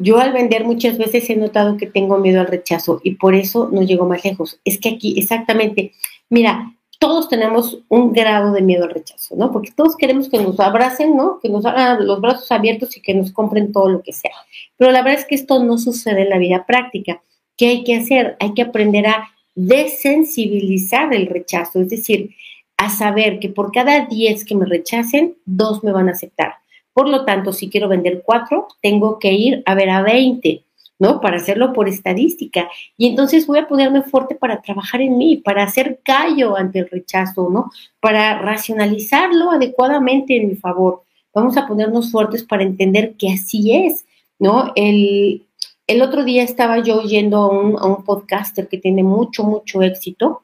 yo 0.00 0.18
al 0.18 0.32
vender 0.32 0.64
muchas 0.64 0.98
veces 0.98 1.30
he 1.30 1.36
notado 1.36 1.76
que 1.76 1.86
tengo 1.86 2.18
miedo 2.18 2.40
al 2.40 2.48
rechazo 2.48 3.00
y 3.02 3.12
por 3.12 3.34
eso 3.34 3.70
no 3.72 3.82
llego 3.82 4.06
más 4.06 4.24
lejos. 4.24 4.60
Es 4.64 4.78
que 4.78 4.90
aquí 4.90 5.18
exactamente, 5.18 5.92
mira, 6.28 6.74
todos 7.00 7.30
tenemos 7.30 7.78
un 7.88 8.12
grado 8.12 8.52
de 8.52 8.60
miedo 8.60 8.84
al 8.84 8.90
rechazo, 8.90 9.34
¿no? 9.34 9.50
Porque 9.50 9.72
todos 9.74 9.96
queremos 9.96 10.28
que 10.28 10.38
nos 10.38 10.60
abracen, 10.60 11.16
¿no? 11.16 11.40
Que 11.40 11.48
nos 11.48 11.64
hagan 11.64 12.06
los 12.06 12.20
brazos 12.20 12.52
abiertos 12.52 12.94
y 12.94 13.00
que 13.00 13.14
nos 13.14 13.32
compren 13.32 13.72
todo 13.72 13.88
lo 13.88 14.02
que 14.02 14.12
sea. 14.12 14.34
Pero 14.76 14.92
la 14.92 15.02
verdad 15.02 15.20
es 15.20 15.26
que 15.26 15.34
esto 15.34 15.64
no 15.64 15.78
sucede 15.78 16.22
en 16.22 16.28
la 16.28 16.36
vida 16.36 16.66
práctica. 16.66 17.22
¿Qué 17.56 17.68
hay 17.68 17.84
que 17.84 17.96
hacer? 17.96 18.36
Hay 18.38 18.52
que 18.52 18.60
aprender 18.60 19.06
a 19.06 19.30
desensibilizar 19.54 21.14
el 21.14 21.26
rechazo, 21.26 21.80
es 21.80 21.88
decir, 21.88 22.36
a 22.76 22.90
saber 22.90 23.40
que 23.40 23.48
por 23.48 23.72
cada 23.72 24.04
10 24.04 24.44
que 24.44 24.54
me 24.54 24.66
rechacen, 24.66 25.36
dos 25.46 25.82
me 25.82 25.92
van 25.92 26.10
a 26.10 26.12
aceptar. 26.12 26.56
Por 26.92 27.08
lo 27.08 27.24
tanto, 27.24 27.54
si 27.54 27.70
quiero 27.70 27.88
vender 27.88 28.22
cuatro, 28.26 28.68
tengo 28.82 29.18
que 29.18 29.32
ir 29.32 29.62
a 29.64 29.74
ver 29.74 29.88
a 29.88 30.02
20, 30.02 30.62
¿no? 31.00 31.20
Para 31.20 31.38
hacerlo 31.38 31.72
por 31.72 31.88
estadística. 31.88 32.70
Y 32.96 33.08
entonces 33.08 33.46
voy 33.46 33.58
a 33.58 33.66
ponerme 33.66 34.02
fuerte 34.02 34.36
para 34.36 34.60
trabajar 34.60 35.00
en 35.00 35.18
mí, 35.18 35.38
para 35.38 35.64
hacer 35.64 36.00
callo 36.04 36.56
ante 36.56 36.78
el 36.78 36.90
rechazo, 36.90 37.48
¿no? 37.50 37.72
Para 37.98 38.38
racionalizarlo 38.38 39.50
adecuadamente 39.50 40.36
en 40.36 40.48
mi 40.48 40.56
favor. 40.56 41.02
Vamos 41.34 41.56
a 41.56 41.66
ponernos 41.66 42.12
fuertes 42.12 42.44
para 42.44 42.62
entender 42.62 43.14
que 43.16 43.32
así 43.32 43.74
es, 43.74 44.04
¿no? 44.38 44.72
El, 44.76 45.46
el 45.86 46.02
otro 46.02 46.22
día 46.22 46.42
estaba 46.42 46.78
yo 46.80 46.98
oyendo 47.00 47.38
a 47.38 47.48
un, 47.48 47.78
a 47.78 47.86
un 47.86 48.04
podcaster 48.04 48.68
que 48.68 48.78
tiene 48.78 49.02
mucho, 49.02 49.42
mucho 49.42 49.80
éxito 49.80 50.42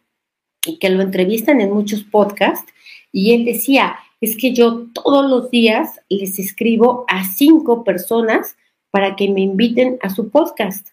y 0.67 0.79
que 0.79 0.89
lo 0.89 1.03
entrevistan 1.03 1.61
en 1.61 1.71
muchos 1.71 2.03
podcasts 2.03 2.73
y 3.13 3.35
él 3.35 3.45
decía, 3.45 3.97
es 4.23 4.37
que 4.37 4.55
yo 4.55 4.87
todos 4.95 5.31
los 5.31 5.51
días 5.51 6.01
les 6.09 6.39
escribo 6.39 7.05
a 7.09 7.25
cinco 7.25 7.85
personas 7.85 8.57
para 8.97 9.15
que 9.15 9.29
me 9.29 9.43
inviten 9.43 9.99
a 10.01 10.09
su 10.09 10.31
podcast. 10.31 10.89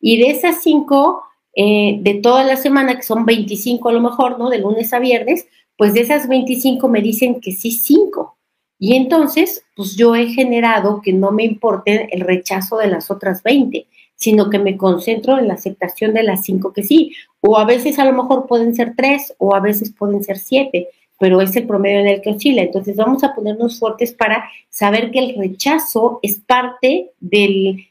Y 0.00 0.18
de 0.18 0.30
esas 0.30 0.60
cinco, 0.60 1.22
eh, 1.54 1.98
de 2.00 2.14
toda 2.14 2.42
la 2.42 2.56
semana, 2.56 2.96
que 2.96 3.04
son 3.04 3.24
25 3.24 3.90
a 3.90 3.92
lo 3.92 4.00
mejor, 4.00 4.40
¿no? 4.40 4.50
De 4.50 4.58
lunes 4.58 4.92
a 4.92 4.98
viernes, 4.98 5.46
pues 5.78 5.94
de 5.94 6.00
esas 6.00 6.26
25 6.26 6.88
me 6.88 7.00
dicen 7.00 7.40
que 7.40 7.52
sí, 7.52 7.70
cinco. 7.70 8.38
Y 8.76 8.96
entonces, 8.96 9.62
pues 9.76 9.94
yo 9.94 10.16
he 10.16 10.26
generado 10.32 11.00
que 11.00 11.12
no 11.12 11.30
me 11.30 11.44
importe 11.44 12.08
el 12.10 12.22
rechazo 12.22 12.78
de 12.78 12.88
las 12.88 13.08
otras 13.12 13.44
20, 13.44 13.86
sino 14.16 14.50
que 14.50 14.58
me 14.58 14.76
concentro 14.76 15.38
en 15.38 15.46
la 15.46 15.54
aceptación 15.54 16.12
de 16.12 16.24
las 16.24 16.42
cinco 16.44 16.72
que 16.72 16.82
sí. 16.82 17.12
O 17.40 17.56
a 17.56 17.64
veces 17.64 18.00
a 18.00 18.04
lo 18.04 18.20
mejor 18.20 18.48
pueden 18.48 18.74
ser 18.74 18.94
tres 18.96 19.32
o 19.38 19.54
a 19.54 19.60
veces 19.60 19.94
pueden 19.96 20.24
ser 20.24 20.38
siete 20.38 20.88
pero 21.18 21.40
es 21.40 21.54
el 21.56 21.66
promedio 21.66 22.00
en 22.00 22.08
el 22.08 22.20
que 22.20 22.30
oscila. 22.30 22.62
Entonces 22.62 22.96
vamos 22.96 23.24
a 23.24 23.34
ponernos 23.34 23.78
fuertes 23.78 24.12
para 24.12 24.50
saber 24.68 25.10
que 25.10 25.20
el 25.20 25.36
rechazo 25.36 26.18
es 26.22 26.40
parte 26.40 27.10
del, 27.20 27.86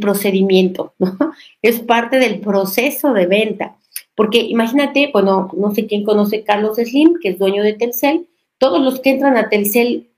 procedimiento, 0.00 0.94
¿no? 0.98 1.16
Es 1.62 1.80
parte 1.80 2.18
del 2.18 2.40
proceso 2.40 3.12
de 3.12 3.26
venta. 3.26 3.76
Porque 4.14 4.38
imagínate, 4.40 5.10
bueno, 5.12 5.50
no 5.56 5.74
sé 5.74 5.86
quién 5.86 6.04
conoce 6.04 6.42
Carlos 6.42 6.76
Slim, 6.76 7.18
que 7.20 7.30
es 7.30 7.38
dueño 7.38 7.62
de 7.62 7.74
Telcel, 7.74 8.26
todos 8.58 8.80
los 8.80 9.00
que 9.00 9.10
entran 9.10 9.36
a 9.36 9.48
Telcel 9.48 10.08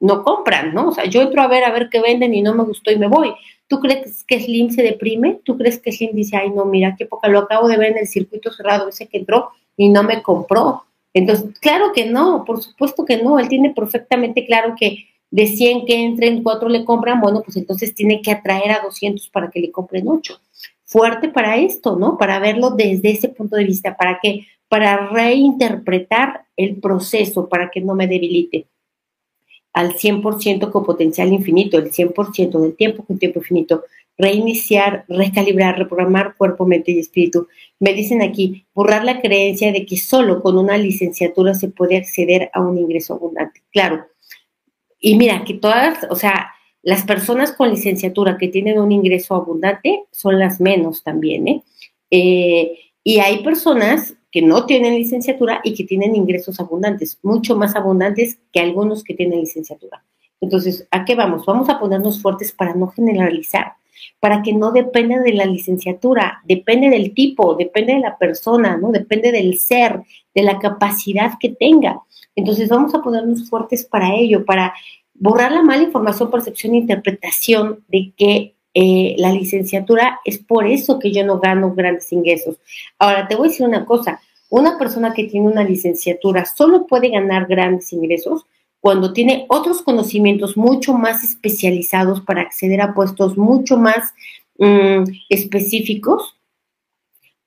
no 0.00 0.22
compran, 0.22 0.74
¿no? 0.74 0.88
O 0.88 0.92
sea, 0.92 1.06
yo 1.06 1.22
entro 1.22 1.40
a 1.40 1.48
ver 1.48 1.64
a 1.64 1.70
ver 1.70 1.88
qué 1.88 2.00
venden 2.00 2.34
y 2.34 2.42
no 2.42 2.54
me 2.54 2.64
gustó 2.64 2.90
y 2.90 2.98
me 2.98 3.06
voy. 3.06 3.32
¿Tú 3.68 3.80
crees 3.80 4.24
que 4.24 4.40
Slim 4.40 4.70
se 4.70 4.82
deprime? 4.82 5.40
¿Tú 5.44 5.56
crees 5.56 5.80
que 5.80 5.92
Slim 5.92 6.14
dice, 6.14 6.36
ay, 6.36 6.50
no, 6.50 6.66
mira, 6.66 6.94
qué 6.98 7.06
poca, 7.06 7.28
lo 7.28 7.38
acabo 7.38 7.68
de 7.68 7.78
ver 7.78 7.92
en 7.92 7.98
el 7.98 8.06
circuito 8.06 8.52
cerrado 8.52 8.88
ese 8.88 9.06
que 9.06 9.18
entró 9.18 9.50
y 9.76 9.88
no 9.88 10.02
me 10.02 10.22
compró? 10.22 10.84
Entonces, 11.14 11.58
claro 11.60 11.92
que 11.92 12.06
no, 12.06 12.44
por 12.44 12.62
supuesto 12.62 13.04
que 13.04 13.22
no, 13.22 13.38
él 13.38 13.48
tiene 13.48 13.70
perfectamente 13.70 14.46
claro 14.46 14.74
que 14.78 15.06
de 15.30 15.46
100 15.46 15.86
que 15.86 16.02
entren, 16.02 16.42
4 16.42 16.68
le 16.68 16.84
compran, 16.84 17.20
bueno, 17.20 17.42
pues 17.42 17.56
entonces 17.56 17.94
tiene 17.94 18.20
que 18.20 18.30
atraer 18.30 18.70
a 18.70 18.82
200 18.82 19.28
para 19.30 19.50
que 19.50 19.60
le 19.60 19.70
compren 19.70 20.06
8. 20.06 20.38
Fuerte 20.84 21.28
para 21.28 21.56
esto, 21.56 21.96
¿no? 21.96 22.18
Para 22.18 22.38
verlo 22.38 22.70
desde 22.70 23.10
ese 23.10 23.28
punto 23.30 23.56
de 23.56 23.64
vista, 23.64 23.96
para 23.96 24.18
que, 24.22 24.46
para 24.68 25.08
reinterpretar 25.08 26.44
el 26.56 26.76
proceso, 26.76 27.48
para 27.48 27.70
que 27.70 27.80
no 27.80 27.94
me 27.94 28.06
debilite 28.06 28.66
al 29.72 29.94
100% 29.94 30.70
con 30.70 30.84
potencial 30.84 31.32
infinito, 31.32 31.78
el 31.78 31.90
100% 31.90 32.60
del 32.60 32.76
tiempo 32.76 33.04
con 33.04 33.18
tiempo 33.18 33.38
infinito 33.38 33.84
reiniciar, 34.18 35.04
recalibrar, 35.08 35.78
reprogramar 35.78 36.36
cuerpo, 36.36 36.66
mente 36.66 36.92
y 36.92 36.98
espíritu. 36.98 37.48
Me 37.80 37.94
dicen 37.94 38.22
aquí, 38.22 38.66
borrar 38.74 39.04
la 39.04 39.20
creencia 39.20 39.72
de 39.72 39.84
que 39.86 39.96
solo 39.96 40.42
con 40.42 40.58
una 40.58 40.76
licenciatura 40.76 41.54
se 41.54 41.68
puede 41.68 41.96
acceder 41.96 42.50
a 42.52 42.60
un 42.60 42.78
ingreso 42.78 43.14
abundante. 43.14 43.62
Claro. 43.72 44.06
Y 44.98 45.16
mira, 45.16 45.44
que 45.44 45.54
todas, 45.54 46.06
o 46.10 46.16
sea, 46.16 46.52
las 46.82 47.04
personas 47.04 47.52
con 47.52 47.70
licenciatura 47.70 48.38
que 48.38 48.48
tienen 48.48 48.78
un 48.78 48.92
ingreso 48.92 49.34
abundante 49.34 50.04
son 50.10 50.38
las 50.38 50.60
menos 50.60 51.02
también, 51.02 51.48
¿eh? 51.48 51.62
eh 52.10 52.78
y 53.04 53.18
hay 53.18 53.42
personas 53.42 54.14
que 54.30 54.42
no 54.42 54.64
tienen 54.64 54.94
licenciatura 54.94 55.60
y 55.64 55.74
que 55.74 55.84
tienen 55.84 56.14
ingresos 56.14 56.60
abundantes, 56.60 57.18
mucho 57.22 57.56
más 57.56 57.74
abundantes 57.74 58.38
que 58.52 58.60
algunos 58.60 59.02
que 59.02 59.14
tienen 59.14 59.40
licenciatura. 59.40 60.04
Entonces, 60.40 60.86
¿a 60.90 61.04
qué 61.04 61.14
vamos? 61.14 61.44
Vamos 61.44 61.68
a 61.68 61.78
ponernos 61.78 62.22
fuertes 62.22 62.52
para 62.52 62.74
no 62.74 62.88
generalizar 62.88 63.74
para 64.20 64.42
que 64.42 64.52
no 64.52 64.72
dependa 64.72 65.20
de 65.20 65.32
la 65.32 65.44
licenciatura, 65.46 66.42
depende 66.44 66.90
del 66.90 67.14
tipo, 67.14 67.54
depende 67.54 67.94
de 67.94 68.00
la 68.00 68.18
persona, 68.18 68.76
¿no? 68.76 68.90
Depende 68.92 69.32
del 69.32 69.58
ser, 69.58 70.02
de 70.34 70.42
la 70.42 70.58
capacidad 70.58 71.32
que 71.40 71.50
tenga. 71.50 72.00
Entonces 72.34 72.68
vamos 72.68 72.94
a 72.94 73.02
ponernos 73.02 73.48
fuertes 73.48 73.84
para 73.84 74.14
ello, 74.14 74.44
para 74.44 74.74
borrar 75.14 75.52
la 75.52 75.62
mala 75.62 75.82
información, 75.82 76.30
percepción 76.30 76.74
e 76.74 76.78
interpretación 76.78 77.84
de 77.88 78.12
que 78.16 78.54
eh, 78.74 79.14
la 79.18 79.32
licenciatura 79.32 80.20
es 80.24 80.38
por 80.38 80.66
eso 80.66 80.98
que 80.98 81.12
yo 81.12 81.24
no 81.24 81.38
gano 81.38 81.74
grandes 81.74 82.12
ingresos. 82.12 82.56
Ahora, 82.98 83.28
te 83.28 83.36
voy 83.36 83.48
a 83.48 83.50
decir 83.50 83.66
una 83.66 83.84
cosa, 83.84 84.20
una 84.48 84.78
persona 84.78 85.12
que 85.12 85.24
tiene 85.24 85.46
una 85.46 85.64
licenciatura 85.64 86.44
solo 86.44 86.86
puede 86.86 87.10
ganar 87.10 87.46
grandes 87.46 87.92
ingresos 87.92 88.46
cuando 88.82 89.12
tiene 89.12 89.46
otros 89.48 89.80
conocimientos 89.80 90.56
mucho 90.56 90.92
más 90.94 91.22
especializados 91.22 92.20
para 92.20 92.42
acceder 92.42 92.80
a 92.80 92.94
puestos 92.94 93.38
mucho 93.38 93.76
más 93.76 94.12
mm, 94.58 95.04
específicos, 95.28 96.36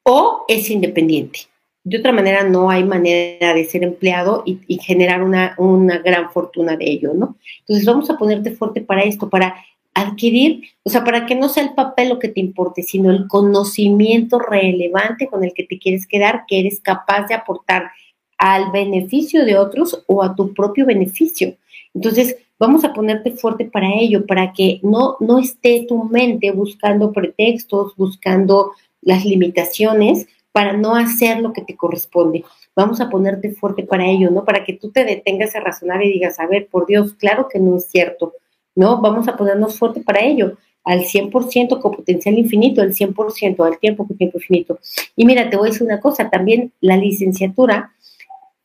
o 0.03 0.45
es 0.47 0.69
independiente. 0.69 1.39
De 1.83 1.97
otra 1.97 2.13
manera, 2.13 2.45
no 2.45 2.69
hay 2.69 2.85
manera 2.85 3.53
de 3.53 3.65
ser 3.65 3.83
empleado 3.83 4.43
y, 4.45 4.77
generar 4.77 5.23
una, 5.23 5.55
una, 5.57 5.97
gran 5.97 6.31
fortuna 6.31 6.77
de 6.77 6.89
ello, 6.89 7.13
¿no? 7.13 7.35
Entonces, 7.59 7.85
vamos 7.85 8.09
a 8.09 8.17
ponerte 8.17 8.51
fuerte 8.51 8.79
para 8.79 9.03
esto, 9.03 9.29
para 9.29 9.57
adquirir, 9.93 10.63
o 10.83 10.89
sea, 10.89 11.03
para 11.03 11.25
que 11.25 11.35
no 11.35 11.49
sea 11.49 11.63
el 11.63 11.73
papel 11.73 12.09
lo 12.09 12.19
que 12.19 12.29
te 12.29 12.39
importe, 12.39 12.81
sino 12.81 13.11
el 13.11 13.27
conocimiento 13.27 14.39
relevante 14.39 15.27
con 15.27 15.43
el 15.43 15.53
que 15.53 15.63
te 15.63 15.79
quieres 15.79 16.07
quedar, 16.07 16.45
que 16.47 16.61
eres 16.61 16.79
capaz 16.79 17.27
de 17.27 17.33
aportar 17.33 17.91
al 18.37 18.71
beneficio 18.71 19.45
de 19.45 19.57
otros 19.57 20.03
o 20.07 20.23
a 20.23 20.35
tu 20.35 20.53
propio 20.53 20.85
beneficio. 20.85 21.55
Entonces, 21.93 22.37
vamos 22.59 22.83
a 22.83 22.93
ponerte 22.93 23.31
fuerte 23.31 23.65
para 23.65 23.93
ello, 23.93 24.25
para 24.25 24.53
que 24.53 24.79
no, 24.83 25.17
no 25.19 25.39
esté 25.39 25.85
tu 25.87 26.03
mente 26.05 26.51
buscando 26.51 27.11
pretextos, 27.11 27.95
buscando 27.95 28.71
las 29.01 29.25
limitaciones 29.25 30.27
para 30.51 30.73
no 30.73 30.95
hacer 30.95 31.41
lo 31.41 31.53
que 31.53 31.61
te 31.61 31.75
corresponde. 31.75 32.43
Vamos 32.75 33.01
a 33.01 33.09
ponerte 33.09 33.51
fuerte 33.51 33.83
para 33.83 34.05
ello, 34.07 34.31
¿no? 34.31 34.45
Para 34.45 34.63
que 34.63 34.73
tú 34.73 34.89
te 34.89 35.03
detengas 35.03 35.55
a 35.55 35.59
razonar 35.59 36.03
y 36.03 36.11
digas, 36.11 36.39
a 36.39 36.47
ver, 36.47 36.67
por 36.67 36.85
Dios, 36.85 37.13
claro 37.13 37.47
que 37.49 37.59
no 37.59 37.77
es 37.77 37.87
cierto, 37.89 38.33
¿no? 38.73 39.01
Vamos 39.01 39.27
a 39.27 39.35
ponernos 39.35 39.77
fuerte 39.77 40.01
para 40.01 40.23
ello, 40.23 40.57
al 40.85 41.01
100% 41.01 41.81
con 41.81 41.91
potencial 41.91 42.37
infinito, 42.37 42.81
al 42.81 42.93
100% 42.93 43.65
al 43.65 43.79
tiempo 43.79 44.07
con 44.07 44.15
tiempo 44.17 44.37
infinito. 44.37 44.79
Y 45.15 45.25
mira, 45.25 45.49
te 45.49 45.57
voy 45.57 45.67
a 45.67 45.71
decir 45.71 45.85
una 45.85 45.99
cosa, 45.99 46.29
también 46.29 46.71
la 46.79 46.95
licenciatura 46.95 47.91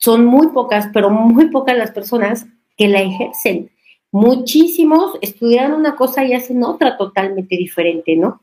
son 0.00 0.24
muy 0.24 0.48
pocas, 0.48 0.88
pero 0.92 1.10
muy 1.10 1.50
pocas 1.50 1.76
las 1.76 1.92
personas 1.92 2.46
que 2.76 2.88
la 2.88 3.02
ejercen. 3.02 3.70
Muchísimos 4.10 5.16
estudiaron 5.20 5.78
una 5.78 5.94
cosa 5.94 6.24
y 6.24 6.32
hacen 6.32 6.64
otra 6.64 6.96
totalmente 6.96 7.56
diferente, 7.56 8.16
¿no? 8.16 8.42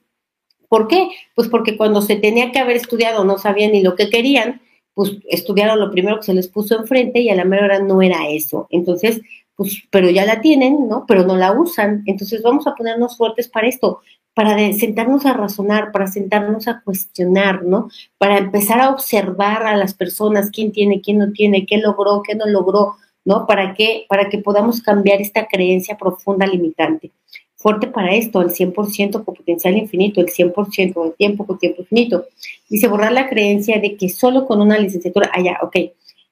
¿Por 0.69 0.87
qué? 0.87 1.09
Pues 1.35 1.49
porque 1.49 1.75
cuando 1.75 2.01
se 2.01 2.15
tenía 2.15 2.51
que 2.51 2.59
haber 2.59 2.77
estudiado 2.77 3.23
no 3.23 3.37
sabían 3.37 3.71
ni 3.71 3.81
lo 3.81 3.95
que 3.95 4.09
querían, 4.09 4.61
pues 4.93 5.17
estudiaron 5.29 5.79
lo 5.79 5.91
primero 5.91 6.17
que 6.17 6.23
se 6.23 6.33
les 6.33 6.47
puso 6.47 6.77
enfrente 6.77 7.19
y 7.19 7.29
a 7.29 7.35
la 7.35 7.45
mera 7.45 7.65
hora 7.65 7.79
no 7.79 8.01
era 8.01 8.29
eso. 8.29 8.67
Entonces, 8.69 9.21
pues, 9.55 9.83
pero 9.89 10.09
ya 10.09 10.25
la 10.25 10.41
tienen, 10.41 10.87
¿no? 10.87 11.05
Pero 11.07 11.23
no 11.23 11.35
la 11.35 11.51
usan. 11.51 12.03
Entonces 12.05 12.41
vamos 12.43 12.67
a 12.67 12.75
ponernos 12.75 13.17
fuertes 13.17 13.47
para 13.47 13.67
esto, 13.67 14.01
para 14.37 14.71
sentarnos 14.73 15.25
a 15.25 15.33
razonar, 15.33 15.91
para 15.91 16.05
sentarnos 16.05 16.67
a 16.67 16.81
cuestionar, 16.81 17.63
¿no? 17.63 17.89
Para 18.19 18.37
empezar 18.37 18.79
a 18.79 18.91
observar 18.91 19.65
a 19.65 19.75
las 19.75 19.95
personas, 19.95 20.51
quién 20.51 20.71
tiene, 20.71 21.01
quién 21.01 21.17
no 21.17 21.31
tiene, 21.31 21.65
qué 21.65 21.79
logró, 21.79 22.21
qué 22.21 22.35
no 22.35 22.45
logró, 22.45 22.97
¿no? 23.25 23.47
Para 23.47 23.73
que, 23.73 24.05
para 24.07 24.29
que 24.29 24.37
podamos 24.37 24.83
cambiar 24.83 25.21
esta 25.21 25.47
creencia 25.47 25.97
profunda 25.97 26.45
limitante. 26.45 27.09
Fuerte 27.55 27.87
para 27.87 28.13
esto, 28.13 28.39
el 28.43 28.49
100% 28.49 29.25
con 29.25 29.33
potencial 29.33 29.75
infinito, 29.75 30.21
el 30.21 30.27
100% 30.27 31.03
del 31.03 31.13
tiempo 31.15 31.47
con 31.47 31.57
tiempo 31.57 31.81
infinito. 31.81 32.25
Dice, 32.69 32.87
borrar 32.87 33.13
la 33.13 33.29
creencia 33.29 33.79
de 33.79 33.97
que 33.97 34.07
solo 34.07 34.45
con 34.45 34.61
una 34.61 34.77
licenciatura, 34.77 35.31
ah, 35.33 35.41
ya, 35.41 35.57
ok. 35.63 35.77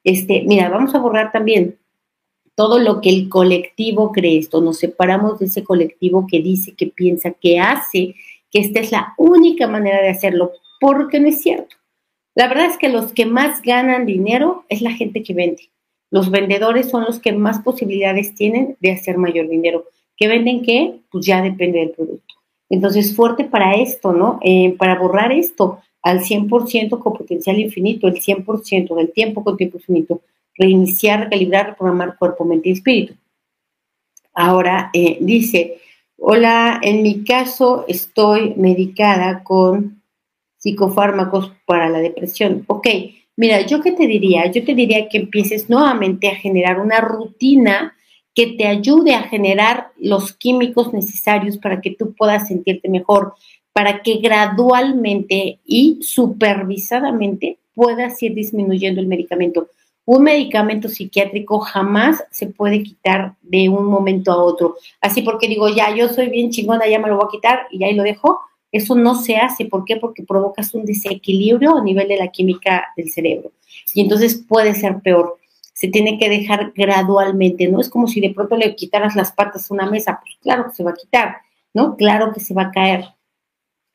Este, 0.04 0.44
mira, 0.46 0.70
vamos 0.70 0.94
a 0.94 1.00
borrar 1.00 1.32
también 1.32 1.80
todo 2.56 2.80
lo 2.80 3.02
que 3.02 3.10
el 3.10 3.30
colectivo 3.30 4.12
cree 4.12 4.38
esto, 4.38 4.62
nos 4.62 4.80
separamos 4.80 5.40
de 5.40 5.48
ese 5.48 5.64
colectivo 5.64 6.26
que 6.26 6.40
dice, 6.40 6.74
que 6.74 6.88
piensa, 6.88 7.32
que 7.32 7.60
hace, 7.60 8.16
que 8.50 8.60
esta 8.60 8.80
es 8.80 8.92
la 8.92 9.14
única 9.18 9.68
manera 9.68 10.02
de 10.02 10.10
hacerlo, 10.10 10.54
porque 10.80 11.20
no 11.20 11.28
es 11.28 11.42
cierto. 11.42 11.76
La 12.34 12.48
verdad 12.48 12.66
es 12.66 12.78
que 12.78 12.90
los 12.90 13.14
que 13.14 13.26
más 13.26 13.62
ganan 13.62 14.06
dinero 14.06 14.66
es 14.70 14.82
la 14.82 14.92
gente 14.92 15.24
que 15.24 15.34
vende. 15.34 15.70
Los 16.12 16.32
vendedores 16.32 16.90
son 16.90 17.04
los 17.04 17.20
que 17.20 17.34
más 17.34 17.60
posibilidades 17.62 18.36
tienen 18.36 18.78
de 18.80 18.92
hacer 18.92 19.18
mayor 19.18 19.50
dinero. 19.50 19.86
¿Qué 20.16 20.28
venden 20.28 20.62
qué? 20.62 21.00
Pues 21.12 21.26
ya 21.26 21.42
depende 21.42 21.80
del 21.80 21.92
producto. 21.92 22.36
Entonces, 22.70 23.16
fuerte 23.16 23.44
para 23.46 23.76
esto, 23.76 24.14
¿no? 24.14 24.40
Eh, 24.42 24.76
para 24.78 24.98
borrar 24.98 25.32
esto 25.32 25.80
al 26.02 26.22
100% 26.22 27.00
con 27.00 27.14
potencial 27.14 27.60
infinito, 27.60 28.08
el 28.08 28.22
100% 28.22 28.96
del 28.96 29.12
tiempo 29.12 29.44
con 29.44 29.58
tiempo 29.58 29.78
infinito 29.78 30.22
reiniciar, 30.58 31.22
recalibrar, 31.22 31.68
reprogramar 31.68 32.18
cuerpo, 32.18 32.46
mente 32.46 32.70
y 32.70 32.74
espíritu. 32.74 33.16
Ahora 34.34 34.90
eh, 34.94 35.18
dice, 35.22 35.78
hola, 36.18 36.80
en 36.82 37.02
mi 37.04 37.24
caso 37.24 37.86
estoy 37.88 38.54
medicada 38.56 39.44
con 39.44 40.02
psicofármacos 40.58 41.52
para 41.66 41.90
la 41.90 42.00
depresión. 42.00 42.64
Ok, 42.68 42.88
mira, 43.38 43.62
yo 43.62 43.82
qué 43.82 43.92
te 43.92 44.08
diría, 44.08 44.52
yo 44.52 44.64
te 44.66 44.74
diría 44.76 45.08
que 45.08 45.18
empieces 45.18 45.70
nuevamente 45.70 46.28
a 46.28 46.36
generar 46.36 46.80
una 46.80 47.02
rutina 47.02 47.96
que 48.34 48.48
te 48.48 48.68
ayude 48.68 49.14
a 49.16 49.24
generar 49.24 49.92
los 49.98 50.34
químicos 50.34 50.92
necesarios 50.92 51.58
para 51.58 51.80
que 51.80 51.92
tú 51.92 52.14
puedas 52.14 52.50
sentirte 52.50 52.90
mejor, 52.90 53.36
para 53.72 54.02
que 54.02 54.18
gradualmente 54.18 55.60
y 55.66 56.00
supervisadamente 56.02 57.60
puedas 57.74 58.22
ir 58.22 58.34
disminuyendo 58.34 59.00
el 59.00 59.08
medicamento 59.08 59.70
un 60.06 60.24
medicamento 60.24 60.88
psiquiátrico 60.88 61.60
jamás 61.60 62.24
se 62.30 62.48
puede 62.48 62.84
quitar 62.84 63.36
de 63.42 63.70
un 63.70 63.86
momento 63.86 64.32
a 64.32 64.38
otro. 64.38 64.76
Así 65.02 65.24
porque 65.24 65.48
digo, 65.48 65.68
ya, 65.70 65.94
yo 65.96 66.08
soy 66.10 66.30
bien 66.30 66.52
chingona, 66.52 66.88
ya 66.88 67.00
me 67.00 67.10
lo 67.10 67.18
voy 67.18 67.26
a 67.26 67.32
quitar 67.32 67.68
y 67.72 67.84
ahí 67.84 67.96
lo 67.96 68.04
dejo. 68.04 68.40
Eso 68.72 68.94
no 68.94 69.16
se 69.16 69.38
hace. 69.38 69.66
¿Por 69.66 69.84
qué? 69.84 69.98
Porque 69.98 70.24
provocas 70.24 70.74
un 70.74 70.86
desequilibrio 70.86 71.78
a 71.78 71.84
nivel 71.84 72.08
de 72.08 72.18
la 72.18 72.28
química 72.28 72.86
del 72.96 73.10
cerebro. 73.10 73.52
Y 73.94 74.02
entonces 74.02 74.44
puede 74.48 74.76
ser 74.76 75.00
peor. 75.00 75.38
Se 75.74 75.88
tiene 75.88 76.20
que 76.20 76.30
dejar 76.30 76.72
gradualmente, 76.76 77.68
¿no? 77.68 77.82
Es 77.82 77.90
como 77.90 78.08
si 78.08 78.22
de 78.22 78.30
pronto 78.30 78.56
le 78.56 78.76
quitaras 78.76 79.16
las 79.16 79.32
patas 79.32 79.70
a 79.70 79.74
una 79.74 79.90
mesa. 79.90 80.20
Pues 80.22 80.36
claro 80.42 80.66
que 80.66 80.76
se 80.76 80.84
va 80.84 80.92
a 80.92 80.96
quitar, 80.96 81.38
¿no? 81.74 81.96
Claro 81.96 82.32
que 82.32 82.40
se 82.40 82.54
va 82.54 82.64
a 82.64 82.72
caer. 82.72 83.06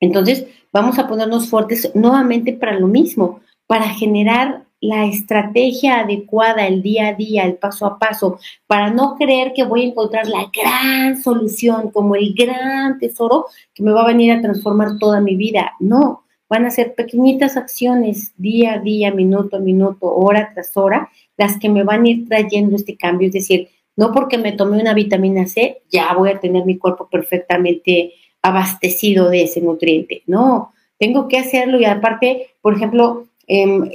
Entonces, 0.00 0.46
vamos 0.72 0.98
a 0.98 1.06
ponernos 1.06 1.48
fuertes 1.48 1.94
nuevamente 1.94 2.52
para 2.54 2.78
lo 2.78 2.86
mismo, 2.86 3.40
para 3.66 3.88
generar 3.90 4.64
la 4.81 5.07
estrategia 5.07 6.01
adecuada, 6.01 6.66
el 6.66 6.82
día 6.82 7.09
a 7.09 7.15
día, 7.15 7.44
el 7.44 7.55
paso 7.55 7.86
a 7.86 7.98
paso, 7.98 8.39
para 8.66 8.90
no 8.90 9.16
creer 9.16 9.52
que 9.55 9.65
voy 9.65 9.82
a 9.82 9.89
encontrar 9.89 10.27
la 10.27 10.51
gran 10.52 11.23
solución, 11.23 11.90
como 11.90 12.16
el 12.16 12.35
gran 12.35 12.98
tesoro 12.98 13.47
que 13.74 13.82
me 13.82 13.93
va 13.93 14.02
a 14.02 14.07
venir 14.07 14.32
a 14.32 14.40
transformar 14.40 14.98
toda 14.98 15.20
mi 15.20 15.36
vida. 15.36 15.73
No, 15.81 16.24
van 16.48 16.65
a 16.65 16.70
ser 16.70 16.94
pequeñitas 16.94 17.57
acciones 17.57 18.32
día 18.36 18.74
a 18.74 18.78
día, 18.78 19.12
minuto 19.12 19.57
a 19.57 19.61
minuto, 19.61 20.07
hora 20.07 20.51
tras 20.55 20.77
hora, 20.77 21.11
las 21.36 21.59
que 21.59 21.69
me 21.69 21.85
van 21.85 22.05
a 22.05 22.09
ir 22.09 22.28
trayendo 22.28 22.77
este 22.77 22.97
cambio. 22.97 23.28
Es 23.28 23.35
decir, 23.35 23.69
no 23.97 24.12
porque 24.12 24.39
me 24.39 24.52
tomé 24.52 24.81
una 24.81 24.94
vitamina 24.94 25.47
C, 25.47 25.82
ya 25.90 26.12
voy 26.15 26.31
a 26.31 26.40
tener 26.40 26.65
mi 26.65 26.78
cuerpo 26.78 27.09
perfectamente 27.11 28.15
abastecido 28.43 29.28
de 29.28 29.43
ese 29.43 29.61
nutriente. 29.61 30.23
No, 30.27 30.73
tengo 30.98 31.28
que 31.28 31.39
hacerlo 31.39 31.78
y 31.78 31.85
aparte, 31.85 32.55
por 32.62 32.74
ejemplo, 32.74 33.27
Em, 33.52 33.90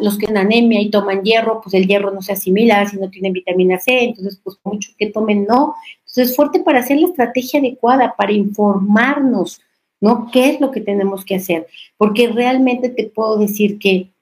los 0.00 0.16
que 0.16 0.26
tienen 0.26 0.36
anemia 0.36 0.80
y 0.80 0.88
toman 0.88 1.24
hierro, 1.24 1.60
pues 1.60 1.74
el 1.74 1.88
hierro 1.88 2.12
no 2.12 2.22
se 2.22 2.34
asimila 2.34 2.86
si 2.86 2.98
no 2.98 3.10
tienen 3.10 3.32
vitamina 3.32 3.76
C, 3.80 4.04
entonces 4.04 4.40
pues 4.44 4.58
mucho 4.62 4.92
que 4.96 5.10
tomen 5.10 5.44
no. 5.44 5.74
Entonces 5.98 6.30
es 6.30 6.36
fuerte 6.36 6.60
para 6.60 6.78
hacer 6.78 6.98
la 6.98 7.08
estrategia 7.08 7.58
adecuada, 7.58 8.14
para 8.16 8.30
informarnos, 8.30 9.60
¿no? 10.00 10.30
¿Qué 10.32 10.50
es 10.50 10.60
lo 10.60 10.70
que 10.70 10.80
tenemos 10.80 11.24
que 11.24 11.34
hacer? 11.34 11.66
Porque 11.96 12.28
realmente 12.28 12.90
te 12.90 13.06
puedo 13.08 13.38
decir 13.38 13.80
que 13.80 14.12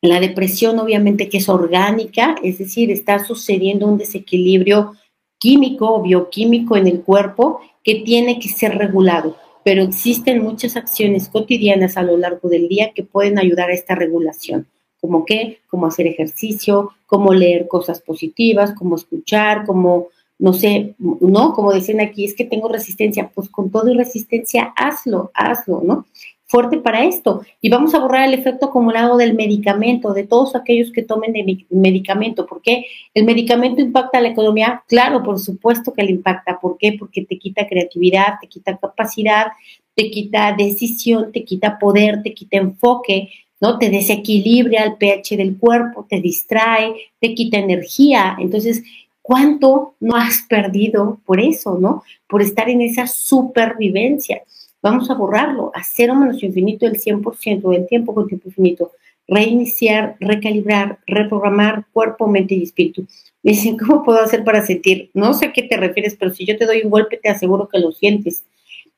la 0.00 0.18
depresión 0.18 0.78
obviamente 0.78 1.28
que 1.28 1.36
es 1.36 1.50
orgánica, 1.50 2.36
es 2.42 2.56
decir, 2.56 2.90
está 2.90 3.22
sucediendo 3.22 3.86
un 3.86 3.98
desequilibrio 3.98 4.94
químico 5.38 5.94
o 5.94 6.02
bioquímico 6.02 6.78
en 6.78 6.86
el 6.86 7.02
cuerpo 7.02 7.60
que 7.84 7.96
tiene 7.96 8.38
que 8.38 8.48
ser 8.48 8.78
regulado 8.78 9.36
pero 9.66 9.82
existen 9.82 10.44
muchas 10.44 10.76
acciones 10.76 11.28
cotidianas 11.28 11.96
a 11.96 12.04
lo 12.04 12.16
largo 12.16 12.48
del 12.48 12.68
día 12.68 12.92
que 12.94 13.02
pueden 13.02 13.36
ayudar 13.36 13.68
a 13.68 13.74
esta 13.74 13.96
regulación. 13.96 14.68
¿Como 15.00 15.24
qué? 15.24 15.58
Como 15.66 15.88
hacer 15.88 16.06
ejercicio, 16.06 16.92
como 17.04 17.34
leer 17.34 17.66
cosas 17.66 18.00
positivas, 18.00 18.74
como 18.74 18.94
escuchar, 18.94 19.66
como, 19.66 20.06
no 20.38 20.52
sé, 20.52 20.94
no, 21.00 21.52
como 21.52 21.72
dicen 21.72 22.00
aquí, 22.00 22.26
es 22.26 22.34
que 22.34 22.44
tengo 22.44 22.68
resistencia, 22.68 23.28
pues 23.34 23.48
con 23.48 23.72
todo 23.72 23.90
y 23.90 23.96
resistencia, 23.96 24.72
hazlo, 24.76 25.32
hazlo, 25.34 25.82
¿no? 25.82 26.06
Fuerte 26.46 26.78
para 26.78 27.04
esto. 27.04 27.42
Y 27.60 27.68
vamos 27.68 27.94
a 27.94 27.98
borrar 27.98 28.28
el 28.28 28.34
efecto 28.34 28.66
acumulado 28.66 29.16
del 29.16 29.34
medicamento, 29.34 30.12
de 30.12 30.24
todos 30.24 30.54
aquellos 30.54 30.92
que 30.92 31.02
tomen 31.02 31.32
de 31.32 31.66
medicamento. 31.70 32.46
¿Por 32.46 32.62
qué? 32.62 32.86
¿El 33.14 33.24
medicamento 33.24 33.80
impacta 33.80 34.20
la 34.20 34.28
economía? 34.28 34.82
Claro, 34.88 35.22
por 35.22 35.38
supuesto 35.38 35.92
que 35.92 36.04
le 36.04 36.12
impacta. 36.12 36.58
¿Por 36.60 36.78
qué? 36.78 36.96
Porque 36.98 37.24
te 37.24 37.38
quita 37.38 37.66
creatividad, 37.66 38.34
te 38.40 38.46
quita 38.46 38.76
capacidad, 38.76 39.48
te 39.94 40.10
quita 40.10 40.54
decisión, 40.56 41.32
te 41.32 41.44
quita 41.44 41.78
poder, 41.78 42.22
te 42.22 42.32
quita 42.32 42.58
enfoque, 42.58 43.30
¿no? 43.60 43.78
Te 43.78 43.90
desequilibra 43.90 44.84
el 44.84 44.96
pH 44.96 45.36
del 45.36 45.58
cuerpo, 45.58 46.06
te 46.08 46.20
distrae, 46.20 46.94
te 47.18 47.34
quita 47.34 47.58
energía. 47.58 48.36
Entonces, 48.38 48.84
¿cuánto 49.22 49.94
no 49.98 50.14
has 50.14 50.42
perdido 50.48 51.20
por 51.24 51.40
eso, 51.40 51.78
¿no? 51.78 52.04
Por 52.28 52.42
estar 52.42 52.68
en 52.68 52.82
esa 52.82 53.06
supervivencia. 53.06 54.42
Vamos 54.86 55.10
a 55.10 55.14
borrarlo 55.14 55.72
a 55.74 55.82
cero 55.82 56.14
menos 56.14 56.40
infinito 56.44 56.86
el 56.86 57.00
100% 57.00 57.70
del 57.70 57.88
tiempo 57.88 58.14
con 58.14 58.28
tiempo 58.28 58.46
infinito. 58.46 58.92
Reiniciar, 59.26 60.16
recalibrar, 60.20 61.00
reprogramar 61.08 61.86
cuerpo, 61.92 62.28
mente 62.28 62.54
y 62.54 62.62
espíritu. 62.62 63.04
Me 63.42 63.50
dicen, 63.50 63.76
¿cómo 63.84 64.04
puedo 64.04 64.20
hacer 64.20 64.44
para 64.44 64.64
sentir? 64.64 65.10
No 65.12 65.34
sé 65.34 65.46
a 65.46 65.52
qué 65.52 65.64
te 65.64 65.76
refieres, 65.76 66.14
pero 66.14 66.30
si 66.30 66.46
yo 66.46 66.56
te 66.56 66.66
doy 66.66 66.82
un 66.84 66.90
golpe, 66.90 67.16
te 67.16 67.28
aseguro 67.28 67.68
que 67.68 67.80
lo 67.80 67.90
sientes. 67.90 68.44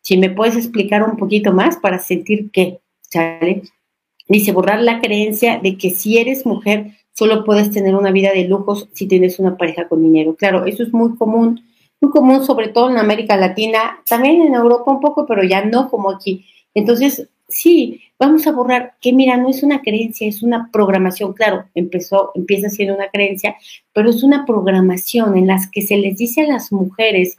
Si 0.02 0.18
me 0.18 0.28
puedes 0.28 0.56
explicar 0.56 1.02
un 1.02 1.16
poquito 1.16 1.54
más 1.54 1.78
para 1.78 1.98
sentir 1.98 2.50
qué, 2.50 2.80
¿sale? 3.00 3.62
Dice, 4.28 4.52
borrar 4.52 4.82
la 4.82 5.00
creencia 5.00 5.58
de 5.58 5.78
que 5.78 5.88
si 5.88 6.18
eres 6.18 6.44
mujer, 6.44 6.98
solo 7.14 7.44
puedes 7.44 7.70
tener 7.70 7.94
una 7.94 8.10
vida 8.10 8.32
de 8.34 8.44
lujos 8.44 8.90
si 8.92 9.06
tienes 9.06 9.38
una 9.38 9.56
pareja 9.56 9.88
con 9.88 10.02
dinero. 10.02 10.36
Claro, 10.36 10.66
eso 10.66 10.82
es 10.82 10.92
muy 10.92 11.16
común 11.16 11.62
muy 12.00 12.10
común, 12.10 12.44
sobre 12.44 12.68
todo 12.68 12.90
en 12.90 12.98
América 12.98 13.36
Latina, 13.36 14.00
también 14.08 14.40
en 14.42 14.54
Europa 14.54 14.90
un 14.90 15.00
poco, 15.00 15.26
pero 15.26 15.42
ya 15.42 15.64
no 15.64 15.90
como 15.90 16.10
aquí. 16.10 16.46
Entonces, 16.74 17.28
sí, 17.48 18.00
vamos 18.18 18.46
a 18.46 18.52
borrar 18.52 18.94
que 19.00 19.12
mira, 19.12 19.36
no 19.36 19.48
es 19.48 19.62
una 19.62 19.80
creencia, 19.80 20.28
es 20.28 20.42
una 20.42 20.70
programación, 20.72 21.32
claro, 21.32 21.64
empezó, 21.74 22.30
empieza 22.34 22.68
siendo 22.68 22.94
una 22.94 23.08
creencia, 23.08 23.56
pero 23.92 24.10
es 24.10 24.22
una 24.22 24.44
programación 24.46 25.36
en 25.36 25.46
las 25.46 25.68
que 25.70 25.82
se 25.82 25.96
les 25.96 26.18
dice 26.18 26.42
a 26.42 26.48
las 26.48 26.72
mujeres 26.72 27.36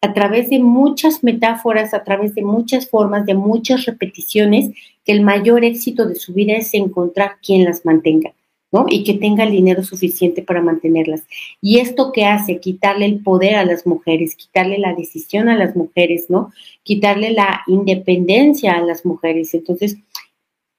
a 0.00 0.12
través 0.12 0.48
de 0.48 0.60
muchas 0.60 1.24
metáforas, 1.24 1.92
a 1.92 2.04
través 2.04 2.34
de 2.34 2.42
muchas 2.42 2.88
formas, 2.88 3.26
de 3.26 3.34
muchas 3.34 3.84
repeticiones, 3.84 4.70
que 5.04 5.12
el 5.12 5.22
mayor 5.22 5.64
éxito 5.64 6.06
de 6.06 6.14
su 6.14 6.32
vida 6.32 6.54
es 6.54 6.72
encontrar 6.74 7.38
quien 7.42 7.64
las 7.64 7.84
mantenga. 7.84 8.32
¿No? 8.70 8.86
Y 8.88 9.04
que 9.04 9.14
tenga 9.14 9.44
el 9.44 9.52
dinero 9.52 9.82
suficiente 9.82 10.42
para 10.42 10.62
mantenerlas. 10.62 11.24
Y 11.60 11.78
esto 11.78 12.12
que 12.12 12.26
hace, 12.26 12.60
quitarle 12.60 13.06
el 13.06 13.22
poder 13.22 13.54
a 13.56 13.64
las 13.64 13.86
mujeres, 13.86 14.36
quitarle 14.36 14.78
la 14.78 14.94
decisión 14.94 15.48
a 15.48 15.56
las 15.56 15.74
mujeres, 15.74 16.26
¿no? 16.28 16.52
Quitarle 16.82 17.32
la 17.32 17.62
independencia 17.66 18.72
a 18.74 18.82
las 18.82 19.06
mujeres. 19.06 19.54
Entonces, 19.54 19.96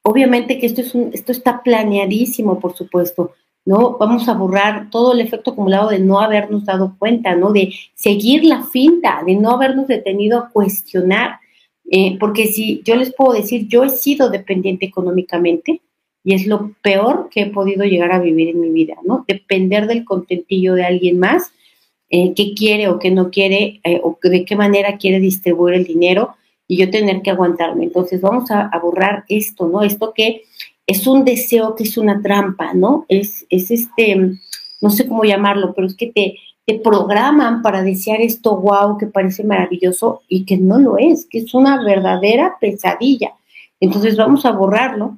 obviamente 0.04 0.60
que 0.60 0.68
esto 0.68 0.82
es 0.82 0.94
un, 0.94 1.12
esto 1.14 1.32
está 1.32 1.64
planeadísimo, 1.64 2.60
por 2.60 2.76
supuesto, 2.76 3.34
¿no? 3.66 3.98
Vamos 3.98 4.28
a 4.28 4.34
borrar 4.34 4.90
todo 4.90 5.14
el 5.14 5.22
efecto 5.22 5.52
acumulado 5.52 5.90
de 5.90 6.00
no 6.00 6.20
habernos 6.20 6.66
dado 6.66 6.96
cuenta, 6.98 7.36
¿no? 7.36 7.52
De 7.52 7.74
seguir 7.96 8.44
la 8.46 8.64
finta, 8.64 9.24
de 9.26 9.36
no 9.36 9.52
habernos 9.52 9.88
detenido 9.88 10.40
a 10.40 10.50
cuestionar. 10.50 11.40
Eh, 11.92 12.18
porque 12.20 12.48
si 12.48 12.84
yo 12.84 12.96
les 12.96 13.14
puedo 13.14 13.34
decir, 13.34 13.68
yo 13.68 13.84
he 13.84 13.90
sido 13.90 14.30
dependiente 14.30 14.86
económicamente, 14.86 15.82
y 16.24 16.34
es 16.34 16.48
lo 16.48 16.74
peor 16.82 17.30
que 17.32 17.42
he 17.42 17.46
podido 17.48 17.86
llegar 17.86 18.12
a 18.12 18.20
vivir 18.20 18.50
en 18.50 18.62
mi 18.62 18.70
vida, 18.70 18.96
¿no? 19.06 19.26
Depender 19.28 19.88
del 19.88 20.06
contentillo 20.06 20.76
de 20.76 20.84
alguien 20.84 21.20
más 21.20 21.52
eh, 22.10 22.34
qué 22.36 22.54
quiere 22.56 22.88
o 22.88 22.98
qué 22.98 23.12
no 23.12 23.30
quiere, 23.30 23.82
eh, 23.84 24.02
o 24.04 24.18
de 24.22 24.44
qué 24.44 24.56
manera 24.56 24.98
quiere 24.98 25.20
distribuir 25.20 25.76
el 25.76 25.86
dinero 25.86 26.36
y 26.68 26.78
yo 26.78 26.90
tener 26.90 27.22
que 27.22 27.30
aguantarme. 27.30 27.84
Entonces 27.84 28.20
vamos 28.20 28.50
a, 28.52 28.72
borrar 28.82 29.26
esto, 29.30 29.68
¿no? 29.68 29.84
Esto 29.84 30.14
que 30.14 30.44
es 30.88 31.06
un 31.06 31.24
deseo, 31.24 31.76
que 31.76 31.84
es 31.84 31.98
una 31.98 32.22
trampa, 32.22 32.74
¿no? 32.74 33.06
Es, 33.10 33.46
es 33.50 33.70
este, 33.70 34.16
no 34.82 34.90
sé 34.90 35.08
cómo 35.08 35.24
llamarlo, 35.24 35.74
pero 35.76 35.86
es 35.86 35.96
que 35.96 36.08
te, 36.08 36.36
te 36.66 36.80
programan 36.80 37.62
para 37.62 37.84
desear 37.84 38.22
esto 38.22 38.58
wow 38.58 38.98
que 38.98 39.08
parece 39.08 39.44
maravilloso 39.44 40.24
y 40.28 40.46
que 40.46 40.58
no 40.58 40.80
lo 40.80 40.98
es, 40.98 41.28
que 41.30 41.40
es 41.40 41.54
una 41.54 41.84
verdadera 41.84 42.58
pesadilla. 42.60 43.34
Entonces 43.80 44.18
vamos 44.18 44.46
a 44.46 44.52
borrarlo 44.52 45.18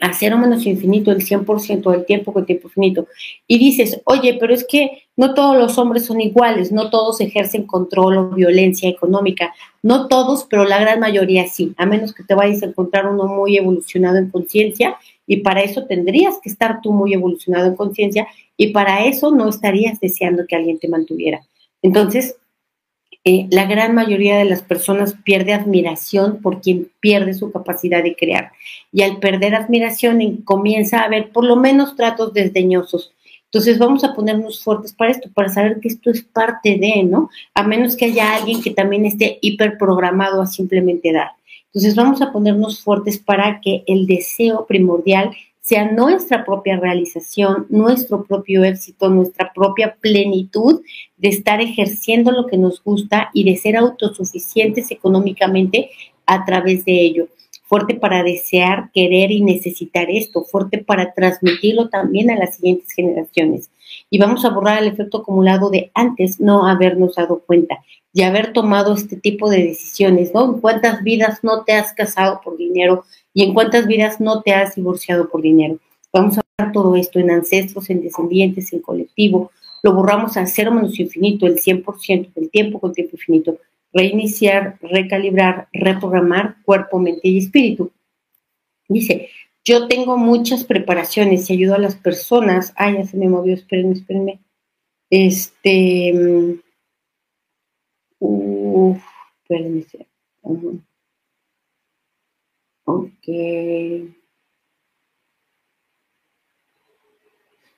a 0.00 0.12
cero 0.14 0.38
menos 0.38 0.66
infinito 0.66 1.10
el 1.10 1.24
100% 1.24 1.90
del 1.90 2.04
tiempo 2.04 2.32
con 2.32 2.46
tiempo 2.46 2.68
finito. 2.68 3.06
Y 3.46 3.58
dices, 3.58 4.00
oye, 4.04 4.36
pero 4.40 4.54
es 4.54 4.66
que 4.66 5.02
no 5.16 5.34
todos 5.34 5.56
los 5.56 5.76
hombres 5.78 6.06
son 6.06 6.20
iguales, 6.20 6.72
no 6.72 6.88
todos 6.88 7.20
ejercen 7.20 7.66
control 7.66 8.16
o 8.16 8.30
violencia 8.30 8.88
económica, 8.88 9.54
no 9.82 10.08
todos, 10.08 10.46
pero 10.48 10.64
la 10.64 10.80
gran 10.80 11.00
mayoría 11.00 11.46
sí, 11.46 11.74
a 11.76 11.84
menos 11.86 12.14
que 12.14 12.24
te 12.24 12.34
vayas 12.34 12.62
a 12.62 12.66
encontrar 12.66 13.06
uno 13.06 13.26
muy 13.26 13.56
evolucionado 13.56 14.16
en 14.16 14.30
conciencia 14.30 14.96
y 15.26 15.38
para 15.38 15.60
eso 15.60 15.84
tendrías 15.84 16.38
que 16.42 16.48
estar 16.48 16.80
tú 16.82 16.92
muy 16.92 17.12
evolucionado 17.12 17.66
en 17.66 17.76
conciencia 17.76 18.26
y 18.56 18.68
para 18.68 19.04
eso 19.04 19.30
no 19.30 19.48
estarías 19.48 20.00
deseando 20.00 20.46
que 20.46 20.56
alguien 20.56 20.78
te 20.78 20.88
mantuviera. 20.88 21.40
Entonces, 21.82 22.36
la 23.24 23.66
gran 23.66 23.94
mayoría 23.94 24.38
de 24.38 24.46
las 24.46 24.62
personas 24.62 25.14
pierde 25.24 25.52
admiración 25.52 26.40
por 26.40 26.60
quien 26.60 26.90
pierde 27.00 27.34
su 27.34 27.52
capacidad 27.52 28.02
de 28.02 28.16
crear. 28.16 28.52
Y 28.92 29.02
al 29.02 29.18
perder 29.18 29.54
admiración 29.54 30.38
comienza 30.38 31.00
a 31.00 31.04
haber 31.04 31.30
por 31.30 31.44
lo 31.44 31.56
menos 31.56 31.96
tratos 31.96 32.32
desdeñosos. 32.32 33.12
Entonces 33.44 33.78
vamos 33.78 34.04
a 34.04 34.14
ponernos 34.14 34.62
fuertes 34.62 34.92
para 34.92 35.10
esto, 35.10 35.28
para 35.34 35.48
saber 35.48 35.80
que 35.80 35.88
esto 35.88 36.10
es 36.10 36.22
parte 36.22 36.78
de, 36.78 37.02
¿no? 37.02 37.30
A 37.52 37.64
menos 37.64 37.96
que 37.96 38.06
haya 38.06 38.36
alguien 38.36 38.62
que 38.62 38.70
también 38.70 39.04
esté 39.04 39.38
hiperprogramado 39.42 40.40
a 40.40 40.46
simplemente 40.46 41.12
dar. 41.12 41.32
Entonces 41.66 41.96
vamos 41.96 42.22
a 42.22 42.32
ponernos 42.32 42.80
fuertes 42.80 43.18
para 43.18 43.60
que 43.60 43.82
el 43.86 44.06
deseo 44.06 44.66
primordial 44.66 45.32
sea 45.60 45.90
nuestra 45.90 46.44
propia 46.44 46.78
realización, 46.78 47.66
nuestro 47.68 48.24
propio 48.24 48.64
éxito, 48.64 49.08
nuestra 49.08 49.52
propia 49.52 49.96
plenitud 50.00 50.82
de 51.16 51.28
estar 51.28 51.60
ejerciendo 51.60 52.32
lo 52.32 52.46
que 52.46 52.56
nos 52.56 52.82
gusta 52.82 53.30
y 53.34 53.44
de 53.44 53.56
ser 53.56 53.76
autosuficientes 53.76 54.90
económicamente 54.90 55.90
a 56.26 56.44
través 56.44 56.84
de 56.84 57.00
ello. 57.00 57.28
Fuerte 57.64 57.94
para 57.94 58.24
desear, 58.24 58.90
querer 58.92 59.30
y 59.30 59.42
necesitar 59.42 60.10
esto, 60.10 60.42
fuerte 60.44 60.78
para 60.78 61.12
transmitirlo 61.12 61.88
también 61.88 62.30
a 62.30 62.36
las 62.36 62.56
siguientes 62.56 62.90
generaciones. 62.92 63.70
Y 64.08 64.18
vamos 64.18 64.44
a 64.44 64.50
borrar 64.50 64.82
el 64.82 64.88
efecto 64.88 65.18
acumulado 65.18 65.70
de 65.70 65.90
antes 65.94 66.40
no 66.40 66.66
habernos 66.66 67.14
dado 67.14 67.42
cuenta 67.46 67.78
y 68.12 68.22
haber 68.22 68.52
tomado 68.52 68.94
este 68.94 69.16
tipo 69.16 69.48
de 69.48 69.62
decisiones, 69.62 70.34
¿no? 70.34 70.44
¿En 70.46 70.60
cuántas 70.60 71.02
vidas 71.04 71.44
no 71.44 71.62
te 71.62 71.74
has 71.74 71.92
casado 71.92 72.40
por 72.42 72.56
dinero 72.56 73.04
y 73.32 73.44
en 73.44 73.54
cuántas 73.54 73.86
vidas 73.86 74.20
no 74.20 74.42
te 74.42 74.52
has 74.52 74.74
divorciado 74.74 75.28
por 75.28 75.42
dinero? 75.42 75.78
Vamos 76.12 76.38
a 76.38 76.42
ver 76.58 76.72
todo 76.72 76.96
esto 76.96 77.18
en 77.18 77.30
ancestros, 77.30 77.90
en 77.90 78.02
descendientes, 78.02 78.72
en 78.72 78.80
colectivo. 78.80 79.50
Lo 79.82 79.94
borramos 79.94 80.36
a 80.36 80.46
cero 80.46 80.72
menos 80.72 80.98
infinito, 80.98 81.46
el 81.46 81.56
100% 81.56 82.32
del 82.34 82.50
tiempo 82.50 82.80
con 82.80 82.92
tiempo 82.92 83.16
infinito. 83.16 83.58
Reiniciar, 83.92 84.78
recalibrar, 84.82 85.68
reprogramar 85.72 86.56
cuerpo, 86.64 86.98
mente 86.98 87.28
y 87.28 87.38
espíritu. 87.38 87.90
Dice, 88.88 89.28
yo 89.64 89.88
tengo 89.88 90.16
muchas 90.16 90.64
preparaciones 90.64 91.48
y 91.48 91.54
ayudo 91.54 91.74
a 91.74 91.78
las 91.78 91.96
personas. 91.96 92.72
Ay, 92.76 92.94
ya 92.94 93.06
se 93.06 93.16
me 93.16 93.28
movió, 93.28 93.54
espérenme, 93.54 93.94
espérenme. 93.94 94.40
Este 95.10 96.12
mm, 96.12 96.60
Uf, 98.20 99.02
espérenme. 99.42 99.84
Ok. 102.90 103.28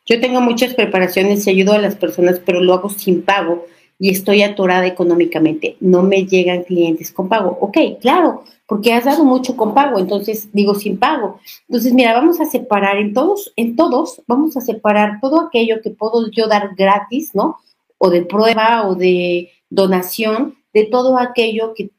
Yo 0.05 0.21
tengo 0.21 0.41
muchas 0.41 0.75
preparaciones 0.75 1.47
y 1.47 1.51
ayudo 1.51 1.75
a 1.75 1.79
las 1.79 1.97
personas, 1.97 2.41
pero 2.45 2.61
lo 2.61 2.75
hago 2.75 2.89
sin 2.91 3.23
pago 3.23 3.67
y 3.99 4.11
estoy 4.11 4.43
atorada 4.43 4.87
económicamente. 4.87 5.77
No 5.81 6.03
me 6.03 6.27
llegan 6.27 6.65
clientes 6.65 7.13
con 7.13 7.29
pago. 7.29 7.57
Ok, 7.61 7.77
claro, 8.01 8.43
porque 8.67 8.93
has 8.93 9.05
dado 9.05 9.25
mucho 9.25 9.57
con 9.57 9.75
pago, 9.75 9.99
entonces 9.99 10.49
digo 10.53 10.75
sin 10.75 10.99
pago. 10.99 11.39
Entonces, 11.69 11.93
mira, 11.93 12.15
vamos 12.15 12.41
a 12.41 12.47
separar 12.47 12.97
en 12.97 13.13
todos, 13.13 13.53
en 13.57 13.77
todos, 13.77 14.23
vamos 14.27 14.57
a 14.57 14.61
separar 14.61 15.21
todo 15.21 15.41
aquello 15.41 15.81
que 15.83 15.91
puedo 15.91 16.31
yo 16.31 16.49
dar 16.49 16.75
gratis, 16.75 17.35
¿no? 17.35 17.59
O 17.99 18.11
de 18.11 18.23
prueba 18.23 18.89
o 18.89 18.97
de 18.97 19.51
donación 19.71 20.57
de 20.73 20.85
todo 20.85 21.19
aquello 21.19 21.75
que, 21.75 21.91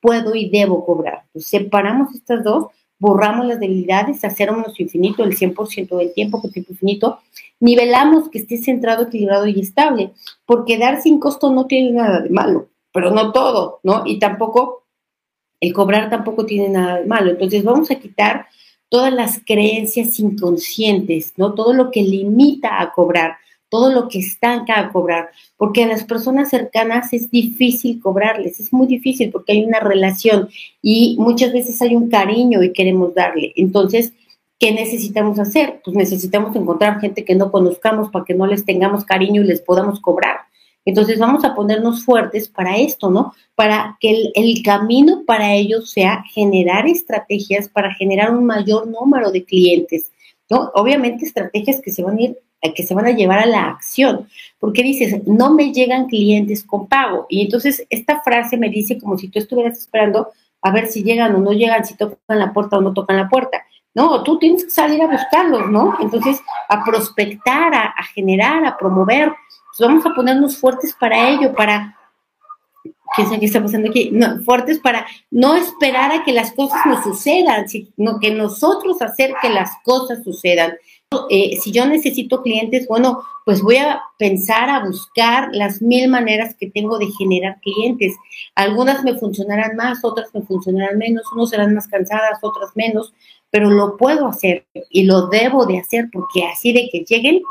puedo 0.00 0.34
y 0.34 0.48
debo 0.48 0.84
cobrar. 0.84 1.24
separamos 1.34 2.14
estas 2.14 2.42
dos, 2.44 2.66
borramos 2.98 3.46
las 3.46 3.60
debilidades, 3.60 4.24
hacemos 4.24 4.78
infinito, 4.78 5.24
el 5.24 5.36
100% 5.36 5.96
del 5.96 6.12
tiempo 6.12 6.40
con 6.40 6.52
tiempo 6.52 6.72
infinito, 6.72 7.18
nivelamos 7.58 8.28
que 8.28 8.38
esté 8.38 8.58
centrado, 8.58 9.04
equilibrado 9.04 9.46
y 9.46 9.60
estable, 9.60 10.12
porque 10.44 10.78
dar 10.78 11.00
sin 11.00 11.18
costo 11.18 11.50
no 11.52 11.66
tiene 11.66 11.92
nada 11.92 12.20
de 12.20 12.30
malo, 12.30 12.68
pero 12.92 13.10
no 13.10 13.32
todo, 13.32 13.80
¿no? 13.82 14.02
Y 14.04 14.18
tampoco, 14.18 14.84
el 15.60 15.72
cobrar 15.72 16.10
tampoco 16.10 16.44
tiene 16.44 16.68
nada 16.68 17.00
de 17.00 17.06
malo. 17.06 17.30
Entonces 17.30 17.64
vamos 17.64 17.90
a 17.90 17.96
quitar 17.96 18.46
todas 18.88 19.12
las 19.12 19.40
creencias 19.46 20.18
inconscientes, 20.18 21.34
¿no? 21.36 21.54
Todo 21.54 21.72
lo 21.72 21.90
que 21.90 22.02
limita 22.02 22.80
a 22.80 22.92
cobrar 22.92 23.36
todo 23.70 23.92
lo 23.92 24.08
que 24.08 24.18
estanca 24.18 24.78
a 24.78 24.92
cobrar, 24.92 25.30
porque 25.56 25.84
a 25.84 25.86
las 25.86 26.04
personas 26.04 26.50
cercanas 26.50 27.12
es 27.12 27.30
difícil 27.30 28.00
cobrarles, 28.00 28.60
es 28.60 28.72
muy 28.72 28.86
difícil 28.86 29.30
porque 29.30 29.52
hay 29.52 29.64
una 29.64 29.80
relación 29.80 30.48
y 30.82 31.16
muchas 31.18 31.52
veces 31.52 31.80
hay 31.80 31.96
un 31.96 32.10
cariño 32.10 32.62
y 32.62 32.72
queremos 32.72 33.14
darle. 33.14 33.52
Entonces, 33.56 34.12
¿qué 34.58 34.72
necesitamos 34.72 35.38
hacer? 35.38 35.80
Pues 35.84 35.96
necesitamos 35.96 36.54
encontrar 36.54 37.00
gente 37.00 37.24
que 37.24 37.34
no 37.34 37.50
conozcamos 37.50 38.10
para 38.10 38.24
que 38.24 38.34
no 38.34 38.46
les 38.46 38.64
tengamos 38.64 39.04
cariño 39.04 39.42
y 39.42 39.46
les 39.46 39.62
podamos 39.62 40.00
cobrar. 40.00 40.40
Entonces 40.84 41.18
vamos 41.18 41.44
a 41.44 41.54
ponernos 41.54 42.04
fuertes 42.04 42.48
para 42.48 42.76
esto, 42.78 43.10
¿no? 43.10 43.34
Para 43.54 43.96
que 44.00 44.10
el, 44.10 44.32
el, 44.34 44.62
camino 44.62 45.24
para 45.26 45.54
ellos 45.54 45.90
sea 45.90 46.24
generar 46.32 46.88
estrategias 46.88 47.68
para 47.68 47.94
generar 47.94 48.34
un 48.34 48.46
mayor 48.46 48.88
número 48.88 49.30
de 49.30 49.44
clientes, 49.44 50.10
¿no? 50.50 50.70
Obviamente 50.74 51.24
estrategias 51.24 51.80
que 51.80 51.92
se 51.92 52.02
van 52.02 52.18
a 52.18 52.22
ir 52.22 52.38
que 52.74 52.86
se 52.86 52.94
van 52.94 53.06
a 53.06 53.12
llevar 53.12 53.38
a 53.38 53.46
la 53.46 53.68
acción, 53.68 54.28
porque 54.58 54.82
dices, 54.82 55.26
no 55.26 55.54
me 55.54 55.72
llegan 55.72 56.08
clientes 56.08 56.62
con 56.64 56.88
pago. 56.88 57.26
Y 57.28 57.42
entonces 57.42 57.86
esta 57.88 58.20
frase 58.20 58.58
me 58.58 58.68
dice 58.68 58.98
como 58.98 59.16
si 59.16 59.28
tú 59.28 59.38
estuvieras 59.38 59.78
esperando 59.78 60.28
a 60.62 60.70
ver 60.70 60.86
si 60.86 61.02
llegan 61.02 61.34
o 61.34 61.38
no 61.38 61.52
llegan, 61.52 61.86
si 61.86 61.96
tocan 61.96 62.38
la 62.38 62.52
puerta 62.52 62.76
o 62.76 62.82
no 62.82 62.92
tocan 62.92 63.16
la 63.16 63.28
puerta. 63.28 63.64
No, 63.94 64.22
tú 64.22 64.38
tienes 64.38 64.64
que 64.64 64.70
salir 64.70 65.02
a 65.02 65.06
buscarlos, 65.06 65.68
¿no? 65.70 65.96
Entonces, 66.00 66.40
a 66.68 66.84
prospectar, 66.84 67.74
a, 67.74 68.02
generar, 68.14 68.64
a 68.64 68.76
promover. 68.76 69.32
Pues 69.76 69.88
vamos 69.88 70.06
a 70.06 70.14
ponernos 70.14 70.58
fuertes 70.58 70.94
para 70.98 71.30
ello, 71.30 71.54
para 71.54 71.96
¿qué 73.16 73.24
qué 73.38 73.46
está 73.46 73.62
pasando 73.62 73.90
aquí? 73.90 74.10
No, 74.12 74.38
fuertes 74.44 74.78
para 74.78 75.06
no 75.30 75.56
esperar 75.56 76.12
a 76.12 76.24
que 76.24 76.32
las 76.32 76.52
cosas 76.52 76.80
nos 76.86 77.02
sucedan, 77.02 77.68
sino 77.68 78.18
que 78.20 78.30
nosotros 78.30 79.02
hacer 79.02 79.32
que 79.42 79.50
las 79.50 79.70
cosas 79.84 80.22
sucedan. 80.24 80.74
Eh, 81.28 81.58
si 81.60 81.72
yo 81.72 81.86
necesito 81.86 82.40
clientes, 82.40 82.86
bueno, 82.86 83.24
pues 83.44 83.62
voy 83.62 83.78
a 83.78 84.00
pensar, 84.16 84.70
a 84.70 84.84
buscar 84.84 85.48
las 85.52 85.82
mil 85.82 86.08
maneras 86.08 86.54
que 86.54 86.70
tengo 86.70 86.98
de 86.98 87.08
generar 87.18 87.58
clientes. 87.60 88.14
Algunas 88.54 89.02
me 89.02 89.18
funcionarán 89.18 89.74
más, 89.74 90.04
otras 90.04 90.32
me 90.32 90.42
funcionarán 90.42 90.98
menos, 90.98 91.24
unos 91.32 91.50
serán 91.50 91.74
más 91.74 91.88
cansadas, 91.88 92.38
otras 92.42 92.70
menos, 92.76 93.12
pero 93.50 93.70
lo 93.70 93.96
puedo 93.96 94.28
hacer 94.28 94.66
y 94.88 95.02
lo 95.02 95.26
debo 95.26 95.66
de 95.66 95.78
hacer 95.78 96.08
porque 96.12 96.44
así 96.44 96.72
de 96.72 96.88
que 96.92 97.00
lleguen, 97.00 97.42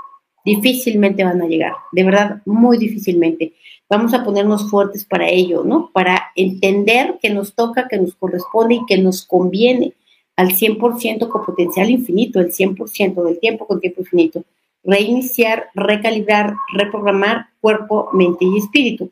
difícilmente 0.55 1.23
van 1.23 1.41
a 1.41 1.47
llegar, 1.47 1.73
de 1.91 2.03
verdad, 2.03 2.41
muy 2.45 2.77
difícilmente. 2.77 3.53
Vamos 3.89 4.13
a 4.13 4.23
ponernos 4.23 4.69
fuertes 4.69 5.05
para 5.05 5.29
ello, 5.29 5.63
¿no? 5.63 5.91
Para 5.93 6.31
entender 6.35 7.17
que 7.21 7.29
nos 7.29 7.53
toca, 7.53 7.87
que 7.87 7.97
nos 7.97 8.15
corresponde 8.15 8.75
y 8.75 8.85
que 8.85 8.97
nos 8.97 9.25
conviene 9.25 9.93
al 10.35 10.49
100% 10.49 11.27
con 11.27 11.45
potencial 11.45 11.89
infinito, 11.89 12.39
el 12.39 12.51
100% 12.51 13.23
del 13.23 13.39
tiempo 13.39 13.67
con 13.67 13.79
tiempo 13.79 14.01
infinito. 14.01 14.43
Reiniciar, 14.83 15.69
recalibrar, 15.73 16.55
reprogramar 16.73 17.47
cuerpo, 17.59 18.09
mente 18.13 18.45
y 18.45 18.57
espíritu. 18.57 19.11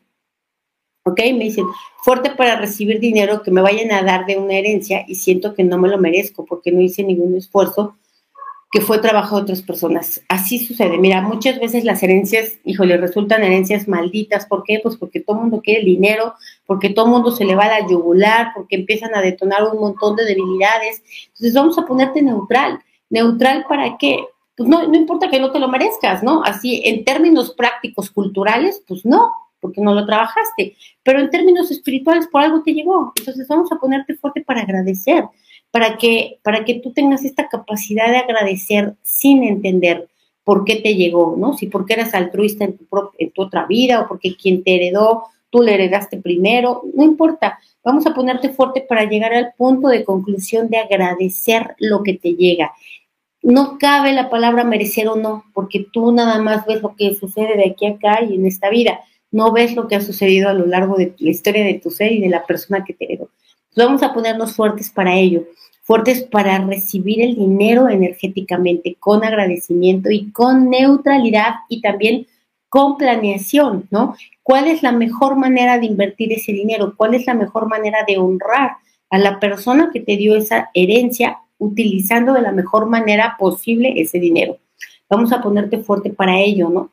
¿Ok? 1.04 1.20
Me 1.34 1.44
dicen, 1.44 1.66
fuerte 2.02 2.30
para 2.30 2.58
recibir 2.58 2.98
dinero 3.00 3.42
que 3.42 3.50
me 3.50 3.60
vayan 3.60 3.92
a 3.92 4.02
dar 4.02 4.26
de 4.26 4.38
una 4.38 4.54
herencia 4.54 5.04
y 5.06 5.16
siento 5.16 5.54
que 5.54 5.64
no 5.64 5.78
me 5.78 5.88
lo 5.88 5.98
merezco 5.98 6.44
porque 6.44 6.72
no 6.72 6.80
hice 6.80 7.02
ningún 7.02 7.36
esfuerzo 7.36 7.96
que 8.70 8.80
fue 8.80 8.98
trabajo 8.98 9.36
de 9.36 9.42
otras 9.42 9.62
personas. 9.62 10.22
Así 10.28 10.58
sucede. 10.58 10.98
Mira, 10.98 11.22
muchas 11.22 11.58
veces 11.58 11.84
las 11.84 12.02
herencias, 12.02 12.58
híjole, 12.64 12.96
resultan 12.98 13.42
herencias 13.42 13.88
malditas. 13.88 14.46
¿Por 14.46 14.62
qué? 14.62 14.80
Pues 14.82 14.96
porque 14.96 15.20
todo 15.20 15.36
el 15.36 15.42
mundo 15.42 15.62
quiere 15.62 15.84
dinero, 15.84 16.34
porque 16.66 16.90
todo 16.90 17.06
el 17.06 17.12
mundo 17.12 17.30
se 17.30 17.44
le 17.44 17.54
va 17.54 17.64
a 17.64 17.80
la 17.80 18.52
porque 18.54 18.76
empiezan 18.76 19.14
a 19.14 19.22
detonar 19.22 19.64
un 19.64 19.80
montón 19.80 20.16
de 20.16 20.24
debilidades. 20.24 21.02
Entonces 21.28 21.54
vamos 21.54 21.78
a 21.78 21.86
ponerte 21.86 22.20
neutral. 22.22 22.80
¿Neutral 23.10 23.64
para 23.68 23.96
qué? 23.96 24.24
pues 24.58 24.68
no, 24.68 24.88
no 24.88 24.96
importa 24.96 25.30
que 25.30 25.38
no 25.38 25.52
te 25.52 25.60
lo 25.60 25.68
merezcas, 25.68 26.24
¿no? 26.24 26.42
Así, 26.42 26.82
en 26.84 27.04
términos 27.04 27.54
prácticos, 27.54 28.10
culturales, 28.10 28.82
pues 28.88 29.06
no, 29.06 29.32
porque 29.60 29.80
no 29.80 29.94
lo 29.94 30.04
trabajaste, 30.04 30.76
pero 31.04 31.20
en 31.20 31.30
términos 31.30 31.70
espirituales 31.70 32.26
por 32.26 32.42
algo 32.42 32.60
te 32.64 32.74
llegó. 32.74 33.12
Entonces 33.16 33.46
vamos 33.46 33.70
a 33.70 33.76
ponerte 33.76 34.16
fuerte 34.16 34.40
para 34.40 34.62
agradecer, 34.62 35.24
para 35.70 35.98
que, 35.98 36.38
para 36.42 36.64
que 36.64 36.74
tú 36.74 36.92
tengas 36.92 37.24
esta 37.24 37.48
capacidad 37.48 38.10
de 38.10 38.18
agradecer 38.18 38.94
sin 39.02 39.44
entender 39.44 40.08
por 40.44 40.64
qué 40.64 40.76
te 40.76 40.94
llegó, 40.94 41.34
¿no? 41.36 41.56
Si 41.56 41.66
porque 41.66 41.92
eras 41.92 42.14
altruista 42.14 42.64
en 42.64 42.78
tu, 42.78 42.86
en 43.18 43.30
tu 43.32 43.42
otra 43.42 43.66
vida 43.66 44.00
o 44.00 44.08
porque 44.08 44.34
quien 44.34 44.64
te 44.64 44.76
heredó, 44.76 45.24
tú 45.50 45.62
le 45.62 45.74
heredaste 45.74 46.16
primero, 46.18 46.82
no 46.94 47.04
importa. 47.04 47.58
Vamos 47.84 48.06
a 48.06 48.14
ponerte 48.14 48.50
fuerte 48.50 48.80
para 48.80 49.04
llegar 49.04 49.34
al 49.34 49.52
punto 49.56 49.88
de 49.88 50.04
conclusión 50.04 50.68
de 50.68 50.78
agradecer 50.78 51.74
lo 51.78 52.02
que 52.02 52.14
te 52.14 52.34
llega. 52.34 52.72
No 53.42 53.78
cabe 53.78 54.12
la 54.12 54.30
palabra 54.30 54.64
merecer 54.64 55.08
o 55.08 55.16
no, 55.16 55.44
porque 55.54 55.86
tú 55.92 56.12
nada 56.12 56.40
más 56.40 56.66
ves 56.66 56.82
lo 56.82 56.96
que 56.96 57.14
sucede 57.14 57.56
de 57.56 57.70
aquí 57.70 57.86
a 57.86 57.90
acá 57.90 58.22
y 58.24 58.34
en 58.34 58.46
esta 58.46 58.68
vida 58.70 59.00
no 59.30 59.52
ves 59.52 59.76
lo 59.76 59.86
que 59.86 59.96
ha 59.96 60.00
sucedido 60.00 60.48
a 60.48 60.54
lo 60.54 60.66
largo 60.66 60.96
de 60.96 61.14
la 61.18 61.30
historia 61.30 61.64
de 61.64 61.74
tu 61.74 61.90
ser 61.90 62.12
y 62.12 62.20
de 62.20 62.28
la 62.28 62.44
persona 62.46 62.84
que 62.84 62.94
te 62.94 63.04
heredó. 63.04 63.28
Vamos 63.78 64.02
a 64.02 64.12
ponernos 64.12 64.56
fuertes 64.56 64.90
para 64.90 65.14
ello, 65.14 65.44
fuertes 65.84 66.24
para 66.24 66.58
recibir 66.58 67.22
el 67.22 67.36
dinero 67.36 67.88
energéticamente, 67.88 68.96
con 68.98 69.22
agradecimiento 69.22 70.10
y 70.10 70.32
con 70.32 70.68
neutralidad 70.68 71.54
y 71.68 71.80
también 71.80 72.26
con 72.68 72.96
planeación, 72.96 73.86
¿no? 73.92 74.16
¿Cuál 74.42 74.66
es 74.66 74.82
la 74.82 74.90
mejor 74.90 75.36
manera 75.36 75.78
de 75.78 75.86
invertir 75.86 76.32
ese 76.32 76.50
dinero? 76.50 76.94
¿Cuál 76.96 77.14
es 77.14 77.24
la 77.28 77.34
mejor 77.34 77.68
manera 77.68 77.98
de 78.04 78.18
honrar 78.18 78.72
a 79.10 79.18
la 79.18 79.38
persona 79.38 79.90
que 79.92 80.00
te 80.00 80.16
dio 80.16 80.34
esa 80.34 80.70
herencia 80.74 81.38
utilizando 81.58 82.32
de 82.32 82.42
la 82.42 82.50
mejor 82.50 82.86
manera 82.86 83.36
posible 83.38 83.94
ese 83.96 84.18
dinero? 84.18 84.58
Vamos 85.08 85.32
a 85.32 85.40
ponerte 85.40 85.78
fuerte 85.78 86.10
para 86.10 86.40
ello, 86.40 86.68
¿no? 86.68 86.90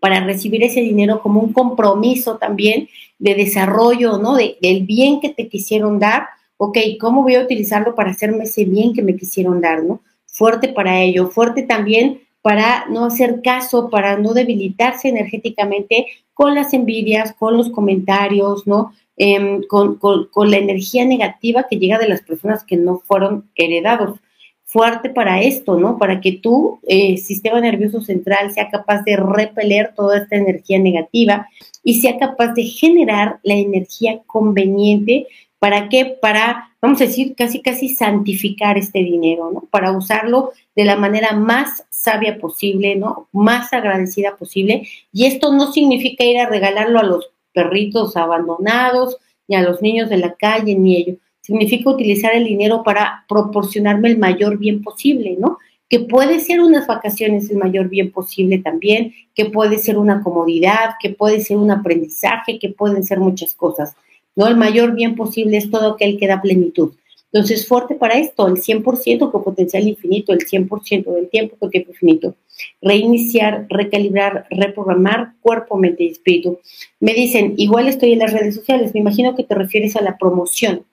Para 0.00 0.20
recibir 0.20 0.62
ese 0.62 0.80
dinero 0.80 1.20
como 1.22 1.40
un 1.40 1.52
compromiso 1.52 2.36
también 2.36 2.88
de 3.18 3.34
desarrollo, 3.34 4.18
¿no? 4.18 4.34
De, 4.34 4.56
del 4.60 4.84
bien 4.84 5.20
que 5.20 5.30
te 5.30 5.48
quisieron 5.48 5.98
dar, 5.98 6.26
ok, 6.56 6.78
¿cómo 7.00 7.22
voy 7.22 7.34
a 7.34 7.42
utilizarlo 7.42 7.94
para 7.94 8.10
hacerme 8.10 8.44
ese 8.44 8.64
bien 8.64 8.92
que 8.92 9.02
me 9.02 9.16
quisieron 9.16 9.60
dar, 9.60 9.82
¿no? 9.82 10.00
Fuerte 10.26 10.68
para 10.68 11.00
ello, 11.00 11.28
fuerte 11.28 11.62
también 11.62 12.20
para 12.42 12.86
no 12.88 13.06
hacer 13.06 13.40
caso, 13.42 13.90
para 13.90 14.18
no 14.18 14.32
debilitarse 14.32 15.08
energéticamente 15.08 16.06
con 16.32 16.54
las 16.54 16.74
envidias, 16.74 17.32
con 17.32 17.56
los 17.56 17.70
comentarios, 17.70 18.66
¿no? 18.66 18.92
Em, 19.16 19.62
con, 19.62 19.96
con, 19.96 20.26
con 20.26 20.50
la 20.50 20.58
energía 20.58 21.06
negativa 21.06 21.66
que 21.68 21.78
llega 21.78 21.98
de 21.98 22.08
las 22.08 22.20
personas 22.20 22.64
que 22.64 22.76
no 22.76 22.98
fueron 22.98 23.48
heredados 23.54 24.20
fuerte 24.66 25.10
para 25.10 25.40
esto, 25.40 25.78
¿no? 25.78 25.96
Para 25.96 26.20
que 26.20 26.32
tu 26.32 26.80
eh, 26.86 27.16
sistema 27.18 27.60
nervioso 27.60 28.00
central 28.00 28.52
sea 28.52 28.68
capaz 28.68 29.02
de 29.04 29.16
repeler 29.16 29.94
toda 29.94 30.18
esta 30.18 30.36
energía 30.36 30.78
negativa 30.80 31.48
y 31.84 32.00
sea 32.00 32.18
capaz 32.18 32.52
de 32.52 32.64
generar 32.64 33.38
la 33.44 33.54
energía 33.54 34.20
conveniente. 34.26 35.28
¿Para 35.60 35.88
qué? 35.88 36.18
Para, 36.20 36.70
vamos 36.82 37.00
a 37.00 37.04
decir, 37.04 37.34
casi, 37.36 37.62
casi 37.62 37.88
santificar 37.88 38.76
este 38.76 38.98
dinero, 38.98 39.52
¿no? 39.52 39.60
Para 39.70 39.92
usarlo 39.92 40.50
de 40.74 40.84
la 40.84 40.96
manera 40.96 41.32
más 41.32 41.84
sabia 41.88 42.38
posible, 42.38 42.96
¿no? 42.96 43.28
Más 43.32 43.72
agradecida 43.72 44.36
posible. 44.36 44.88
Y 45.12 45.26
esto 45.26 45.52
no 45.52 45.72
significa 45.72 46.24
ir 46.24 46.38
a 46.38 46.48
regalarlo 46.48 46.98
a 46.98 47.04
los 47.04 47.30
perritos 47.54 48.16
abandonados, 48.16 49.16
ni 49.46 49.54
a 49.54 49.62
los 49.62 49.80
niños 49.80 50.10
de 50.10 50.18
la 50.18 50.34
calle, 50.34 50.74
ni 50.74 50.96
ellos 50.96 51.18
significa 51.46 51.90
utilizar 51.90 52.34
el 52.34 52.44
dinero 52.44 52.82
para 52.82 53.24
proporcionarme 53.28 54.08
el 54.08 54.18
mayor 54.18 54.58
bien 54.58 54.82
posible, 54.82 55.36
¿no? 55.38 55.58
Que 55.88 56.00
puede 56.00 56.40
ser 56.40 56.58
unas 56.60 56.88
vacaciones 56.88 57.48
el 57.50 57.58
mayor 57.58 57.88
bien 57.88 58.10
posible 58.10 58.58
también, 58.58 59.14
que 59.32 59.44
puede 59.44 59.78
ser 59.78 59.96
una 59.96 60.24
comodidad, 60.24 60.96
que 61.00 61.10
puede 61.10 61.40
ser 61.40 61.58
un 61.58 61.70
aprendizaje, 61.70 62.58
que 62.58 62.70
pueden 62.70 63.04
ser 63.04 63.20
muchas 63.20 63.54
cosas, 63.54 63.94
¿no? 64.34 64.48
El 64.48 64.56
mayor 64.56 64.96
bien 64.96 65.14
posible 65.14 65.56
es 65.56 65.70
todo 65.70 65.92
aquel 65.92 66.18
que 66.18 66.26
da 66.26 66.42
plenitud. 66.42 66.94
Entonces, 67.32 67.68
fuerte 67.68 67.94
para 67.94 68.18
esto, 68.18 68.48
el 68.48 68.54
100% 68.54 69.30
con 69.30 69.44
potencial 69.44 69.86
infinito, 69.86 70.32
el 70.32 70.40
100% 70.40 71.14
del 71.14 71.28
tiempo 71.28 71.54
con 71.60 71.70
tiempo 71.70 71.92
infinito. 71.92 72.34
Reiniciar, 72.82 73.66
recalibrar, 73.68 74.46
reprogramar 74.50 75.34
cuerpo, 75.42 75.76
mente 75.76 76.02
y 76.04 76.08
espíritu. 76.08 76.58
Me 76.98 77.14
dicen, 77.14 77.54
igual 77.56 77.86
estoy 77.86 78.14
en 78.14 78.20
las 78.20 78.32
redes 78.32 78.56
sociales, 78.56 78.94
me 78.94 79.00
imagino 79.00 79.36
que 79.36 79.44
te 79.44 79.54
refieres 79.54 79.94
a 79.94 80.02
la 80.02 80.18
promoción. 80.18 80.84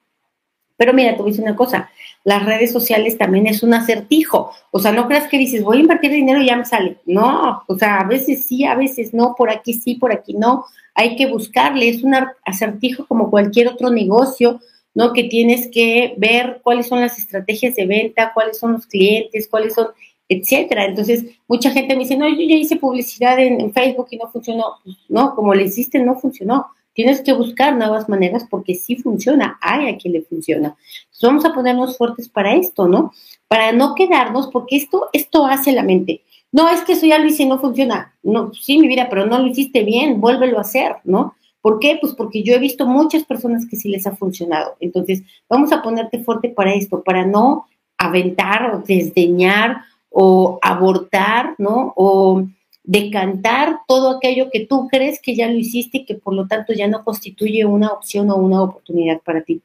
Pero 0.77 0.93
mira, 0.93 1.11
a 1.11 1.23
decir 1.23 1.43
una 1.43 1.55
cosa, 1.55 1.89
las 2.23 2.45
redes 2.45 2.71
sociales 2.71 3.17
también 3.17 3.47
es 3.47 3.63
un 3.63 3.73
acertijo. 3.73 4.51
O 4.71 4.79
sea, 4.79 4.91
no 4.91 5.07
creas 5.07 5.27
que 5.27 5.37
dices, 5.37 5.63
voy 5.63 5.77
a 5.77 5.81
invertir 5.81 6.11
dinero 6.11 6.41
y 6.41 6.47
ya 6.47 6.55
me 6.55 6.65
sale. 6.65 6.97
No, 7.05 7.63
o 7.67 7.77
sea, 7.77 7.99
a 7.99 8.07
veces 8.07 8.45
sí, 8.45 8.65
a 8.65 8.75
veces 8.75 9.13
no, 9.13 9.35
por 9.37 9.49
aquí 9.49 9.73
sí, 9.73 9.95
por 9.95 10.11
aquí 10.11 10.33
no. 10.33 10.65
Hay 10.95 11.15
que 11.15 11.27
buscarle, 11.27 11.89
es 11.89 12.03
un 12.03 12.15
acertijo 12.45 13.05
como 13.07 13.29
cualquier 13.29 13.67
otro 13.67 13.89
negocio, 13.89 14.59
¿no? 14.93 15.13
Que 15.13 15.25
tienes 15.25 15.67
que 15.67 16.13
ver 16.17 16.61
cuáles 16.63 16.87
son 16.87 17.01
las 17.01 17.17
estrategias 17.17 17.75
de 17.75 17.85
venta, 17.85 18.31
cuáles 18.33 18.57
son 18.57 18.73
los 18.73 18.87
clientes, 18.87 19.47
cuáles 19.49 19.73
son, 19.73 19.87
etcétera. 20.29 20.85
Entonces, 20.85 21.25
mucha 21.47 21.71
gente 21.71 21.95
me 21.95 22.03
dice, 22.03 22.17
no, 22.17 22.27
yo 22.29 22.35
ya 22.47 22.55
hice 22.55 22.77
publicidad 22.77 23.39
en, 23.39 23.59
en 23.59 23.73
Facebook 23.73 24.07
y 24.11 24.17
no 24.17 24.31
funcionó. 24.31 24.65
Pues, 24.83 24.97
no, 25.09 25.35
como 25.35 25.53
le 25.53 25.63
hiciste, 25.63 25.99
no 25.99 26.15
funcionó 26.15 26.67
Tienes 26.93 27.21
que 27.21 27.33
buscar 27.33 27.75
nuevas 27.75 28.07
maneras 28.07 28.45
porque 28.49 28.75
sí 28.75 28.95
funciona, 28.95 29.57
hay 29.61 29.89
a 29.89 29.97
quien 29.97 30.13
le 30.13 30.21
funciona. 30.21 30.75
Entonces 31.03 31.21
vamos 31.21 31.45
a 31.45 31.53
ponernos 31.53 31.97
fuertes 31.97 32.29
para 32.29 32.53
esto, 32.53 32.87
¿no? 32.87 33.11
Para 33.47 33.71
no 33.71 33.95
quedarnos, 33.95 34.47
porque 34.47 34.77
esto, 34.77 35.09
esto 35.13 35.45
hace 35.45 35.71
la 35.71 35.83
mente. 35.83 36.21
No, 36.51 36.69
es 36.69 36.81
que 36.81 36.93
eso 36.93 37.07
ya 37.07 37.17
lo 37.17 37.25
hice 37.25 37.43
y 37.43 37.47
no 37.47 37.59
funciona. 37.59 38.13
No, 38.21 38.53
sí, 38.53 38.77
mi 38.77 38.87
vida, 38.87 39.07
pero 39.09 39.25
no 39.25 39.39
lo 39.39 39.47
hiciste 39.47 39.83
bien, 39.83 40.21
vuélvelo 40.21 40.59
a 40.59 40.61
hacer, 40.61 40.97
¿no? 41.03 41.35
¿Por 41.61 41.79
qué? 41.79 41.97
Pues 41.99 42.13
porque 42.13 42.43
yo 42.43 42.53
he 42.53 42.59
visto 42.59 42.85
muchas 42.85 43.23
personas 43.23 43.65
que 43.65 43.75
sí 43.75 43.89
les 43.89 44.05
ha 44.05 44.15
funcionado. 44.15 44.75
Entonces, 44.79 45.23
vamos 45.49 45.71
a 45.71 45.81
ponerte 45.81 46.23
fuerte 46.23 46.49
para 46.49 46.73
esto, 46.73 47.01
para 47.01 47.25
no 47.25 47.65
aventar 47.97 48.75
o 48.75 48.79
desdeñar 48.79 49.81
o 50.09 50.59
abortar, 50.61 51.55
¿no? 51.57 51.93
O 51.95 52.45
decantar 52.83 53.79
todo 53.87 54.17
aquello 54.17 54.49
que 54.51 54.65
tú 54.65 54.87
crees 54.89 55.19
que 55.21 55.35
ya 55.35 55.47
lo 55.47 55.57
hiciste 55.57 55.99
y 55.99 56.05
que 56.05 56.15
por 56.15 56.33
lo 56.33 56.47
tanto 56.47 56.73
ya 56.73 56.87
no 56.87 57.03
constituye 57.03 57.65
una 57.65 57.89
opción 57.89 58.29
o 58.29 58.35
una 58.35 58.61
oportunidad 58.61 59.21
para 59.21 59.41
ti. 59.41 59.61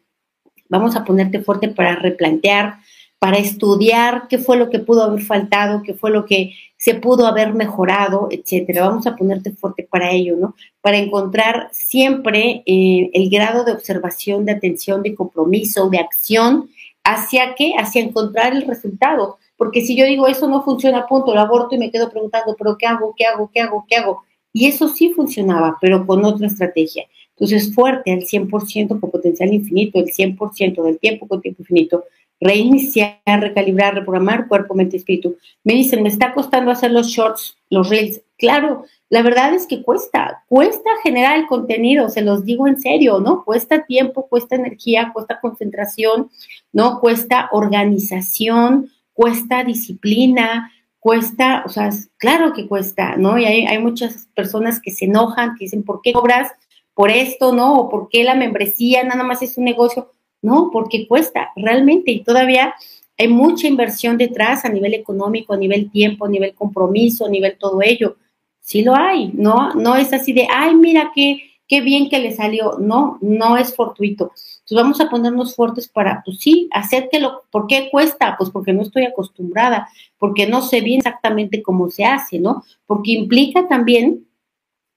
Vamos 0.68 0.96
a 0.96 1.04
ponerte 1.04 1.40
fuerte 1.40 1.68
para 1.68 1.96
replantear, 1.96 2.76
para 3.18 3.38
estudiar 3.38 4.28
qué 4.28 4.38
fue 4.38 4.56
lo 4.56 4.70
que 4.70 4.78
pudo 4.78 5.02
haber 5.02 5.22
faltado, 5.22 5.82
qué 5.82 5.94
fue 5.94 6.10
lo 6.10 6.24
que 6.24 6.54
se 6.76 6.94
pudo 6.94 7.26
haber 7.26 7.54
mejorado, 7.54 8.28
etcétera. 8.30 8.86
Vamos 8.86 9.06
a 9.08 9.16
ponerte 9.16 9.50
fuerte 9.50 9.88
para 9.90 10.12
ello, 10.12 10.36
¿no? 10.36 10.54
Para 10.80 10.98
encontrar 10.98 11.68
siempre 11.72 12.62
eh, 12.66 13.10
el 13.12 13.28
grado 13.30 13.64
de 13.64 13.72
observación, 13.72 14.44
de 14.44 14.52
atención, 14.52 15.02
de 15.02 15.16
compromiso, 15.16 15.90
de 15.90 15.98
acción, 15.98 16.70
hacia 17.02 17.54
qué, 17.56 17.74
hacia 17.76 18.02
encontrar 18.02 18.52
el 18.52 18.66
resultado 18.66 19.38
porque 19.58 19.82
si 19.82 19.96
yo 19.96 20.06
digo 20.06 20.28
eso 20.28 20.48
no 20.48 20.62
funciona, 20.62 21.06
punto, 21.06 21.34
lo 21.34 21.40
aborto 21.40 21.74
y 21.74 21.78
me 21.78 21.90
quedo 21.90 22.08
preguntando, 22.08 22.54
pero 22.56 22.78
¿qué 22.78 22.86
hago? 22.86 23.12
¿Qué 23.14 23.26
hago? 23.26 23.50
¿Qué 23.52 23.60
hago? 23.60 23.84
¿Qué 23.86 23.96
hago? 23.96 24.22
Y 24.52 24.66
eso 24.66 24.88
sí 24.88 25.10
funcionaba, 25.10 25.76
pero 25.80 26.06
con 26.06 26.24
otra 26.24 26.46
estrategia. 26.46 27.04
Entonces, 27.30 27.74
fuerte 27.74 28.12
al 28.12 28.20
100% 28.20 29.00
con 29.00 29.10
potencial 29.10 29.52
infinito, 29.52 29.98
el 29.98 30.06
100% 30.06 30.82
del 30.82 30.98
tiempo 30.98 31.26
con 31.26 31.42
tiempo 31.42 31.62
infinito. 31.62 32.04
Reiniciar, 32.40 33.20
recalibrar, 33.26 33.94
reprogramar 33.94 34.46
cuerpo, 34.46 34.74
mente, 34.74 34.96
espíritu. 34.96 35.36
Me 35.64 35.74
dicen, 35.74 36.04
me 36.04 36.08
está 36.08 36.32
costando 36.32 36.70
hacer 36.70 36.92
los 36.92 37.08
shorts, 37.08 37.56
los 37.68 37.88
reels. 37.88 38.22
Claro, 38.38 38.84
la 39.10 39.22
verdad 39.22 39.54
es 39.54 39.66
que 39.66 39.82
cuesta, 39.82 40.44
cuesta 40.48 40.90
generar 41.02 41.36
el 41.36 41.46
contenido, 41.46 42.08
se 42.08 42.22
los 42.22 42.44
digo 42.44 42.68
en 42.68 42.80
serio, 42.80 43.18
¿no? 43.18 43.44
Cuesta 43.44 43.84
tiempo, 43.84 44.28
cuesta 44.28 44.54
energía, 44.54 45.10
cuesta 45.12 45.40
concentración, 45.40 46.30
¿no? 46.72 47.00
Cuesta 47.00 47.48
organización, 47.50 48.90
cuesta 49.18 49.64
disciplina, 49.64 50.72
cuesta, 51.00 51.64
o 51.66 51.68
sea, 51.68 51.90
claro 52.18 52.52
que 52.52 52.68
cuesta, 52.68 53.16
¿no? 53.16 53.36
Y 53.36 53.46
hay, 53.46 53.66
hay, 53.66 53.80
muchas 53.80 54.28
personas 54.32 54.80
que 54.80 54.92
se 54.92 55.06
enojan, 55.06 55.56
que 55.56 55.64
dicen, 55.64 55.82
¿por 55.82 56.02
qué 56.02 56.12
cobras 56.12 56.52
por 56.94 57.10
esto, 57.10 57.52
no? 57.52 57.80
O 57.80 57.88
¿por 57.88 58.08
qué 58.10 58.22
la 58.22 58.36
membresía 58.36 59.02
nada 59.02 59.24
más 59.24 59.42
es 59.42 59.58
un 59.58 59.64
negocio? 59.64 60.12
No, 60.40 60.70
porque 60.72 61.08
cuesta, 61.08 61.50
realmente, 61.56 62.12
y 62.12 62.22
todavía 62.22 62.76
hay 63.18 63.26
mucha 63.26 63.66
inversión 63.66 64.18
detrás 64.18 64.64
a 64.64 64.68
nivel 64.68 64.94
económico, 64.94 65.52
a 65.52 65.56
nivel 65.56 65.90
tiempo, 65.90 66.26
a 66.26 66.28
nivel 66.28 66.54
compromiso, 66.54 67.26
a 67.26 67.28
nivel 67.28 67.58
todo 67.58 67.82
ello. 67.82 68.18
Sí 68.60 68.82
lo 68.82 68.94
hay, 68.94 69.32
¿no? 69.34 69.74
No 69.74 69.96
es 69.96 70.12
así 70.12 70.32
de, 70.32 70.46
ay, 70.48 70.76
mira 70.76 71.10
qué, 71.12 71.40
qué 71.66 71.80
bien 71.80 72.08
que 72.08 72.20
le 72.20 72.30
salió. 72.30 72.78
No, 72.78 73.18
no 73.20 73.56
es 73.56 73.74
fortuito. 73.74 74.30
Entonces 74.70 74.84
vamos 74.84 75.00
a 75.00 75.08
ponernos 75.08 75.56
fuertes 75.56 75.88
para, 75.88 76.20
pues 76.26 76.40
sí, 76.40 76.68
hacer 76.72 77.08
que 77.10 77.20
lo, 77.20 77.44
¿por 77.50 77.66
qué 77.66 77.88
cuesta? 77.90 78.36
Pues 78.36 78.50
porque 78.50 78.74
no 78.74 78.82
estoy 78.82 79.04
acostumbrada, 79.06 79.88
porque 80.18 80.46
no 80.46 80.60
sé 80.60 80.82
bien 80.82 80.98
exactamente 80.98 81.62
cómo 81.62 81.88
se 81.88 82.04
hace, 82.04 82.38
¿no? 82.38 82.64
Porque 82.86 83.12
implica 83.12 83.66
también 83.66 84.26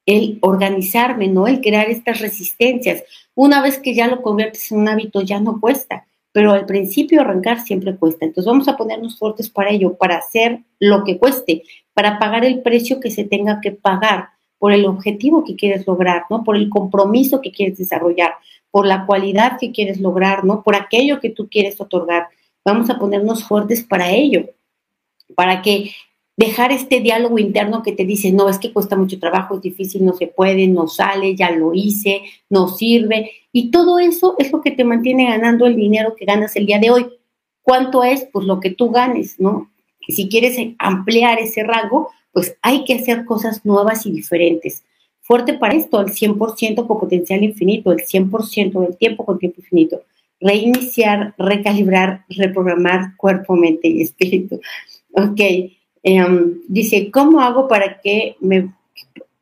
el 0.06 0.40
organizarme, 0.42 1.30
¿no? 1.30 1.48
El 1.48 1.62
crear 1.62 1.90
estas 1.90 2.20
resistencias. 2.20 3.04
Una 3.34 3.62
vez 3.62 3.80
que 3.80 3.96
ya 3.96 4.08
lo 4.08 4.22
conviertes 4.22 4.70
en 4.74 4.80
un 4.80 4.90
hábito, 4.90 5.22
ya 5.22 5.40
no 5.40 5.62
cuesta. 5.62 6.06
pero 6.32 6.54
al 6.54 6.66
principio 6.66 7.22
arrancar 7.22 7.60
siempre 7.60 7.96
cuesta. 7.96 8.26
Entonces 8.26 8.50
vamos 8.50 8.68
a 8.68 8.78
ponernos 8.78 9.18
fuertes 9.18 9.50
para 9.50 9.70
ello, 9.72 9.96
para 9.96 10.18
hacer 10.18 10.62
lo 10.80 11.04
que 11.04 11.18
cueste, 11.18 11.64
para 11.94 12.20
pagar 12.20 12.46
el 12.46 12.62
precio 12.62 13.00
que 13.00 13.12
se 13.12 13.26
tenga 13.26 13.60
que 13.62 13.72
pagar 13.72 14.30
por 14.58 14.72
el 14.72 14.86
objetivo 14.86 15.44
que 15.44 15.56
quieres 15.56 15.86
lograr, 15.88 16.26
¿no? 16.30 16.44
Por 16.44 16.56
el 16.56 16.70
compromiso 16.70 17.42
que 17.42 17.52
quieres 17.52 17.78
desarrollar, 17.78 18.36
por 18.72 18.88
la 18.88 19.06
cualidad 19.06 19.58
que 19.60 19.72
quieres 19.72 20.00
lograr, 20.00 20.44
¿no? 20.44 20.64
Por 20.64 20.76
aquello 20.76 21.20
que 21.20 21.30
tú 21.30 21.48
quieres 21.50 21.80
otorgar. 21.80 22.28
Vamos 22.64 22.90
a 22.90 22.98
ponernos 22.98 23.44
fuertes 23.44 23.84
para 23.84 24.12
ello, 24.12 24.46
para 25.36 25.62
que 25.62 25.92
dejar 26.38 26.72
este 26.72 27.02
diálogo 27.02 27.38
interno 27.38 27.84
que 27.84 27.92
te 27.92 28.06
dice, 28.06 28.32
no, 28.32 28.50
es 28.50 28.58
que 28.58 28.74
cuesta 28.74 28.96
mucho 28.96 29.20
trabajo, 29.20 29.56
es 29.56 29.62
difícil, 29.62 30.06
no 30.06 30.14
se 30.14 30.28
puede, 30.28 30.68
no 30.68 30.88
sale, 30.88 31.36
ya 31.36 31.52
lo 31.52 31.74
hice, 31.74 32.24
no 32.50 32.68
sirve. 32.68 33.32
Y 33.52 33.70
todo 33.70 34.00
eso 34.00 34.36
es 34.40 34.52
lo 34.52 34.62
que 34.62 34.72
te 34.72 34.84
mantiene 34.84 35.26
ganando 35.26 35.66
el 35.66 35.76
dinero 35.76 36.16
que 36.16 36.26
ganas 36.26 36.56
el 36.56 36.66
día 36.66 36.80
de 36.80 36.90
hoy. 36.90 37.08
¿Cuánto 37.62 38.04
es? 38.04 38.28
Pues 38.32 38.46
lo 38.46 38.60
que 38.60 38.72
tú 38.72 38.90
ganes, 38.90 39.40
¿no? 39.40 39.72
Y 40.08 40.14
si 40.14 40.30
quieres 40.30 40.58
ampliar 40.80 41.38
ese 41.40 41.64
rango, 41.64 42.10
pues 42.32 42.58
hay 42.62 42.86
que 42.86 42.96
hacer 42.96 43.26
cosas 43.26 43.66
nuevas 43.66 44.06
y 44.06 44.12
diferentes. 44.12 44.84
Fuerte 45.22 45.54
para 45.54 45.76
esto, 45.76 46.02
el 46.02 46.08
100% 46.08 46.88
con 46.88 47.00
potencial 47.00 47.44
infinito, 47.44 47.92
el 47.92 48.00
100% 48.00 48.80
del 48.80 48.98
tiempo 48.98 49.26
con 49.26 49.40
tiempo 49.40 49.62
infinito. 49.62 50.02
Reiniciar, 50.40 51.36
recalibrar, 51.38 52.26
reprogramar 52.30 53.16
cuerpo, 53.18 53.56
mente 53.56 53.88
y 53.88 54.02
espíritu. 54.02 54.60
Ok, 55.14 55.40
em, 56.04 56.62
dice, 56.68 57.12
¿cómo 57.12 57.42
hago 57.42 57.68
para 57.68 58.02
que 58.02 58.36
me, 58.40 58.74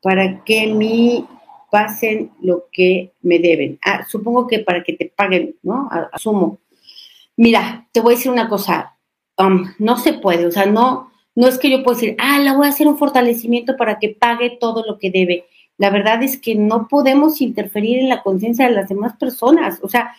para 0.01 0.43
que 0.43 0.67
mi 0.67 1.25
pasen 1.71 2.31
lo 2.41 2.65
que 2.71 3.13
me 3.21 3.39
deben? 3.39 3.79
Ah, 3.85 4.05
supongo 4.07 4.47
que 4.47 4.59
para 4.59 4.83
que 4.83 4.93
te 4.93 5.05
paguen, 5.15 5.55
¿no? 5.63 5.89
Asumo. 6.11 6.59
Mira, 7.37 7.87
te 7.93 8.01
voy 8.01 8.13
a 8.13 8.17
decir 8.17 8.31
una 8.31 8.49
cosa, 8.49 8.97
no 9.77 9.97
se 9.97 10.13
puede, 10.13 10.45
o 10.45 10.51
sea, 10.51 10.65
no, 10.65 11.11
no 11.35 11.47
es 11.47 11.57
que 11.57 11.69
yo 11.69 11.83
pueda 11.83 11.95
decir, 11.95 12.15
ah, 12.19 12.39
la 12.39 12.53
voy 12.53 12.65
a 12.65 12.69
hacer 12.69 12.87
un 12.87 12.97
fortalecimiento 12.97 13.77
para 13.77 13.97
que 13.99 14.09
pague 14.09 14.57
todo 14.59 14.83
lo 14.85 14.99
que 14.99 15.09
debe. 15.09 15.45
La 15.79 15.89
verdad 15.89 16.21
es 16.21 16.37
que 16.37 16.55
no 16.55 16.87
podemos 16.89 17.41
interferir 17.41 17.99
en 17.99 18.09
la 18.09 18.21
conciencia 18.21 18.67
de 18.67 18.75
las 18.75 18.89
demás 18.89 19.15
personas. 19.17 19.79
O 19.81 19.87
sea, 19.87 20.13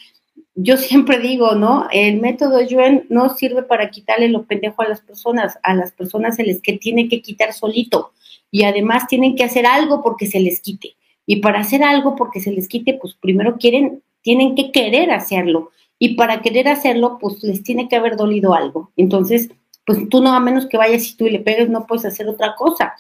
yo 0.54 0.76
siempre 0.78 1.18
digo, 1.18 1.54
¿no? 1.54 1.86
El 1.92 2.20
método 2.20 2.60
Yuen 2.62 3.06
no 3.10 3.28
sirve 3.36 3.62
para 3.62 3.90
quitarle 3.90 4.28
lo 4.28 4.46
pendejo 4.46 4.82
a 4.82 4.88
las 4.88 5.02
personas. 5.02 5.58
A 5.62 5.74
las 5.74 5.92
personas 5.92 6.36
se 6.36 6.44
les 6.44 6.60
que 6.60 6.78
tiene 6.78 7.08
que 7.08 7.20
quitar 7.20 7.52
solito. 7.52 8.12
Y 8.50 8.64
además 8.64 9.06
tienen 9.06 9.36
que 9.36 9.44
hacer 9.44 9.66
algo 9.66 10.02
porque 10.02 10.26
se 10.26 10.40
les 10.40 10.60
quite. 10.60 10.96
Y 11.26 11.36
para 11.36 11.60
hacer 11.60 11.84
algo 11.84 12.16
porque 12.16 12.40
se 12.40 12.50
les 12.50 12.66
quite, 12.66 12.94
pues 12.94 13.14
primero 13.14 13.58
quieren, 13.58 14.02
tienen 14.22 14.54
que 14.54 14.72
querer 14.72 15.10
hacerlo. 15.10 15.70
Y 15.98 16.14
para 16.14 16.40
querer 16.40 16.68
hacerlo, 16.68 17.18
pues 17.20 17.42
les 17.42 17.62
tiene 17.62 17.86
que 17.86 17.96
haber 17.96 18.16
dolido 18.16 18.54
algo. 18.54 18.90
Entonces, 18.96 19.50
pues 19.84 20.08
tú 20.08 20.22
no, 20.22 20.34
a 20.34 20.40
menos 20.40 20.66
que 20.66 20.78
vayas 20.78 21.06
y 21.06 21.16
tú 21.16 21.26
y 21.26 21.30
le 21.30 21.40
pegues, 21.40 21.68
no 21.68 21.86
puedes 21.86 22.06
hacer 22.06 22.26
otra 22.28 22.56
cosa, 22.56 22.94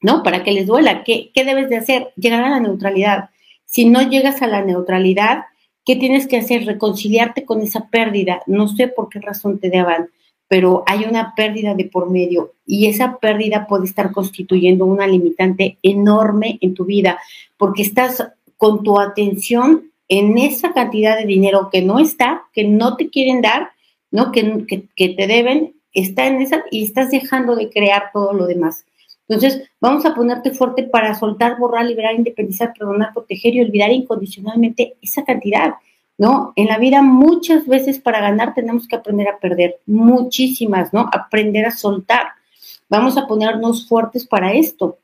¿no? 0.00 0.22
Para 0.22 0.44
que 0.44 0.52
les 0.52 0.66
duela. 0.66 1.04
¿Qué, 1.04 1.30
qué 1.34 1.44
debes 1.44 1.68
de 1.68 1.76
hacer? 1.76 2.12
Llegar 2.16 2.44
a 2.44 2.50
la 2.50 2.60
neutralidad. 2.60 3.30
Si 3.64 3.84
no 3.84 4.02
llegas 4.02 4.42
a 4.42 4.46
la 4.46 4.62
neutralidad, 4.62 5.44
¿qué 5.84 5.96
tienes 5.96 6.26
que 6.26 6.38
hacer? 6.38 6.64
Reconciliarte 6.64 7.44
con 7.44 7.60
esa 7.60 7.88
pérdida. 7.88 8.42
No 8.46 8.68
sé 8.68 8.88
por 8.88 9.08
qué 9.08 9.20
razón 9.20 9.58
te 9.58 9.70
daban, 9.70 10.08
pero 10.48 10.82
hay 10.86 11.04
una 11.04 11.34
pérdida 11.34 11.74
de 11.74 11.84
por 11.84 12.10
medio 12.10 12.54
y 12.66 12.86
esa 12.86 13.18
pérdida 13.18 13.66
puede 13.66 13.84
estar 13.84 14.12
constituyendo 14.12 14.86
una 14.86 15.06
limitante 15.06 15.78
enorme 15.82 16.58
en 16.62 16.74
tu 16.74 16.84
vida 16.84 17.18
porque 17.56 17.82
estás 17.82 18.26
con 18.56 18.82
tu 18.82 18.98
atención 18.98 19.90
en 20.08 20.38
esa 20.38 20.72
cantidad 20.72 21.18
de 21.18 21.26
dinero 21.26 21.68
que 21.70 21.82
no 21.82 21.98
está, 21.98 22.44
que 22.54 22.64
no 22.64 22.96
te 22.96 23.10
quieren 23.10 23.42
dar, 23.42 23.70
¿no? 24.10 24.32
Que, 24.32 24.64
que, 24.66 24.84
que 24.96 25.10
te 25.10 25.26
deben 25.26 25.74
está 25.92 26.26
en 26.26 26.40
esa 26.40 26.64
y 26.70 26.84
estás 26.84 27.10
dejando 27.10 27.56
de 27.56 27.70
crear 27.70 28.10
todo 28.12 28.32
lo 28.32 28.46
demás. 28.46 28.84
Entonces, 29.28 29.68
vamos 29.80 30.06
a 30.06 30.14
ponerte 30.14 30.52
fuerte 30.52 30.84
para 30.84 31.14
soltar, 31.14 31.58
borrar, 31.58 31.84
liberar, 31.84 32.14
independizar, 32.14 32.72
perdonar, 32.72 33.12
proteger 33.12 33.54
y 33.54 33.60
olvidar 33.60 33.90
incondicionalmente 33.90 34.96
esa 35.02 35.24
cantidad, 35.24 35.74
¿no? 36.16 36.54
En 36.56 36.66
la 36.66 36.78
vida 36.78 37.02
muchas 37.02 37.66
veces 37.66 37.98
para 37.98 38.20
ganar 38.20 38.54
tenemos 38.54 38.88
que 38.88 38.96
aprender 38.96 39.28
a 39.28 39.38
perder, 39.38 39.80
muchísimas, 39.84 40.94
¿no? 40.94 41.10
Aprender 41.12 41.66
a 41.66 41.70
soltar. 41.70 42.28
Vamos 42.88 43.18
a 43.18 43.26
ponernos 43.26 43.86
fuertes 43.86 44.26
para 44.26 44.52
esto. 44.52 44.98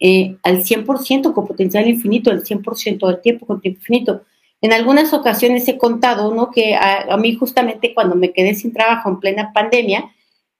Eh, 0.00 0.36
al 0.42 0.64
100% 0.64 1.32
con 1.32 1.46
potencial 1.46 1.86
infinito, 1.86 2.30
el 2.30 2.42
100% 2.42 3.06
del 3.06 3.20
tiempo 3.20 3.46
con 3.46 3.60
tiempo 3.60 3.80
infinito. 3.80 4.22
En 4.62 4.72
algunas 4.72 5.12
ocasiones 5.12 5.68
he 5.68 5.76
contado, 5.76 6.34
¿no? 6.34 6.50
Que 6.50 6.74
a, 6.74 7.16
mí 7.18 7.34
justamente 7.34 7.92
cuando 7.94 8.16
me 8.16 8.32
quedé 8.32 8.54
sin 8.54 8.72
trabajo 8.72 9.10
en 9.10 9.20
plena 9.20 9.52
pandemia, 9.52 10.10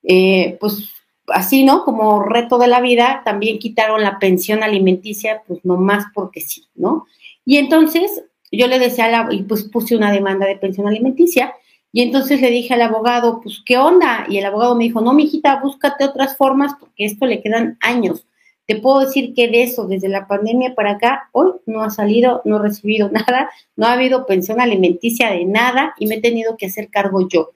eh, 0.03 0.59
pues 0.61 0.91
así, 1.29 1.65
¿no? 1.65 1.85
Como 1.85 2.23
reto 2.23 2.59
de 2.59 2.69
la 2.69 2.81
vida, 2.81 3.23
también 3.25 3.59
quitaron 3.59 4.03
la 4.03 4.19
pensión 4.19 4.63
alimenticia, 4.63 5.43
pues 5.47 5.65
no 5.65 5.77
más 5.77 6.07
porque 6.15 6.41
sí, 6.41 6.67
¿no? 6.75 7.07
Y 7.45 7.59
entonces 7.59 8.25
yo 8.51 8.67
le 8.67 8.79
decía 8.79 9.07
a 9.07 9.11
la, 9.11 9.29
y 9.33 9.43
pues 9.43 9.65
puse 9.65 9.97
una 9.97 10.13
demanda 10.13 10.47
de 10.47 10.57
pensión 10.57 10.87
alimenticia, 10.87 11.55
y 11.93 12.01
entonces 12.01 12.41
le 12.41 12.51
dije 12.51 12.73
al 12.73 12.83
abogado, 12.83 13.41
pues, 13.43 13.63
¿qué 13.67 13.77
onda? 13.77 14.25
Y 14.29 14.39
el 14.39 14.47
abogado 14.47 14.75
me 14.75 14.85
dijo, 14.85 15.03
no, 15.03 15.13
mijita, 15.13 15.61
búscate 15.61 16.07
otras 16.07 16.37
formas 16.39 16.73
porque 16.81 17.05
esto 17.05 17.27
le 17.27 17.43
quedan 17.43 17.77
años. 17.83 18.27
Te 18.67 18.77
puedo 18.77 19.01
decir 19.01 19.35
que 19.35 19.49
de 19.49 19.65
eso, 19.65 19.87
desde 19.87 20.09
la 20.09 20.27
pandemia 20.27 20.75
para 20.75 20.93
acá, 20.93 21.29
hoy 21.33 21.53
no 21.67 21.83
ha 21.83 21.91
salido, 21.91 22.41
no 22.47 22.57
he 22.57 22.63
recibido 22.63 23.11
nada, 23.13 23.51
no 23.77 23.87
ha 23.87 23.93
habido 23.93 24.25
pensión 24.25 24.61
alimenticia 24.61 25.31
de 25.31 25.45
nada 25.45 25.95
y 25.99 26.07
me 26.07 26.17
he 26.17 26.21
tenido 26.23 26.57
que 26.57 26.67
hacer 26.67 26.89
cargo 26.89 27.29
yo. 27.29 27.53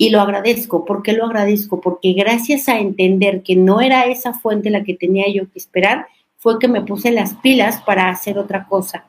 Y 0.00 0.08
lo 0.08 0.22
agradezco. 0.22 0.86
¿Por 0.86 1.02
qué 1.02 1.12
lo 1.12 1.26
agradezco? 1.26 1.82
Porque 1.82 2.14
gracias 2.14 2.70
a 2.70 2.78
entender 2.78 3.42
que 3.42 3.54
no 3.54 3.82
era 3.82 4.04
esa 4.04 4.32
fuente 4.32 4.70
la 4.70 4.82
que 4.82 4.94
tenía 4.94 5.30
yo 5.30 5.42
que 5.52 5.58
esperar, 5.58 6.06
fue 6.38 6.58
que 6.58 6.68
me 6.68 6.80
puse 6.80 7.10
las 7.10 7.34
pilas 7.34 7.82
para 7.82 8.08
hacer 8.08 8.38
otra 8.38 8.66
cosa. 8.66 9.04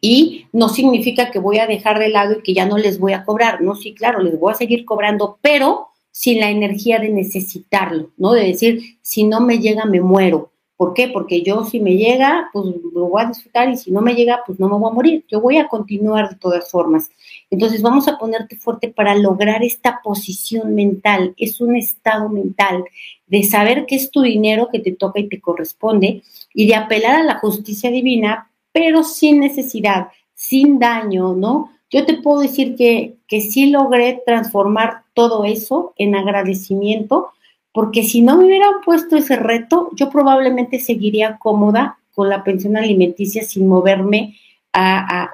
Y 0.00 0.46
no 0.52 0.68
significa 0.70 1.30
que 1.30 1.38
voy 1.38 1.58
a 1.58 1.68
dejar 1.68 2.00
de 2.00 2.08
lado 2.08 2.32
y 2.32 2.42
que 2.42 2.52
ya 2.52 2.66
no 2.66 2.78
les 2.78 2.98
voy 2.98 3.12
a 3.12 3.24
cobrar. 3.24 3.62
No, 3.62 3.76
sí, 3.76 3.94
claro, 3.94 4.20
les 4.20 4.40
voy 4.40 4.50
a 4.50 4.56
seguir 4.56 4.84
cobrando, 4.84 5.38
pero 5.40 5.90
sin 6.10 6.40
la 6.40 6.50
energía 6.50 6.98
de 6.98 7.10
necesitarlo, 7.10 8.10
¿no? 8.16 8.32
De 8.32 8.44
decir, 8.44 8.98
si 9.02 9.22
no 9.22 9.40
me 9.40 9.60
llega, 9.60 9.84
me 9.84 10.00
muero. 10.00 10.50
¿Por 10.82 10.94
qué? 10.94 11.06
Porque 11.06 11.42
yo 11.42 11.64
si 11.64 11.78
me 11.78 11.94
llega, 11.94 12.50
pues 12.52 12.66
lo 12.66 13.06
voy 13.06 13.22
a 13.22 13.28
disfrutar 13.28 13.68
y 13.68 13.76
si 13.76 13.92
no 13.92 14.00
me 14.00 14.16
llega, 14.16 14.42
pues 14.44 14.58
no 14.58 14.68
me 14.68 14.76
voy 14.76 14.90
a 14.90 14.94
morir. 14.94 15.24
Yo 15.28 15.40
voy 15.40 15.56
a 15.58 15.68
continuar 15.68 16.28
de 16.28 16.34
todas 16.34 16.68
formas. 16.72 17.08
Entonces 17.52 17.82
vamos 17.82 18.08
a 18.08 18.18
ponerte 18.18 18.56
fuerte 18.56 18.88
para 18.88 19.14
lograr 19.14 19.62
esta 19.62 20.00
posición 20.02 20.74
mental. 20.74 21.34
Es 21.36 21.60
un 21.60 21.76
estado 21.76 22.28
mental 22.28 22.82
de 23.28 23.44
saber 23.44 23.86
que 23.86 23.94
es 23.94 24.10
tu 24.10 24.22
dinero 24.22 24.70
que 24.72 24.80
te 24.80 24.90
toca 24.90 25.20
y 25.20 25.28
te 25.28 25.40
corresponde 25.40 26.24
y 26.52 26.66
de 26.66 26.74
apelar 26.74 27.14
a 27.14 27.22
la 27.22 27.38
justicia 27.38 27.88
divina, 27.88 28.50
pero 28.72 29.04
sin 29.04 29.38
necesidad, 29.38 30.08
sin 30.34 30.80
daño, 30.80 31.32
¿no? 31.36 31.70
Yo 31.90 32.06
te 32.06 32.14
puedo 32.14 32.40
decir 32.40 32.74
que, 32.74 33.18
que 33.28 33.40
sí 33.40 33.66
logré 33.66 34.20
transformar 34.26 35.04
todo 35.14 35.44
eso 35.44 35.94
en 35.96 36.16
agradecimiento, 36.16 37.28
porque 37.72 38.02
si 38.02 38.20
no 38.20 38.36
me 38.36 38.44
hubieran 38.46 38.80
puesto 38.84 39.16
ese 39.16 39.36
reto, 39.36 39.90
yo 39.94 40.10
probablemente 40.10 40.78
seguiría 40.78 41.38
cómoda 41.38 41.98
con 42.14 42.28
la 42.28 42.44
pensión 42.44 42.76
alimenticia 42.76 43.42
sin 43.42 43.66
moverme 43.66 44.36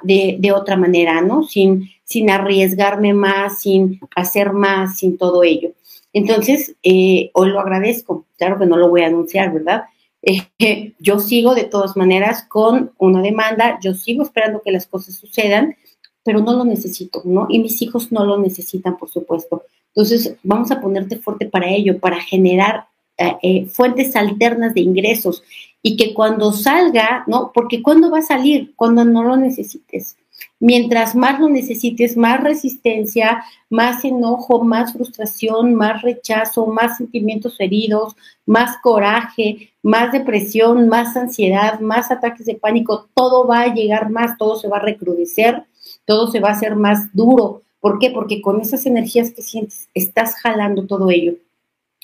de, 0.03 0.51
otra 0.53 0.77
manera, 0.77 1.21
¿no? 1.21 1.43
Sin, 1.43 1.89
sin 2.03 2.29
arriesgarme 2.29 3.13
más, 3.13 3.61
sin 3.61 3.99
hacer 4.15 4.53
más, 4.53 4.97
sin 4.97 5.17
todo 5.17 5.43
ello. 5.43 5.71
Entonces, 6.11 6.75
eh, 6.83 7.29
hoy 7.33 7.49
lo 7.49 7.59
agradezco, 7.59 8.25
claro 8.37 8.57
que 8.57 8.65
no 8.65 8.77
lo 8.77 8.89
voy 8.89 9.01
a 9.01 9.07
anunciar, 9.07 9.53
¿verdad? 9.53 9.83
Yo 10.99 11.19
sigo 11.19 11.55
de 11.55 11.65
todas 11.65 11.95
maneras 11.95 12.43
con 12.43 12.91
una 12.97 13.21
demanda, 13.21 13.79
yo 13.81 13.93
sigo 13.93 14.23
esperando 14.23 14.61
que 14.61 14.71
las 14.71 14.85
cosas 14.85 15.15
sucedan, 15.15 15.77
pero 16.23 16.41
no 16.41 16.53
lo 16.53 16.65
necesito, 16.65 17.21
¿no? 17.23 17.47
Y 17.49 17.59
mis 17.59 17.81
hijos 17.81 18.11
no 18.11 18.25
lo 18.25 18.37
necesitan, 18.37 18.97
por 18.97 19.09
supuesto. 19.09 19.63
Entonces, 19.95 20.35
vamos 20.43 20.71
a 20.71 20.79
ponerte 20.79 21.17
fuerte 21.17 21.45
para 21.45 21.69
ello, 21.69 21.99
para 21.99 22.19
generar 22.21 22.85
eh, 23.17 23.35
eh, 23.41 23.65
fuentes 23.65 24.15
alternas 24.15 24.73
de 24.73 24.81
ingresos 24.81 25.43
y 25.81 25.97
que 25.97 26.13
cuando 26.13 26.51
salga, 26.51 27.23
¿no? 27.27 27.51
Porque 27.53 27.81
¿cuándo 27.81 28.11
va 28.11 28.19
a 28.19 28.23
salir? 28.23 28.73
Cuando 28.75 29.03
no 29.05 29.23
lo 29.23 29.37
necesites. 29.37 30.17
Mientras 30.59 31.15
más 31.15 31.39
lo 31.39 31.49
necesites, 31.49 32.15
más 32.15 32.41
resistencia, 32.41 33.43
más 33.69 34.05
enojo, 34.05 34.63
más 34.63 34.93
frustración, 34.93 35.73
más 35.73 36.01
rechazo, 36.01 36.65
más 36.67 36.97
sentimientos 36.97 37.59
heridos, 37.59 38.15
más 38.45 38.77
coraje, 38.81 39.71
más 39.83 40.13
depresión, 40.13 40.87
más 40.87 41.17
ansiedad, 41.17 41.79
más 41.81 42.09
ataques 42.09 42.45
de 42.45 42.55
pánico, 42.55 43.09
todo 43.13 43.47
va 43.47 43.61
a 43.61 43.73
llegar 43.73 44.09
más, 44.09 44.37
todo 44.37 44.55
se 44.57 44.69
va 44.69 44.77
a 44.77 44.81
recrudecer 44.81 45.65
todo 46.05 46.31
se 46.31 46.39
va 46.39 46.49
a 46.49 46.53
hacer 46.53 46.75
más 46.75 47.13
duro. 47.13 47.61
¿Por 47.79 47.99
qué? 47.99 48.11
Porque 48.11 48.41
con 48.41 48.59
esas 48.61 48.85
energías 48.85 49.31
que 49.31 49.41
sientes, 49.41 49.89
estás 49.93 50.35
jalando 50.35 50.85
todo 50.85 51.09
ello. 51.09 51.35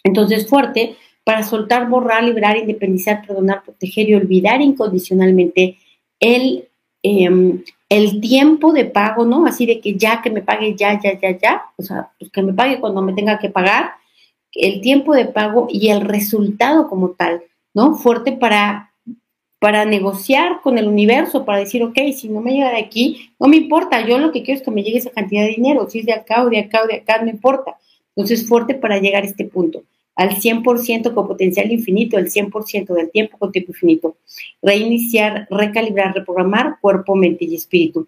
Entonces, 0.03 0.47
fuerte 0.47 0.95
para 1.23 1.43
soltar, 1.43 1.89
borrar, 1.89 2.23
liberar, 2.23 2.56
independizar, 2.56 3.26
perdonar, 3.26 3.64
proteger 3.64 4.07
y 4.07 4.14
olvidar 4.14 4.61
incondicionalmente 4.61 5.77
el, 6.19 6.69
em, 7.03 7.64
el 7.89 8.22
tiempo 8.22 8.72
de 8.72 8.85
pago, 8.85 9.26
¿no? 9.26 9.45
Así 9.45 9.65
de 9.65 9.81
que 9.81 9.95
ya 9.95 10.22
que 10.22 10.30
me 10.30 10.41
pague 10.41 10.76
ya, 10.76 10.99
ya, 11.02 11.19
ya, 11.19 11.38
ya, 11.38 11.64
o 11.77 11.84
sea, 11.84 12.11
pues 12.19 12.31
que 12.31 12.43
me 12.43 12.53
pague 12.53 12.80
cuando 12.80 13.02
me 13.02 13.14
tenga 13.14 13.39
que 13.39 13.49
pagar, 13.49 13.93
el 14.53 14.81
tiempo 14.81 15.14
de 15.14 15.26
pago 15.26 15.68
y 15.69 15.89
el 15.89 16.02
resultado 16.02 16.88
como 16.88 17.10
tal, 17.11 17.43
¿no? 17.73 17.95
Fuerte 17.95 18.31
para, 18.31 18.93
para 19.60 19.86
negociar 19.86 20.61
con 20.61 20.77
el 20.77 20.88
universo, 20.88 21.45
para 21.45 21.60
decir, 21.60 21.84
ok, 21.84 21.98
si 22.15 22.30
no 22.30 22.41
me 22.41 22.52
llega 22.52 22.72
de 22.72 22.80
aquí, 22.80 23.32
no 23.40 23.48
me 23.48 23.57
importa, 23.57 24.06
yo 24.06 24.18
lo 24.18 24.32
que 24.32 24.44
quiero 24.44 24.60
es 24.60 24.65
que 24.65 24.72
me 24.72 24.84
llegue 24.84 24.98
esa 24.98 25.11
cantidad 25.11 25.44
de 25.44 25.49
dinero, 25.49 25.90
si 25.90 25.99
es 25.99 26.06
de 26.06 26.14
acá 26.14 26.44
o 26.44 26.49
de 26.49 26.60
acá 26.60 26.82
o 26.84 26.88
de 26.88 26.95
acá, 26.95 27.22
no 27.22 27.30
importa. 27.30 27.77
Entonces, 28.15 28.48
fuerte 28.48 28.76
para 28.76 28.99
llegar 28.99 29.23
a 29.23 29.27
este 29.27 29.45
punto 29.45 29.84
al 30.15 30.30
100% 30.30 31.14
con 31.14 31.27
potencial 31.27 31.72
infinito, 31.72 32.18
el 32.18 32.32
100% 32.32 32.94
del 32.94 33.11
tiempo 33.11 33.38
con 33.38 33.52
tiempo 33.52 33.72
infinito. 33.72 34.18
Reiniciar, 34.61 35.48
recalibrar, 35.49 36.15
reprogramar 36.15 36.77
cuerpo, 36.80 37.15
mente 37.15 37.45
y 37.45 37.56
espíritu. 37.56 38.07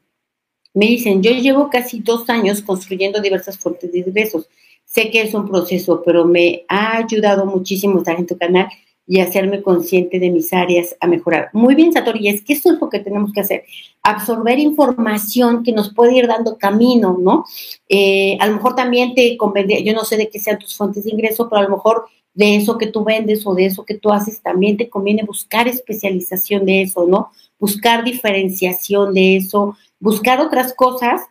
Me 0.74 0.86
dicen, 0.86 1.22
yo 1.22 1.32
llevo 1.32 1.70
casi 1.70 2.00
dos 2.00 2.30
años 2.30 2.62
construyendo 2.62 3.22
diversas 3.22 3.58
fuentes 3.58 3.92
de 3.92 4.00
ingresos. 4.00 4.48
Sé 4.86 5.10
que 5.12 5.22
es 5.22 5.34
un 5.34 5.48
proceso, 5.48 6.02
pero 6.06 6.24
me 6.24 6.64
ha 6.70 6.98
ayudado 6.98 7.46
muchísimo 7.46 7.98
estar 7.98 8.18
en 8.18 8.26
tu 8.26 8.38
canal 8.38 8.70
y 9.08 9.22
hacerme 9.22 9.64
consciente 9.64 10.20
de 10.20 10.30
mis 10.30 10.52
áreas 10.52 10.96
a 11.00 11.08
mejorar. 11.08 11.50
Muy 11.54 11.76
bien, 11.76 11.94
Satori, 11.94 12.28
es 12.28 12.44
que 12.44 12.54
eso 12.54 12.74
es 12.74 12.80
lo 12.80 12.90
que 12.90 13.00
tenemos 13.00 13.32
que 13.32 13.40
hacer, 13.40 13.64
absorber 14.04 14.60
información 14.60 15.64
que 15.64 15.72
nos 15.72 15.94
puede 15.94 16.18
ir 16.18 16.28
dando 16.28 16.58
camino, 16.58 17.18
¿no? 17.18 17.46
Eh, 17.88 18.38
a 18.42 18.48
lo 18.48 18.56
mejor 18.56 18.76
también 18.76 19.16
te 19.16 19.38
convendría, 19.38 19.80
yo 19.80 19.94
no 19.94 20.04
sé 20.04 20.18
de 20.18 20.30
qué 20.30 20.40
sean 20.40 20.60
tus 20.60 20.76
fuentes 20.76 21.06
de 21.06 21.12
ingreso, 21.12 21.48
pero 21.50 21.62
a 21.62 21.64
lo 21.64 21.70
mejor 21.70 22.06
de 22.34 22.58
eso 22.58 22.78
que 22.78 22.88
tú 22.88 23.04
vendes 23.04 23.48
o 23.48 23.56
de 23.56 23.66
eso 23.66 23.86
que 23.86 23.96
tú 23.96 24.12
haces, 24.12 24.42
también 24.42 24.78
te 24.78 24.90
conviene 24.90 25.24
buscar 25.24 25.68
especialización 25.68 26.66
de 26.66 26.84
eso, 26.84 27.08
¿no? 27.08 27.32
Buscar 27.58 28.04
diferenciación 28.04 29.14
de 29.14 29.38
eso, 29.38 29.76
buscar 30.00 30.42
otras 30.42 30.74
cosas. 30.74 31.22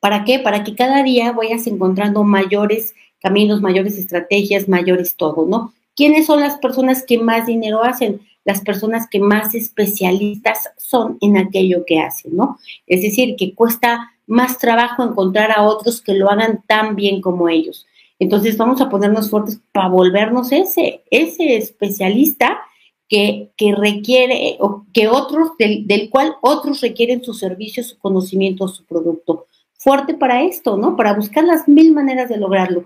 ¿Para 0.00 0.24
qué? 0.24 0.38
Para 0.38 0.64
que 0.64 0.74
cada 0.74 1.02
día 1.02 1.32
vayas 1.32 1.66
encontrando 1.66 2.24
mayores 2.24 2.94
caminos, 3.20 3.62
mayores 3.62 3.96
estrategias, 3.96 4.68
mayores 4.68 5.16
todo, 5.16 5.46
¿no? 5.46 5.72
¿Quiénes 5.98 6.26
son 6.26 6.38
las 6.38 6.58
personas 6.58 7.02
que 7.02 7.18
más 7.18 7.46
dinero 7.46 7.82
hacen? 7.82 8.20
Las 8.44 8.60
personas 8.60 9.08
que 9.10 9.18
más 9.18 9.56
especialistas 9.56 10.70
son 10.76 11.18
en 11.20 11.36
aquello 11.36 11.84
que 11.84 11.98
hacen, 11.98 12.36
¿no? 12.36 12.56
Es 12.86 13.02
decir, 13.02 13.34
que 13.34 13.52
cuesta 13.52 14.12
más 14.28 14.58
trabajo 14.58 15.02
encontrar 15.02 15.50
a 15.50 15.64
otros 15.64 16.00
que 16.00 16.14
lo 16.14 16.30
hagan 16.30 16.62
tan 16.68 16.94
bien 16.94 17.20
como 17.20 17.48
ellos. 17.48 17.84
Entonces 18.20 18.56
vamos 18.56 18.80
a 18.80 18.88
ponernos 18.88 19.28
fuertes 19.28 19.60
para 19.72 19.88
volvernos 19.88 20.52
ese, 20.52 21.02
ese 21.10 21.56
especialista 21.56 22.60
que, 23.08 23.50
que 23.56 23.74
requiere, 23.74 24.56
o 24.60 24.84
que 24.92 25.08
otros, 25.08 25.56
del, 25.58 25.88
del, 25.88 26.10
cual 26.10 26.36
otros 26.42 26.80
requieren 26.80 27.24
su 27.24 27.34
servicio, 27.34 27.82
su 27.82 27.98
conocimiento, 27.98 28.68
su 28.68 28.84
producto. 28.84 29.46
Fuerte 29.72 30.14
para 30.14 30.44
esto, 30.44 30.76
¿no? 30.76 30.94
Para 30.94 31.14
buscar 31.14 31.42
las 31.42 31.66
mil 31.66 31.92
maneras 31.92 32.28
de 32.28 32.36
lograrlo 32.36 32.84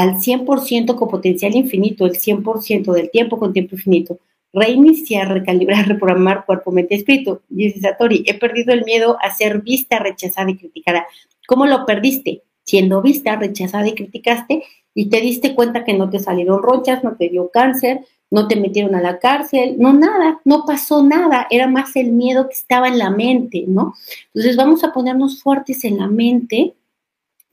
al 0.00 0.16
100% 0.16 0.94
con 0.94 1.08
potencial 1.08 1.54
infinito, 1.54 2.06
el 2.06 2.12
100% 2.12 2.92
del 2.92 3.10
tiempo 3.10 3.38
con 3.38 3.52
tiempo 3.52 3.74
infinito. 3.74 4.18
Reiniciar, 4.52 5.28
recalibrar, 5.28 5.86
reprogramar 5.88 6.46
cuerpo, 6.46 6.72
mente, 6.72 6.94
espíritu. 6.94 7.40
Dice 7.48 7.80
Satori, 7.80 8.24
he 8.26 8.34
perdido 8.38 8.72
el 8.72 8.84
miedo 8.84 9.18
a 9.20 9.34
ser 9.34 9.60
vista, 9.60 9.98
rechazada 9.98 10.50
y 10.50 10.56
criticada. 10.56 11.06
¿Cómo 11.46 11.66
lo 11.66 11.84
perdiste? 11.84 12.42
Siendo 12.64 13.02
vista, 13.02 13.36
rechazada 13.36 13.88
y 13.88 13.94
criticaste 13.94 14.62
y 14.94 15.10
te 15.10 15.20
diste 15.20 15.54
cuenta 15.54 15.84
que 15.84 15.92
no 15.92 16.08
te 16.08 16.18
salieron 16.18 16.62
ronchas, 16.62 17.04
no 17.04 17.16
te 17.16 17.28
dio 17.28 17.50
cáncer, 17.50 18.00
no 18.30 18.48
te 18.48 18.56
metieron 18.56 18.94
a 18.94 19.02
la 19.02 19.18
cárcel, 19.18 19.76
no 19.78 19.92
nada, 19.92 20.40
no 20.44 20.64
pasó 20.64 21.02
nada, 21.02 21.46
era 21.50 21.66
más 21.66 21.94
el 21.96 22.12
miedo 22.12 22.48
que 22.48 22.54
estaba 22.54 22.88
en 22.88 22.98
la 22.98 23.10
mente, 23.10 23.64
¿no? 23.66 23.94
Entonces 24.32 24.56
vamos 24.56 24.82
a 24.82 24.92
ponernos 24.92 25.42
fuertes 25.42 25.84
en 25.84 25.98
la 25.98 26.06
mente 26.06 26.74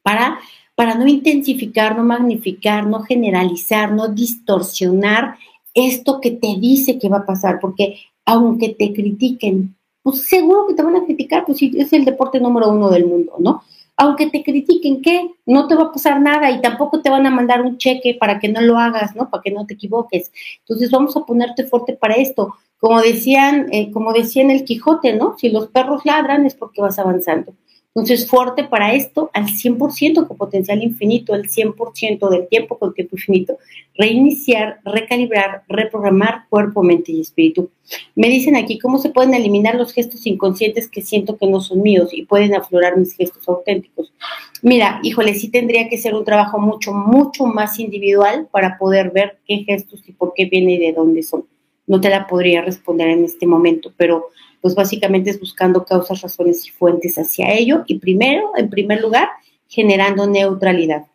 para 0.01 0.39
para 0.77 0.93
no 0.93 1.07
intensificar, 1.07 1.97
no 1.97 2.03
magnificar, 2.03 2.85
no 2.85 3.01
generalizar, 3.01 3.91
no 3.93 4.09
distorsionar 4.09 5.39
esto 5.73 6.21
que 6.21 6.29
te 6.29 6.55
dice 6.59 6.99
que 6.99 7.09
va 7.09 7.17
a 7.17 7.25
pasar, 7.25 7.59
porque 7.59 7.97
aunque 8.25 8.69
te 8.69 8.93
critiquen, 8.93 9.75
pues 10.03 10.27
seguro 10.27 10.67
que 10.67 10.75
te 10.75 10.83
van 10.83 10.95
a 10.95 11.03
criticar, 11.03 11.45
pues 11.45 11.57
sí, 11.57 11.71
es 11.75 11.93
el 11.93 12.05
deporte 12.05 12.39
número 12.39 12.69
uno 12.69 12.91
del 12.91 13.07
mundo, 13.07 13.33
¿no? 13.39 13.63
Aunque 13.95 14.27
te 14.27 14.43
critiquen, 14.43 15.01
¿qué? 15.01 15.27
No 15.47 15.67
te 15.67 15.73
va 15.73 15.85
a 15.85 15.91
pasar 15.91 16.21
nada 16.21 16.51
y 16.51 16.61
tampoco 16.61 17.01
te 17.01 17.09
van 17.09 17.25
a 17.25 17.31
mandar 17.31 17.63
un 17.63 17.79
cheque 17.79 18.15
para 18.19 18.37
que 18.37 18.47
no 18.47 18.61
lo 18.61 18.77
hagas, 18.77 19.15
¿no? 19.15 19.31
Para 19.31 19.41
que 19.41 19.49
no 19.49 19.65
te 19.65 19.73
equivoques. 19.73 20.31
Entonces 20.59 20.91
vamos 20.91 21.17
a 21.17 21.25
ponerte 21.25 21.63
fuerte 21.63 21.93
para 21.93 22.13
esto. 22.17 22.53
Como 22.77 23.01
decían, 23.01 23.65
eh, 23.71 23.91
como 23.91 24.13
decía 24.13 24.43
el 24.43 24.63
Quijote, 24.63 25.13
¿no? 25.13 25.35
Si 25.39 25.49
los 25.49 25.69
perros 25.69 26.05
ladran 26.05 26.45
es 26.45 26.53
porque 26.53 26.81
vas 26.81 26.99
avanzando. 26.99 27.55
Entonces, 27.97 28.27
fuerte 28.29 28.63
para 28.63 28.93
esto 28.93 29.31
al 29.33 29.47
100% 29.47 30.27
con 30.27 30.37
potencial 30.37 30.83
infinito, 30.83 31.33
el 31.33 31.49
100% 31.49 32.29
del 32.29 32.47
tiempo 32.47 32.77
con 32.77 32.93
tiempo 32.93 33.15
infinito. 33.15 33.57
Reiniciar, 33.95 34.81
recalibrar, 34.85 35.63
reprogramar 35.67 36.43
cuerpo, 36.47 36.83
mente 36.83 37.11
y 37.11 37.21
espíritu. 37.21 37.71
Me 38.13 38.29
dicen 38.29 38.55
aquí 38.55 38.77
cómo 38.77 38.99
se 38.99 39.09
pueden 39.09 39.33
eliminar 39.33 39.73
los 39.73 39.93
gestos 39.93 40.27
inconscientes 40.27 40.87
que 40.87 41.01
siento 41.01 41.37
que 41.37 41.47
no 41.47 41.59
son 41.59 41.81
míos 41.81 42.09
y 42.11 42.27
pueden 42.27 42.53
aflorar 42.53 42.97
mis 42.97 43.15
gestos 43.15 43.49
auténticos. 43.49 44.13
Mira, 44.61 44.99
híjole, 45.01 45.33
sí 45.33 45.49
tendría 45.49 45.89
que 45.89 45.97
ser 45.97 46.13
un 46.13 46.23
trabajo 46.23 46.59
mucho, 46.59 46.93
mucho 46.93 47.47
más 47.47 47.79
individual 47.79 48.47
para 48.51 48.77
poder 48.77 49.09
ver 49.09 49.39
qué 49.47 49.63
gestos 49.65 50.07
y 50.07 50.11
por 50.11 50.33
qué 50.35 50.45
vienen 50.45 50.69
y 50.69 50.77
de 50.77 50.93
dónde 50.93 51.23
son. 51.23 51.45
No 51.87 51.99
te 51.99 52.11
la 52.11 52.27
podría 52.27 52.61
responder 52.61 53.07
en 53.07 53.25
este 53.25 53.47
momento, 53.47 53.91
pero 53.97 54.27
pues 54.67 54.75
básicamente 54.75 55.29
es 55.29 55.39
buscando 55.39 55.85
causas, 55.85 56.21
razones 56.21 56.67
y 56.67 56.71
fuentes 56.71 57.17
hacia 57.17 57.53
ello. 57.53 57.85
Y 57.87 57.99
primero, 57.99 58.51
en 58.57 58.69
primer 58.69 58.99
lugar, 58.99 59.29
generando 59.69 60.27
neutralidad. 60.27 61.05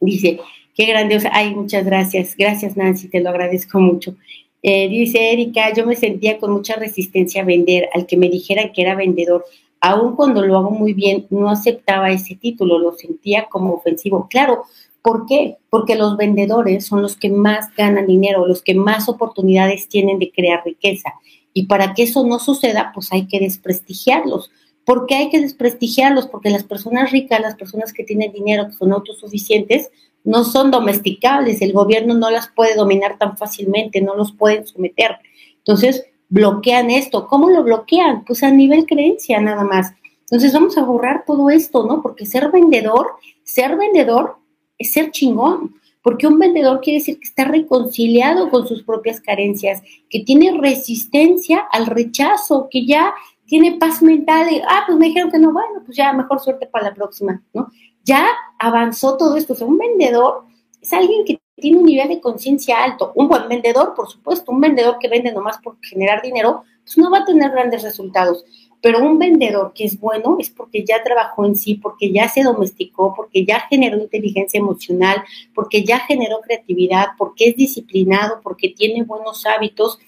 Dice, 0.00 0.38
qué 0.76 0.86
grandiosa. 0.86 1.30
Ay, 1.32 1.52
muchas 1.52 1.84
gracias. 1.84 2.36
Gracias, 2.36 2.76
Nancy, 2.76 3.08
te 3.08 3.18
lo 3.18 3.30
agradezco 3.30 3.80
mucho. 3.80 4.14
Eh, 4.62 4.88
dice 4.88 5.32
Erika, 5.32 5.74
yo 5.74 5.84
me 5.84 5.96
sentía 5.96 6.38
con 6.38 6.52
mucha 6.52 6.76
resistencia 6.76 7.42
a 7.42 7.44
vender, 7.44 7.88
al 7.92 8.06
que 8.06 8.16
me 8.16 8.30
dijera 8.30 8.70
que 8.70 8.82
era 8.82 8.94
vendedor. 8.94 9.44
Aun 9.80 10.14
cuando 10.14 10.40
lo 10.46 10.56
hago 10.56 10.70
muy 10.70 10.92
bien, 10.92 11.26
no 11.30 11.50
aceptaba 11.50 12.12
ese 12.12 12.36
título, 12.36 12.78
lo 12.78 12.92
sentía 12.92 13.48
como 13.50 13.74
ofensivo. 13.74 14.28
Claro, 14.30 14.62
¿por 15.02 15.26
qué? 15.26 15.56
Porque 15.70 15.96
los 15.96 16.16
vendedores 16.16 16.86
son 16.86 17.02
los 17.02 17.16
que 17.16 17.30
más 17.30 17.74
ganan 17.74 18.06
dinero, 18.06 18.46
los 18.46 18.62
que 18.62 18.76
más 18.76 19.08
oportunidades 19.08 19.88
tienen 19.88 20.20
de 20.20 20.30
crear 20.30 20.62
riqueza. 20.64 21.14
Y 21.52 21.66
para 21.66 21.94
que 21.94 22.04
eso 22.04 22.24
no 22.26 22.38
suceda, 22.38 22.92
pues 22.94 23.12
hay 23.12 23.26
que 23.26 23.40
desprestigiarlos. 23.40 24.50
¿Por 24.84 25.06
qué 25.06 25.16
hay 25.16 25.30
que 25.30 25.40
desprestigiarlos? 25.40 26.26
Porque 26.26 26.50
las 26.50 26.64
personas 26.64 27.10
ricas, 27.10 27.40
las 27.40 27.56
personas 27.56 27.92
que 27.92 28.04
tienen 28.04 28.32
dinero, 28.32 28.66
que 28.66 28.72
son 28.74 28.92
autosuficientes, 28.92 29.90
no 30.24 30.44
son 30.44 30.70
domesticables. 30.70 31.62
El 31.62 31.72
gobierno 31.72 32.14
no 32.14 32.30
las 32.30 32.48
puede 32.48 32.74
dominar 32.74 33.18
tan 33.18 33.36
fácilmente, 33.36 34.00
no 34.00 34.14
los 34.16 34.32
pueden 34.32 34.66
someter. 34.66 35.16
Entonces, 35.58 36.04
bloquean 36.28 36.90
esto. 36.90 37.26
¿Cómo 37.26 37.50
lo 37.50 37.62
bloquean? 37.62 38.24
Pues 38.24 38.42
a 38.42 38.50
nivel 38.50 38.86
creencia 38.86 39.40
nada 39.40 39.64
más. 39.64 39.92
Entonces 40.20 40.52
vamos 40.52 40.78
a 40.78 40.84
borrar 40.84 41.24
todo 41.26 41.50
esto, 41.50 41.84
¿no? 41.86 42.02
Porque 42.02 42.24
ser 42.24 42.50
vendedor, 42.50 43.08
ser 43.42 43.76
vendedor 43.76 44.36
es 44.78 44.92
ser 44.92 45.10
chingón 45.10 45.79
porque 46.02 46.26
un 46.26 46.38
vendedor 46.38 46.80
quiere 46.80 46.98
decir 46.98 47.18
que 47.18 47.28
está 47.28 47.44
reconciliado 47.44 48.50
con 48.50 48.66
sus 48.66 48.82
propias 48.82 49.20
carencias, 49.20 49.82
que 50.08 50.20
tiene 50.20 50.58
resistencia 50.58 51.58
al 51.58 51.86
rechazo, 51.86 52.68
que 52.70 52.86
ya 52.86 53.14
tiene 53.44 53.78
paz 53.78 54.00
mental 54.02 54.48
de, 54.48 54.62
ah, 54.68 54.84
pues 54.86 54.96
me 54.96 55.06
dijeron 55.06 55.30
que 55.30 55.38
no, 55.38 55.52
bueno, 55.52 55.82
pues 55.84 55.96
ya 55.96 56.12
mejor 56.12 56.40
suerte 56.40 56.66
para 56.66 56.90
la 56.90 56.94
próxima, 56.94 57.42
¿no? 57.52 57.68
Ya 58.04 58.26
avanzó 58.58 59.16
todo 59.16 59.36
esto. 59.36 59.52
O 59.52 59.56
sea, 59.56 59.66
un 59.66 59.76
vendedor 59.76 60.44
es 60.80 60.92
alguien 60.92 61.24
que 61.24 61.40
tiene 61.56 61.78
un 61.78 61.84
nivel 61.84 62.08
de 62.08 62.20
conciencia 62.20 62.82
alto. 62.82 63.12
Un 63.14 63.28
buen 63.28 63.48
vendedor, 63.48 63.94
por 63.94 64.08
supuesto, 64.08 64.52
un 64.52 64.60
vendedor 64.60 64.98
que 64.98 65.08
vende 65.08 65.32
nomás 65.32 65.58
por 65.58 65.78
generar 65.82 66.22
dinero, 66.22 66.62
pues 66.84 66.96
no 66.96 67.10
va 67.10 67.18
a 67.18 67.24
tener 67.24 67.50
grandes 67.50 67.82
resultados. 67.82 68.44
Pero 68.82 69.04
un 69.04 69.18
vendedor 69.18 69.72
que 69.74 69.84
es 69.84 70.00
bueno 70.00 70.36
es 70.38 70.50
porque 70.50 70.84
ya 70.84 71.02
trabajó 71.02 71.44
en 71.44 71.56
sí, 71.56 71.74
porque 71.74 72.12
ya 72.12 72.28
se 72.28 72.42
domesticó, 72.42 73.14
porque 73.14 73.44
ya 73.44 73.60
generó 73.68 73.98
inteligencia 73.98 74.58
emocional, 74.58 75.22
porque 75.54 75.84
ya 75.84 76.00
generó 76.00 76.40
creatividad, 76.40 77.08
porque 77.18 77.48
es 77.50 77.56
disciplinado, 77.56 78.40
porque 78.42 78.70
tiene 78.70 79.02
buenos 79.02 79.44
hábitos. 79.44 79.98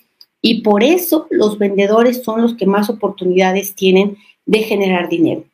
Y 0.40 0.62
por 0.62 0.82
eso 0.82 1.26
los 1.30 1.58
vendedores 1.58 2.22
son 2.22 2.42
los 2.42 2.54
que 2.54 2.66
más 2.66 2.88
oportunidades 2.88 3.74
tienen 3.74 4.16
de 4.46 4.60
generar 4.60 5.08
dinero, 5.08 5.44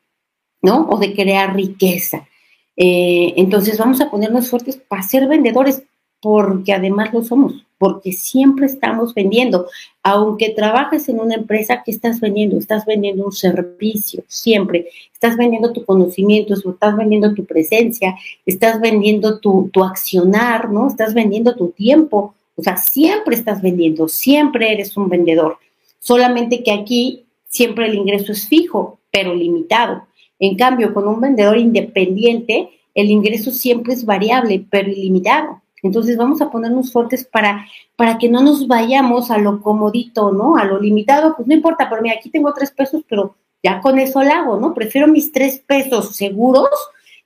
¿no? 0.63 0.89
O 0.89 0.99
de 0.99 1.15
crear 1.15 1.55
riqueza. 1.55 2.29
Eh, 2.77 3.35
entonces 3.37 3.77
vamos 3.77 4.01
a 4.01 4.11
ponernos 4.11 4.49
fuertes 4.49 4.77
para 4.77 5.03
ser 5.03 5.27
vendedores, 5.27 5.83
porque 6.21 6.73
además 6.73 7.13
lo 7.13 7.23
somos 7.23 7.65
porque 7.79 8.13
siempre 8.13 8.67
estamos 8.67 9.15
vendiendo. 9.15 9.69
Aunque 10.03 10.51
trabajes 10.51 11.09
en 11.09 11.21
una 11.21 11.37
empresa, 11.37 11.83
¿qué 11.85 11.93
estás 11.93 12.21
vendiendo? 12.21 12.59
Estás 12.59 12.85
vendiendo 12.85 13.25
un 13.25 13.33
servicio, 13.33 14.25
siempre. 14.27 14.89
Estás 15.13 15.37
vendiendo 15.37 15.73
tu 15.73 15.85
conocimiento, 15.85 16.55
estás 16.55 16.97
vendiendo 16.97 17.35
tu 17.35 17.45
presencia, 17.45 18.17
estás 18.45 18.81
vendiendo 18.81 19.39
tu, 19.39 19.71
tu 19.73 19.85
accionar, 19.85 20.71
¿no? 20.71 20.89
Estás 20.89 21.15
vendiendo 21.15 21.55
tu 21.55 21.69
tiempo. 21.69 22.35
O 22.57 22.63
sea, 22.63 22.77
siempre 22.77 23.37
estás 23.37 23.63
vendiendo, 23.63 24.09
siempre 24.09 24.73
eres 24.73 24.97
un 24.97 25.09
vendedor. 25.09 25.59
Solamente 26.01 26.63
que 26.65 26.73
aquí 26.73 27.25
siempre 27.47 27.87
el 27.87 27.95
ingreso 27.95 28.33
es 28.33 28.49
fijo, 28.49 28.99
pero 29.13 29.35
limitado. 29.35 30.03
En 30.41 30.57
cambio, 30.57 30.93
con 30.93 31.07
un 31.07 31.21
vendedor 31.21 31.57
independiente, 31.57 32.71
el 32.95 33.11
ingreso 33.11 33.53
siempre 33.53 33.95
es 33.95 34.05
variable, 34.05 34.65
pero 34.69 34.91
ilimitado. 34.91 35.63
Entonces 35.83 36.17
vamos 36.17 36.41
a 36.41 36.51
ponernos 36.51 36.93
fuertes 36.93 37.25
para, 37.25 37.67
para 37.97 38.19
que 38.19 38.29
no 38.29 38.43
nos 38.43 38.67
vayamos 38.67 39.31
a 39.31 39.39
lo 39.39 39.61
comodito, 39.61 40.33
¿no? 40.33 40.57
A 40.57 40.65
lo 40.65 40.81
limitado, 40.81 41.35
pues 41.37 41.47
no 41.47 41.55
importa, 41.55 41.89
pero 41.89 42.03
mira, 42.03 42.17
aquí 42.17 42.31
tengo 42.31 42.53
tres 42.53 42.71
pesos, 42.71 43.03
pero 43.09 43.37
ya 43.63 43.81
con 43.81 43.99
eso 43.99 44.23
lo 44.23 44.33
hago, 44.33 44.59
¿no? 44.59 44.75
Prefiero 44.75 45.09
mis 45.09 45.33
tres 45.33 45.59
pesos 45.59 46.17
seguros 46.17 46.69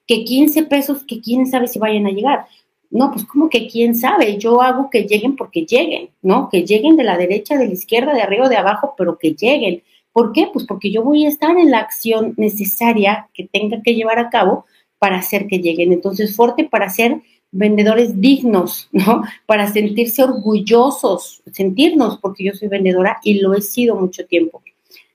que 0.07 0.25
15 0.25 0.65
pesos 0.65 1.05
que 1.05 1.21
quién 1.21 1.47
sabe 1.47 1.69
si 1.69 1.79
vayan 1.79 2.07
a 2.07 2.11
llegar. 2.11 2.47
No, 2.91 3.11
pues 3.11 3.25
como 3.25 3.49
que 3.49 3.69
quién 3.69 3.95
sabe, 3.95 4.37
yo 4.37 4.61
hago 4.61 4.91
que 4.91 5.05
lleguen 5.05 5.37
porque 5.37 5.65
lleguen, 5.65 6.11
¿no? 6.21 6.51
Que 6.51 6.65
lleguen 6.65 6.97
de 6.97 7.05
la 7.05 7.17
derecha, 7.17 7.57
de 7.57 7.67
la 7.67 7.73
izquierda, 7.73 8.13
de 8.13 8.21
arriba, 8.21 8.51
de 8.51 8.57
abajo, 8.57 8.95
pero 8.99 9.17
que 9.19 9.33
lleguen. 9.33 9.83
¿Por 10.13 10.33
qué? 10.33 10.49
Pues 10.53 10.67
porque 10.67 10.91
yo 10.91 11.03
voy 11.03 11.25
a 11.25 11.29
estar 11.29 11.57
en 11.57 11.71
la 11.71 11.79
acción 11.79 12.35
necesaria 12.37 13.31
que 13.33 13.49
tenga 13.51 13.81
que 13.83 13.95
llevar 13.95 14.19
a 14.19 14.29
cabo 14.29 14.67
para 14.99 15.17
hacer 15.17 15.47
que 15.47 15.59
lleguen. 15.61 15.93
Entonces, 15.93 16.37
fuerte 16.37 16.65
para 16.65 16.91
ser 16.91 17.23
vendedores 17.53 18.21
dignos, 18.21 18.89
¿no? 18.93 19.23
Para 19.47 19.71
sentirse 19.71 20.25
orgullosos, 20.25 21.43
sentirnos, 21.53 22.19
porque 22.19 22.45
yo 22.45 22.55
soy 22.55 22.69
vendedora 22.69 23.19
y 23.23 23.35
lo 23.35 23.55
he 23.55 23.61
sido 23.61 23.95
mucho 23.95 24.27
tiempo. 24.27 24.63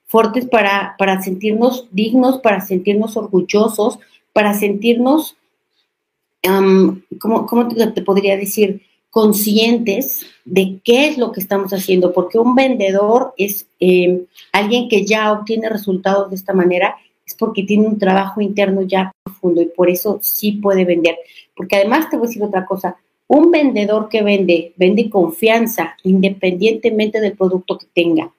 Fuertes 0.06 0.46
para, 0.46 0.96
para 0.98 1.22
sentirnos 1.22 1.88
dignos, 1.92 2.40
para 2.40 2.62
sentirnos 2.62 3.18
orgullosos, 3.18 4.00
para 4.32 4.54
sentirnos, 4.54 5.36
¿cómo, 7.20 7.68
te, 7.94 8.02
podría 8.04 8.38
decir? 8.38 8.84
Conscientes 9.10 10.26
de 10.46 10.80
qué 10.84 11.08
es 11.08 11.18
lo 11.18 11.32
que 11.32 11.42
estamos 11.42 11.74
haciendo, 11.74 12.14
porque 12.14 12.38
un 12.38 12.56
vendedor 12.56 13.34
es 13.36 13.68
eh, 13.80 14.26
alguien 14.54 14.88
que 14.88 15.06
ya 15.06 15.34
obtiene 15.34 15.70
resultados 15.70 16.30
de 16.30 16.36
esta 16.36 16.54
manera 16.54 16.96
es 17.26 17.34
porque 17.36 17.64
tiene 17.64 17.88
un 17.88 18.00
trabajo 18.00 18.40
interno 18.40 18.84
ya 18.84 19.12
profundo 19.24 19.62
y 19.62 19.66
por 19.66 19.90
eso 19.90 20.20
sí 20.22 20.54
puede 20.54 20.86
vender. 20.86 21.18
Porque 21.58 21.76
además 21.76 22.10
te 22.10 22.16
voy 22.16 22.28
a 22.28 22.30
decir 22.30 22.44
otra 22.44 22.66
cosa, 22.66 22.96
un 23.28 23.52
vendedor 23.52 24.08
que 24.08 24.22
vende, 24.22 24.74
vende 24.78 25.10
confianza 25.10 25.98
independientemente 26.04 27.20
del 27.20 27.36
producto 27.36 27.78
que 27.78 27.88
tenga. 27.94 28.32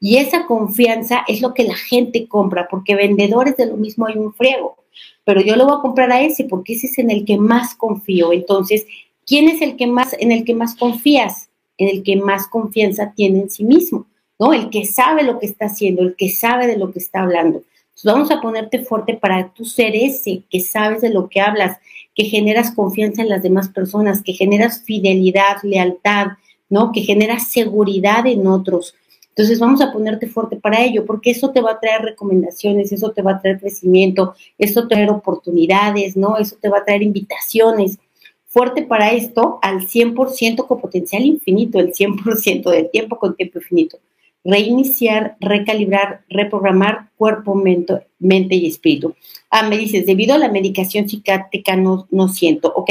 Y 0.00 0.16
esa 0.18 0.46
confianza 0.46 1.24
es 1.26 1.40
lo 1.40 1.54
que 1.54 1.64
la 1.64 1.76
gente 1.76 2.28
compra, 2.28 2.68
porque 2.68 2.94
vendedores 2.94 3.56
de 3.56 3.66
lo 3.66 3.76
mismo 3.76 4.06
hay 4.06 4.18
un 4.18 4.34
friego. 4.34 4.76
Pero 5.24 5.40
yo 5.40 5.56
lo 5.56 5.64
voy 5.64 5.78
a 5.78 5.82
comprar 5.82 6.12
a 6.12 6.20
ese 6.20 6.44
porque 6.44 6.74
ese 6.74 6.88
es 6.88 6.98
en 6.98 7.10
el 7.10 7.24
que 7.24 7.38
más 7.38 7.74
confío. 7.74 8.32
Entonces, 8.32 8.86
¿quién 9.26 9.48
es 9.48 9.62
el 9.62 9.76
que 9.76 9.86
más, 9.86 10.14
en 10.18 10.32
el 10.32 10.44
que 10.44 10.54
más 10.54 10.74
confías? 10.74 11.48
En 11.78 11.88
el 11.88 12.02
que 12.02 12.16
más 12.16 12.46
confianza 12.48 13.12
tiene 13.16 13.40
en 13.40 13.50
sí 13.50 13.64
mismo, 13.64 14.06
¿no? 14.38 14.52
El 14.52 14.70
que 14.70 14.84
sabe 14.84 15.22
lo 15.22 15.38
que 15.38 15.46
está 15.46 15.66
haciendo, 15.66 16.02
el 16.02 16.14
que 16.14 16.28
sabe 16.28 16.66
de 16.66 16.76
lo 16.76 16.92
que 16.92 16.98
está 16.98 17.22
hablando 17.22 17.62
vamos 18.04 18.30
a 18.30 18.40
ponerte 18.40 18.84
fuerte 18.84 19.14
para 19.14 19.48
tú 19.52 19.64
ser 19.64 19.94
ese 19.94 20.42
que 20.50 20.60
sabes 20.60 21.00
de 21.00 21.10
lo 21.10 21.28
que 21.28 21.40
hablas, 21.40 21.78
que 22.14 22.24
generas 22.24 22.70
confianza 22.70 23.22
en 23.22 23.28
las 23.28 23.42
demás 23.42 23.68
personas, 23.68 24.22
que 24.22 24.32
generas 24.32 24.82
fidelidad, 24.82 25.56
lealtad, 25.62 26.28
¿no? 26.68 26.92
Que 26.92 27.02
generas 27.02 27.48
seguridad 27.50 28.26
en 28.26 28.46
otros. 28.46 28.94
Entonces 29.30 29.58
vamos 29.58 29.80
a 29.80 29.92
ponerte 29.92 30.28
fuerte 30.28 30.56
para 30.56 30.82
ello, 30.82 31.04
porque 31.04 31.30
eso 31.30 31.50
te 31.50 31.60
va 31.60 31.72
a 31.72 31.80
traer 31.80 32.02
recomendaciones, 32.02 32.92
eso 32.92 33.10
te 33.10 33.22
va 33.22 33.32
a 33.32 33.40
traer 33.40 33.58
crecimiento, 33.58 34.34
eso 34.58 34.86
te 34.86 34.94
va 34.94 35.02
a 35.02 35.04
traer 35.04 35.10
oportunidades, 35.10 36.16
¿no? 36.16 36.38
Eso 36.38 36.56
te 36.60 36.68
va 36.68 36.78
a 36.78 36.84
traer 36.84 37.02
invitaciones. 37.02 37.98
Fuerte 38.46 38.82
para 38.82 39.12
esto 39.12 39.58
al 39.62 39.88
100% 39.88 40.66
con 40.68 40.80
potencial 40.80 41.24
infinito, 41.24 41.80
el 41.80 41.92
100% 41.92 42.70
del 42.70 42.90
tiempo 42.90 43.18
con 43.18 43.34
tiempo 43.34 43.58
infinito 43.58 43.98
reiniciar, 44.44 45.36
recalibrar, 45.40 46.22
reprogramar 46.28 47.08
cuerpo, 47.16 47.54
mente, 47.54 48.54
y 48.54 48.66
espíritu. 48.66 49.14
Ah, 49.56 49.62
me 49.68 49.78
dices, 49.78 50.04
debido 50.04 50.34
a 50.34 50.38
la 50.38 50.48
medicación 50.48 51.08
psiquiátrica 51.08 51.76
no, 51.76 52.08
no 52.10 52.26
siento. 52.26 52.72
Ok, 52.74 52.90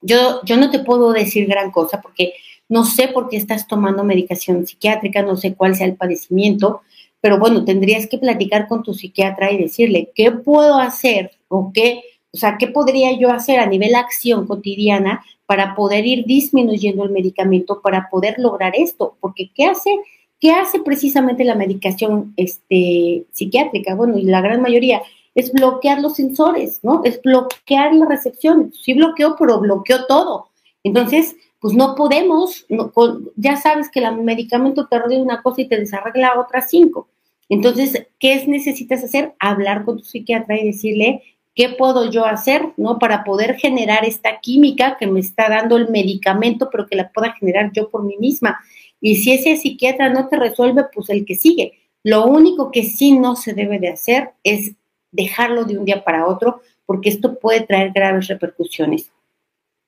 yo, 0.00 0.40
yo 0.42 0.56
no 0.56 0.70
te 0.70 0.78
puedo 0.78 1.12
decir 1.12 1.46
gran 1.46 1.70
cosa 1.70 2.00
porque 2.00 2.32
no 2.66 2.86
sé 2.86 3.08
por 3.08 3.28
qué 3.28 3.36
estás 3.36 3.68
tomando 3.68 4.02
medicación 4.02 4.66
psiquiátrica, 4.66 5.20
no 5.20 5.36
sé 5.36 5.54
cuál 5.54 5.76
sea 5.76 5.86
el 5.86 5.96
padecimiento, 5.96 6.80
pero 7.20 7.38
bueno, 7.38 7.66
tendrías 7.66 8.06
que 8.06 8.16
platicar 8.16 8.68
con 8.68 8.82
tu 8.82 8.94
psiquiatra 8.94 9.52
y 9.52 9.58
decirle, 9.58 10.12
¿qué 10.14 10.30
puedo 10.32 10.78
hacer 10.78 11.32
o 11.48 11.70
qué, 11.74 12.00
o 12.32 12.38
sea, 12.38 12.56
qué 12.56 12.68
podría 12.68 13.12
yo 13.12 13.30
hacer 13.30 13.60
a 13.60 13.66
nivel 13.66 13.96
acción 13.96 14.46
cotidiana 14.46 15.26
para 15.44 15.74
poder 15.74 16.06
ir 16.06 16.24
disminuyendo 16.24 17.04
el 17.04 17.10
medicamento, 17.10 17.82
para 17.82 18.08
poder 18.08 18.36
lograr 18.38 18.72
esto? 18.78 19.18
Porque 19.20 19.50
¿qué 19.54 19.66
hace 19.66 19.90
¿Qué 20.38 20.50
hace 20.52 20.80
precisamente 20.80 21.44
la 21.44 21.54
medicación 21.54 22.34
este, 22.36 23.24
psiquiátrica? 23.32 23.94
Bueno, 23.94 24.18
y 24.18 24.24
la 24.24 24.42
gran 24.42 24.60
mayoría 24.60 25.00
es 25.36 25.52
bloquear 25.52 26.00
los 26.00 26.16
sensores, 26.16 26.80
¿no? 26.82 27.02
Es 27.04 27.20
bloquear 27.22 27.94
la 27.94 28.06
recepción. 28.06 28.72
Sí 28.72 28.94
bloqueó, 28.94 29.36
pero 29.38 29.60
bloqueó 29.60 30.06
todo. 30.06 30.48
Entonces, 30.82 31.36
pues 31.60 31.74
no 31.74 31.94
podemos, 31.94 32.66
ya 33.36 33.56
sabes 33.56 33.90
que 33.90 34.00
el 34.00 34.16
medicamento 34.22 34.86
te 34.86 34.96
arregla 34.96 35.22
una 35.22 35.42
cosa 35.42 35.60
y 35.60 35.68
te 35.68 35.78
desarregla 35.78 36.40
otras 36.40 36.70
cinco. 36.70 37.08
Entonces, 37.50 38.06
¿qué 38.18 38.44
necesitas 38.46 39.04
hacer? 39.04 39.34
Hablar 39.38 39.84
con 39.84 39.98
tu 39.98 40.04
psiquiatra 40.04 40.58
y 40.58 40.66
decirle 40.66 41.22
qué 41.54 41.68
puedo 41.68 42.10
yo 42.10 42.24
hacer, 42.24 42.72
¿no? 42.78 42.98
Para 42.98 43.22
poder 43.22 43.56
generar 43.56 44.06
esta 44.06 44.40
química 44.40 44.96
que 44.98 45.06
me 45.06 45.20
está 45.20 45.50
dando 45.50 45.76
el 45.76 45.90
medicamento, 45.90 46.70
pero 46.72 46.86
que 46.86 46.96
la 46.96 47.12
pueda 47.12 47.34
generar 47.34 47.70
yo 47.74 47.90
por 47.90 48.04
mí 48.04 48.16
misma. 48.18 48.58
Y 49.02 49.16
si 49.16 49.32
ese 49.32 49.56
psiquiatra 49.58 50.08
no 50.08 50.28
te 50.28 50.36
resuelve, 50.36 50.84
pues 50.94 51.10
el 51.10 51.26
que 51.26 51.34
sigue. 51.34 51.74
Lo 52.02 52.24
único 52.24 52.70
que 52.70 52.84
sí 52.84 53.18
no 53.18 53.36
se 53.36 53.52
debe 53.52 53.78
de 53.78 53.88
hacer 53.88 54.30
es 54.42 54.72
dejarlo 55.16 55.64
de 55.64 55.78
un 55.78 55.84
día 55.84 56.04
para 56.04 56.26
otro, 56.26 56.60
porque 56.84 57.08
esto 57.08 57.38
puede 57.38 57.62
traer 57.62 57.90
graves 57.92 58.28
repercusiones. 58.28 59.10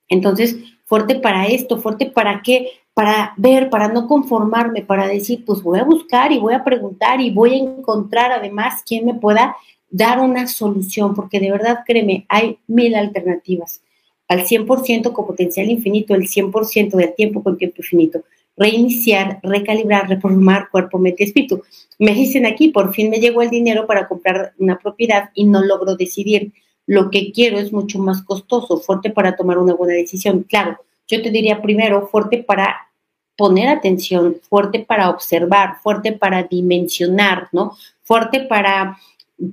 Entonces, 0.09 0.57
fuerte 0.85 1.15
para 1.15 1.45
esto, 1.45 1.77
fuerte 1.77 2.07
para 2.07 2.41
qué, 2.43 2.69
para 2.93 3.33
ver, 3.37 3.69
para 3.69 3.87
no 3.87 4.07
conformarme, 4.07 4.81
para 4.81 5.07
decir, 5.07 5.45
pues 5.45 5.61
voy 5.61 5.79
a 5.79 5.83
buscar 5.83 6.31
y 6.31 6.39
voy 6.39 6.53
a 6.53 6.63
preguntar 6.63 7.21
y 7.21 7.31
voy 7.31 7.53
a 7.53 7.57
encontrar 7.57 8.31
además 8.31 8.83
quien 8.85 9.05
me 9.05 9.13
pueda 9.13 9.55
dar 9.89 10.19
una 10.19 10.47
solución, 10.47 11.15
porque 11.15 11.39
de 11.39 11.51
verdad, 11.51 11.79
créeme, 11.85 12.25
hay 12.27 12.59
mil 12.67 12.95
alternativas. 12.95 13.81
Al 14.27 14.45
100% 14.45 15.13
con 15.13 15.25
potencial 15.25 15.69
infinito, 15.69 16.13
el 16.13 16.27
100% 16.27 16.91
del 16.95 17.15
tiempo 17.15 17.41
con 17.41 17.57
tiempo 17.57 17.77
infinito 17.77 18.23
reiniciar, 18.59 19.39
recalibrar, 19.41 20.09
reformar 20.09 20.69
cuerpo, 20.69 20.99
mente, 20.99 21.23
espíritu. 21.23 21.63
Me 21.97 22.13
dicen 22.13 22.45
aquí, 22.45 22.67
por 22.67 22.93
fin 22.93 23.09
me 23.09 23.19
llegó 23.19 23.41
el 23.41 23.49
dinero 23.49 23.87
para 23.87 24.07
comprar 24.07 24.53
una 24.59 24.77
propiedad 24.77 25.31
y 25.33 25.45
no 25.45 25.63
logro 25.63 25.95
decidir. 25.95 26.51
Lo 26.85 27.09
que 27.09 27.31
quiero 27.31 27.57
es 27.57 27.71
mucho 27.71 27.99
más 27.99 28.21
costoso, 28.21 28.79
fuerte 28.79 29.09
para 29.09 29.35
tomar 29.35 29.57
una 29.57 29.73
buena 29.73 29.93
decisión. 29.93 30.43
Claro, 30.43 30.77
yo 31.07 31.21
te 31.21 31.31
diría 31.31 31.61
primero, 31.61 32.07
fuerte 32.07 32.43
para 32.43 32.89
poner 33.37 33.69
atención, 33.69 34.35
fuerte 34.49 34.79
para 34.79 35.09
observar, 35.09 35.77
fuerte 35.81 36.11
para 36.11 36.43
dimensionar, 36.43 37.47
¿no? 37.53 37.77
Fuerte 38.03 38.41
para 38.41 38.97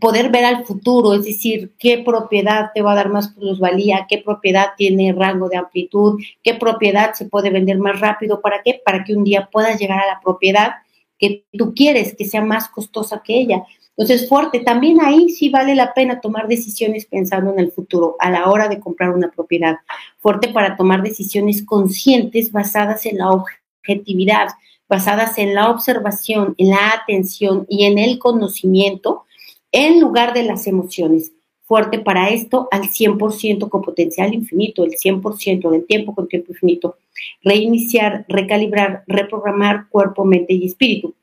poder 0.00 0.30
ver 0.30 0.44
al 0.44 0.64
futuro, 0.64 1.14
es 1.14 1.24
decir, 1.24 1.72
qué 1.78 2.02
propiedad 2.04 2.70
te 2.74 2.82
va 2.82 2.92
a 2.92 2.96
dar 2.96 3.08
más 3.08 3.28
plusvalía, 3.28 4.06
qué 4.08 4.18
propiedad 4.18 4.70
tiene 4.76 5.12
rango 5.12 5.48
de 5.48 5.56
amplitud, 5.56 6.20
qué 6.42 6.54
propiedad 6.54 7.14
se 7.14 7.26
puede 7.26 7.50
vender 7.50 7.78
más 7.78 8.00
rápido, 8.00 8.40
¿para 8.40 8.62
qué? 8.62 8.80
Para 8.84 9.04
que 9.04 9.14
un 9.14 9.24
día 9.24 9.48
puedas 9.50 9.78
llegar 9.78 10.00
a 10.00 10.06
la 10.06 10.20
propiedad 10.20 10.72
que 11.18 11.44
tú 11.56 11.72
quieres, 11.74 12.14
que 12.16 12.24
sea 12.24 12.42
más 12.42 12.68
costosa 12.68 13.22
que 13.24 13.38
ella. 13.38 13.62
Entonces, 13.96 14.28
fuerte, 14.28 14.60
también 14.60 15.00
ahí 15.00 15.30
sí 15.30 15.48
vale 15.48 15.74
la 15.74 15.94
pena 15.94 16.20
tomar 16.20 16.48
decisiones 16.48 17.06
pensando 17.06 17.52
en 17.52 17.60
el 17.60 17.72
futuro 17.72 18.16
a 18.18 18.30
la 18.30 18.50
hora 18.50 18.68
de 18.68 18.80
comprar 18.80 19.10
una 19.10 19.30
propiedad. 19.30 19.78
Fuerte 20.18 20.48
para 20.48 20.76
tomar 20.76 21.02
decisiones 21.02 21.64
conscientes 21.64 22.52
basadas 22.52 23.06
en 23.06 23.18
la 23.18 23.30
objetividad, 23.30 24.48
basadas 24.88 25.38
en 25.38 25.54
la 25.54 25.70
observación, 25.70 26.54
en 26.58 26.70
la 26.70 26.92
atención 26.92 27.66
y 27.70 27.84
en 27.84 27.98
el 27.98 28.18
conocimiento 28.18 29.25
en 29.72 30.00
lugar 30.00 30.34
de 30.34 30.42
las 30.44 30.66
emociones. 30.66 31.32
Fuerte 31.62 31.98
para 31.98 32.28
esto 32.28 32.68
al 32.70 32.82
100% 32.82 33.68
con 33.68 33.82
potencial 33.82 34.32
infinito, 34.32 34.84
el 34.84 34.92
100% 34.92 35.68
del 35.70 35.84
tiempo 35.84 36.14
con 36.14 36.28
tiempo 36.28 36.52
infinito. 36.52 36.96
Reiniciar, 37.42 38.24
recalibrar, 38.28 39.02
reprogramar 39.08 39.88
cuerpo, 39.88 40.24
mente 40.24 40.54
y 40.54 40.66
espíritu. 40.66 41.14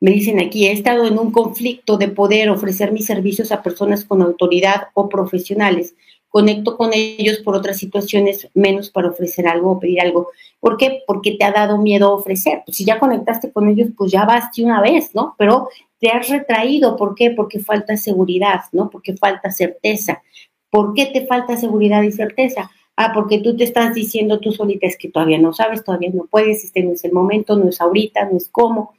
Me 0.00 0.10
dicen 0.10 0.40
aquí, 0.40 0.66
he 0.66 0.72
estado 0.72 1.06
en 1.06 1.18
un 1.18 1.30
conflicto 1.30 1.96
de 1.96 2.08
poder 2.08 2.50
ofrecer 2.50 2.92
mis 2.92 3.06
servicios 3.06 3.52
a 3.52 3.62
personas 3.62 4.04
con 4.04 4.22
autoridad 4.22 4.88
o 4.94 5.08
profesionales. 5.08 5.94
Conecto 6.28 6.76
con 6.76 6.92
ellos 6.92 7.38
por 7.38 7.54
otras 7.54 7.78
situaciones, 7.78 8.48
menos 8.54 8.90
para 8.90 9.08
ofrecer 9.08 9.46
algo 9.46 9.70
o 9.70 9.78
pedir 9.78 10.00
algo. 10.00 10.28
¿Por 10.60 10.76
qué? 10.76 11.02
Porque 11.06 11.36
te 11.38 11.44
ha 11.44 11.52
dado 11.52 11.78
miedo 11.78 12.12
ofrecer. 12.12 12.62
Pues 12.66 12.76
si 12.76 12.84
ya 12.84 12.98
conectaste 12.98 13.52
con 13.52 13.68
ellos, 13.68 13.90
pues 13.96 14.10
ya 14.10 14.24
vas 14.24 14.58
una 14.58 14.80
vez, 14.80 15.14
¿no? 15.14 15.34
Pero 15.38 15.68
te 16.04 16.10
has 16.10 16.28
retraído. 16.28 16.96
¿Por 16.96 17.14
qué? 17.14 17.30
Porque 17.30 17.60
falta 17.60 17.96
seguridad, 17.96 18.60
¿no? 18.72 18.90
Porque 18.90 19.16
falta 19.16 19.50
certeza. 19.50 20.22
¿Por 20.68 20.92
qué 20.92 21.06
te 21.06 21.26
falta 21.26 21.56
seguridad 21.56 22.02
y 22.02 22.12
certeza? 22.12 22.70
Ah, 22.94 23.12
porque 23.14 23.38
tú 23.38 23.56
te 23.56 23.64
estás 23.64 23.94
diciendo 23.94 24.38
tú 24.38 24.52
solita 24.52 24.86
es 24.86 24.98
que 24.98 25.08
todavía 25.08 25.38
no 25.38 25.54
sabes, 25.54 25.82
todavía 25.82 26.10
no 26.12 26.26
puedes, 26.26 26.62
este 26.62 26.82
no 26.82 26.92
es 26.92 27.04
el 27.04 27.12
momento, 27.12 27.56
no 27.56 27.70
es 27.70 27.80
ahorita, 27.80 28.26
no 28.26 28.36
es 28.36 28.50
cómo. 28.50 28.92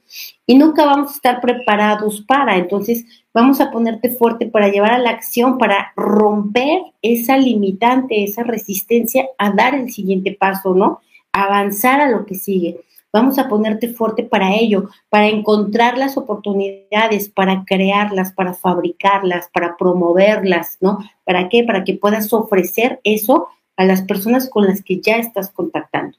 Y 0.47 0.55
nunca 0.55 0.83
vamos 0.83 1.11
a 1.11 1.13
estar 1.13 1.41
preparados 1.41 2.21
para. 2.21 2.57
Entonces, 2.57 3.05
vamos 3.31 3.61
a 3.61 3.69
ponerte 3.69 4.09
fuerte 4.09 4.47
para 4.47 4.69
llevar 4.69 4.93
a 4.93 4.97
la 4.97 5.11
acción, 5.11 5.59
para 5.59 5.93
romper 5.95 6.79
esa 7.03 7.37
limitante, 7.37 8.23
esa 8.23 8.41
resistencia 8.41 9.27
a 9.37 9.51
dar 9.51 9.75
el 9.75 9.91
siguiente 9.91 10.35
paso, 10.37 10.73
¿no? 10.73 11.01
Avanzar 11.31 12.01
a 12.01 12.09
lo 12.09 12.25
que 12.25 12.33
sigue. 12.33 12.79
Vamos 13.15 13.39
a 13.39 13.47
ponerte 13.47 13.87
fuerte 13.87 14.23
para 14.23 14.55
ello, 14.55 14.89
para 15.07 15.29
encontrar 15.29 15.97
las 15.97 16.17
oportunidades, 16.17 17.29
para 17.29 17.63
crearlas, 17.63 18.33
para 18.33 18.53
fabricarlas, 18.53 19.47
para 19.53 19.77
promoverlas, 19.77 20.79
¿no? 20.81 20.99
¿Para 21.23 21.47
qué? 21.47 21.63
Para 21.63 21.85
que 21.85 21.93
puedas 21.93 22.33
ofrecer 22.33 22.99
eso 23.05 23.47
a 23.77 23.85
las 23.85 24.01
personas 24.01 24.49
con 24.49 24.65
las 24.65 24.83
que 24.83 24.99
ya 24.99 25.15
estás 25.15 25.49
contactando. 25.49 26.17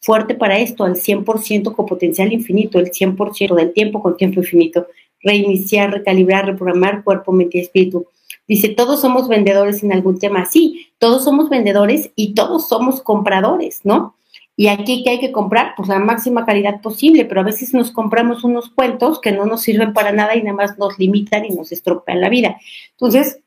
Fuerte 0.00 0.36
para 0.36 0.60
esto, 0.60 0.84
al 0.84 0.94
100% 0.94 1.74
con 1.74 1.84
potencial 1.84 2.32
infinito, 2.32 2.78
el 2.78 2.92
100% 2.92 3.56
del 3.56 3.72
tiempo 3.72 4.00
con 4.00 4.16
tiempo 4.16 4.38
infinito. 4.38 4.86
Reiniciar, 5.24 5.90
recalibrar, 5.90 6.46
reprogramar 6.46 7.02
cuerpo, 7.02 7.32
mente 7.32 7.58
y 7.58 7.62
espíritu. 7.62 8.06
Dice, 8.46 8.68
todos 8.68 9.00
somos 9.00 9.26
vendedores 9.26 9.82
en 9.82 9.92
algún 9.92 10.20
tema. 10.20 10.44
Sí, 10.44 10.90
todos 11.00 11.24
somos 11.24 11.48
vendedores 11.48 12.12
y 12.14 12.34
todos 12.34 12.68
somos 12.68 13.00
compradores, 13.02 13.80
¿no? 13.82 14.14
Y 14.56 14.68
aquí, 14.68 15.04
¿qué 15.04 15.10
hay 15.10 15.20
que 15.20 15.32
comprar? 15.32 15.74
Pues 15.76 15.88
la 15.88 15.98
máxima 15.98 16.46
calidad 16.46 16.80
posible, 16.80 17.26
pero 17.26 17.42
a 17.42 17.44
veces 17.44 17.74
nos 17.74 17.90
compramos 17.90 18.42
unos 18.42 18.70
cuentos 18.70 19.20
que 19.20 19.32
no 19.32 19.44
nos 19.44 19.62
sirven 19.62 19.92
para 19.92 20.12
nada 20.12 20.34
y 20.34 20.42
nada 20.42 20.56
más 20.56 20.78
nos 20.78 20.98
limitan 20.98 21.44
y 21.44 21.50
nos 21.50 21.72
estropean 21.72 22.22
la 22.22 22.30
vida. 22.30 22.56
Entonces, 22.92 23.40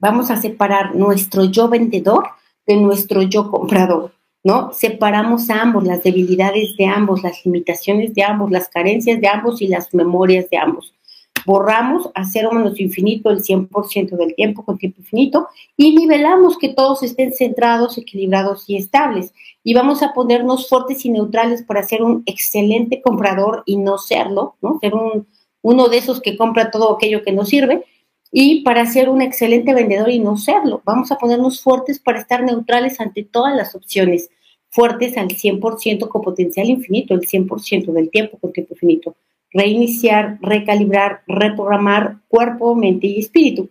vamos 0.00 0.30
a 0.30 0.36
separar 0.36 0.96
nuestro 0.96 1.44
yo 1.44 1.68
vendedor 1.68 2.24
de 2.66 2.76
nuestro 2.76 3.22
yo 3.22 3.50
comprador, 3.50 4.12
¿no? 4.42 4.72
Separamos 4.72 5.50
a 5.50 5.62
ambos, 5.62 5.84
las 5.84 6.02
debilidades 6.02 6.76
de 6.76 6.86
ambos, 6.86 7.22
las 7.22 7.44
limitaciones 7.44 8.12
de 8.14 8.24
ambos, 8.24 8.50
las 8.50 8.68
carencias 8.68 9.20
de 9.20 9.28
ambos 9.28 9.62
y 9.62 9.68
las 9.68 9.94
memorias 9.94 10.50
de 10.50 10.58
ambos 10.58 10.94
borramos 11.46 12.10
a 12.14 12.24
cero 12.24 12.50
menos 12.52 12.78
infinito 12.80 13.30
el 13.30 13.42
100% 13.42 14.10
del 14.10 14.34
tiempo 14.34 14.64
con 14.64 14.78
tiempo 14.78 15.00
infinito 15.00 15.48
y 15.76 15.94
nivelamos 15.94 16.58
que 16.58 16.70
todos 16.70 17.02
estén 17.02 17.32
centrados, 17.32 17.98
equilibrados 17.98 18.64
y 18.68 18.76
estables. 18.76 19.32
Y 19.62 19.74
vamos 19.74 20.02
a 20.02 20.12
ponernos 20.12 20.68
fuertes 20.68 21.04
y 21.04 21.10
neutrales 21.10 21.62
para 21.62 21.82
ser 21.82 22.02
un 22.02 22.22
excelente 22.26 23.02
comprador 23.02 23.62
y 23.66 23.76
no 23.76 23.98
serlo, 23.98 24.56
¿no? 24.62 24.78
Ser 24.80 24.94
un, 24.94 25.26
uno 25.62 25.88
de 25.88 25.98
esos 25.98 26.20
que 26.20 26.36
compra 26.36 26.70
todo 26.70 26.94
aquello 26.94 27.22
que 27.22 27.32
nos 27.32 27.48
sirve 27.48 27.84
y 28.32 28.62
para 28.62 28.86
ser 28.86 29.08
un 29.08 29.22
excelente 29.22 29.74
vendedor 29.74 30.10
y 30.10 30.20
no 30.20 30.36
serlo. 30.36 30.82
Vamos 30.84 31.10
a 31.10 31.18
ponernos 31.18 31.62
fuertes 31.62 31.98
para 31.98 32.20
estar 32.20 32.42
neutrales 32.42 33.00
ante 33.00 33.24
todas 33.24 33.54
las 33.54 33.74
opciones, 33.74 34.30
fuertes 34.68 35.16
al 35.16 35.28
100% 35.28 36.08
con 36.08 36.22
potencial 36.22 36.68
infinito, 36.68 37.14
el 37.14 37.22
100% 37.22 37.92
del 37.92 38.10
tiempo 38.10 38.38
con 38.38 38.52
tiempo 38.52 38.74
infinito 38.74 39.16
reiniciar, 39.52 40.38
recalibrar, 40.40 41.22
reprogramar 41.26 42.18
cuerpo, 42.28 42.74
mente 42.74 43.06
y 43.06 43.18
espíritu. 43.20 43.68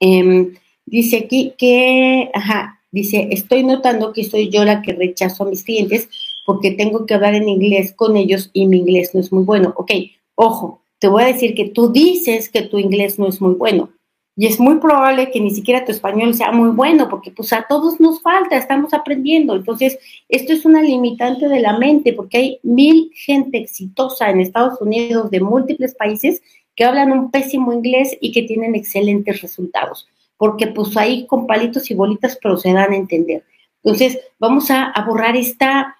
Em, 0.00 0.54
dice 0.84 1.18
aquí 1.18 1.54
que, 1.56 2.30
ajá, 2.34 2.80
dice, 2.90 3.28
estoy 3.30 3.64
notando 3.64 4.12
que 4.12 4.24
soy 4.24 4.50
yo 4.50 4.64
la 4.64 4.82
que 4.82 4.92
rechazo 4.92 5.44
a 5.44 5.48
mis 5.48 5.64
clientes 5.64 6.08
porque 6.44 6.72
tengo 6.72 7.06
que 7.06 7.14
hablar 7.14 7.34
en 7.34 7.48
inglés 7.48 7.94
con 7.94 8.16
ellos 8.16 8.50
y 8.52 8.66
mi 8.66 8.78
inglés 8.78 9.14
no 9.14 9.20
es 9.20 9.32
muy 9.32 9.44
bueno. 9.44 9.72
Ok, 9.76 9.92
ojo, 10.34 10.82
te 10.98 11.08
voy 11.08 11.22
a 11.22 11.26
decir 11.26 11.54
que 11.54 11.68
tú 11.68 11.90
dices 11.90 12.48
que 12.48 12.62
tu 12.62 12.78
inglés 12.78 13.18
no 13.18 13.28
es 13.28 13.40
muy 13.40 13.54
bueno. 13.54 13.90
Y 14.36 14.46
es 14.46 14.58
muy 14.58 14.80
probable 14.80 15.30
que 15.30 15.40
ni 15.40 15.50
siquiera 15.50 15.84
tu 15.84 15.92
español 15.92 16.34
sea 16.34 16.50
muy 16.50 16.70
bueno, 16.70 17.08
porque 17.08 17.30
pues 17.30 17.52
a 17.52 17.66
todos 17.68 18.00
nos 18.00 18.20
falta, 18.20 18.56
estamos 18.56 18.92
aprendiendo. 18.92 19.54
Entonces, 19.54 19.98
esto 20.28 20.52
es 20.52 20.64
una 20.64 20.82
limitante 20.82 21.48
de 21.48 21.60
la 21.60 21.78
mente, 21.78 22.12
porque 22.12 22.38
hay 22.38 22.58
mil 22.64 23.12
gente 23.14 23.58
exitosa 23.58 24.30
en 24.30 24.40
Estados 24.40 24.80
Unidos 24.80 25.30
de 25.30 25.40
múltiples 25.40 25.94
países 25.94 26.42
que 26.74 26.84
hablan 26.84 27.12
un 27.12 27.30
pésimo 27.30 27.72
inglés 27.72 28.16
y 28.20 28.32
que 28.32 28.42
tienen 28.42 28.74
excelentes 28.74 29.40
resultados, 29.40 30.08
porque 30.36 30.66
pues 30.66 30.96
ahí 30.96 31.26
con 31.28 31.46
palitos 31.46 31.88
y 31.92 31.94
bolitas, 31.94 32.36
pero 32.42 32.56
se 32.56 32.72
dan 32.72 32.92
a 32.92 32.96
entender. 32.96 33.44
Entonces, 33.84 34.18
vamos 34.40 34.68
a, 34.72 34.90
a 34.90 35.04
borrar 35.04 35.36
esta 35.36 35.96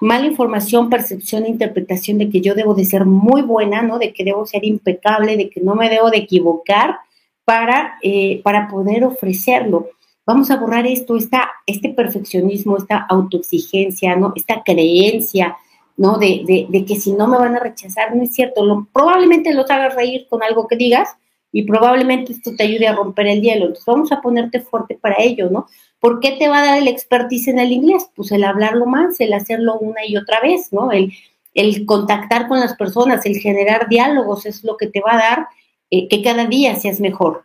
mala 0.00 0.26
información, 0.26 0.90
percepción 0.90 1.44
e 1.44 1.48
interpretación 1.48 2.18
de 2.18 2.30
que 2.30 2.40
yo 2.40 2.54
debo 2.54 2.74
de 2.74 2.84
ser 2.84 3.04
muy 3.04 3.42
buena, 3.42 3.82
¿no? 3.82 3.98
De 3.98 4.12
que 4.12 4.22
debo 4.22 4.46
ser 4.46 4.64
impecable, 4.64 5.36
de 5.36 5.50
que 5.50 5.60
no 5.60 5.74
me 5.74 5.88
debo 5.88 6.10
de 6.10 6.18
equivocar 6.18 6.98
para, 7.44 7.98
eh, 8.02 8.40
para 8.42 8.68
poder 8.68 9.04
ofrecerlo. 9.04 9.90
Vamos 10.24 10.50
a 10.50 10.56
borrar 10.56 10.86
esto, 10.86 11.16
esta, 11.16 11.50
este 11.66 11.88
perfeccionismo, 11.88 12.76
esta 12.76 12.98
autoexigencia, 13.08 14.14
¿no? 14.14 14.32
Esta 14.36 14.62
creencia, 14.62 15.56
¿no? 15.96 16.18
De, 16.18 16.66
de, 16.70 16.84
que 16.84 16.96
si 16.96 17.12
no 17.12 17.26
me 17.26 17.38
van 17.38 17.56
a 17.56 17.60
rechazar, 17.60 18.14
no 18.14 18.22
es 18.22 18.32
cierto. 18.32 18.64
Lo, 18.64 18.86
probablemente 18.92 19.52
los 19.52 19.68
hagas 19.70 19.94
reír 19.94 20.26
con 20.28 20.42
algo 20.42 20.68
que 20.68 20.76
digas 20.76 21.08
y 21.50 21.64
probablemente 21.64 22.32
esto 22.32 22.52
te 22.56 22.64
ayude 22.64 22.86
a 22.86 22.94
romper 22.94 23.26
el 23.26 23.42
hielo. 23.42 23.66
Entonces 23.66 23.86
vamos 23.86 24.12
a 24.12 24.20
ponerte 24.20 24.60
fuerte 24.60 24.94
para 24.94 25.16
ello, 25.18 25.50
¿no? 25.50 25.66
¿Por 25.98 26.20
qué 26.20 26.32
te 26.32 26.48
va 26.48 26.60
a 26.60 26.66
dar 26.66 26.78
el 26.78 26.88
expertise 26.88 27.48
en 27.48 27.58
el 27.58 27.72
inglés? 27.72 28.08
Pues 28.14 28.32
el 28.32 28.44
hablarlo 28.44 28.86
más, 28.86 29.20
el 29.20 29.32
hacerlo 29.32 29.78
una 29.78 30.06
y 30.06 30.16
otra 30.16 30.40
vez, 30.40 30.72
¿no? 30.72 30.92
El, 30.92 31.12
el 31.54 31.84
contactar 31.84 32.48
con 32.48 32.60
las 32.60 32.74
personas, 32.74 33.26
el 33.26 33.36
generar 33.36 33.88
diálogos 33.88 34.46
es 34.46 34.64
lo 34.64 34.76
que 34.76 34.86
te 34.86 35.00
va 35.00 35.14
a 35.14 35.18
dar 35.18 35.46
eh, 35.94 36.08
que 36.08 36.22
cada 36.22 36.46
día 36.46 36.74
seas 36.76 37.00
mejor. 37.00 37.44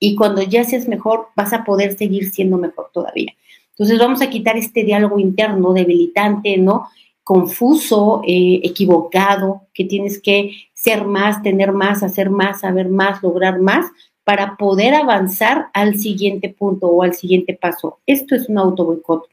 Y 0.00 0.16
cuando 0.16 0.42
ya 0.42 0.64
seas 0.64 0.88
mejor, 0.88 1.28
vas 1.36 1.52
a 1.52 1.62
poder 1.62 1.96
seguir 1.96 2.28
siendo 2.32 2.58
mejor 2.58 2.90
todavía. 2.92 3.32
Entonces 3.70 4.00
vamos 4.00 4.20
a 4.20 4.28
quitar 4.28 4.56
este 4.56 4.82
diálogo 4.82 5.20
interno 5.20 5.72
debilitante, 5.72 6.56
¿no? 6.56 6.88
Confuso, 7.22 8.22
eh, 8.26 8.60
equivocado, 8.64 9.68
que 9.72 9.84
tienes 9.84 10.20
que 10.20 10.56
ser 10.72 11.04
más, 11.04 11.40
tener 11.44 11.70
más, 11.70 12.02
hacer 12.02 12.30
más, 12.30 12.62
saber 12.62 12.88
más, 12.88 13.22
lograr 13.22 13.60
más 13.60 13.86
para 14.24 14.56
poder 14.56 14.94
avanzar 14.94 15.68
al 15.72 15.96
siguiente 15.96 16.48
punto 16.48 16.88
o 16.88 17.04
al 17.04 17.14
siguiente 17.14 17.54
paso. 17.54 18.00
Esto 18.06 18.34
es 18.34 18.48
un 18.48 18.58
auto 18.58 18.84
boicot. 18.84 19.28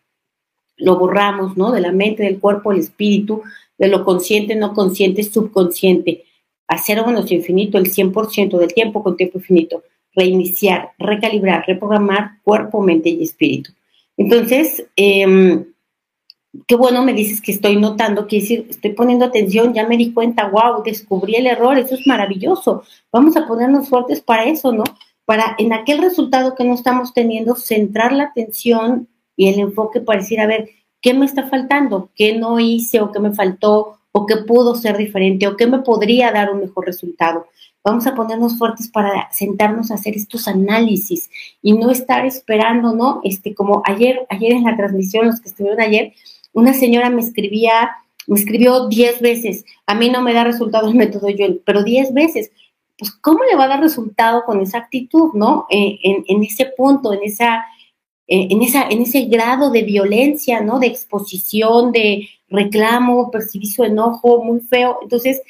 Lo 0.77 0.99
borramos, 0.99 1.57
¿no? 1.57 1.71
De 1.71 1.81
la 1.81 1.91
mente, 1.91 2.21
del 2.21 2.39
cuerpo, 2.39 2.71
el 2.71 2.77
espíritu, 2.77 3.41
de 3.79 3.88
lo 3.88 4.05
consciente, 4.05 4.53
no 4.55 4.75
consciente, 4.75 5.23
subconsciente 5.23 6.25
a 6.72 6.77
cero 6.77 7.03
menos 7.06 7.30
infinito 7.30 7.77
el 7.77 7.91
100% 7.91 8.57
del 8.57 8.73
tiempo 8.73 9.03
con 9.03 9.18
tiempo 9.18 9.39
infinito, 9.39 9.84
reiniciar, 10.15 10.91
recalibrar, 10.98 11.65
reprogramar 11.68 12.41
cuerpo, 12.43 12.81
mente 12.81 13.10
y 13.10 13.23
espíritu. 13.23 13.73
Entonces, 14.15 14.85
em, 14.95 15.65
qué 16.65 16.76
bueno 16.76 17.03
me 17.03 17.14
dices 17.14 17.41
que 17.41 17.52
estoy 17.52 17.76
notando, 17.76 18.26
que 18.26 18.38
decir, 18.38 18.68
estoy 18.69 18.93
poniendo 18.93 19.26
atención, 19.26 19.73
ya 19.73 19.85
me 19.85 19.98
di 19.98 20.14
cuenta, 20.14 20.48
wow, 20.48 20.81
descubrí 20.81 21.35
el 21.35 21.48
error, 21.48 21.77
eso 21.77 21.95
es 21.95 22.07
maravilloso. 22.07 22.84
Vamos 23.11 23.35
a 23.35 23.45
ponernos 23.48 23.89
fuertes 23.89 24.22
para 24.22 24.45
eso, 24.45 24.72
¿no? 24.72 24.85
Para 25.26 25.56
en 25.57 25.73
aquel 25.73 26.02
resultado 26.02 26.56
que 26.56 26.64
no 26.64 26.73
estamos 26.73 27.14
teniendo, 27.14 27.56
centrar 27.56 28.14
la 28.14 28.23
atención 28.23 29.10
y 29.35 29.49
el 29.49 29.60
enfoque 29.60 29.99
para 29.99 30.19
decir, 30.19 30.39
a 30.39 30.48
ver, 30.48 30.69
¿qué 31.02 31.14
me 31.14 31.26
está 31.26 31.49
faltando? 31.49 32.11
¿Qué 32.15 32.38
no 32.38 32.61
hice 32.61 33.02
o 33.02 33.11
qué 33.11 33.19
me 33.19 33.34
faltó? 33.34 33.98
O 34.11 34.25
qué 34.25 34.38
pudo 34.38 34.75
ser 34.75 34.97
diferente 34.97 35.47
o 35.47 35.55
qué 35.55 35.67
me 35.67 35.79
podría 35.79 36.31
dar 36.31 36.51
un 36.51 36.59
mejor 36.59 36.85
resultado. 36.85 37.47
Vamos 37.83 38.05
a 38.05 38.13
ponernos 38.13 38.57
fuertes 38.57 38.88
para 38.89 39.31
sentarnos 39.31 39.89
a 39.89 39.95
hacer 39.95 40.15
estos 40.15 40.47
análisis 40.47 41.29
y 41.61 41.73
no 41.73 41.89
estar 41.89 42.25
esperando, 42.25 42.93
¿no? 42.93 43.21
Este, 43.23 43.55
como 43.55 43.81
ayer, 43.85 44.25
ayer 44.29 44.51
en 44.51 44.65
la 44.65 44.77
transmisión, 44.77 45.25
los 45.25 45.41
que 45.41 45.49
estuvieron 45.49 45.81
ayer, 45.81 46.13
una 46.53 46.73
señora 46.73 47.09
me 47.09 47.21
escribía, 47.21 47.91
me 48.27 48.38
escribió 48.38 48.88
10 48.88 49.21
veces, 49.21 49.65
a 49.88 49.95
mí 49.95 50.09
no 50.09 50.21
me 50.21 50.33
da 50.33 50.43
resultado 50.43 50.89
el 50.89 50.95
método 50.95 51.29
yo, 51.29 51.47
pero 51.65 51.83
10 51.83 52.13
veces. 52.13 52.51
Pues, 52.99 53.11
¿cómo 53.13 53.39
le 53.45 53.55
va 53.55 53.63
a 53.63 53.69
dar 53.69 53.79
resultado 53.79 54.43
con 54.45 54.61
esa 54.61 54.77
actitud, 54.77 55.31
¿no? 55.33 55.65
Eh, 55.71 55.97
en, 56.03 56.23
en 56.27 56.43
ese 56.43 56.67
punto, 56.77 57.13
en 57.13 57.23
esa, 57.23 57.65
eh, 58.27 58.47
en, 58.51 58.61
esa, 58.61 58.88
en 58.88 59.01
ese 59.01 59.21
grado 59.25 59.71
de 59.71 59.81
violencia, 59.81 60.61
¿no? 60.61 60.77
De 60.77 60.85
exposición, 60.85 61.91
de 61.91 62.29
reclamo, 62.52 63.32
percibí 63.32 63.65
su 63.65 63.84
enojo 63.84 64.44
muy 64.44 64.60
feo. 64.60 64.99
Entonces, 65.02 65.41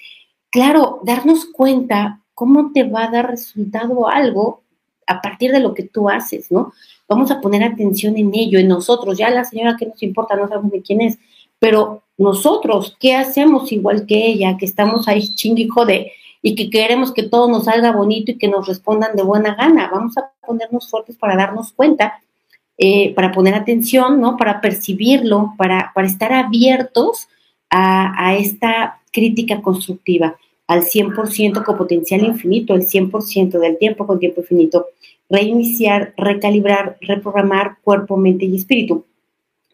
claro, 0.50 1.02
darnos 1.04 1.46
cuenta 1.46 2.22
cómo 2.34 2.72
te 2.72 2.84
va 2.84 3.06
a 3.06 3.12
dar 3.12 3.30
resultado 3.30 4.08
algo 4.08 4.62
a 5.08 5.22
partir 5.22 5.52
de 5.52 5.60
lo 5.60 5.74
que 5.74 5.84
tú 5.84 6.10
haces, 6.10 6.52
¿no? 6.52 6.74
Vamos 7.08 7.32
a 7.32 7.42
poner 7.42 7.64
atención 7.64 8.16
en 8.18 8.32
ello, 8.34 8.60
en 8.60 8.70
nosotros. 8.70 9.18
Ya 9.18 9.30
la 9.30 9.44
señora 9.44 9.76
que 9.78 9.88
nos 9.88 10.02
importa, 10.02 10.36
no 10.36 10.48
sabemos 10.48 10.72
de 10.72 10.82
quién 10.82 11.02
es, 11.02 11.20
pero 11.60 12.04
nosotros, 12.18 12.96
¿qué 13.00 13.16
hacemos 13.16 13.72
igual 13.72 14.06
que 14.06 14.28
ella, 14.28 14.58
que 14.58 14.66
estamos 14.66 15.08
ahí 15.08 15.28
chingue 15.36 15.64
y 15.64 15.68
jode 15.68 16.12
y 16.42 16.56
que 16.56 16.70
queremos 16.70 17.12
que 17.12 17.24
todo 17.24 17.48
nos 17.48 17.66
salga 17.66 17.92
bonito 17.92 18.32
y 18.32 18.38
que 18.38 18.48
nos 18.48 18.68
respondan 18.68 19.16
de 19.16 19.24
buena 19.24 19.56
gana? 19.56 19.90
Vamos 19.92 20.18
a 20.18 20.32
ponernos 20.46 20.90
fuertes 20.90 21.18
para 21.18 21.36
darnos 21.36 21.74
cuenta 21.74 22.22
eh, 22.84 23.14
para 23.14 23.32
poner 23.32 23.54
atención, 23.54 24.20
¿no? 24.20 24.38
Para 24.38 24.60
percibirlo, 24.60 25.54
para, 25.56 25.92
para 25.94 26.08
estar 26.08 26.34
abiertos 26.34 27.28
a, 27.70 28.12
a, 28.18 28.36
esta 28.36 29.00
crítica 29.12 29.62
constructiva 29.62 30.36
al 30.66 30.82
100% 30.82 31.64
con 31.64 31.78
potencial 31.78 32.24
infinito, 32.24 32.74
el 32.74 32.88
100% 32.88 33.60
del 33.60 33.78
tiempo 33.78 34.08
con 34.08 34.18
tiempo 34.18 34.42
infinito. 34.42 34.88
reiniciar, 35.30 36.16
recalibrar, 36.18 36.98
reprogramar 37.02 37.78
cuerpo, 37.84 38.18
mente 38.18 38.46
y 38.46 38.56
espíritu. 38.56 39.06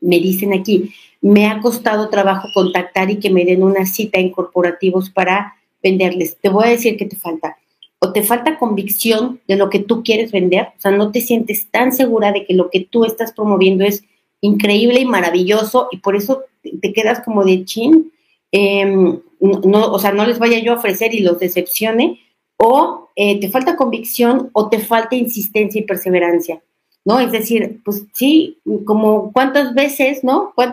Me 0.02 0.20
dicen 0.20 0.52
aquí, 0.52 0.92
me 1.22 1.48
ha 1.48 1.62
costado 1.62 2.10
trabajo 2.10 2.50
contactar 2.54 3.10
y 3.10 3.20
que 3.20 3.30
me 3.30 3.46
den 3.46 3.64
una 3.64 3.86
cita 3.86 4.20
en 4.20 4.32
corporativos 4.32 5.10
para 5.10 5.56
venderles. 5.82 6.36
Te 6.42 6.50
voy 6.50 6.66
a 6.66 6.72
decir 6.72 6.98
que 6.98 7.06
te 7.06 7.16
falta. 7.16 7.56
O 8.00 8.14
te 8.14 8.24
falta 8.24 8.60
convicción 8.60 9.42
de 9.48 9.56
lo 9.56 9.70
que 9.70 9.80
tú 9.80 10.04
quieres 10.04 10.32
vender, 10.32 10.68
o 10.78 10.80
sea, 10.80 10.92
no 10.92 11.12
te 11.12 11.22
sientes 11.22 11.68
tan 11.72 11.92
segura 11.92 12.32
de 12.32 12.46
que 12.46 12.54
lo 12.54 12.70
que 12.70 12.82
tú 12.82 13.06
estás 13.06 13.32
promoviendo 13.32 13.84
es 13.84 14.04
increíble 14.42 15.00
y 15.00 15.06
maravilloso 15.06 15.88
y 15.92 15.98
por 15.98 16.16
eso 16.16 16.44
te 16.62 16.94
quedas 16.94 17.22
como 17.22 17.44
de 17.44 17.66
chin, 17.66 18.12
em, 18.52 19.20
no, 19.40 19.92
o 19.92 20.00
sea, 20.00 20.12
no 20.12 20.26
les 20.26 20.40
vaya 20.40 20.60
yo 20.60 20.74
a 20.74 20.76
ofrecer 20.76 21.14
y 21.14 21.20
los 21.20 21.40
decepcione, 21.40 22.20
o 22.58 23.10
eh, 23.16 23.40
te 23.40 23.50
falta 23.50 23.76
convicción 23.76 24.50
o 24.54 24.70
te 24.70 24.80
falta 24.80 25.16
insistencia 25.16 25.80
y 25.80 25.86
perseverancia, 25.86 26.62
¿no? 27.06 27.20
Es 27.20 27.32
decir, 27.32 27.82
pues 27.86 28.06
sí, 28.14 28.60
como 28.86 29.32
cuántas 29.32 29.74
veces, 29.74 30.24
¿no? 30.24 30.54
Pues, 30.56 30.70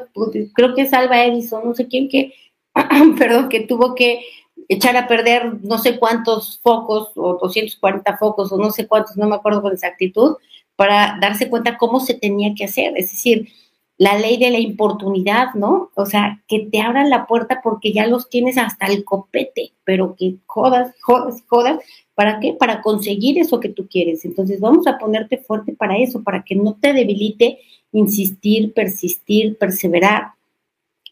creo 0.54 0.74
que 0.74 0.82
es 0.82 0.92
Alba 0.92 1.24
Edison, 1.24 1.62
no 1.64 1.74
sé 1.74 1.86
quién 1.88 2.08
que, 2.08 2.32
perdón, 3.18 3.48
que 3.48 3.60
tuvo 3.60 3.94
que 3.94 4.20
echar 4.68 4.96
a 4.96 5.06
perder 5.06 5.62
no 5.62 5.78
sé 5.78 5.98
cuántos 5.98 6.58
focos 6.60 7.10
o 7.16 7.38
240 7.40 8.16
focos 8.16 8.52
o 8.52 8.58
no 8.58 8.70
sé 8.70 8.86
cuántos, 8.86 9.16
no 9.16 9.28
me 9.28 9.36
acuerdo 9.36 9.62
con 9.62 9.72
exactitud, 9.72 10.36
para 10.76 11.18
darse 11.20 11.48
cuenta 11.48 11.76
cómo 11.76 12.00
se 12.00 12.14
tenía 12.14 12.54
que 12.54 12.64
hacer. 12.64 12.94
Es 12.96 13.10
decir, 13.10 13.48
la 13.96 14.18
ley 14.18 14.38
de 14.38 14.50
la 14.50 14.58
importunidad, 14.58 15.54
¿no? 15.54 15.90
O 15.94 16.04
sea, 16.04 16.42
que 16.48 16.66
te 16.70 16.80
abran 16.80 17.10
la 17.10 17.26
puerta 17.26 17.60
porque 17.62 17.92
ya 17.92 18.06
los 18.06 18.28
tienes 18.28 18.58
hasta 18.58 18.86
el 18.86 19.04
copete, 19.04 19.72
pero 19.84 20.16
que 20.16 20.36
jodas, 20.46 20.94
jodas, 21.00 21.44
jodas. 21.46 21.78
¿Para 22.14 22.40
qué? 22.40 22.54
Para 22.54 22.82
conseguir 22.82 23.38
eso 23.38 23.60
que 23.60 23.68
tú 23.68 23.86
quieres. 23.88 24.24
Entonces 24.24 24.60
vamos 24.60 24.86
a 24.86 24.98
ponerte 24.98 25.38
fuerte 25.38 25.72
para 25.72 25.96
eso, 25.96 26.22
para 26.22 26.44
que 26.44 26.56
no 26.56 26.74
te 26.74 26.92
debilite 26.92 27.60
insistir, 27.92 28.72
persistir, 28.72 29.56
perseverar. 29.58 30.32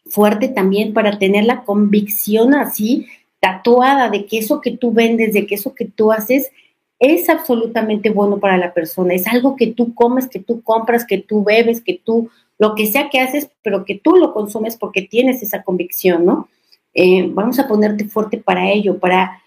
Fuerte 0.05 0.49
también 0.49 0.93
para 0.93 1.17
tener 1.17 1.45
la 1.45 1.63
convicción 1.63 2.53
así 2.53 3.07
tatuada 3.43 4.09
de 4.09 4.25
que 4.25 4.37
eso 4.37 4.61
que 4.61 4.71
tú 4.71 4.93
vendes, 4.93 5.33
de 5.33 5.45
que 5.45 5.55
eso 5.55 5.75
que 5.75 5.83
tú 5.83 6.13
haces 6.13 6.49
es 6.97 7.27
absolutamente 7.27 8.09
bueno 8.09 8.39
para 8.39 8.57
la 8.57 8.73
persona. 8.73 9.13
Es 9.13 9.27
algo 9.27 9.57
que 9.57 9.67
tú 9.67 9.93
comes, 9.93 10.29
que 10.29 10.39
tú 10.39 10.61
compras, 10.61 11.05
que 11.05 11.17
tú 11.17 11.43
bebes, 11.43 11.81
que 11.81 11.99
tú 12.01 12.29
lo 12.57 12.73
que 12.73 12.87
sea 12.87 13.09
que 13.09 13.19
haces, 13.19 13.49
pero 13.61 13.83
que 13.83 13.95
tú 13.95 14.15
lo 14.15 14.33
consumes 14.33 14.77
porque 14.77 15.01
tienes 15.01 15.43
esa 15.43 15.61
convicción, 15.63 16.25
¿no? 16.25 16.47
Eh, 16.93 17.27
vamos 17.33 17.59
a 17.59 17.67
ponerte 17.67 18.05
fuerte 18.05 18.37
para 18.37 18.71
ello, 18.71 18.97
para 18.97 19.41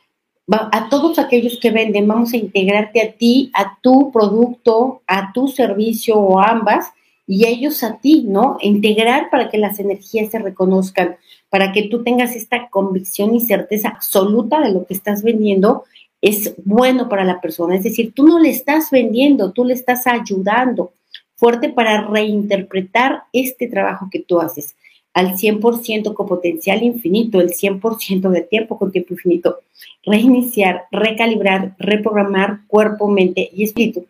a 0.48 0.89
todos 0.90 1.18
aquellos 1.18 1.59
que 1.59 1.70
venden, 1.70 2.06
vamos 2.06 2.35
a 2.35 2.36
integrarte 2.36 3.01
a 3.01 3.12
ti, 3.12 3.51
a 3.55 3.78
tu 3.81 4.12
producto, 4.12 5.01
a 5.06 5.32
tu 5.32 5.48
servicio 5.48 6.18
o 6.18 6.39
ambas, 6.39 6.93
y 7.27 7.47
ellos 7.47 7.82
a 7.82 7.97
ti, 7.97 8.24
¿no? 8.28 8.59
Integrar 8.60 9.31
para 9.31 9.48
que 9.48 9.59
las 9.59 9.81
energías 9.81 10.31
se 10.31 10.39
reconozcan, 10.39 11.16
para 11.56 11.72
que 11.72 11.84
tú 11.84 12.02
tengas 12.02 12.36
esta 12.36 12.68
convicción 12.68 13.34
y 13.34 13.40
certeza 13.40 13.88
absoluta 13.88 14.60
de 14.60 14.74
lo 14.74 14.84
que 14.84 14.92
estás 14.92 15.22
vendiendo, 15.22 15.84
es 16.20 16.52
bueno 16.66 17.08
para 17.08 17.24
la 17.24 17.40
persona. 17.40 17.76
Es 17.76 17.82
decir, 17.82 18.12
tú 18.12 18.26
no 18.26 18.38
le 18.38 18.50
estás 18.50 18.90
vendiendo, 18.90 19.52
tú 19.52 19.64
le 19.64 19.72
estás 19.72 20.06
ayudando 20.06 20.92
fuerte 21.34 21.70
para 21.70 22.08
reinterpretar 22.08 23.22
este 23.32 23.68
trabajo 23.68 24.08
que 24.12 24.18
tú 24.18 24.38
haces 24.38 24.76
al 25.14 25.38
100% 25.38 26.12
con 26.12 26.26
potencial 26.26 26.82
infinito, 26.82 27.40
el 27.40 27.48
100% 27.48 28.28
de 28.28 28.42
tiempo 28.42 28.78
con 28.78 28.92
tiempo 28.92 29.14
infinito. 29.14 29.60
Reiniciar, 30.04 30.84
recalibrar, 30.90 31.74
reprogramar 31.78 32.66
cuerpo, 32.66 33.08
mente 33.08 33.48
y 33.50 33.64
espíritu. 33.64 34.04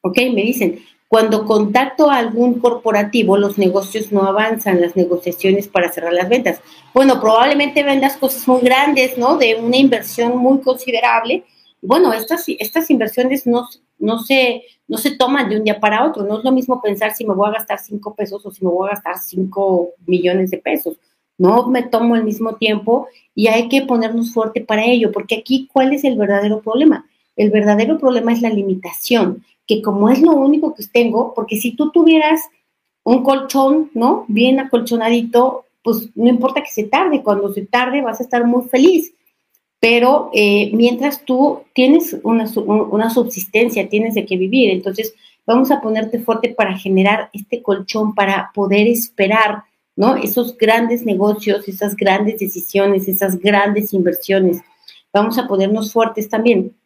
¿Ok? 0.00 0.16
Me 0.34 0.42
dicen, 0.42 0.80
cuando 1.10 1.44
contacto 1.44 2.08
a 2.08 2.18
algún 2.18 2.60
corporativo, 2.60 3.36
los 3.36 3.58
negocios 3.58 4.12
no 4.12 4.22
avanzan, 4.22 4.80
las 4.80 4.94
negociaciones 4.94 5.66
para 5.66 5.90
cerrar 5.90 6.12
las 6.12 6.28
ventas. 6.28 6.60
Bueno, 6.94 7.20
probablemente 7.20 7.82
vendas 7.82 8.16
cosas 8.16 8.46
muy 8.46 8.60
grandes, 8.60 9.18
¿no? 9.18 9.36
De 9.36 9.56
una 9.56 9.76
inversión 9.76 10.38
muy 10.38 10.60
considerable. 10.60 11.42
Bueno, 11.82 12.12
estas, 12.12 12.44
estas 12.46 12.88
inversiones 12.90 13.44
no, 13.44 13.66
no 13.98 14.20
se, 14.20 14.62
no 14.86 14.98
se 14.98 15.16
toman 15.16 15.48
de 15.48 15.56
un 15.56 15.64
día 15.64 15.80
para 15.80 16.06
otro. 16.06 16.22
No 16.22 16.38
es 16.38 16.44
lo 16.44 16.52
mismo 16.52 16.80
pensar 16.80 17.12
si 17.12 17.26
me 17.26 17.34
voy 17.34 17.48
a 17.48 17.54
gastar 17.54 17.80
cinco 17.80 18.14
pesos 18.14 18.46
o 18.46 18.52
si 18.52 18.64
me 18.64 18.70
voy 18.70 18.86
a 18.86 18.94
gastar 18.94 19.18
cinco 19.18 19.88
millones 20.06 20.52
de 20.52 20.58
pesos. 20.58 20.96
No 21.38 21.66
me 21.66 21.82
tomo 21.82 22.14
el 22.14 22.22
mismo 22.22 22.54
tiempo 22.54 23.08
y 23.34 23.48
hay 23.48 23.68
que 23.68 23.82
ponernos 23.82 24.32
fuerte 24.32 24.60
para 24.60 24.84
ello, 24.84 25.10
porque 25.10 25.38
aquí, 25.38 25.68
¿cuál 25.72 25.92
es 25.92 26.04
el 26.04 26.16
verdadero 26.16 26.60
problema? 26.60 27.04
El 27.34 27.50
verdadero 27.50 27.98
problema 27.98 28.32
es 28.32 28.42
la 28.42 28.50
limitación, 28.50 29.44
que 29.74 29.82
como 29.82 30.08
es 30.08 30.20
lo 30.20 30.32
único 30.32 30.74
que 30.74 30.84
tengo, 30.92 31.32
porque 31.34 31.56
si 31.56 31.76
tú 31.76 31.90
tuvieras 31.90 32.40
un 33.04 33.22
colchón, 33.22 33.90
¿no? 33.94 34.24
Bien 34.28 34.58
acolchonadito, 34.58 35.64
pues 35.82 36.10
no 36.14 36.28
importa 36.28 36.62
que 36.62 36.70
se 36.70 36.84
tarde, 36.84 37.22
cuando 37.22 37.52
se 37.52 37.66
tarde 37.66 38.02
vas 38.02 38.20
a 38.20 38.24
estar 38.24 38.44
muy 38.44 38.64
feliz 38.68 39.14
pero 39.80 40.30
eh, 40.34 40.70
mientras 40.74 41.24
tú 41.24 41.62
tienes 41.74 42.14
una, 42.22 42.44
una, 42.54 43.08
subsistencia, 43.08 43.88
tienes 43.88 44.14
de 44.14 44.26
qué 44.26 44.36
vivir, 44.36 44.70
entonces 44.70 45.14
vamos 45.46 45.70
a 45.70 45.80
ponerte 45.80 46.20
fuerte 46.20 46.50
para 46.50 46.78
generar 46.78 47.30
este 47.32 47.62
colchón, 47.62 48.14
para 48.14 48.50
poder 48.54 48.86
esperar, 48.86 49.64
¿no? 49.96 50.16
Esos 50.16 50.56
grandes 50.58 51.06
negocios, 51.06 51.66
esas 51.66 51.96
grandes 51.96 52.38
decisiones, 52.38 53.08
esas 53.08 53.38
grandes 53.38 53.94
inversiones. 53.94 54.60
Vamos 55.14 55.38
a 55.38 55.48
ponernos 55.48 55.94
fuertes 55.94 56.28
también 56.28 56.76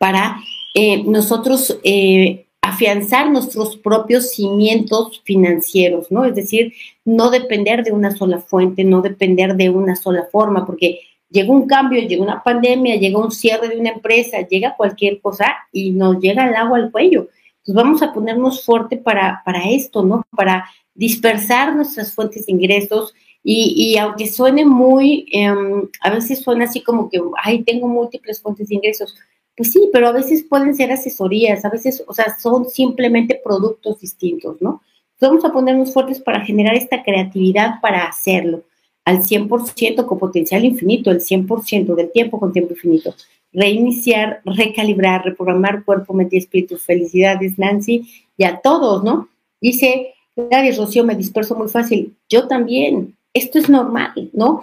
para 0.00 0.36
eh, 0.74 1.02
nosotros 1.04 1.78
eh, 1.84 2.46
afianzar 2.60 3.30
nuestros 3.30 3.76
propios 3.76 4.30
cimientos 4.30 5.22
financieros, 5.24 6.10
¿no? 6.10 6.24
Es 6.24 6.34
decir, 6.34 6.72
no 7.04 7.30
depender 7.30 7.84
de 7.84 7.92
una 7.92 8.16
sola 8.16 8.40
fuente, 8.40 8.84
no 8.84 9.00
depender 9.00 9.54
de 9.54 9.70
una 9.70 9.96
sola 9.96 10.26
forma, 10.30 10.66
porque 10.66 11.00
llega 11.30 11.52
un 11.52 11.66
cambio, 11.66 12.00
llega 12.00 12.22
una 12.22 12.42
pandemia, 12.42 12.96
llega 12.96 13.18
un 13.18 13.30
cierre 13.30 13.68
de 13.68 13.78
una 13.78 13.90
empresa, 13.90 14.46
llega 14.48 14.76
cualquier 14.76 15.20
cosa 15.20 15.46
y 15.72 15.90
nos 15.90 16.20
llega 16.20 16.48
el 16.48 16.54
agua 16.54 16.78
al 16.78 16.90
cuello. 16.90 17.28
Entonces 17.58 17.74
vamos 17.74 18.02
a 18.02 18.12
ponernos 18.12 18.64
fuerte 18.64 18.96
para, 18.96 19.42
para 19.44 19.70
esto, 19.70 20.02
¿no? 20.02 20.26
Para 20.30 20.64
dispersar 20.94 21.74
nuestras 21.74 22.12
fuentes 22.12 22.46
de 22.46 22.52
ingresos 22.52 23.14
y, 23.46 23.96
aunque 23.98 24.26
suene 24.26 24.64
muy, 24.64 25.26
em, 25.30 25.88
a 26.00 26.10
veces 26.10 26.40
suena 26.40 26.64
así 26.64 26.82
como 26.82 27.10
que, 27.10 27.20
ay, 27.42 27.62
tengo 27.62 27.86
múltiples 27.88 28.40
fuentes 28.40 28.68
de 28.68 28.76
ingresos. 28.76 29.14
Pues 29.56 29.72
sí, 29.72 29.88
pero 29.92 30.08
a 30.08 30.12
veces 30.12 30.44
pueden 30.44 30.74
ser 30.74 30.90
asesorías, 30.90 31.64
a 31.64 31.70
veces, 31.70 32.02
o 32.06 32.12
sea, 32.12 32.36
son 32.38 32.68
simplemente 32.68 33.40
productos 33.42 34.00
distintos, 34.00 34.60
¿no? 34.60 34.82
Vamos 35.20 35.44
a 35.44 35.52
ponernos 35.52 35.92
fuertes 35.92 36.20
para 36.20 36.44
generar 36.44 36.74
esta 36.74 37.02
creatividad 37.02 37.80
para 37.80 38.04
hacerlo 38.04 38.62
al 39.04 39.22
100% 39.22 40.06
con 40.06 40.18
potencial 40.18 40.64
infinito, 40.64 41.10
el 41.10 41.20
100% 41.20 41.94
del 41.94 42.10
tiempo 42.10 42.40
con 42.40 42.52
tiempo 42.52 42.72
infinito. 42.72 43.14
Reiniciar, 43.52 44.40
recalibrar, 44.44 45.24
reprogramar 45.24 45.84
cuerpo, 45.84 46.14
mente 46.14 46.36
y 46.36 46.40
espíritu. 46.40 46.76
Felicidades, 46.76 47.58
Nancy, 47.58 48.08
y 48.36 48.44
a 48.44 48.60
todos, 48.60 49.04
¿no? 49.04 49.28
Dice, 49.60 50.14
gracias, 50.34 50.78
Rocío, 50.78 51.04
me 51.04 51.14
disperso 51.14 51.54
muy 51.54 51.68
fácil. 51.68 52.16
Yo 52.28 52.48
también. 52.48 53.16
Esto 53.32 53.58
es 53.58 53.68
normal, 53.68 54.30
¿no? 54.32 54.62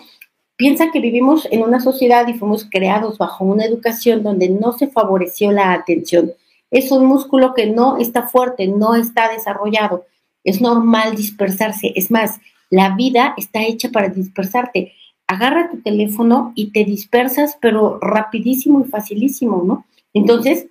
Piensa 0.61 0.91
que 0.91 0.99
vivimos 0.99 1.47
en 1.49 1.63
una 1.63 1.79
sociedad 1.79 2.27
y 2.27 2.35
fuimos 2.35 2.67
creados 2.69 3.17
bajo 3.17 3.43
una 3.43 3.65
educación 3.65 4.21
donde 4.21 4.47
no 4.47 4.73
se 4.73 4.87
favoreció 4.89 5.51
la 5.51 5.73
atención. 5.73 6.33
Es 6.69 6.91
un 6.91 7.07
músculo 7.07 7.55
que 7.55 7.65
no 7.65 7.97
está 7.97 8.27
fuerte, 8.27 8.67
no 8.67 8.93
está 8.93 9.31
desarrollado. 9.31 10.05
Es 10.43 10.61
normal 10.61 11.15
dispersarse. 11.15 11.93
Es 11.95 12.11
más, 12.11 12.39
la 12.69 12.95
vida 12.95 13.33
está 13.37 13.63
hecha 13.63 13.89
para 13.89 14.09
dispersarte. 14.09 14.93
Agarra 15.25 15.71
tu 15.71 15.81
teléfono 15.81 16.53
y 16.53 16.69
te 16.69 16.85
dispersas, 16.85 17.57
pero 17.59 17.97
rapidísimo 17.99 18.81
y 18.81 18.87
facilísimo, 18.87 19.63
¿no? 19.65 19.87
Entonces, 20.13 20.67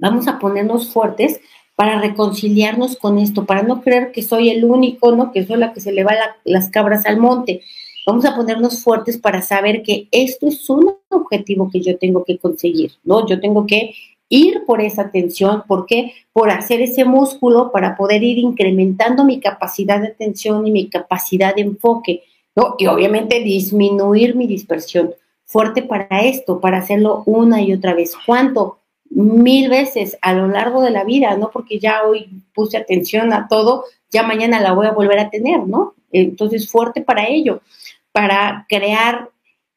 vamos 0.00 0.26
a 0.26 0.40
ponernos 0.40 0.92
fuertes 0.92 1.40
para 1.76 2.00
reconciliarnos 2.00 2.96
con 2.96 3.16
esto, 3.16 3.46
para 3.46 3.62
no 3.62 3.80
creer 3.80 4.10
que 4.10 4.22
soy 4.22 4.50
el 4.50 4.64
único, 4.64 5.14
¿no? 5.14 5.30
Que 5.30 5.46
soy 5.46 5.58
la 5.58 5.72
que 5.72 5.80
se 5.80 5.92
le 5.92 6.02
va 6.02 6.16
las 6.42 6.68
cabras 6.68 7.06
al 7.06 7.18
monte. 7.18 7.62
Vamos 8.06 8.24
a 8.24 8.34
ponernos 8.34 8.82
fuertes 8.82 9.18
para 9.18 9.42
saber 9.42 9.82
que 9.82 10.08
esto 10.10 10.46
es 10.46 10.68
un 10.70 10.94
objetivo 11.08 11.70
que 11.70 11.80
yo 11.80 11.98
tengo 11.98 12.24
que 12.24 12.38
conseguir, 12.38 12.92
¿no? 13.04 13.26
Yo 13.26 13.40
tengo 13.40 13.66
que 13.66 13.94
ir 14.30 14.64
por 14.64 14.80
esa 14.80 15.02
atención, 15.02 15.64
¿por 15.66 15.84
qué? 15.84 16.14
Por 16.32 16.50
hacer 16.50 16.80
ese 16.80 17.04
músculo 17.04 17.70
para 17.72 17.96
poder 17.96 18.22
ir 18.22 18.38
incrementando 18.38 19.24
mi 19.24 19.40
capacidad 19.40 20.00
de 20.00 20.08
atención 20.08 20.66
y 20.66 20.70
mi 20.70 20.88
capacidad 20.88 21.54
de 21.54 21.62
enfoque, 21.62 22.22
¿no? 22.54 22.76
Y 22.78 22.86
obviamente 22.86 23.40
disminuir 23.40 24.36
mi 24.36 24.46
dispersión. 24.46 25.12
Fuerte 25.44 25.82
para 25.82 26.20
esto, 26.22 26.60
para 26.60 26.78
hacerlo 26.78 27.24
una 27.26 27.60
y 27.60 27.72
otra 27.72 27.92
vez. 27.92 28.14
¿Cuánto? 28.24 28.78
Mil 29.10 29.68
veces 29.68 30.16
a 30.22 30.32
lo 30.32 30.46
largo 30.46 30.80
de 30.80 30.92
la 30.92 31.02
vida, 31.02 31.36
¿no? 31.36 31.50
Porque 31.50 31.80
ya 31.80 32.04
hoy 32.04 32.30
puse 32.54 32.76
atención 32.76 33.32
a 33.32 33.48
todo, 33.48 33.84
ya 34.10 34.22
mañana 34.22 34.60
la 34.60 34.72
voy 34.72 34.86
a 34.86 34.92
volver 34.92 35.18
a 35.18 35.28
tener, 35.28 35.66
¿no? 35.66 35.94
Entonces, 36.12 36.70
fuerte 36.70 37.02
para 37.02 37.28
ello, 37.28 37.62
para 38.12 38.66
crear 38.68 39.30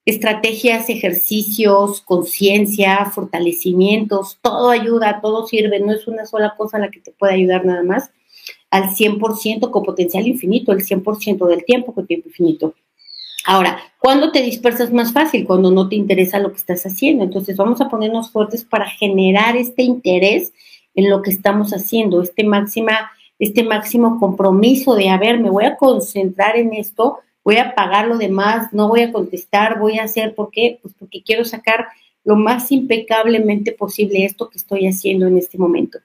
estrategias, 0.05 0.89
ejercicios, 0.89 2.01
conciencia, 2.01 3.05
fortalecimientos, 3.05 4.37
todo 4.41 4.69
ayuda, 4.69 5.21
todo 5.21 5.47
sirve, 5.47 5.79
no 5.79 5.93
es 5.93 6.07
una 6.07 6.25
sola 6.25 6.55
cosa 6.57 6.77
la 6.77 6.91
que 6.91 6.99
te 6.99 7.11
puede 7.11 7.33
ayudar 7.33 7.65
nada 7.65 7.83
más 7.83 8.11
al 8.69 8.89
100% 8.89 9.69
con 9.69 9.83
potencial 9.83 10.27
infinito, 10.27 10.71
el 10.71 10.83
100% 10.83 11.47
del 11.47 11.63
tiempo 11.63 11.93
con 11.93 12.07
tiempo 12.07 12.29
infinito. 12.29 12.73
Ahora, 13.45 13.77
¿cuándo 13.99 14.31
te 14.31 14.41
dispersas 14.41 14.91
más 14.91 15.13
fácil? 15.13 15.45
Cuando 15.45 15.69
no 15.69 15.89
te 15.89 15.95
interesa 15.95 16.39
lo 16.39 16.51
que 16.51 16.57
estás 16.57 16.83
haciendo. 16.85 17.23
Entonces, 17.23 17.57
vamos 17.57 17.81
a 17.81 17.89
ponernos 17.89 18.31
fuertes 18.31 18.63
para 18.63 18.89
generar 18.89 19.57
este 19.57 19.83
interés 19.83 20.53
en 20.95 21.09
lo 21.09 21.21
que 21.21 21.29
estamos 21.29 21.71
haciendo, 21.71 22.21
este, 22.21 22.43
máxima, 22.43 23.11
este 23.37 23.63
máximo 23.63 24.19
compromiso 24.19 24.95
de, 24.95 25.09
a 25.09 25.17
ver, 25.17 25.39
me 25.39 25.49
voy 25.49 25.65
a 25.65 25.75
concentrar 25.75 26.55
en 26.55 26.73
esto 26.73 27.19
voy 27.43 27.57
a 27.57 27.75
pagar 27.75 28.07
lo 28.07 28.17
demás, 28.17 28.71
no 28.71 28.87
voy 28.87 29.01
a 29.01 29.11
contestar, 29.11 29.79
voy 29.79 29.99
a 29.99 30.03
hacer, 30.03 30.33
¿por 30.35 30.49
qué? 30.51 30.79
Pues 30.81 30.93
porque 30.97 31.21
quiero 31.23 31.45
sacar 31.45 31.87
lo 32.23 32.35
más 32.35 32.71
impecablemente 32.71 33.73
posible 33.73 34.25
esto 34.25 34.49
que 34.49 34.57
estoy 34.57 34.87
haciendo 34.87 35.27
en 35.27 35.37
este 35.37 35.57
momento. 35.57 35.99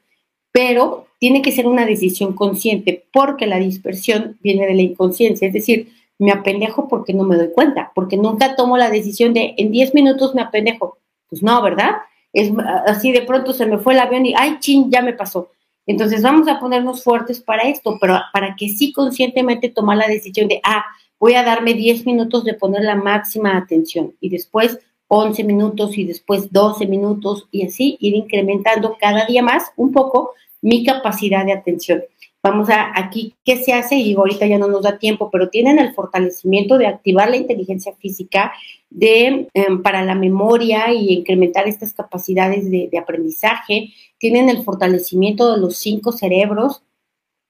Pero 0.51 1.07
tiene 1.19 1.43
que 1.43 1.53
ser 1.53 1.67
una 1.67 1.87
decisión 1.87 2.33
consciente 2.33 3.07
porque 3.13 3.47
la 3.47 3.59
dispersión 3.59 4.39
viene 4.43 4.67
de 4.67 4.75
la 4.75 4.83
inconsciencia, 4.83 5.47
es 5.47 5.55
decir, 5.55 5.93
me 6.19 6.33
apendejo 6.33 6.89
porque 6.89 7.15
no 7.15 7.23
me 7.25 7.37
doy 7.37 7.53
cuenta, 7.53 7.93
porque 7.95 8.17
nunca 8.17 8.57
tomo 8.57 8.77
la 8.77 8.91
decisión 8.91 9.33
de 9.33 9.55
en 9.57 9.71
10 9.71 9.95
minutos 9.95 10.35
me 10.35 10.43
apendejo. 10.43 10.99
Pues 11.29 11.43
no, 11.43 11.63
¿verdad? 11.63 11.97
Es 12.33 12.51
así 12.87 13.13
de 13.13 13.23
pronto 13.23 13.53
se 13.53 13.67
me 13.67 13.79
fue 13.79 13.95
el 13.95 14.01
avión 14.01 14.27
y 14.27 14.35
ay, 14.37 14.57
chin, 14.59 14.91
ya 14.91 15.03
me 15.03 15.13
pasó. 15.13 15.51
Entonces 15.87 16.23
vamos 16.23 16.49
a 16.49 16.59
ponernos 16.59 17.03
fuertes 17.03 17.41
para 17.41 17.63
esto, 17.63 17.97
pero 18.01 18.19
para 18.33 18.57
que 18.57 18.69
sí 18.69 18.93
conscientemente 18.93 19.69
tomar 19.69 19.97
la 19.97 20.09
decisión 20.09 20.49
de, 20.49 20.61
ah, 20.65 20.85
voy 21.19 21.35
a 21.35 21.43
darme 21.43 21.75
10 21.75 22.07
minutos 22.07 22.45
de 22.45 22.55
poner 22.55 22.83
la 22.83 22.95
máxima 22.95 23.57
atención 23.57 24.15
y 24.21 24.29
después 24.29 24.79
11 25.09 25.45
minutos 25.45 25.97
y 25.97 26.05
después 26.05 26.53
12 26.53 26.87
minutos 26.87 27.49
y 27.51 27.67
así 27.67 27.97
ir 28.01 28.15
incrementando 28.15 28.97
cada 29.01 29.27
día 29.27 29.43
más 29.43 29.73
un 29.77 29.93
poco 29.93 30.33
mi 30.61 30.85
capacidad 30.85 31.45
de 31.45 31.53
atención. 31.53 32.03
Vamos 32.43 32.71
a 32.71 32.93
aquí, 32.95 33.35
¿qué 33.45 33.57
se 33.57 33.73
hace? 33.73 33.97
Y 33.97 34.15
ahorita 34.15 34.47
ya 34.47 34.59
no 34.59 34.69
nos 34.69 34.83
da 34.83 34.99
tiempo, 34.99 35.29
pero 35.31 35.49
tienen 35.49 35.79
el 35.79 35.93
fortalecimiento 35.93 36.79
de 36.79 36.87
activar 36.87 37.29
la 37.31 37.37
inteligencia 37.37 37.93
física 37.97 38.53
de, 38.91 39.49
em, 39.55 39.83
para 39.83 40.05
la 40.05 40.15
memoria 40.15 40.93
y 40.93 41.15
incrementar 41.15 41.67
estas 41.67 41.93
capacidades 41.95 42.71
de, 42.71 42.89
de 42.91 42.99
aprendizaje. 42.99 43.93
Tienen 44.19 44.49
el 44.49 44.63
fortalecimiento 44.63 45.53
de 45.53 45.61
los 45.61 45.79
cinco 45.79 46.13
cerebros, 46.13 46.83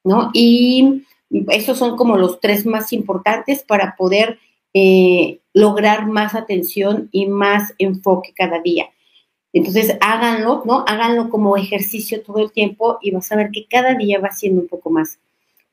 ¿no? 0.04 0.30
Y 0.32 1.02
esos 1.30 1.78
son 1.78 1.96
como 1.96 2.16
los 2.16 2.40
tres 2.40 2.66
más 2.66 2.92
importantes 2.92 3.62
para 3.62 3.96
poder 3.96 4.38
eh, 4.74 5.40
lograr 5.52 6.06
más 6.06 6.34
atención 6.34 7.08
y 7.12 7.26
más 7.26 7.74
enfoque 7.78 8.32
cada 8.36 8.60
día. 8.60 8.86
Entonces, 9.52 9.96
háganlo, 10.00 10.62
¿no? 10.66 10.84
Háganlo 10.86 11.30
como 11.30 11.56
ejercicio 11.56 12.22
todo 12.22 12.38
el 12.40 12.52
tiempo 12.52 12.98
y 13.00 13.10
vas 13.10 13.30
a 13.32 13.36
ver 13.36 13.50
que 13.50 13.66
cada 13.66 13.94
día 13.94 14.20
va 14.20 14.30
siendo 14.30 14.60
un 14.62 14.68
poco 14.68 14.90
más. 14.90 15.18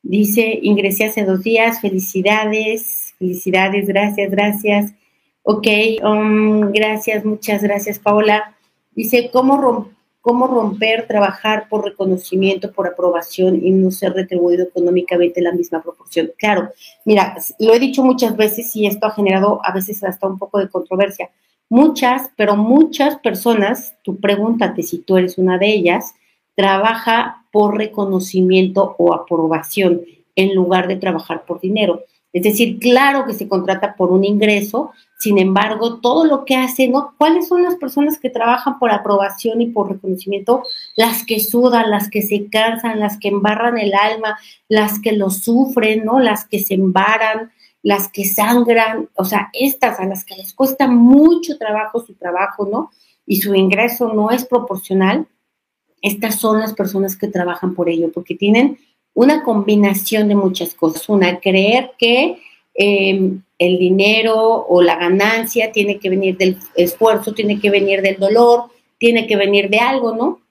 Dice, 0.02 0.58
ingresé 0.62 1.06
hace 1.06 1.24
dos 1.24 1.42
días, 1.42 1.80
felicidades, 1.80 3.14
felicidades, 3.18 3.86
gracias, 3.86 4.30
gracias. 4.30 4.94
Ok, 5.42 5.66
um, 6.02 6.72
gracias, 6.72 7.24
muchas 7.24 7.62
gracias, 7.62 7.98
Paola. 7.98 8.56
Dice, 8.94 9.30
¿cómo 9.32 9.58
romper? 9.58 9.95
Cómo 10.26 10.48
romper, 10.48 11.06
trabajar 11.06 11.68
por 11.68 11.84
reconocimiento, 11.84 12.72
por 12.72 12.88
aprobación 12.88 13.64
y 13.64 13.70
no 13.70 13.92
ser 13.92 14.12
retribuido 14.12 14.64
económicamente 14.64 15.38
en 15.38 15.44
la 15.44 15.52
misma 15.52 15.80
proporción. 15.80 16.32
Claro, 16.36 16.70
mira, 17.04 17.36
lo 17.60 17.72
he 17.72 17.78
dicho 17.78 18.02
muchas 18.02 18.36
veces 18.36 18.74
y 18.74 18.88
esto 18.88 19.06
ha 19.06 19.12
generado 19.12 19.60
a 19.62 19.72
veces 19.72 20.02
hasta 20.02 20.26
un 20.26 20.36
poco 20.36 20.58
de 20.58 20.68
controversia. 20.68 21.30
Muchas, 21.68 22.28
pero 22.36 22.56
muchas 22.56 23.20
personas, 23.20 23.94
tú 24.02 24.18
pregúntate 24.18 24.82
si 24.82 24.98
tú 24.98 25.16
eres 25.16 25.38
una 25.38 25.58
de 25.58 25.72
ellas, 25.72 26.12
trabaja 26.56 27.44
por 27.52 27.76
reconocimiento 27.78 28.96
o 28.98 29.14
aprobación 29.14 30.00
en 30.34 30.56
lugar 30.56 30.88
de 30.88 30.96
trabajar 30.96 31.44
por 31.46 31.60
dinero. 31.60 32.02
Es 32.36 32.42
decir, 32.42 32.78
claro 32.78 33.24
que 33.24 33.32
se 33.32 33.48
contrata 33.48 33.94
por 33.96 34.12
un 34.12 34.22
ingreso, 34.22 34.90
sin 35.18 35.38
embargo, 35.38 36.00
todo 36.00 36.26
lo 36.26 36.44
que 36.44 36.54
hace, 36.54 36.86
¿no? 36.86 37.14
¿Cuáles 37.16 37.48
son 37.48 37.62
las 37.62 37.76
personas 37.76 38.18
que 38.18 38.28
trabajan 38.28 38.78
por 38.78 38.90
aprobación 38.90 39.62
y 39.62 39.68
por 39.68 39.90
reconocimiento? 39.90 40.62
Las 40.96 41.24
que 41.24 41.40
sudan, 41.40 41.90
las 41.90 42.10
que 42.10 42.20
se 42.20 42.50
cansan, 42.50 43.00
las 43.00 43.16
que 43.16 43.28
embarran 43.28 43.78
el 43.78 43.94
alma, 43.94 44.38
las 44.68 44.98
que 44.98 45.12
lo 45.12 45.30
sufren, 45.30 46.04
¿no? 46.04 46.20
Las 46.20 46.44
que 46.44 46.58
se 46.58 46.74
embaran, 46.74 47.52
las 47.82 48.08
que 48.08 48.26
sangran, 48.26 49.08
o 49.14 49.24
sea, 49.24 49.48
estas 49.54 49.98
a 49.98 50.04
las 50.04 50.22
que 50.26 50.36
les 50.36 50.52
cuesta 50.52 50.88
mucho 50.88 51.56
trabajo 51.56 52.04
su 52.04 52.16
trabajo, 52.16 52.68
¿no? 52.70 52.90
Y 53.24 53.40
su 53.40 53.54
ingreso 53.54 54.12
no 54.12 54.30
es 54.30 54.44
proporcional, 54.44 55.26
estas 56.02 56.34
son 56.34 56.60
las 56.60 56.74
personas 56.74 57.16
que 57.16 57.28
trabajan 57.28 57.74
por 57.74 57.88
ello, 57.88 58.12
porque 58.12 58.34
tienen 58.34 58.78
una 59.16 59.42
combinación 59.42 60.28
de 60.28 60.34
muchas 60.34 60.74
cosas. 60.74 61.08
Una, 61.08 61.40
creer 61.40 61.92
que 61.98 62.38
em, 62.74 63.42
el 63.58 63.78
dinero 63.78 64.66
o 64.68 64.82
la 64.82 64.96
ganancia 64.96 65.72
tiene 65.72 65.98
que 65.98 66.10
venir 66.10 66.36
del 66.36 66.58
esfuerzo, 66.76 67.32
tiene 67.32 67.58
que 67.58 67.70
venir 67.70 68.02
del 68.02 68.18
dolor, 68.18 68.64
tiene 68.98 69.26
que 69.26 69.36
venir 69.36 69.70
de 69.70 69.78
algo, 69.78 70.14
¿no? 70.14 70.42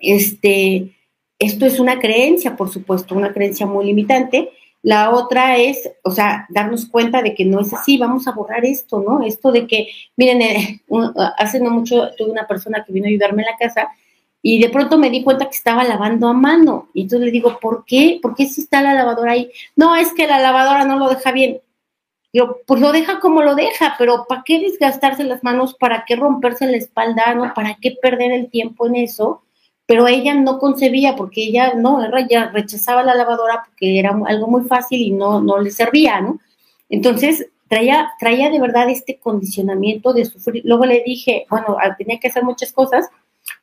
Este, 0.00 0.90
esto 1.38 1.66
es 1.66 1.78
una 1.78 2.00
creencia, 2.00 2.56
por 2.56 2.68
supuesto, 2.68 3.14
una 3.14 3.32
creencia 3.32 3.64
muy 3.64 3.86
limitante. 3.86 4.50
La 4.82 5.10
otra 5.12 5.56
es, 5.58 5.88
o 6.02 6.10
sea, 6.10 6.46
darnos 6.50 6.86
cuenta 6.86 7.22
de 7.22 7.32
que 7.32 7.44
no 7.44 7.60
es 7.60 7.72
así, 7.72 7.96
vamos 7.96 8.26
a 8.26 8.32
borrar 8.32 8.64
esto, 8.64 9.00
¿no? 9.00 9.24
Esto 9.24 9.52
de 9.52 9.68
que, 9.68 9.88
miren, 10.16 10.42
eh, 10.42 10.82
hace 11.38 11.60
no 11.60 11.70
mucho 11.70 12.10
tuve 12.18 12.32
una 12.32 12.48
persona 12.48 12.82
que 12.84 12.92
vino 12.92 13.06
a 13.06 13.08
ayudarme 13.08 13.42
en 13.42 13.52
la 13.52 13.56
casa 13.56 13.88
y 14.46 14.58
de 14.60 14.68
pronto 14.68 14.98
me 14.98 15.08
di 15.08 15.24
cuenta 15.24 15.46
que 15.46 15.56
estaba 15.56 15.84
lavando 15.84 16.28
a 16.28 16.34
mano. 16.34 16.90
Y 16.92 17.02
entonces 17.02 17.24
le 17.24 17.32
digo, 17.32 17.58
¿por 17.60 17.86
qué? 17.86 18.18
¿Por 18.20 18.34
qué 18.34 18.44
si 18.44 18.60
está 18.60 18.82
la 18.82 18.92
lavadora 18.92 19.32
ahí? 19.32 19.50
No, 19.74 19.96
es 19.96 20.12
que 20.12 20.26
la 20.26 20.38
lavadora 20.38 20.84
no 20.84 20.98
lo 20.98 21.08
deja 21.08 21.32
bien. 21.32 21.62
Yo, 22.30 22.58
pues 22.66 22.78
lo 22.82 22.92
deja 22.92 23.20
como 23.20 23.40
lo 23.40 23.54
deja, 23.54 23.94
pero 23.98 24.26
¿para 24.28 24.42
qué 24.44 24.60
desgastarse 24.60 25.24
las 25.24 25.42
manos? 25.42 25.72
¿Para 25.72 26.04
qué 26.06 26.16
romperse 26.16 26.66
la 26.66 26.76
espalda? 26.76 27.34
¿No? 27.34 27.54
¿Para 27.54 27.78
qué 27.80 27.92
perder 27.92 28.32
el 28.32 28.50
tiempo 28.50 28.86
en 28.86 28.96
eso? 28.96 29.40
Pero 29.86 30.08
ella 30.08 30.34
no 30.34 30.58
concebía 30.58 31.16
porque 31.16 31.44
ella 31.44 31.72
no, 31.72 32.04
ella 32.04 32.50
rechazaba 32.52 33.02
la 33.02 33.14
lavadora 33.14 33.62
porque 33.64 33.98
era 33.98 34.10
algo 34.26 34.46
muy 34.46 34.64
fácil 34.64 35.00
y 35.00 35.10
no, 35.10 35.40
no 35.40 35.58
le 35.58 35.70
servía, 35.70 36.20
¿no? 36.20 36.38
Entonces, 36.90 37.48
traía, 37.66 38.12
traía 38.18 38.50
de 38.50 38.60
verdad 38.60 38.90
este 38.90 39.18
condicionamiento 39.18 40.12
de 40.12 40.26
sufrir. 40.26 40.62
Luego 40.66 40.84
le 40.84 41.02
dije, 41.02 41.46
bueno, 41.48 41.78
tenía 41.96 42.20
que 42.20 42.28
hacer 42.28 42.44
muchas 42.44 42.72
cosas, 42.72 43.08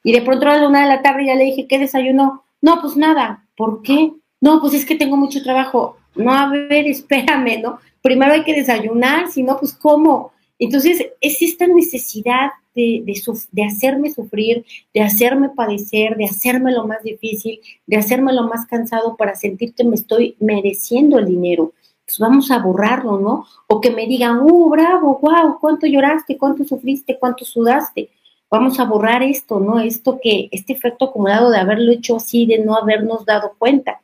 y 0.04 0.12
de 0.12 0.22
pronto 0.22 0.48
a 0.48 0.58
la 0.58 0.68
una 0.68 0.82
de 0.82 0.88
la 0.88 1.02
tarde 1.02 1.26
ya 1.26 1.36
le 1.36 1.46
dije, 1.46 1.68
¿qué 1.68 1.80
desayunó? 1.80 2.44
No, 2.62 2.82
pues 2.82 2.96
nada. 2.96 3.46
¿Por 3.56 3.82
qué? 3.82 4.14
No, 4.40 4.60
pues 4.62 4.74
es 4.74 4.86
que 4.86 4.96
tengo 4.96 5.18
mucho 5.18 5.44
trabajo. 5.44 5.98
No, 6.16 6.32
a 6.34 6.50
ver, 6.50 6.88
espérame, 6.88 7.62
¿no? 7.62 7.80
Primero 8.02 8.34
hay 8.34 8.44
que 8.44 8.56
desayunar, 8.56 9.30
si 9.30 9.44
no, 9.44 9.58
pues 9.60 9.74
¿cómo? 9.74 10.32
Entonces, 10.58 11.08
es 11.22 11.42
esta 11.42 11.68
necesidad 11.68 12.52
de, 12.76 13.04
de, 13.06 13.22
de, 13.52 13.64
hacerme 13.64 14.12
sufrir, 14.12 14.66
de 14.94 15.02
hacerme 15.02 15.50
padecer, 15.50 16.16
de 16.18 16.26
hacerme 16.26 16.72
lo 16.72 16.88
más 16.88 17.04
difícil, 17.04 17.60
de 17.86 17.98
hacerme 17.98 18.34
lo 18.34 18.48
más 18.48 18.66
cansado 18.66 19.16
para 19.18 19.36
sentir 19.36 19.74
que 19.74 19.84
me 19.84 19.96
estoy 19.96 20.36
mereciendo 20.40 21.20
el 21.20 21.26
dinero. 21.26 21.74
Pues 22.06 22.20
vamos 22.20 22.52
a 22.52 22.60
borrarlo, 22.60 23.20
¿no? 23.20 23.46
O 23.68 23.82
que 23.82 23.92
me 23.92 24.06
digan, 24.08 24.40
¡uh, 24.42 24.70
bravo, 24.70 25.20
wow! 25.22 25.60
¿Cuánto 25.60 25.88
lloraste? 25.88 26.38
¿Cuánto 26.38 26.64
sufriste? 26.64 27.18
¿Cuánto 27.20 27.46
sudaste? 27.46 28.10
Vamos 28.52 28.80
a 28.80 28.86
borrar 28.86 29.24
esto, 29.24 29.60
¿no? 29.60 29.80
Esto 29.80 30.20
que, 30.22 30.50
este 30.52 30.74
efecto 30.74 31.06
acumulado 31.06 31.50
de 31.50 31.58
haberlo 31.58 31.92
hecho 31.92 32.18
así, 32.18 32.46
de 32.46 32.60
no 32.60 32.76
habernos 32.76 33.26
dado 33.26 33.54
cuenta. 33.58 34.02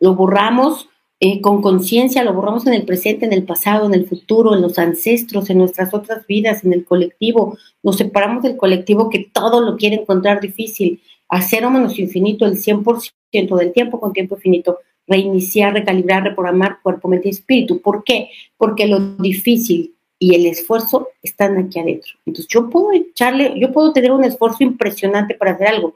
Lo 0.00 0.14
borramos 0.14 0.88
eh, 1.20 1.40
con 1.40 1.62
conciencia, 1.62 2.24
lo 2.24 2.32
borramos 2.32 2.66
en 2.66 2.74
el 2.74 2.84
presente, 2.84 3.26
en 3.26 3.32
el 3.34 3.44
pasado, 3.44 3.86
en 3.86 3.94
el 3.94 4.06
futuro, 4.06 4.54
en 4.54 4.62
los 4.62 4.78
ancestros, 4.78 5.50
en 5.50 5.58
nuestras 5.58 5.92
otras 5.92 6.26
vidas, 6.26 6.64
en 6.64 6.72
el 6.72 6.84
colectivo. 6.84 7.56
Nos 7.82 7.98
separamos 7.98 8.42
del 8.42 8.56
colectivo 8.56 9.10
que 9.10 9.30
todo 9.32 9.60
lo 9.60 9.76
quiere 9.76 9.96
encontrar 9.96 10.40
difícil. 10.40 11.02
Hacer 11.28 11.64
o 11.64 11.70
menos 11.70 11.98
infinito 11.98 12.46
el 12.46 12.56
100% 12.56 13.10
del 13.56 13.72
tiempo 13.72 14.00
con 14.00 14.12
tiempo 14.12 14.36
infinito. 14.36 14.78
Reiniciar, 15.06 15.74
recalibrar, 15.74 16.24
reprogramar 16.24 16.78
cuerpo, 16.82 17.08
mente 17.08 17.28
y 17.28 17.32
espíritu. 17.32 17.82
¿Por 17.82 18.04
qué? 18.04 18.30
Porque 18.56 18.86
lo 18.86 19.00
difícil, 19.16 19.93
y 20.18 20.34
el 20.34 20.46
esfuerzo 20.46 21.08
están 21.22 21.58
aquí 21.58 21.78
adentro. 21.78 22.12
Entonces 22.26 22.48
yo 22.48 22.70
puedo 22.70 22.92
echarle, 22.92 23.58
yo 23.58 23.72
puedo 23.72 23.92
tener 23.92 24.12
un 24.12 24.24
esfuerzo 24.24 24.62
impresionante 24.64 25.34
para 25.34 25.52
hacer 25.52 25.68
algo, 25.68 25.94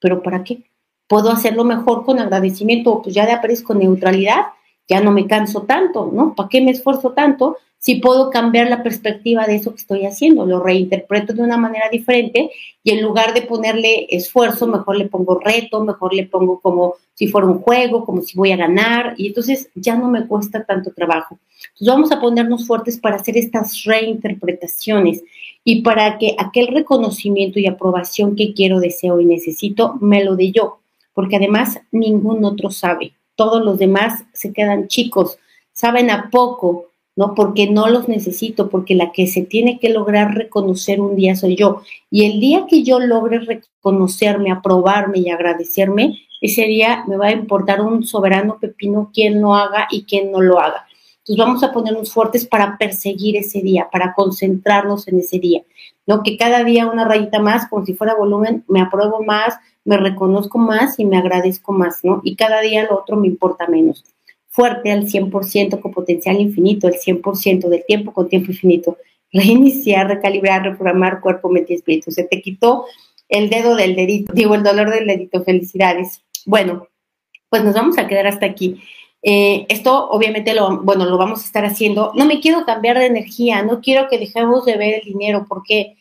pero 0.00 0.22
¿para 0.22 0.42
qué? 0.42 0.64
Puedo 1.06 1.30
hacerlo 1.30 1.64
mejor 1.64 2.04
con 2.04 2.18
agradecimiento, 2.18 3.02
pues 3.02 3.14
ya 3.14 3.26
de 3.26 3.32
aparezco 3.32 3.74
neutralidad, 3.74 4.46
ya 4.88 5.00
no 5.00 5.12
me 5.12 5.26
canso 5.26 5.62
tanto, 5.62 6.10
¿no? 6.12 6.34
¿Para 6.34 6.48
qué 6.48 6.60
me 6.60 6.70
esfuerzo 6.70 7.12
tanto 7.12 7.56
si 7.80 7.96
puedo 7.96 8.30
cambiar 8.30 8.68
la 8.68 8.84
perspectiva 8.84 9.46
de 9.46 9.56
eso 9.56 9.72
que 9.72 9.80
estoy 9.80 10.06
haciendo? 10.06 10.46
Lo 10.46 10.62
reinterpreto 10.62 11.32
de 11.32 11.42
una 11.42 11.56
manera 11.56 11.88
diferente 11.90 12.50
y 12.84 12.90
en 12.92 13.02
lugar 13.02 13.34
de 13.34 13.42
ponerle 13.42 14.06
esfuerzo, 14.10 14.68
mejor 14.68 14.96
le 14.96 15.06
pongo 15.06 15.40
reto, 15.40 15.82
mejor 15.82 16.14
le 16.14 16.26
pongo 16.26 16.60
como 16.60 16.94
si 17.14 17.26
fuera 17.26 17.48
un 17.48 17.58
juego, 17.58 18.04
como 18.04 18.22
si 18.22 18.36
voy 18.36 18.52
a 18.52 18.56
ganar 18.56 19.14
y 19.16 19.26
entonces 19.28 19.70
ya 19.74 19.96
no 19.96 20.08
me 20.08 20.26
cuesta 20.28 20.64
tanto 20.64 20.92
trabajo. 20.92 21.38
Entonces 21.72 21.88
vamos 21.88 22.12
a 22.12 22.20
ponernos 22.20 22.66
fuertes 22.66 22.98
para 22.98 23.16
hacer 23.16 23.36
estas 23.36 23.82
reinterpretaciones 23.84 25.24
y 25.64 25.82
para 25.82 26.18
que 26.18 26.36
aquel 26.38 26.68
reconocimiento 26.68 27.58
y 27.58 27.66
aprobación 27.66 28.36
que 28.36 28.54
quiero, 28.54 28.78
deseo 28.78 29.20
y 29.20 29.24
necesito 29.24 29.96
me 30.00 30.22
lo 30.22 30.36
dé 30.36 30.52
yo, 30.52 30.78
porque 31.12 31.36
además 31.36 31.80
ningún 31.90 32.44
otro 32.44 32.70
sabe 32.70 33.14
todos 33.40 33.64
los 33.64 33.78
demás 33.78 34.22
se 34.34 34.52
quedan 34.52 34.86
chicos, 34.86 35.38
saben 35.72 36.10
a 36.10 36.28
poco, 36.28 36.89
¿no? 37.20 37.34
Porque 37.34 37.68
no 37.68 37.86
los 37.86 38.08
necesito, 38.08 38.70
porque 38.70 38.94
la 38.94 39.12
que 39.12 39.26
se 39.26 39.42
tiene 39.42 39.78
que 39.78 39.90
lograr 39.90 40.34
reconocer 40.34 41.02
un 41.02 41.16
día 41.16 41.36
soy 41.36 41.54
yo. 41.54 41.82
Y 42.10 42.24
el 42.24 42.40
día 42.40 42.64
que 42.66 42.82
yo 42.82 42.98
logre 42.98 43.40
reconocerme, 43.40 44.50
aprobarme 44.50 45.18
y 45.18 45.28
agradecerme, 45.28 46.18
ese 46.40 46.62
día 46.62 47.04
me 47.06 47.18
va 47.18 47.26
a 47.26 47.32
importar 47.32 47.82
un 47.82 48.04
soberano 48.04 48.56
pepino 48.58 49.10
quien 49.12 49.42
lo 49.42 49.54
haga 49.54 49.86
y 49.90 50.04
quien 50.04 50.32
no 50.32 50.40
lo 50.40 50.60
haga. 50.60 50.86
Entonces 51.18 51.44
vamos 51.44 51.62
a 51.62 51.72
ponernos 51.72 52.10
fuertes 52.10 52.46
para 52.46 52.78
perseguir 52.78 53.36
ese 53.36 53.60
día, 53.60 53.90
para 53.92 54.14
concentrarnos 54.14 55.06
en 55.06 55.18
ese 55.18 55.38
día, 55.38 55.60
¿no? 56.06 56.22
Que 56.22 56.38
cada 56.38 56.64
día 56.64 56.86
una 56.86 57.04
rayita 57.04 57.38
más, 57.38 57.68
como 57.68 57.84
si 57.84 57.92
fuera 57.92 58.14
volumen, 58.14 58.64
me 58.66 58.80
apruebo 58.80 59.22
más, 59.22 59.58
me 59.84 59.98
reconozco 59.98 60.56
más 60.56 60.98
y 60.98 61.04
me 61.04 61.18
agradezco 61.18 61.72
más, 61.72 62.02
¿no? 62.02 62.22
Y 62.24 62.34
cada 62.34 62.62
día 62.62 62.84
lo 62.84 62.98
otro 62.98 63.16
me 63.16 63.26
importa 63.26 63.66
menos. 63.66 64.06
Fuerte 64.50 64.90
al 64.90 65.06
100% 65.06 65.80
con 65.80 65.92
potencial 65.92 66.40
infinito, 66.40 66.88
el 66.88 66.94
100% 66.94 67.68
del 67.68 67.84
tiempo 67.86 68.12
con 68.12 68.28
tiempo 68.28 68.50
infinito. 68.50 68.98
Reiniciar, 69.32 70.08
recalibrar, 70.08 70.64
reprogramar 70.64 71.20
cuerpo, 71.20 71.48
mente 71.48 71.72
y 71.72 71.76
espíritu. 71.76 72.10
Se 72.10 72.24
te 72.24 72.42
quitó 72.42 72.84
el 73.28 73.48
dedo 73.48 73.76
del 73.76 73.94
dedito, 73.94 74.32
digo, 74.32 74.54
el 74.54 74.62
dolor 74.62 74.90
del 74.90 75.06
dedito. 75.06 75.44
Felicidades. 75.44 76.22
Bueno, 76.46 76.88
pues 77.48 77.64
nos 77.64 77.74
vamos 77.74 77.96
a 77.98 78.06
quedar 78.06 78.26
hasta 78.26 78.46
aquí. 78.46 78.80
Eh, 79.22 79.66
esto 79.68 80.08
obviamente 80.10 80.54
lo, 80.54 80.80
bueno, 80.82 81.04
lo 81.04 81.16
vamos 81.16 81.42
a 81.42 81.44
estar 81.44 81.64
haciendo. 81.64 82.12
No 82.14 82.24
me 82.24 82.40
quiero 82.40 82.64
cambiar 82.64 82.98
de 82.98 83.06
energía, 83.06 83.62
no 83.62 83.80
quiero 83.80 84.08
que 84.08 84.18
dejemos 84.18 84.64
de 84.64 84.76
ver 84.76 84.94
el 84.94 85.02
dinero 85.02 85.46
porque 85.48 85.96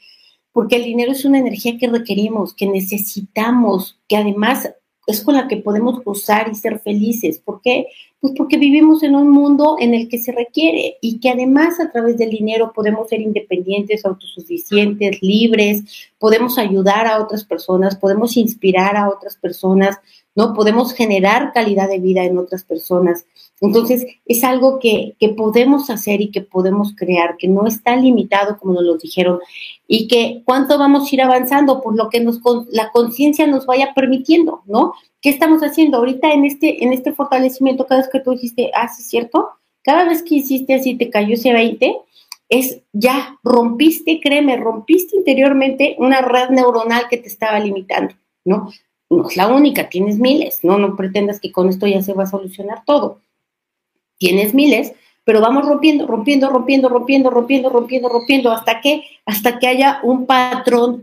porque 0.52 0.78
el 0.78 0.84
dinero 0.84 1.12
es 1.12 1.26
una 1.26 1.40
energía 1.40 1.78
que 1.78 1.88
requerimos, 1.88 2.54
que 2.54 2.66
necesitamos, 2.66 4.00
que 4.08 4.18
además 4.18 4.70
es 5.08 5.22
con 5.22 5.36
la 5.36 5.48
que 5.48 5.58
podemos 5.58 6.04
gozar 6.04 6.50
y 6.52 6.56
ser 6.56 6.80
felices. 6.80 7.40
¿Por 7.40 7.62
qué? 7.62 7.88
Pues 8.22 8.34
porque 8.36 8.58
vivimos 8.58 9.02
en 9.04 9.16
un 9.16 9.30
mundo 9.30 9.78
en 9.80 9.94
el 9.94 10.10
que 10.10 10.18
se 10.18 10.34
requiere 10.34 10.98
y 11.02 11.20
que 11.20 11.30
además 11.30 11.80
a 11.80 11.90
través 11.90 12.18
del 12.18 12.32
dinero 12.32 12.74
podemos 12.74 13.08
ser 13.08 13.22
independientes, 13.22 14.06
autosuficientes, 14.06 15.22
libres, 15.22 15.84
podemos 16.18 16.58
ayudar 16.58 17.08
a 17.08 17.22
otras 17.22 17.46
personas, 17.46 17.96
podemos 17.96 18.36
inspirar 18.36 18.98
a 18.98 19.08
otras 19.08 19.38
personas, 19.38 20.00
¿no? 20.36 20.54
Podemos 20.54 20.94
generar 20.94 21.54
calidad 21.54 21.88
de 21.88 22.00
vida 22.00 22.26
en 22.26 22.38
otras 22.38 22.66
personas. 22.66 23.26
Entonces, 23.62 24.06
es 24.26 24.44
algo 24.44 24.80
que, 24.80 25.16
podemos 25.36 25.90
hacer 25.90 26.22
y 26.22 26.32
que 26.32 26.42
podemos 26.42 26.96
crear, 26.96 27.36
que 27.38 27.48
no 27.48 27.68
está 27.68 27.96
limitado, 27.96 28.58
como 28.58 28.74
nos 28.74 28.84
lo 28.84 28.98
dijeron, 28.98 29.40
y 29.88 30.08
que 30.08 30.42
cuánto 30.46 30.78
vamos 30.78 31.12
a 31.12 31.16
ir 31.16 31.22
avanzando 31.22 31.82
por 31.82 31.96
lo 31.96 32.10
que 32.10 32.22
nos, 32.22 32.40
la 32.70 32.92
conciencia 32.92 33.48
nos 33.48 33.66
vaya 33.66 33.94
permitiendo, 33.94 34.62
¿no? 34.66 34.94
¿Qué 35.22 35.30
estamos 35.30 35.62
haciendo 35.62 35.98
ahorita 35.98 36.32
en 36.32 36.46
este, 36.46 36.84
en 36.84 36.94
este 36.94 37.12
fortalecimiento? 37.12 37.86
Cada 37.86 38.02
vez 38.02 38.10
que 38.10 38.22
tú 38.22 38.32
dijiste, 38.32 38.72
ah, 38.74 38.88
sí, 38.88 39.04
cierto, 39.04 39.50
cada 39.84 40.06
vez 40.06 40.24
que 40.24 40.36
hiciste 40.36 40.76
así, 40.76 40.96
te 40.96 41.10
cayó 41.10 41.34
ese 41.34 41.52
20, 41.52 41.98
es 42.48 42.82
ya 42.94 43.38
rompiste, 43.44 44.20
créeme, 44.22 44.56
rompiste 44.58 45.18
interiormente 45.18 45.96
una 46.00 46.22
red 46.22 46.50
neuronal 46.50 47.08
que 47.10 47.18
te 47.18 47.28
estaba 47.28 47.60
limitando, 47.60 48.16
¿no? 48.46 48.70
No 49.10 49.28
es 49.28 49.36
la 49.36 49.48
única, 49.48 49.90
tienes 49.90 50.18
miles, 50.18 50.64
¿no? 50.64 50.78
No 50.78 50.96
pretendas 50.96 51.40
que 51.40 51.52
con 51.52 51.68
esto 51.68 51.88
ya 51.88 52.02
se 52.02 52.14
va 52.14 52.24
a 52.24 52.28
solucionar 52.28 52.84
todo 52.86 53.22
tienes 54.20 54.54
miles, 54.54 54.94
pero 55.24 55.42
vamos 55.42 55.66
rompiendo, 55.66 56.06
rompiendo, 56.06 56.50
rompiendo, 56.50 56.90
rompiendo, 56.90 57.30
rompiendo, 57.30 57.70
rompiendo, 57.70 58.10
rompiendo, 58.10 58.52
hasta 58.52 58.82
que, 58.82 59.04
hasta 59.26 59.60
que 59.60 59.68
haya 59.68 60.00
un 60.04 60.26
patrón 60.26 61.02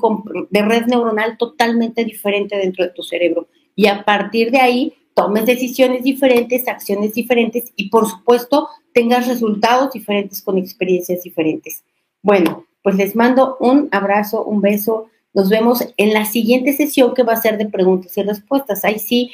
de 0.50 0.62
red 0.62 0.86
neuronal 0.86 1.36
totalmente 1.38 2.04
diferente 2.04 2.56
dentro 2.56 2.84
de 2.84 2.90
tu 2.90 3.02
cerebro. 3.02 3.48
Y 3.74 3.86
a 3.86 4.04
partir 4.04 4.50
de 4.50 4.58
ahí, 4.58 4.94
tomes 5.14 5.46
decisiones 5.46 6.02
diferentes, 6.02 6.68
acciones 6.68 7.14
diferentes 7.14 7.72
y, 7.74 7.88
por 7.88 8.06
supuesto, 8.06 8.68
tengas 8.92 9.26
resultados 9.26 9.92
diferentes 9.92 10.42
con 10.42 10.58
experiencias 10.58 11.22
diferentes. 11.22 11.84
Bueno, 12.22 12.66
pues 12.82 12.96
les 12.96 13.16
mando 13.16 13.56
un 13.60 13.88
abrazo, 13.92 14.44
un 14.44 14.60
beso. 14.60 15.06
Nos 15.32 15.48
vemos 15.48 15.86
en 15.96 16.12
la 16.12 16.24
siguiente 16.24 16.72
sesión 16.72 17.14
que 17.14 17.22
va 17.22 17.34
a 17.34 17.40
ser 17.40 17.58
de 17.58 17.66
preguntas 17.66 18.16
y 18.18 18.22
respuestas. 18.22 18.84
Ahí 18.84 18.98
sí, 18.98 19.30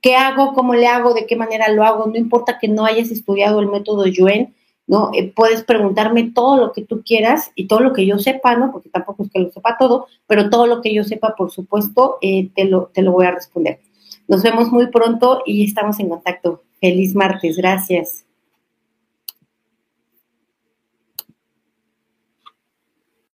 qué 0.00 0.16
hago, 0.16 0.52
cómo 0.54 0.74
le 0.74 0.86
hago, 0.86 1.14
de 1.14 1.26
qué 1.26 1.36
manera 1.36 1.68
lo 1.68 1.84
hago, 1.84 2.06
no 2.06 2.16
importa 2.16 2.58
que 2.58 2.68
no 2.68 2.84
hayas 2.84 3.10
estudiado 3.10 3.60
el 3.60 3.68
método 3.68 4.06
Yuen, 4.06 4.54
¿no? 4.86 5.10
Eh, 5.14 5.32
puedes 5.34 5.64
preguntarme 5.64 6.30
todo 6.34 6.56
lo 6.56 6.72
que 6.72 6.82
tú 6.82 7.02
quieras 7.04 7.50
y 7.54 7.66
todo 7.66 7.80
lo 7.80 7.92
que 7.92 8.06
yo 8.06 8.18
sepa, 8.18 8.56
¿no? 8.56 8.70
Porque 8.72 8.88
tampoco 8.88 9.24
es 9.24 9.30
que 9.30 9.40
lo 9.40 9.50
sepa 9.50 9.76
todo, 9.78 10.06
pero 10.26 10.48
todo 10.50 10.66
lo 10.66 10.80
que 10.80 10.94
yo 10.94 11.04
sepa, 11.04 11.34
por 11.36 11.50
supuesto, 11.50 12.18
eh, 12.20 12.50
te, 12.54 12.64
lo, 12.64 12.90
te 12.92 13.02
lo 13.02 13.12
voy 13.12 13.26
a 13.26 13.32
responder. 13.32 13.80
Nos 14.28 14.42
vemos 14.42 14.70
muy 14.70 14.88
pronto 14.88 15.42
y 15.44 15.64
estamos 15.64 15.98
en 16.00 16.08
contacto. 16.08 16.62
Feliz 16.80 17.14
martes, 17.14 17.56
gracias. 17.56 18.26